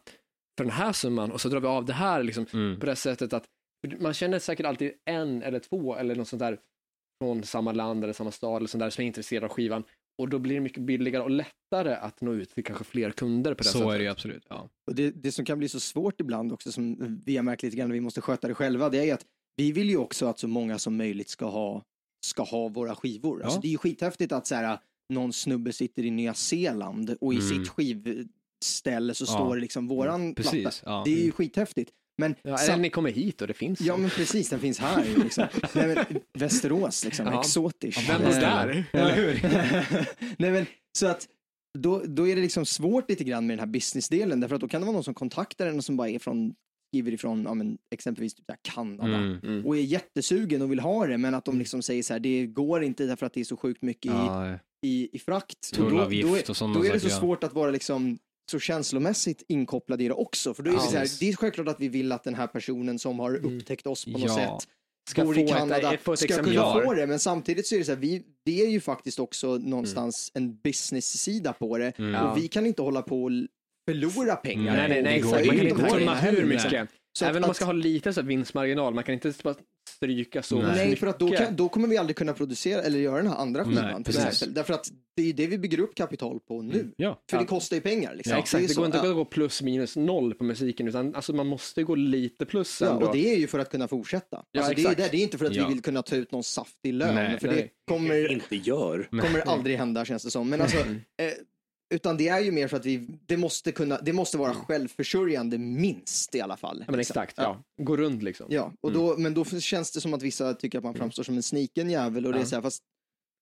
för 0.57 0.63
den 0.63 0.71
här 0.73 0.93
summan 0.93 1.31
och 1.31 1.41
så 1.41 1.49
drar 1.49 1.59
vi 1.59 1.67
av 1.67 1.85
det 1.85 1.93
här 1.93 2.23
liksom 2.23 2.45
Mm. 2.53 2.79
på 2.79 2.85
det 2.85 2.95
sättet 2.95 3.33
att 3.33 3.45
man 3.99 4.13
känner 4.13 4.39
säkert 4.39 4.65
alltid 4.65 4.91
en 5.05 5.43
eller 5.43 5.59
två 5.59 5.95
eller 5.95 6.15
något 6.15 6.27
sånt 6.27 6.39
där 6.39 6.59
från 7.21 7.43
samma 7.43 7.71
land 7.71 8.03
eller 8.03 8.13
samma 8.13 8.31
stad 8.31 8.57
eller 8.57 8.67
sånt 8.67 8.79
där 8.79 8.89
som 8.89 9.01
är 9.01 9.05
intresserad 9.07 9.43
av 9.43 9.49
skivan 9.49 9.83
och 10.17 10.29
då 10.29 10.39
blir 10.39 10.55
det 10.55 10.61
mycket 10.61 10.83
billigare 10.83 11.23
och 11.23 11.29
lättare 11.31 11.93
att 11.95 12.21
nå 12.21 12.33
ut 12.33 12.49
till 12.49 12.63
kanske 12.63 12.83
fler 12.83 13.11
kunder 13.11 13.53
på 13.53 13.63
det 13.63 13.69
Så 13.69 13.77
sättet. 13.77 13.93
är 13.93 13.97
det 13.97 14.03
ju 14.03 14.09
absolut. 14.09 14.45
Ja. 14.49 14.69
Och 14.87 14.95
det, 14.95 15.11
det 15.11 15.31
som 15.31 15.45
kan 15.45 15.57
bli 15.57 15.69
så 15.69 15.79
svårt 15.79 16.21
ibland 16.21 16.53
också, 16.53 16.71
som 16.71 16.97
vi 17.25 17.35
har 17.37 17.43
märkt 17.43 17.63
lite 17.63 17.77
grann 17.77 17.89
när 17.89 17.93
vi 17.93 18.01
måste 18.01 18.21
sköta 18.21 18.47
det 18.47 18.53
själva, 18.53 18.89
det 18.89 19.09
är 19.09 19.13
att 19.13 19.25
vi 19.57 19.71
vill 19.71 19.89
ju 19.89 19.97
också 19.97 20.25
att 20.25 20.39
så 20.39 20.47
många 20.47 20.79
som 20.79 20.97
möjligt 20.97 21.29
ska 21.29 21.45
ha, 21.45 21.83
ska 22.25 22.43
ha 22.43 22.67
våra 22.67 22.95
skivor. 22.95 23.39
Ja. 23.39 23.45
Alltså 23.45 23.61
det 23.61 23.67
är 23.67 23.71
ju 23.71 23.77
skithäftigt 23.77 24.31
att 24.31 24.47
så 24.47 24.55
här, 24.55 24.79
någon 25.13 25.33
snubbe 25.33 25.73
sitter 25.73 26.05
i 26.05 26.11
Nya 26.11 26.33
Zeeland 26.33 27.15
och 27.21 27.33
i 27.33 27.37
Mm. 27.37 27.49
sitt 27.49 27.67
skivställe 27.69 29.13
så 29.13 29.23
Ja. 29.23 29.27
står 29.27 29.55
det 29.55 29.61
liksom 29.61 29.87
våran 29.87 30.35
platta. 30.35 30.51
Precis. 30.51 30.83
Ja. 30.85 31.01
Det 31.05 31.11
är 31.13 31.25
ju 31.25 31.31
skithäftigt. 31.31 31.91
Men, 32.17 32.35
Ja, 32.43 32.57
eller 32.57 32.77
ni 32.77 32.89
kommer 32.89 33.11
hit 33.11 33.41
och 33.41 33.47
det 33.47 33.53
finns. 33.53 33.81
ja 33.81 33.97
men 33.97 34.09
precis, 34.09 34.49
den 34.49 34.59
finns 34.59 34.79
här 34.79 35.05
liksom. 35.23 35.47
Nej, 35.75 35.87
men, 35.87 36.19
Västerås 36.39 37.05
liksom, 37.05 37.25
Ja. 37.25 37.39
exotiskt. 37.39 38.09
Vem 38.09 38.21
är 38.21 38.41
där? 38.41 38.85
Eller 38.93 39.15
hur? 39.15 39.39
Nej 40.37 40.51
men 40.51 40.65
så 40.97 41.07
att 41.07 41.27
då, 41.79 42.03
då 42.05 42.27
är 42.27 42.35
det 42.35 42.41
liksom 42.41 42.65
svårt 42.65 43.09
lite 43.09 43.23
grann 43.23 43.47
med 43.47 43.57
den 43.57 43.59
här 43.67 43.73
businessdelen 43.73 44.39
därför 44.39 44.55
att 44.55 44.61
då 44.61 44.67
kan 44.67 44.81
det 44.81 44.85
vara 44.85 44.93
någon 44.93 45.03
som 45.03 45.13
kontaktar 45.13 45.67
en 45.67 45.77
och 45.77 45.83
som 45.85 45.97
bara 45.97 46.09
är 46.09 46.19
från, 46.19 46.53
skriver 46.93 47.11
ifrån 47.11 47.43
ja, 47.43 47.53
men, 47.53 47.77
exempelvis 47.95 48.33
typ 48.33 48.45
Kanada 48.61 49.17
Mm. 49.17 49.39
Mm. 49.43 49.65
och 49.65 49.77
är 49.77 49.81
jättesugen 49.81 50.61
och 50.61 50.71
vill 50.71 50.79
ha 50.79 51.07
det 51.07 51.17
men 51.17 51.33
att 51.33 51.45
de 51.45 51.59
liksom 51.59 51.81
säger 51.81 52.03
så 52.03 52.13
här 52.13 52.19
det 52.19 52.45
går 52.45 52.83
inte 52.83 53.05
därför 53.05 53.25
att 53.25 53.33
det 53.33 53.39
är 53.39 53.45
så 53.45 53.57
sjukt 53.57 53.81
mycket 53.81 54.05
i, 54.11 54.15
Ja, 54.15 54.59
i, 54.85 55.09
i 55.15 55.19
frakt. 55.19 55.71
Och 55.71 55.77
då, 55.77 55.83
då, 55.83 55.89
Tullavgift 55.89 56.45
är, 56.45 56.49
och 56.49 56.57
sådana 56.57 56.73
då 56.79 56.85
är 56.85 56.93
det 56.93 56.99
så 56.99 57.07
ja. 57.07 57.19
svårt 57.19 57.43
att 57.43 57.53
vara 57.53 57.71
liksom 57.71 58.17
så 58.51 58.59
känslomässigt 58.59 59.43
inkopplade 59.47 60.03
i 60.03 60.07
det 60.07 60.13
också. 60.13 60.53
För 60.53 60.63
då 60.63 60.69
är 60.71 60.75
det, 60.75 60.79
Ja, 60.83 60.87
så 60.91 60.97
här, 60.97 61.07
det 61.19 61.29
är 61.29 61.35
självklart 61.35 61.67
att 61.67 61.79
vi 61.79 61.87
vill 61.87 62.11
att 62.11 62.23
den 62.23 62.35
här 62.35 62.47
personen 62.47 62.99
som 62.99 63.19
har 63.19 63.29
Mm. 63.35 63.57
upptäckt 63.57 63.87
oss 63.87 64.05
på 64.05 64.11
något 64.11 64.21
Ja. 64.21 64.35
sätt 64.35 64.69
Ska 65.09 65.25
bor 65.25 65.33
få 65.33 65.39
i 65.39 65.43
ett- 65.43 65.49
Kanada, 65.49 65.97
få 65.97 66.13
ett 66.13 66.19
ska 66.19 66.27
kunna 66.27 66.39
exemplar. 66.39 66.83
få 66.83 66.93
det. 66.93 67.07
Men 67.07 67.19
samtidigt 67.19 67.67
så 67.67 67.75
är 67.75 67.79
det 67.79 67.85
så 67.85 67.91
här, 67.91 67.99
vi, 67.99 68.23
det 68.45 68.61
är 68.61 68.67
ju 68.69 68.79
faktiskt 68.81 69.19
också 69.19 69.57
någonstans 69.57 70.31
en 70.33 70.55
business-sida 70.63 71.53
på 71.53 71.77
det. 71.77 71.99
Mm. 71.99 72.13
Ja. 72.13 72.31
Och 72.31 72.37
vi 72.37 72.47
kan 72.47 72.65
inte 72.65 72.81
hålla 72.81 73.01
på 73.01 73.23
och 73.23 73.31
förlora 73.87 74.35
pengar. 74.35 74.75
Nej, 74.77 74.89
Nej, 74.89 74.89
nej, 74.89 75.03
det 75.03 75.09
exakt. 75.09 75.31
Man 75.31 75.43
kan 75.43 75.65
Det 75.65 75.69
inte 75.69 75.81
inte 76.01 76.31
hur 76.31 76.45
mycket. 76.45 76.89
Så 77.17 77.25
att- 77.25 77.29
Även 77.29 77.35
om 77.35 77.41
man 77.41 77.49
att- 77.49 77.55
ska 77.55 77.65
ha 77.65 77.71
lite 77.73 78.13
så 78.13 78.21
vinstmarginal, 78.21 78.93
man 78.93 79.03
kan 79.03 79.13
inte 79.13 79.33
bara 79.43 79.55
stryka 80.03 80.43
så 80.43 80.61
Nej. 80.61 80.75
Nej, 80.75 80.95
för 80.95 81.07
att 81.07 81.19
då, 81.19 81.25
mycket. 81.25 81.45
kan, 81.45 81.55
då 81.55 81.69
kommer 81.69 81.87
vi 81.87 81.97
aldrig 81.97 82.15
kunna 82.15 82.33
producera 82.33 82.81
eller 82.81 82.99
göra 82.99 83.17
den 83.17 83.27
här 83.27 83.35
andra 83.37 83.63
Nej, 83.63 83.75
skivan. 83.75 84.03
till 84.03 84.17
exempel. 84.17 84.53
Därför 84.53 84.73
att 84.73 84.87
det 85.15 85.29
är 85.29 85.33
det 85.33 85.47
vi 85.47 85.57
bygger 85.57 85.79
upp 85.79 85.95
kapital 85.95 86.39
på 86.39 86.61
nu. 86.61 86.91
Ja. 86.97 87.21
För 87.29 87.37
Ja. 87.37 87.41
det 87.41 87.47
kostar 87.47 87.75
ju 87.77 87.81
pengar. 87.81 88.15
Liksom. 88.15 88.31
Ja, 88.33 88.39
exakt, 88.39 88.67
det 88.67 88.73
så. 88.73 88.79
går 88.81 88.85
inte 88.85 88.97
ja. 88.97 89.09
att 89.09 89.15
gå 89.15 89.25
plus 89.25 89.61
minus 89.61 89.95
noll 89.95 90.33
på 90.33 90.43
musiken, 90.43 90.87
utan 90.87 91.15
alltså, 91.15 91.33
man 91.33 91.47
måste 91.47 91.83
gå 91.83 91.95
lite 91.95 92.45
plus 92.45 92.81
Ja, 92.81 92.89
ändå. 92.93 93.05
och 93.07 93.15
det 93.15 93.33
är 93.33 93.37
ju 93.37 93.47
för 93.47 93.59
att 93.59 93.69
kunna 93.71 93.87
fortsätta. 93.87 94.43
Ja, 94.51 94.61
alltså, 94.61 94.73
det, 94.75 94.83
är, 94.91 94.95
det, 94.95 95.07
det 95.11 95.17
är 95.17 95.21
inte 95.23 95.37
för 95.37 95.45
att 95.45 95.55
Ja. 95.55 95.67
vi 95.67 95.73
vill 95.73 95.83
kunna 95.83 96.01
ta 96.01 96.15
ut 96.15 96.31
någon 96.31 96.43
saftig 96.43 96.93
lön. 96.93 97.15
Nej, 97.15 97.39
för 97.39 97.47
nej. 97.47 97.55
det 97.55 97.93
kommer, 97.93 98.31
inte 98.31 98.55
gör. 98.55 99.07
kommer 99.21 99.39
aldrig 99.39 99.77
hända 99.77 100.05
känns 100.05 100.23
det 100.23 100.31
som. 100.31 100.49
Men 100.49 100.61
alltså, 100.61 100.77
Mm. 100.77 100.95
eh, 100.95 101.27
utan 101.93 102.17
det 102.17 102.27
är 102.27 102.39
ju 102.39 102.51
mer 102.51 102.67
för 102.67 102.77
att 102.77 102.85
vi, 102.85 102.97
det 103.25 103.37
måste, 103.37 103.71
kunna, 103.71 103.97
det 103.97 104.13
måste 104.13 104.37
vara 104.37 104.53
självförsörjande 104.53 105.57
minst 105.57 106.35
i 106.35 106.41
alla 106.41 106.57
fall. 106.57 106.77
Ja, 106.79 106.85
men 106.87 106.97
liksom. 106.97 107.21
exakt, 107.21 107.37
ja. 107.37 107.63
Gå 107.77 107.97
runt 107.97 108.23
liksom. 108.23 108.47
Ja, 108.49 108.73
och 108.81 108.91
då, 108.91 109.17
men 109.17 109.33
då 109.33 109.45
känns 109.45 109.91
det 109.91 110.01
som 110.01 110.13
att 110.13 110.21
vissa 110.21 110.53
tycker 110.53 110.77
att 110.77 110.83
man 110.83 110.93
framstår 110.93 111.23
som 111.23 111.35
en 111.35 111.43
sniken 111.43 111.89
jävel 111.89 112.25
och 112.25 112.33
det 112.33 112.39
är 112.39 112.45
så 112.45 112.55
här, 112.55 112.61
fast 112.61 112.83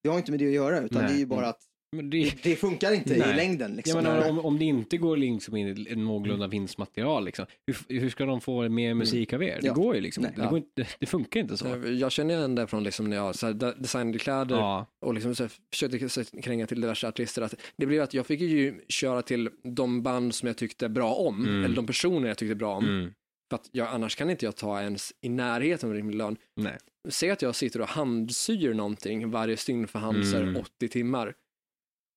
det 0.04 0.10
har 0.10 0.18
inte 0.18 0.32
med 0.32 0.39
det 0.39 0.47
att 0.47 0.54
göra 0.54 0.80
utan 0.80 1.02
Nej. 1.02 1.12
det 1.12 1.18
är 1.18 1.20
ju 1.20 1.26
bara 1.26 1.47
att 1.47 1.62
det, 1.95 2.43
det 2.43 2.55
funkar 2.55 2.93
inte 2.93 3.15
i 3.15 3.19
Nej. 3.19 3.35
längden. 3.35 3.71
jag 3.71 3.75
Liksom. 3.77 4.03
menar, 4.03 4.29
om, 4.29 4.39
om 4.39 4.59
det 4.59 4.65
inte 4.65 4.97
går 4.97 5.17
liksom 5.17 5.55
in 5.55 5.87
i 5.87 5.95
någorlunda 5.95 6.47
vinstmaterial, 6.47 7.25
liksom, 7.25 7.45
hur, 7.67 7.99
hur 7.99 8.09
ska 8.09 8.25
de 8.25 8.41
få 8.41 8.69
mer 8.69 8.93
musik 8.93 9.33
av 9.33 9.43
er? 9.43 9.59
Det 9.61 9.67
Ja. 9.67 9.73
går 9.73 9.95
ju 9.95 10.01
liksom 10.01 10.21
Nej. 10.23 10.29
inte. 10.31 10.41
Det, 10.41 10.47
går 10.49 10.57
inte. 10.57 10.87
det 10.99 11.05
funkar 11.05 11.39
inte 11.39 11.57
så. 11.57 11.75
Eh, 11.75 11.91
Jag 11.91 12.11
känner 12.11 12.37
igen 12.37 12.55
det 12.55 12.67
från 12.67 12.83
liksom 12.83 13.09
när 13.09 13.17
jag 13.17 13.35
så 13.35 13.45
här, 13.45 13.53
de- 13.53 13.73
designade 13.77 14.17
kläder 14.19 14.55
Ja, 14.55 14.85
och 15.05 15.13
liksom 15.13 15.35
så 15.35 15.43
här, 15.43 15.51
försökte 15.71 16.25
kränga 16.41 16.67
till 16.67 16.81
diverse 16.81 17.07
artister. 17.07 17.41
Att 17.41 17.55
det 17.77 17.85
blev 17.85 18.01
att 18.03 18.13
jag 18.13 18.25
fick 18.25 18.41
ju 18.41 18.79
köra 18.87 19.21
till 19.21 19.49
de 19.63 20.03
band 20.03 20.35
som 20.35 20.47
jag 20.47 20.57
tyckte 20.57 20.89
bra 20.89 21.13
om, 21.13 21.45
Mm. 21.45 21.63
eller 21.65 21.75
de 21.75 21.85
personer 21.87 22.27
jag 22.27 22.37
tyckte 22.37 22.55
bra 22.55 22.75
om. 22.75 22.85
mm. 22.85 23.11
För 23.49 23.55
att 23.55 23.69
jag, 23.71 23.87
annars 23.87 24.15
kan 24.15 24.29
inte 24.29 24.45
jag 24.45 24.55
ta 24.55 24.81
ens 24.81 25.13
i 25.21 25.29
närheten 25.29 25.89
av 25.89 25.95
rimlig 25.95 26.17
lön. 26.17 26.37
nej. 26.55 26.77
Säg 27.09 27.29
att 27.31 27.41
jag 27.41 27.55
sitter 27.55 27.81
och 27.81 27.87
handsyr 27.87 28.73
någonting 28.73 29.31
varje 29.31 29.57
stygn 29.57 29.87
för 29.87 29.99
handser 29.99 30.41
Mm. 30.41 30.55
80 30.55 30.87
timmar. 30.87 31.33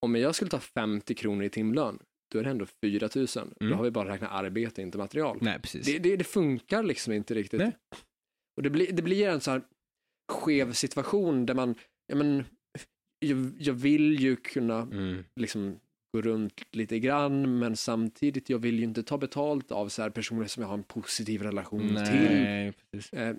Om 0.04 0.14
jag 0.16 0.34
skulle 0.34 0.50
ta 0.50 0.60
50 0.60 1.14
kronor 1.14 1.44
i 1.44 1.50
timlön, 1.50 1.98
då 2.32 2.38
är 2.38 2.44
det 2.44 2.50
ändå 2.50 2.66
4 2.84 3.08
000. 3.14 3.26
Då 3.34 3.42
Mm. 3.66 3.76
har 3.78 3.84
vi 3.84 3.90
bara 3.90 4.08
räknat 4.08 4.30
arbete, 4.32 4.82
inte 4.82 4.98
material. 4.98 5.38
nej, 5.40 5.58
precis. 5.60 5.86
Det, 5.86 5.98
det, 5.98 6.16
det 6.16 6.24
funkar 6.24 6.82
liksom 6.82 7.12
inte 7.12 7.34
riktigt. 7.34 7.60
Nej. 7.60 7.72
Och 8.56 8.62
det 8.62 8.70
blir, 8.70 8.92
det 8.92 9.02
blir 9.02 9.28
en 9.28 9.40
så 9.40 9.50
här 9.50 9.62
skev 10.32 10.72
situation 10.72 11.46
där 11.46 11.54
man, 11.54 11.74
ja 12.06 12.16
men, 12.16 12.44
jag, 13.18 13.52
jag 13.58 13.74
vill 13.74 14.20
ju 14.20 14.36
kunna 14.36 14.78
Mm. 14.82 15.24
liksom 15.40 15.80
gå 16.16 16.22
runt 16.22 16.62
lite 16.72 16.98
grann, 16.98 17.58
men 17.58 17.76
samtidigt, 17.76 18.50
jag 18.50 18.58
vill 18.58 18.78
ju 18.78 18.84
inte 18.84 19.02
ta 19.02 19.18
betalt 19.18 19.72
av 19.72 19.88
så 19.88 20.02
här 20.02 20.10
personer 20.10 20.46
som 20.46 20.60
jag 20.62 20.68
har 20.68 20.74
en 20.76 20.82
positiv 20.82 21.42
relation 21.42 21.80
till. 21.80 21.94
Nej, 21.94 22.72
precis. 22.92 23.12
Eh, 23.12 23.36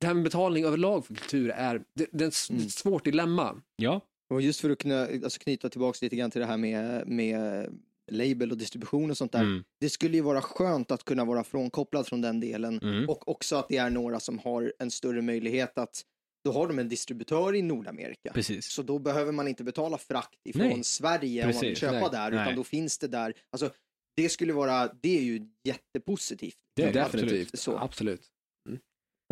det 0.00 0.06
här 0.06 0.14
med 0.14 0.24
betalning 0.24 0.64
överlag 0.64 1.06
för 1.06 1.14
kultur 1.14 1.50
är, 1.50 1.82
det, 1.94 2.06
det 2.12 2.24
är 2.24 2.28
ett 2.28 2.50
Mm. 2.50 2.68
svårt 2.68 3.04
dilemma. 3.04 3.60
Ja, 3.76 4.00
Och 4.32 4.42
just 4.42 4.60
för 4.60 4.70
att 4.70 4.78
kunna 4.78 5.02
alltså, 5.06 5.38
knyta 5.38 5.68
tillbaka 5.68 5.98
lite 6.02 6.16
grann 6.16 6.30
till 6.30 6.40
det 6.40 6.46
här 6.46 6.56
med, 6.56 7.08
med 7.08 7.68
label 8.10 8.50
och 8.50 8.58
distribution 8.58 9.10
och 9.10 9.16
sånt 9.16 9.32
där. 9.32 9.40
mm. 9.40 9.64
Det 9.80 9.90
skulle 9.90 10.16
ju 10.16 10.22
vara 10.22 10.40
skönt 10.42 10.90
att 10.90 11.04
kunna 11.04 11.24
vara 11.24 11.44
frånkopplad 11.44 12.06
från 12.06 12.20
den 12.20 12.40
delen 12.40 12.78
Mm. 12.82 13.08
och 13.08 13.28
också 13.28 13.56
att 13.56 13.68
det 13.68 13.76
är 13.76 13.90
några 13.90 14.20
som 14.20 14.38
har 14.38 14.72
en 14.78 14.90
större 14.90 15.22
möjlighet 15.22 15.78
att 15.78 16.02
då 16.44 16.52
har 16.52 16.68
de 16.68 16.78
en 16.78 16.88
distributör 16.88 17.54
i 17.54 17.62
Nordamerika. 17.62 18.32
precis. 18.32 18.66
Så 18.66 18.82
då 18.82 18.98
behöver 18.98 19.32
man 19.32 19.48
inte 19.48 19.64
betala 19.64 19.98
frakt 19.98 20.38
ifrån 20.44 20.66
Nej. 20.68 20.84
Sverige 20.84 21.42
om 21.44 21.50
man 21.50 21.60
vill 21.60 21.68
Precis, 21.70 21.78
köpa 21.78 22.00
nej, 22.00 22.08
där, 22.12 22.30
nej. 22.30 22.42
utan 22.42 22.56
då 22.56 22.64
finns 22.64 22.98
det 22.98 23.08
där. 23.08 23.34
Alltså, 23.50 23.70
det 24.16 24.28
skulle 24.28 24.52
vara, 24.52 24.90
det 25.02 25.18
är 25.18 25.22
ju 25.22 25.46
jättepositivt. 25.64 26.56
Det 26.76 26.82
är 26.82 26.92
Definitivt. 26.92 27.58
Så. 27.58 27.78
Absolut. 27.78 28.22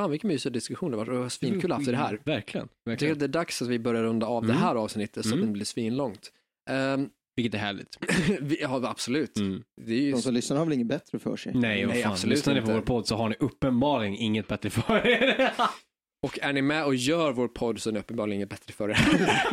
Mm. 0.01 0.05
Fan 0.05 0.11
vilken 0.11 0.29
mysig 0.29 0.53
diskussion 0.53 0.91
det 0.91 0.97
var. 0.97 1.05
Det 1.05 1.19
var 1.19 1.29
svinkul 1.29 1.73
efter 1.73 1.93
det 1.93 1.99
här. 1.99 2.21
Verkligen. 2.25 2.35
Jag 2.35 2.45
tycker 2.49 2.91
verkligen. 2.91 3.13
att 3.13 3.19
det 3.19 3.25
är 3.25 3.29
dags 3.29 3.63
att 3.63 3.69
vi 3.69 3.79
börjar 3.79 4.03
runda 4.03 4.27
av 4.27 4.45
Mm. 4.45 4.57
det 4.57 4.63
här 4.63 4.75
avsnittet 4.75 5.25
så 5.25 5.29
att 5.31 5.35
Mm. 5.35 5.47
det 5.47 5.53
blir 5.53 5.65
svinlångt. 5.65 6.33
Um, 6.71 7.11
Vilket 7.37 7.55
är 7.55 7.59
härligt. 7.59 7.99
vi, 8.41 8.61
ja, 8.63 8.89
absolut. 8.89 9.37
Mm. 9.37 9.63
Det 9.87 9.93
är 9.95 10.01
ju... 10.01 10.13
De 10.13 10.23
som 10.23 10.35
lyssnar 10.35 10.57
har 10.57 10.65
väl 10.65 10.73
inget 10.75 10.87
bättre 10.87 11.19
för 11.19 11.37
sig? 11.37 11.53
Nej, 11.55 11.85
vad 11.87 11.95
Nej, 11.95 12.03
fan. 12.03 12.13
absolut 12.13 12.37
Lyssnar 12.39 12.55
ni 12.55 12.61
på 12.63 12.73
vår 12.73 12.81
podd 12.81 13.07
så 13.07 13.17
har 13.17 13.29
ni 13.29 13.35
uppenbarligen 13.41 14.15
inget 14.15 14.49
bättre 14.49 14.71
för 14.71 15.07
er. 15.07 15.51
Och 16.27 16.39
är 16.43 16.53
ni 16.53 16.63
med 16.63 16.85
och 16.85 16.95
gör 16.95 17.33
vår 17.33 17.49
podd 17.49 17.81
så 17.81 17.91
är 17.91 17.93
ni 17.95 18.01
uppenbarligen 18.01 18.37
inget 18.37 18.49
bättre 18.49 18.73
för 18.73 18.89
det. 18.89 18.97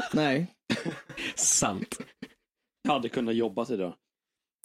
Nej. 0.13 0.47
Sant. 1.35 1.97
Jag 2.83 2.91
hade 2.91 3.09
kunnat 3.09 3.35
jobba 3.35 3.65
idag. 3.73 3.93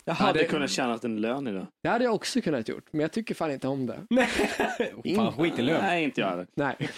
Jag 0.05 0.13
Ja, 0.15 0.25
hade 0.25 0.39
det- 0.39 0.45
kunnat 0.45 0.71
tjäna 0.71 0.99
en 1.03 1.21
lön 1.21 1.47
idag. 1.47 1.67
Det 1.83 1.89
hade 1.89 2.05
jag 2.05 2.15
också 2.15 2.41
kunnat 2.41 2.69
gjort, 2.69 2.85
men 2.91 3.01
jag 3.01 3.13
tycker 3.13 3.35
fan 3.35 3.51
inte 3.51 3.69
om 3.69 3.87
det. 3.87 4.07
Nej. 4.11 4.27
fan, 5.17 5.33
skit 5.33 5.59
i 5.59 5.63
lön. 5.63 5.81
Nej, 5.83 6.05
inte 6.05 6.21
jag 6.21 6.29
heller. 6.29 6.47
Nej. 6.57 6.77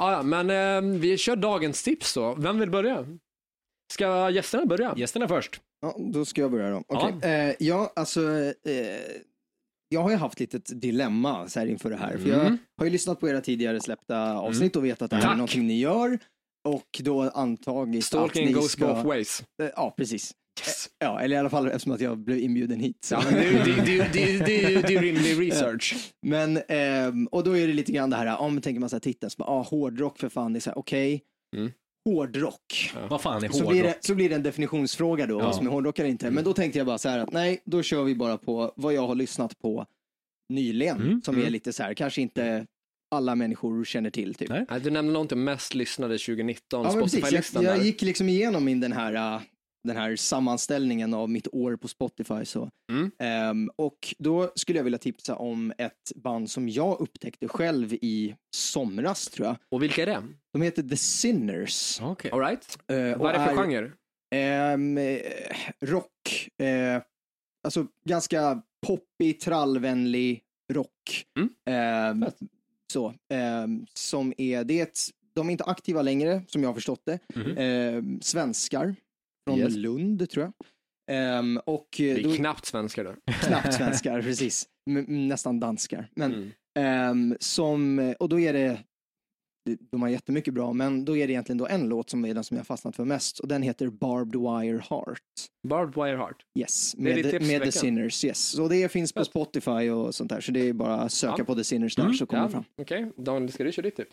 ja, 0.00 0.12
ja, 0.12 0.22
men 0.22 0.50
eh, 0.50 0.98
vi 1.00 1.18
kör 1.18 1.36
dagens 1.36 1.82
tips 1.82 2.14
då. 2.14 2.34
Vem 2.34 2.58
vill 2.60 2.70
börja? 2.70 3.06
Ska 3.92 4.30
gästerna 4.30 4.66
börja? 4.66 4.94
Gästerna 4.96 5.28
först. 5.28 5.60
Ja, 5.80 5.96
då 5.98 6.24
ska 6.24 6.40
jag 6.40 6.50
börja 6.50 6.70
då. 6.70 6.82
Okej. 6.88 7.14
Ja. 7.22 7.28
Eh, 7.28 7.54
ja, 7.58 7.92
alltså. 7.96 8.20
Eh, 8.64 9.00
jag 9.88 10.00
har 10.02 10.10
ju 10.10 10.16
haft 10.16 10.40
lite 10.40 10.56
ett 10.56 10.80
dilemma 10.80 11.48
så 11.48 11.60
här 11.60 11.66
inför 11.66 11.90
det 11.90 11.96
här. 11.96 12.18
För 12.18 12.28
jag 12.28 12.40
Mm. 12.40 12.58
har 12.78 12.84
ju 12.84 12.90
lyssnat 12.90 13.20
på 13.20 13.28
era 13.28 13.40
tidigare 13.40 13.80
släppta 13.80 14.32
avsnitt 14.38 14.76
och 14.76 14.84
vet 14.84 15.02
att 15.02 15.10
det 15.10 15.16
här 15.16 15.22
Tack. 15.22 15.32
är 15.32 15.36
någonting 15.36 15.66
ni 15.66 15.78
gör. 15.80 16.18
Och 16.68 17.00
då 17.02 17.22
antagit 17.30 18.04
Stalking 18.04 18.42
att 18.44 18.48
ni 18.48 18.52
goes 18.54 18.72
ska... 18.72 18.86
both 18.86 19.06
ways. 19.06 19.44
Eh, 19.62 19.68
Ja, 19.76 19.94
precis. 19.96 20.32
Yes. 20.60 20.88
Ja, 20.98 21.20
eller 21.20 21.36
i 21.36 21.38
alla 21.38 21.50
fall 21.50 21.66
eftersom 21.66 21.92
att 21.92 22.00
jag 22.00 22.18
blev 22.18 22.38
inbjuden 22.38 22.80
hit. 22.80 22.96
Så. 23.04 23.14
Ja, 23.14 23.22
men 23.24 23.34
det, 23.34 23.40
är- 23.40 24.12
det, 24.12 24.86
det, 24.86 24.94
är 24.94 25.00
rimlig 25.02 25.48
research. 25.50 26.12
Men, 26.26 26.60
ehm, 26.68 27.26
och 27.26 27.44
då 27.44 27.58
är 27.58 27.66
det 27.66 27.72
lite 27.72 27.92
grann 27.92 28.10
det 28.10 28.16
här, 28.16 28.26
ja 28.26 28.48
men 28.48 28.62
tänker 28.62 28.80
man 28.80 28.88
så 28.88 28.96
här 28.96 29.00
titeln, 29.00 29.30
så 29.30 29.36
bara, 29.38 29.48
ah, 29.50 29.62
hårdrock 29.62 30.18
för 30.18 30.28
fan, 30.28 30.52
det 30.52 30.58
är 30.58 30.60
så 30.60 30.70
här, 30.70 30.78
okej, 30.78 31.22
Mm. 31.56 31.70
hårdrock. 32.08 32.92
Vad 33.10 33.20
fan 33.20 33.44
är 33.44 33.48
Så 33.48 33.68
blir, 33.68 33.82
det, 33.82 33.88
hårdrock? 33.88 34.04
så 34.04 34.14
blir 34.14 34.28
det 34.28 34.34
en 34.34 34.42
definitionsfråga 34.42 35.26
då, 35.26 35.40
Ja. 35.40 35.44
vad 35.44 35.54
som 35.56 35.66
är 35.66 35.70
hårdrock 35.70 35.98
eller 35.98 36.10
inte. 36.10 36.30
Men 36.30 36.44
då 36.44 36.52
tänkte 36.52 36.78
jag 36.78 36.86
bara 36.86 36.98
så 36.98 37.08
här 37.08 37.18
att 37.18 37.32
nej, 37.32 37.60
då 37.64 37.82
kör 37.82 38.02
vi 38.04 38.14
bara 38.14 38.38
på 38.38 38.72
vad 38.76 38.94
jag 38.94 39.06
har 39.06 39.14
lyssnat 39.14 39.58
på 39.58 39.86
nyligen, 40.52 40.96
Mm, 41.02 41.22
som 41.22 41.34
är 41.36 41.40
mm. 41.40 41.52
lite 41.52 41.72
så 41.72 41.82
här, 41.82 41.94
kanske 41.94 42.22
inte 42.22 42.66
alla 43.14 43.34
människor 43.34 43.84
känner 43.84 44.10
till 44.10 44.34
typ. 44.34 44.48
Nej. 44.48 44.66
Du 44.82 44.90
nämnde 44.90 45.12
någonting 45.12 45.38
om 45.38 45.44
mest 45.44 45.74
lyssnade 45.74 46.18
2019, 46.18 46.84
Ja. 46.84 46.92
Jag, 46.98 47.10
Spotify-listan 47.10 47.62
jag 47.64 47.78
där. 47.78 47.84
gick 47.84 48.02
liksom 48.02 48.28
igenom 48.28 48.64
min 48.64 48.80
den 48.80 48.92
här, 48.92 49.34
äh, 49.34 49.40
den 49.84 49.96
här 49.96 50.16
sammanställningen 50.16 51.14
av 51.14 51.30
mitt 51.30 51.48
år 51.54 51.76
på 51.76 51.88
Spotify. 51.88 52.44
Så. 52.44 52.70
Mm. 52.92 53.10
Ehm, 53.18 53.70
och 53.76 54.14
då 54.18 54.52
skulle 54.54 54.78
jag 54.78 54.84
vilja 54.84 54.98
tipsa 54.98 55.36
om 55.36 55.72
ett 55.78 56.12
band 56.14 56.50
som 56.50 56.68
jag 56.68 57.00
upptäckte 57.00 57.48
själv 57.48 57.92
i 57.94 58.34
somras 58.56 59.28
tror 59.28 59.46
jag. 59.46 59.56
Och 59.70 59.82
vilka 59.82 60.02
är 60.02 60.06
det? 60.06 60.22
De 60.52 60.62
heter 60.62 60.82
The 60.82 60.96
Sinners. 60.96 62.00
Okej. 62.02 62.30
All 62.30 62.40
right. 62.40 62.78
Eh, 62.88 63.12
och 63.12 63.18
Vad 63.20 63.34
är 63.34 63.38
det 63.38 63.44
för 63.44 63.62
genre? 63.62 63.92
eh, 64.34 65.22
rock. 65.80 66.48
Eh, 66.58 67.02
alltså 67.64 67.86
ganska 68.04 68.62
poppig, 68.86 69.40
trallvänlig 69.40 70.42
rock. 70.72 71.26
Mm. 71.66 72.22
Fett. 72.24 72.38
så, 72.92 73.14
som 73.94 74.34
är, 74.38 74.64
det 74.64 74.78
är 74.78 74.82
ett, 74.82 74.98
de 75.34 75.48
är 75.48 75.52
inte 75.52 75.64
aktiva 75.64 76.02
längre, 76.02 76.42
som 76.48 76.62
jag 76.62 76.68
har 76.68 76.74
förstått 76.74 77.02
det. 77.04 77.18
Mhm. 77.34 77.58
Ehm, 77.58 78.20
svenskar 78.20 78.94
från 79.48 79.58
Yes. 79.58 79.76
Lund, 79.76 80.30
tror 80.30 80.44
jag. 80.44 80.52
Ehm, 81.10 81.60
och 81.66 82.00
eh, 82.00 82.14
Det 82.16 82.22
då, 82.22 82.30
är 82.32 82.36
knappt 82.36 82.64
svenskar 82.66 83.04
där. 83.04 83.16
knappt 83.32 83.74
svenskar, 83.78 84.22
precis. 84.22 84.66
M- 84.90 85.04
nästan 85.28 85.60
danskar. 85.60 86.08
Men, 86.16 86.32
Mm. 86.34 86.50
ehm, 86.78 87.36
som, 87.40 88.14
och 88.20 88.28
då 88.28 88.40
är 88.40 88.52
det, 88.52 88.78
de 89.90 90.02
har 90.02 90.08
jättemycket 90.08 90.54
bra, 90.54 90.72
men 90.72 91.04
då 91.04 91.16
är 91.16 91.26
det 91.26 91.32
egentligen 91.32 91.58
då 91.58 91.66
en 91.66 91.88
låt 91.88 92.10
som 92.10 92.24
är 92.24 92.34
den 92.34 92.44
som 92.44 92.56
jag 92.56 92.66
fastnat 92.66 92.96
för 92.96 93.04
mest 93.04 93.38
och 93.38 93.48
den 93.48 93.62
heter 93.62 93.88
Barbed 93.88 94.40
Wire 94.40 94.82
Heart. 94.90 95.22
Barbed 95.68 95.94
Wire 96.04 96.16
Heart. 96.16 96.42
Yes, 96.58 96.92
Det 96.92 97.02
med, 97.02 97.18
i 97.18 97.46
med 97.46 97.62
The. 97.62 97.72
Sinners. 97.72 98.24
Yes. 98.24 98.38
Så 98.48 98.68
det 98.68 98.88
finns 98.92 99.12
på. 99.12 99.24
Spotify 99.24 99.90
och 99.90 100.14
sånt 100.14 100.30
där, 100.30 100.40
så 100.40 100.52
det 100.52 100.68
är 100.68 100.72
bara 100.72 100.94
att 100.94 101.12
söka 101.12 101.34
Ja. 101.38 101.44
på 101.44 101.54
The 101.54 101.64
Sinners 101.64 101.96
där 101.96 102.02
Mm, 102.02 102.14
så 102.14 102.26
kommer 102.26 102.42
det 102.42 102.46
Ja, 102.46 102.50
fram. 102.50 102.64
Okej, 102.76 103.12
Daniel, 103.16 103.52
ska 103.52 103.64
du 103.64 103.72
köra 103.72 103.82
ditt 103.84 103.96
tips? 103.96 104.10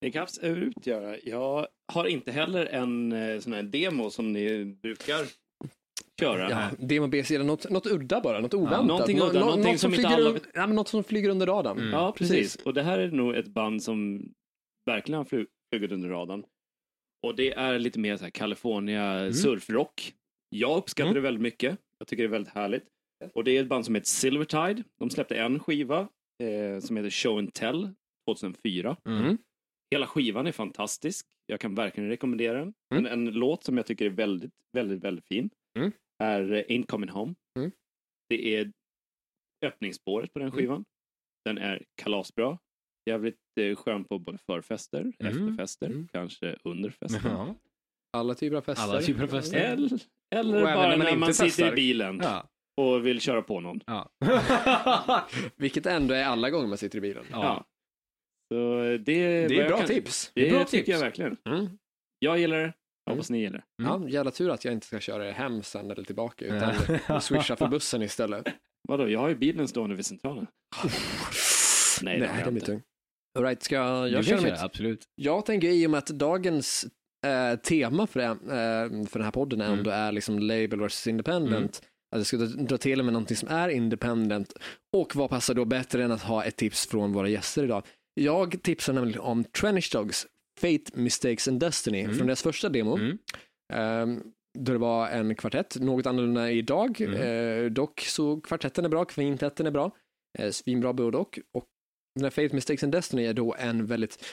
Det 0.00 0.10
kan 0.10 0.18
jag 0.18 0.22
absolut 0.22 0.86
göra. 0.86 1.16
Jag 1.24 1.66
har 1.92 2.06
inte 2.06 2.32
heller 2.32 2.66
en 2.66 3.12
eh, 3.12 3.40
sån 3.40 3.52
här 3.52 3.62
demo 3.62 4.10
som 4.10 4.32
ni 4.32 4.64
brukar 4.64 5.26
köra. 6.20 6.50
Ja, 6.50 6.70
demo 6.78 7.06
B-sidan, 7.08 7.46
något, 7.46 7.70
något 7.70 7.86
udda 7.86 8.20
bara, 8.20 8.40
något 8.40 8.54
oväntat. 8.54 8.86
någonting 8.86 9.18
Nå- 9.18 9.24
udda, 9.28 9.40
nå- 9.40 9.46
någonting 9.46 9.72
något 9.72 9.80
som 9.80 9.92
flyger 9.92 10.10
alla- 10.10 10.30
un- 10.30 10.46
ja, 10.54 10.66
men 10.66 10.76
Något 10.76 10.88
som 10.88 11.04
flyger 11.04 11.28
under 11.28 11.46
radarn. 11.46 11.78
Mm. 11.78 11.90
Ja, 11.90 12.12
precis. 12.12 12.56
Och 12.56 12.74
det 12.74 12.82
här 12.82 12.98
är 12.98 13.10
nog 13.10 13.34
ett 13.34 13.46
band 13.48 13.82
som 13.82 14.28
verkligen 14.86 15.18
har 15.18 15.24
flu- 15.24 15.46
flugit 15.72 15.92
under 15.92 16.08
radarn. 16.08 16.44
Och 17.26 17.36
det 17.36 17.52
är 17.52 17.78
lite 17.78 17.98
mer 17.98 18.16
så 18.16 18.24
här 18.24 18.30
California 18.30 19.32
surfrock. 19.32 20.14
Jag 20.48 20.76
uppskattar 20.78 21.10
Mm. 21.10 21.14
det 21.14 21.20
väldigt 21.20 21.42
mycket. 21.42 21.78
Jag 21.98 22.08
tycker 22.08 22.22
det 22.22 22.26
är 22.26 22.30
väldigt 22.30 22.54
härligt. 22.54 22.84
Och 23.34 23.44
det 23.44 23.56
är 23.56 23.60
ett 23.62 23.68
band 23.68 23.84
som 23.84 23.94
heter 23.94 24.06
Silvertide. 24.08 24.82
De 24.98 25.10
släppte 25.10 25.36
en 25.36 25.58
skiva 25.60 26.00
eh, 26.42 26.80
som 26.80 26.96
heter 26.96 27.10
Show 27.10 27.38
and 27.38 27.52
Tell 27.54 27.90
2004. 28.28 28.96
Mm. 29.08 29.38
Hela 29.90 30.06
skivan 30.06 30.46
är 30.46 30.52
fantastisk. 30.52 31.26
Jag 31.46 31.60
kan 31.60 31.74
verkligen 31.74 32.10
rekommendera 32.10 32.58
den. 32.58 32.74
Mm. 32.94 33.06
En, 33.06 33.12
en 33.12 33.34
låt 33.34 33.64
som 33.64 33.76
jag 33.76 33.86
tycker 33.86 34.04
är 34.06 34.10
väldigt, 34.10 34.54
väldigt, 34.72 35.04
väldigt 35.04 35.26
fin 35.28 35.50
Mm. 35.78 35.92
är 36.22 36.52
eh, 36.52 36.62
Ain't 36.68 36.86
Coming 36.86 37.10
Home. 37.10 37.34
Mm. 37.58 37.70
Det 38.28 38.54
är 38.56 38.72
öppningsspåret 39.64 40.32
på 40.32 40.38
den 40.38 40.50
skivan. 40.52 40.84
Den 41.44 41.58
är 41.58 41.84
kalasbra. 41.94 42.58
Jävligt 43.06 43.38
eh, 43.60 43.76
skön 43.76 44.04
på 44.04 44.18
både 44.18 44.38
förfester, 44.38 45.00
Mm. 45.00 45.12
efterfester, 45.32 45.86
Mm. 45.86 46.08
kanske 46.12 46.56
under 46.64 46.90
festen. 46.90 47.20
Ja. 47.24 47.54
Alla 48.12 48.34
typer 48.34 48.56
av 48.56 48.60
fester. 48.62 48.84
Alla 48.84 49.00
typer 49.00 49.22
av 49.22 49.26
fester. 49.28 49.58
Eller, 49.60 49.98
eller 50.30 50.62
bara 50.62 50.88
när 50.88 50.96
man 50.96 51.06
när 51.06 51.16
man 51.16 51.34
sitter 51.34 51.72
i 51.72 51.74
bilen 51.74 52.20
Ja. 52.22 52.48
och 52.76 53.06
vill 53.06 53.20
köra 53.20 53.42
på 53.42 53.60
någon. 53.60 53.80
Ja. 53.86 54.10
Vilket 55.56 55.86
ändå 55.86 56.14
är 56.14 56.24
alla 56.24 56.50
gånger 56.50 56.66
man 56.68 56.78
sitter 56.78 56.98
i 56.98 57.00
bilen. 57.00 57.24
ja. 57.30 57.64
Så 58.52 58.82
eh, 58.84 59.00
det, 59.00 59.12
är 59.12 59.48
Det 59.48 59.60
är 59.60 59.68
bra 59.68 59.78
kan- 59.78 59.86
tips. 59.86 60.30
Det, 60.34 60.48
är 60.48 60.50
bra 60.50 60.64
tycker 60.64 60.78
tips. 60.78 60.88
jag 60.88 60.98
verkligen. 61.00 61.36
Mm. 61.48 61.68
Jag 62.18 62.38
gillar 62.38 62.58
det. 62.58 62.72
Jag 63.04 63.12
hoppas 63.12 63.30
ni 63.30 63.38
gillar 63.40 63.58
det. 63.58 63.84
Ja, 63.84 64.08
jävla 64.08 64.30
tur 64.30 64.50
att 64.50 64.64
jag 64.64 64.74
inte 64.74 64.86
ska 64.86 65.00
köra 65.00 65.30
hem 65.32 65.62
sen 65.62 65.90
eller 65.90 66.04
tillbaka 66.04 66.44
utan 66.44 66.74
Ja. 67.08 67.20
swisha 67.20 67.56
för 67.56 67.68
bussen 67.68 68.02
istället. 68.02 68.46
Vadå, 68.88 69.08
jag 69.08 69.20
har 69.20 69.28
ju 69.28 69.34
bilen 69.34 69.68
stående 69.68 69.96
vid 69.96 70.06
centralen. 70.06 70.46
Nej, 72.02 72.18
det 72.20 72.26
jag 72.26 72.34
den 72.36 72.44
blir 72.54 72.62
inte. 72.62 72.66
tung. 72.66 72.82
All 73.38 73.44
right, 73.44 73.62
ska 73.62 73.74
jag, 73.74 74.24
köra 74.24 74.40
mitt? 74.40 74.60
absolut. 74.62 75.04
Jag 75.14 75.46
tänker 75.46 75.68
i 75.68 75.86
och 75.86 75.90
med 75.90 75.98
att 75.98 76.06
dagens 76.06 76.86
eh, 77.26 77.58
tema 77.60 78.06
för, 78.06 78.20
det, 78.20 78.26
eh, 78.26 79.06
för 79.06 79.18
den 79.18 79.24
här 79.24 79.30
podden 79.30 79.60
Mm. 79.60 79.78
ändå 79.78 79.90
är 79.90 80.12
liksom 80.12 80.38
label 80.38 80.80
versus 80.80 81.06
independent. 81.06 81.82
Att 82.16 82.18
jag 82.18 82.26
ska 82.26 82.36
dra 82.36 82.78
till 82.78 83.02
med 83.02 83.12
någonting 83.12 83.36
som 83.36 83.48
är 83.48 83.68
independent. 83.68 84.52
Och 84.96 85.16
vad 85.16 85.30
passar 85.30 85.54
då 85.54 85.64
bättre 85.64 86.04
än 86.04 86.12
att 86.12 86.22
ha 86.22 86.44
ett 86.44 86.56
tips 86.56 86.86
från 86.86 87.12
våra 87.12 87.28
gäster 87.28 87.64
idag? 87.64 87.84
Jag 88.24 88.62
tipsar 88.62 88.92
nämligen 88.92 89.20
om 89.20 89.44
Trench 89.44 89.90
Dogs 89.92 90.26
Fate, 90.60 90.84
Mistakes 91.00 91.48
and 91.48 91.60
Destiny 91.60 92.00
Mm. 92.00 92.16
från 92.16 92.26
deras 92.26 92.42
första 92.42 92.68
demo. 92.68 92.96
Mm. 92.96 93.18
Ehm, 93.72 94.22
då 94.58 94.72
det 94.72 94.78
var 94.78 95.08
en 95.08 95.34
kvartett, 95.34 95.76
något 95.80 96.06
annorlunda 96.06 96.50
idag. 96.50 97.00
Mm. 97.00 97.14
Eh, 97.64 97.70
dock 97.70 98.00
så 98.00 98.40
kvartetten 98.40 98.84
är 98.84 98.88
bra, 98.88 99.04
kvintetten 99.04 99.66
är 99.66 99.70
bra. 99.70 99.90
Eh, 100.38 100.50
svinbra 100.50 100.92
både 100.92 101.18
och. 101.18 101.38
Och 101.54 101.64
den 102.14 102.24
här 102.24 102.30
Fate, 102.30 102.54
Mistakes 102.54 102.82
and 102.84 102.92
Destiny 102.92 103.24
är 103.24 103.34
då 103.34 103.54
en 103.58 103.86
väldigt 103.86 104.24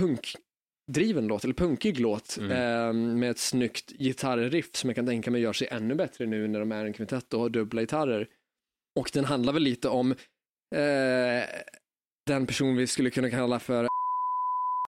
punkdriven 0.00 1.26
låt, 1.26 1.44
eller 1.44 1.54
punkig 1.54 2.00
låt 2.00 2.38
Mm. 2.38 2.50
eh, 2.50 2.92
med 3.16 3.30
ett 3.30 3.38
snyggt 3.38 3.90
gitarriff 3.98 4.70
som 4.74 4.90
jag 4.90 4.94
kan 4.96 5.06
tänka 5.06 5.30
mig 5.30 5.40
gör 5.40 5.52
sig 5.52 5.68
ännu 5.70 5.94
bättre 5.94 6.26
nu 6.26 6.48
när 6.48 6.60
de 6.60 6.72
är 6.72 6.84
en 6.84 6.92
kvintett 6.92 7.34
och 7.34 7.40
har 7.40 7.48
dubbla 7.48 7.80
gitarrer. 7.80 8.28
Och 9.00 9.10
den 9.12 9.24
handlar 9.24 9.52
väl 9.52 9.62
lite 9.62 9.88
om 9.88 10.10
eh, 10.76 11.44
den 12.26 12.46
person 12.46 12.76
vi 12.76 12.86
skulle 12.86 13.10
kunna 13.10 13.30
kalla 13.30 13.58
för 13.58 13.86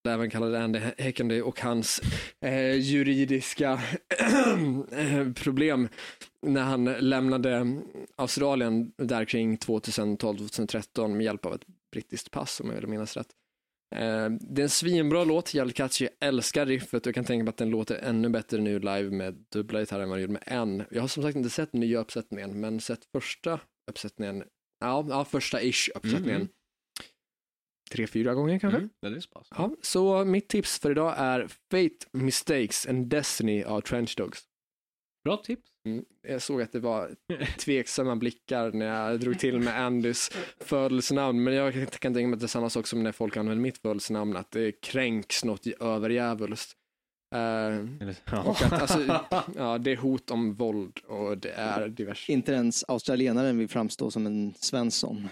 även 0.08 0.30
kallade 0.30 0.64
Andy 0.64 0.80
Heckendy 0.98 1.40
och 1.40 1.60
hans 1.60 2.00
eh, 2.40 2.74
juridiska 2.74 3.80
problem 5.34 5.88
när 6.42 6.62
han 6.62 6.84
lämnade 6.84 7.82
Australien 8.16 8.92
där 8.98 9.24
kring 9.24 9.56
2012-2013 9.56 11.08
med 11.08 11.24
hjälp 11.24 11.46
av 11.46 11.54
ett 11.54 11.64
brittiskt 11.92 12.30
pass 12.30 12.60
om 12.60 12.68
jag 12.68 12.76
vill 12.76 12.86
minnas 12.86 13.16
rätt. 13.16 13.28
Eh, 13.94 14.30
det 14.40 14.60
är 14.60 14.64
en 14.64 14.68
svinbra 14.68 15.24
låt, 15.24 15.54
jävligt 15.54 15.78
jag 15.78 16.10
älskar 16.20 16.66
riffet 16.66 17.02
och 17.02 17.06
jag 17.06 17.14
kan 17.14 17.24
tänka 17.24 17.44
mig 17.44 17.50
att 17.50 17.56
den 17.56 17.70
låter 17.70 17.94
ännu 17.94 18.28
bättre 18.28 18.58
nu 18.58 18.78
live 18.78 19.10
med 19.10 19.34
dubbla 19.52 19.80
gitarrer 19.80 20.02
än 20.02 20.08
vad 20.08 20.18
den 20.18 20.22
gjorde 20.22 20.32
med 20.32 20.42
en. 20.46 20.84
Jag 20.90 21.00
har 21.00 21.08
som 21.08 21.22
sagt 21.22 21.36
inte 21.36 21.50
sett 21.50 21.72
nya 21.72 21.98
uppsättningen 21.98 22.60
men 22.60 22.80
sett 22.80 23.04
första 23.04 23.60
uppsättningen, 23.90 24.44
ja, 24.80 25.06
ja 25.08 25.24
första 25.24 25.62
ish 25.62 25.90
uppsättningen. 25.94 26.40
Mm. 26.40 26.48
Tre, 27.92 28.06
fyra 28.06 28.34
gånger 28.34 28.58
kanske. 28.58 28.78
Mm. 28.78 28.90
Ja, 29.00 29.08
det 29.10 29.16
är 29.16 29.20
spas. 29.20 29.46
Ja, 29.50 29.70
så 29.82 30.24
mitt 30.24 30.48
tips 30.48 30.78
för 30.78 30.90
idag 30.90 31.14
är 31.16 31.46
Fate, 31.70 32.06
Mistakes 32.12 32.86
and 32.86 33.06
Destiny 33.06 33.62
av 33.62 33.80
Trench 33.80 34.14
Dogs. 34.16 34.40
Bra 35.24 35.36
tips. 35.36 35.62
Mm. 35.88 36.04
Jag 36.28 36.42
såg 36.42 36.62
att 36.62 36.72
det 36.72 36.80
var 36.80 37.10
tveksamma 37.58 38.16
blickar 38.16 38.72
när 38.72 38.86
jag 38.86 39.20
drog 39.20 39.38
till 39.38 39.58
med 39.60 39.80
Andys 39.80 40.30
födelsenamn, 40.60 41.44
men 41.44 41.54
jag 41.54 41.72
kan 41.74 42.14
tänka 42.14 42.28
mig 42.28 42.34
att 42.34 42.40
det 42.40 42.46
är 42.46 42.48
samma 42.48 42.70
sak 42.70 42.86
som 42.86 43.02
när 43.02 43.12
folk 43.12 43.36
använder 43.36 43.62
mitt 43.62 43.78
födelsenamn, 43.78 44.36
att 44.36 44.50
det 44.50 44.72
kränks 44.72 45.44
något 45.44 45.66
överjävulskt. 45.66 46.72
Eller- 47.34 48.46
och 48.48 48.62
att, 48.62 48.72
alltså, 48.72 49.20
ja, 49.56 49.78
det 49.78 49.92
är 49.92 49.96
hot 49.96 50.30
om 50.30 50.54
våld 50.54 50.98
och 51.06 51.38
det 51.38 51.50
är 51.50 51.88
diverse. 51.88 52.32
Inte 52.32 52.52
ens 52.52 52.84
australienaren 52.88 53.58
vill 53.58 53.68
framstå 53.68 54.10
som 54.10 54.26
en 54.26 54.54
Svensson. 54.56 55.28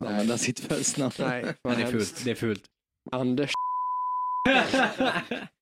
Nej. 0.00 0.12
Använda 0.12 0.38
sitt 0.38 0.60
födelsenamn. 0.60 1.12
Nej, 1.18 1.44
vad 1.62 1.76
det 1.76 1.82
är 1.82 1.86
fult. 1.86 2.22
Det 2.24 2.30
är 2.30 2.34
fult. 2.34 2.64
Anders. 3.12 3.52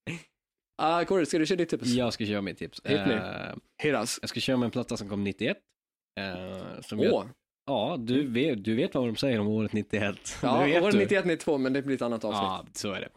Ah, 0.83 1.05
Kåre, 1.05 1.26
ska 1.26 1.39
du 1.39 1.47
köra 1.47 1.57
ditt 1.57 1.68
tips? 1.68 1.87
jag 1.87 2.12
ska 2.12 2.26
köra 2.26 2.41
mitt 2.41 2.59
tips. 2.59 2.80
Hit 2.85 3.07
me. 3.07 3.14
Eh, 3.14 3.55
Hiras. 3.83 4.18
jag 4.20 4.28
ska 4.30 4.41
köra 4.41 4.57
med 4.57 4.64
en 4.64 4.70
platta 4.70 4.97
som 4.97 5.09
kom 5.09 5.24
91. 5.24 5.57
Eh, 6.20 6.80
som 6.80 6.99
jag, 7.01 7.14
Åh, 7.14 7.24
ja, 7.66 7.97
du 7.99 8.28
vet, 8.28 8.64
du 8.64 8.74
vet 8.74 8.95
vad 8.95 9.07
de 9.07 9.16
säger 9.16 9.41
om 9.41 9.49
året 9.49 9.72
91. 9.72 10.39
ja, 10.43 10.83
året 10.83 10.93
du. 10.93 10.99
91, 10.99 11.24
92, 11.24 11.59
men 11.59 11.72
det 11.72 11.83
blir 11.83 11.97
ett 11.97 12.03
annat 12.03 12.24
avsnitt. 12.24 12.43
Ja, 12.43 12.66
så 12.72 12.93
är 12.93 13.01
det. 13.01 13.09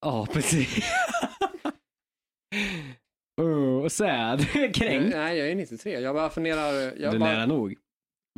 Ja, 0.00 0.26
precis. 0.32 0.84
oh, 3.40 3.88
sad. 3.88 4.46
Kränkt. 4.74 5.16
Nej, 5.16 5.38
jag 5.38 5.50
är 5.50 5.54
93. 5.54 6.00
Jag 6.00 6.14
bara 6.14 6.30
funderar. 6.30 6.72
Jag 6.72 7.12
Du 7.12 7.16
är 7.16 7.18
bara, 7.18 7.32
nära 7.32 7.46
nog. 7.46 7.76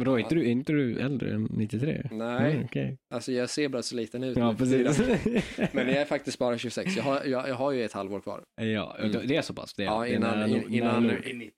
Vadå, 0.01 0.15
är 0.15 0.19
inte 0.19 0.35
du, 0.35 0.41
är 0.47 0.49
inte 0.51 0.73
du 0.73 0.99
äldre 1.01 1.35
än 1.35 1.45
93? 1.51 2.09
Nej, 2.11 2.53
Mm, 2.53 2.65
okej. 2.65 2.97
alltså 3.15 3.33
jag 3.33 3.51
ser 3.51 3.69
bara 3.69 3.83
så 3.83 3.97
liten 3.97 4.25
ut. 4.25 4.37
Ja, 4.37 4.51
nu 4.51 4.57
precis. 4.59 4.99
Men 5.73 5.87
jag 5.89 5.97
är 5.97 6.05
faktiskt 6.05 6.39
bara 6.39 6.59
26. 6.59 6.97
Jag 6.97 7.03
har, 7.05 7.25
jag, 7.25 7.49
jag 7.49 7.55
har 7.55 7.73
ju 7.73 7.85
ett 7.85 7.93
halvår 7.93 8.21
kvar. 8.21 8.43
ja, 8.61 8.97
Mm. 8.99 9.27
det 9.27 9.37
är 9.37 9.43
så 9.43 9.55
pass. 9.55 9.75
Det 9.75 9.83
är, 9.83 9.87
Ja, 9.87 10.07
innan- 10.07 10.39
nära 10.39 10.49
in- 10.49 10.53
nog- 10.57 10.71
innan- 10.75 11.03
nära 11.07 11.15
nog. 11.15 11.51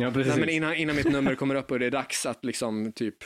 Ja, 0.00 0.10
precis. 0.10 0.32
Nej, 0.32 0.40
men 0.40 0.48
innan, 0.54 0.74
innan 0.74 0.96
mitt 0.96 1.12
nummer 1.12 1.34
kommer 1.34 1.54
upp 1.54 1.70
och 1.70 1.78
det 1.78 1.86
är 1.86 1.90
dags 1.90 2.26
att 2.26 2.44
liksom 2.44 2.92
typ 2.92 3.16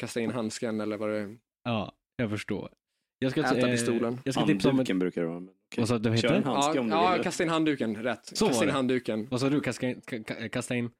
kasta 0.00 0.20
in 0.20 0.30
handsken 0.30 0.80
eller 0.80 0.96
vad 0.96 1.08
det 1.10 1.16
är. 1.18 1.36
Ja, 1.64 1.92
jag 2.16 2.30
förstår. 2.30 2.70
Jag 3.18 3.30
ska, 3.32 3.40
Äta 3.40 3.58
eh, 3.58 3.64
pistolen. 3.66 4.20
Jag 4.24 4.34
ska 4.34 4.46
tipsa 4.46 4.70
om 4.70 4.80
ett... 4.80 4.96
Brukar 4.96 5.20
det 5.22 5.28
vara. 5.28 5.36
okej. 5.38 5.50
Vad 5.78 5.88
sa 5.88 5.98
du, 5.98 6.16
Kör 6.16 6.32
en 6.34 6.44
handske 6.44 6.74
Ja, 6.74 6.80
om 6.80 6.86
du 6.86 6.92
ja 6.94 7.12
vill. 7.12 7.22
kasta 7.22 7.42
in 7.42 7.48
handduken, 7.48 7.96
rätt. 7.96 8.26
Så 8.36 8.46
kasta 8.48 8.64
in 8.64 8.70
handduken. 8.70 9.26
Vad 9.30 9.40
sa 9.40 9.48
du? 9.50 9.60
Kasta 9.60 9.86
in, 9.86 10.00
ka- 10.00 10.24
ka- 10.24 10.48
kasta 10.48 10.74
in? 10.74 10.90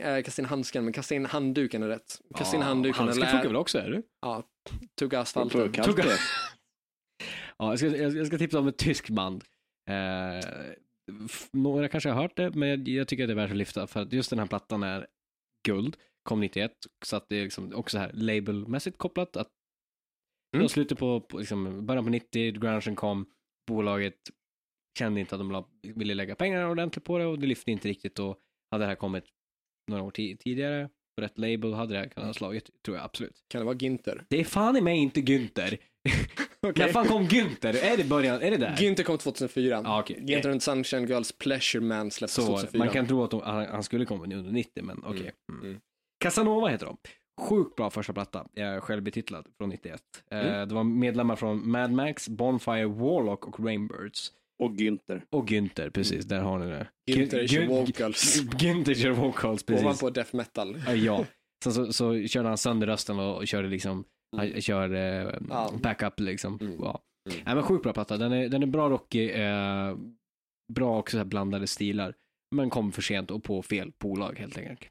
Eh, 0.00 0.22
kasta 0.22 0.42
in 0.42 0.46
handsken, 0.46 0.84
men 0.84 0.92
kasta 0.92 1.14
in 1.14 1.26
handduken 1.26 1.82
är 1.82 1.88
rätt. 1.88 2.20
Kasta 2.34 2.56
in 2.56 2.62
Ja, 2.62 2.68
handduken 2.68 3.04
Handske 3.04 3.22
eller 3.22 3.32
funkar 3.32 3.48
väl 3.48 3.56
också, 3.56 3.78
eller? 3.78 4.02
ja, 4.20 4.42
tugga 4.98 5.20
asfalten. 5.20 5.72
Tugga. 5.72 6.02
det. 6.02 6.18
Ja, 7.58 7.70
jag, 7.72 7.78
ska, 7.78 7.96
jag, 7.96 8.26
ska 8.26 8.38
tipsa 8.38 8.58
om 8.58 8.68
ett 8.68 8.78
tyskt 8.78 9.10
band. 9.10 9.44
Eh, 9.90 10.50
några 11.52 11.88
kanske 11.88 12.10
har 12.10 12.22
hört 12.22 12.36
det, 12.36 12.50
men 12.50 12.84
jag, 12.84 13.08
tycker 13.08 13.24
att 13.24 13.28
det 13.28 13.32
är 13.32 13.36
värt 13.36 13.50
att 13.50 13.56
lyfta 13.56 13.86
för 13.86 14.02
att 14.02 14.12
just 14.12 14.30
den 14.30 14.38
här 14.38 14.46
plattan 14.46 14.82
är 14.82 15.06
guld, 15.66 15.96
kom 16.22 16.40
91, 16.40 16.72
så 17.04 17.16
att 17.16 17.28
det 17.28 17.36
är 17.36 17.42
liksom 17.44 17.74
också 17.74 17.98
här 17.98 18.10
labelmässigt 18.12 18.98
kopplat. 18.98 19.36
Att 19.36 19.48
Mm. 20.54 20.60
mm. 20.62 20.68
slutet 20.68 20.98
på, 20.98 21.20
på 21.20 21.38
liksom, 21.38 21.86
början 21.86 22.04
på 22.04 22.10
90, 22.10 22.52
grungen 22.52 22.96
kom, 22.96 23.26
bolaget 23.66 24.18
kände 24.98 25.20
inte 25.20 25.34
att 25.34 25.40
de 25.40 25.50
la, 25.50 25.68
ville 25.82 26.14
lägga 26.14 26.34
pengar 26.34 26.68
ordentligt 26.68 27.04
på 27.04 27.18
det 27.18 27.26
och 27.26 27.38
det 27.38 27.46
lyfte 27.46 27.70
inte 27.70 27.88
riktigt 27.88 28.18
och 28.18 28.38
hade 28.70 28.84
det 28.84 28.88
här 28.88 28.94
kommit 28.94 29.24
några 29.86 30.02
år 30.02 30.10
ti- 30.10 30.36
tidigare, 30.36 30.88
på 31.16 31.22
rätt 31.22 31.38
label 31.38 31.72
hade 31.74 31.92
det 31.94 31.98
här 31.98 32.06
kunnat 32.08 32.26
ha 32.26 32.34
slagit, 32.34 32.70
tror 32.84 32.96
jag 32.96 33.04
absolut. 33.04 33.44
Kan 33.48 33.60
det 33.60 33.64
vara 33.64 33.76
Ginter? 33.76 34.24
Det 34.28 34.40
är 34.40 34.44
fan 34.44 34.76
i 34.76 34.80
mig 34.80 34.98
inte 34.98 35.20
Günther. 35.20 35.78
När 36.76 36.88
fan 36.88 37.06
kom 37.06 37.22
Günther? 37.28 37.76
Är 37.84 37.96
det 37.96 38.04
början? 38.04 38.42
Är 38.42 38.50
det 38.50 38.56
där? 38.56 38.76
Ginter 38.78 39.04
kom 39.04 39.18
2004. 39.18 39.80
Ja, 39.84 40.00
okej. 40.00 40.22
Ginter 40.26 40.50
and 40.50 40.62
Sunshine 40.62 41.06
Girls 41.06 41.32
Pleasure 41.32 41.84
Man 41.84 42.10
släpptes 42.10 42.34
Så, 42.34 42.46
2004. 42.46 42.78
man 42.78 42.88
kan 42.88 43.06
tro 43.06 43.24
att 43.24 43.30
de, 43.30 43.40
han, 43.40 43.66
han 43.66 43.82
skulle 43.82 44.04
komma 44.04 44.22
under 44.24 44.52
90, 44.52 44.84
men 44.84 45.02
okej. 45.06 45.32
Mm, 45.52 45.64
mm. 45.66 45.80
Casanova 46.20 46.68
heter 46.68 46.86
de. 46.86 46.96
Sjukt 47.40 47.76
bra 47.76 47.90
första 47.90 48.12
platta, 48.12 48.46
självbetitlad 48.80 49.46
från 49.58 49.68
91. 49.68 50.02
Eh, 50.30 50.38
Mm. 50.38 50.68
Det 50.68 50.74
var 50.74 50.84
medlemmar 50.84 51.36
från 51.36 51.70
Mad 51.70 51.92
Max, 51.92 52.28
Bonfire, 52.28 52.86
Warlock 52.86 53.46
och 53.48 53.60
Rainbirds. 53.64 54.32
Och 54.58 54.70
Günther. 54.76 55.22
Och 55.30 55.48
Günther, 55.48 55.90
precis, 55.90 56.24
där 56.24 56.40
har 56.40 56.58
ni 56.58 56.66
det. 56.66 56.88
Günther 57.10 57.46
kör 57.46 57.66
vocals. 57.66 58.42
Günther 58.58 58.94
kör 58.94 59.10
vocals, 59.10 59.62
precis. 59.62 59.84
Ovanpå 59.84 60.10
death 60.10 60.36
metal. 60.36 60.76
Ja. 60.96 61.24
Sen 61.64 61.72
så, 61.72 61.92
så 61.92 62.26
körde 62.26 62.48
han 62.48 62.58
sönder 62.58 62.86
rösten 62.86 63.18
och, 63.18 63.46
körde 63.46 63.68
liksom, 63.68 64.04
han 64.36 64.60
körde 64.60 65.00
eh, 65.00 65.40
Ja. 65.48 65.72
backup 65.82 66.20
liksom. 66.20 66.58
Mm. 66.60 66.76
Ja. 66.80 67.02
Mm. 67.30 67.42
Nej, 67.46 67.54
men 67.54 67.64
sjukt 67.64 67.82
bra 67.82 67.92
platta, 67.92 68.16
den 68.16 68.32
är, 68.32 68.48
den 68.48 68.62
är 68.62 68.66
bra 68.66 68.88
rockig, 68.90 69.30
eh, 69.34 69.96
bra 70.72 70.98
också 70.98 71.14
så 71.14 71.18
här 71.18 71.24
blandade 71.24 71.66
stilar. 71.66 72.14
Men 72.56 72.70
kom 72.70 72.92
för 72.92 73.02
sent 73.02 73.30
och 73.30 73.42
på 73.44 73.62
fel 73.62 73.92
bolag 73.98 74.38
helt 74.38 74.58
enkelt. 74.58 74.88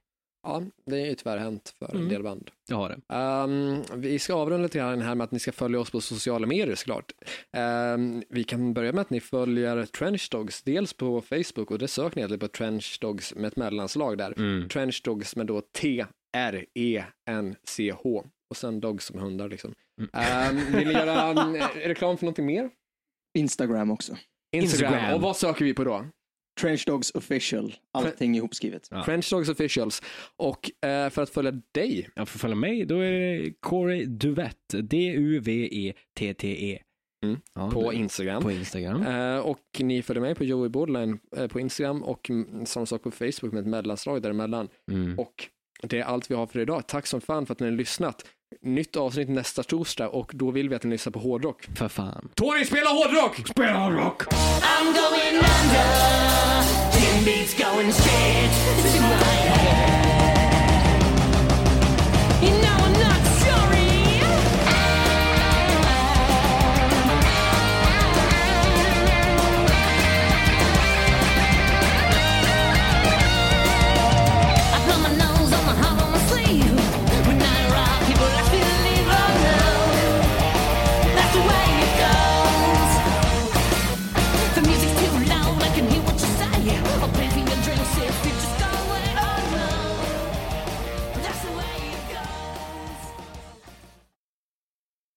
Ja, 0.47 0.63
det 0.85 0.95
är 1.01 1.05
ju 1.05 1.15
tyvärr 1.15 1.37
hänt 1.37 1.73
för 1.79 1.85
en 1.85 1.95
Mm. 1.95 2.09
del 2.09 2.23
band. 2.23 2.51
Det 2.67 2.73
har 2.73 2.89
det. 2.89 2.99
Ehm, 3.15 3.81
vi 4.01 4.19
ska 4.19 4.33
avrunda 4.33 4.63
lite 4.63 4.77
grann 4.77 5.01
här 5.01 5.15
med 5.15 5.25
att 5.25 5.31
ni 5.31 5.39
ska 5.39 5.51
följa 5.51 5.79
oss 5.79 5.91
på 5.91 6.01
sociala 6.01 6.47
medier 6.47 6.75
såklart. 6.75 7.11
Ehm, 7.57 8.23
vi 8.29 8.43
kan 8.43 8.73
börja 8.73 8.91
med 8.91 9.01
att 9.01 9.09
ni 9.09 9.19
följer 9.19 9.85
Trench 9.85 10.27
Dogs, 10.31 10.63
dels 10.63 10.93
på 10.93 11.21
Facebook 11.21 11.71
och 11.71 11.79
det 11.79 11.87
söker 11.87 12.15
ni 12.15 12.19
egentligen 12.19 12.39
på 12.39 12.47
Trench 12.47 12.97
Dogs 13.01 13.35
med 13.35 13.45
ett 13.47 13.55
mellanslag 13.55 14.17
där. 14.17 14.33
Mm. 14.39 14.69
Trench 14.69 15.01
Dogs 15.05 15.35
med 15.35 15.45
då 15.47 15.61
T-R-E-N-C-H 16.85 18.23
och 18.49 18.57
sen 18.57 18.79
Dogs 18.79 19.05
som 19.05 19.19
hundar 19.19 19.49
liksom. 19.49 19.73
Mm. 19.99 20.09
Ehm, 20.13 20.55
vill 20.77 20.87
ni 20.87 20.93
göra 20.93 21.21
en, 21.21 21.55
reklam 21.75 22.17
för 22.17 22.25
någonting 22.25 22.45
mer? 22.45 22.69
Instagram 23.37 23.91
också. 23.91 24.17
Instagram. 24.55 24.93
Instagram. 24.93 25.15
Och 25.15 25.21
vad 25.21 25.37
söker 25.37 25.65
vi 25.65 25.73
på 25.73 25.83
då? 25.83 26.05
Trench 26.61 26.83
Dogs 26.85 27.11
official. 27.15 27.73
Allting 27.91 28.35
ihopskrivet. 28.35 28.87
Ja. 28.91 29.05
Trench 29.05 29.29
Dogs 29.31 29.49
Officials. 29.49 30.01
Och 30.35 30.85
eh, 30.85 31.09
för 31.09 31.21
att 31.21 31.29
följa 31.29 31.51
dig, 31.71 32.09
Ja, 32.15 32.25
för 32.25 32.37
att 32.37 32.41
följa 32.41 32.55
mig, 32.55 32.85
då 32.85 32.99
är 32.99 33.11
det 33.11 33.53
Corey 33.59 34.05
Duvett. 34.05 34.73
E 34.73 34.81
D-U-V-E-T-T-E. 35.69 36.79
Mm. 37.25 37.39
Ja, 37.53 37.71
på 37.71 37.91
det- 37.91 37.97
Instagram. 37.97 38.43
på 38.43 38.51
Instagram. 38.51 39.01
Eh, 39.07 39.37
och 39.39 39.59
ni 39.79 40.01
följer 40.01 40.21
mig 40.21 40.35
på 40.35 40.43
Joey 40.43 40.69
Borderline 40.69 41.19
eh, 41.37 41.47
på 41.47 41.59
Instagram 41.59 42.03
och 42.03 42.29
mm, 42.29 42.65
samma 42.65 42.85
sak 42.85 43.03
på 43.03 43.11
Facebook 43.11 43.53
med 43.53 43.59
ett 43.61 43.67
mellanslag 43.67 44.21
däremellan. 44.21 44.69
Mm. 44.91 45.19
Och 45.19 45.49
det 45.83 45.99
är 45.99 46.03
allt 46.03 46.31
vi 46.31 46.35
har 46.35 46.47
för 46.47 46.59
idag. 46.59 46.87
Tack 46.87 47.07
som 47.07 47.21
fan 47.21 47.45
för 47.45 47.53
att 47.53 47.59
ni 47.59 47.65
har 47.65 47.73
lyssnat. 47.73 48.25
Nytt 48.61 48.95
avsnitt 48.95 49.29
nästa 49.29 49.63
torsdag 49.63 50.09
och 50.09 50.31
då 50.33 50.51
vill 50.51 50.69
vi 50.69 50.75
att 50.75 50.83
ni 50.83 50.89
lyssnar 50.89 51.11
på 51.11 51.19
hårdrock. 51.19 51.67
För 51.75 51.87
fan. 51.87 52.29
Tony, 52.35 52.65
spela 52.65 52.89
hårdrock! 52.89 53.47
Spela 53.47 53.89
rock! 53.91 54.23
I'm 54.23 54.85
going 54.85 55.35
under. 55.35 55.85
Ten 56.91 57.23
beats 57.25 57.53
going 57.57 57.91
straight 57.93 58.51
to 58.93 59.01
my 59.01 59.07
head. 59.07 60.05
You 62.43 62.51
know 62.61 62.77
I'm 62.85 62.93
not 62.93 63.14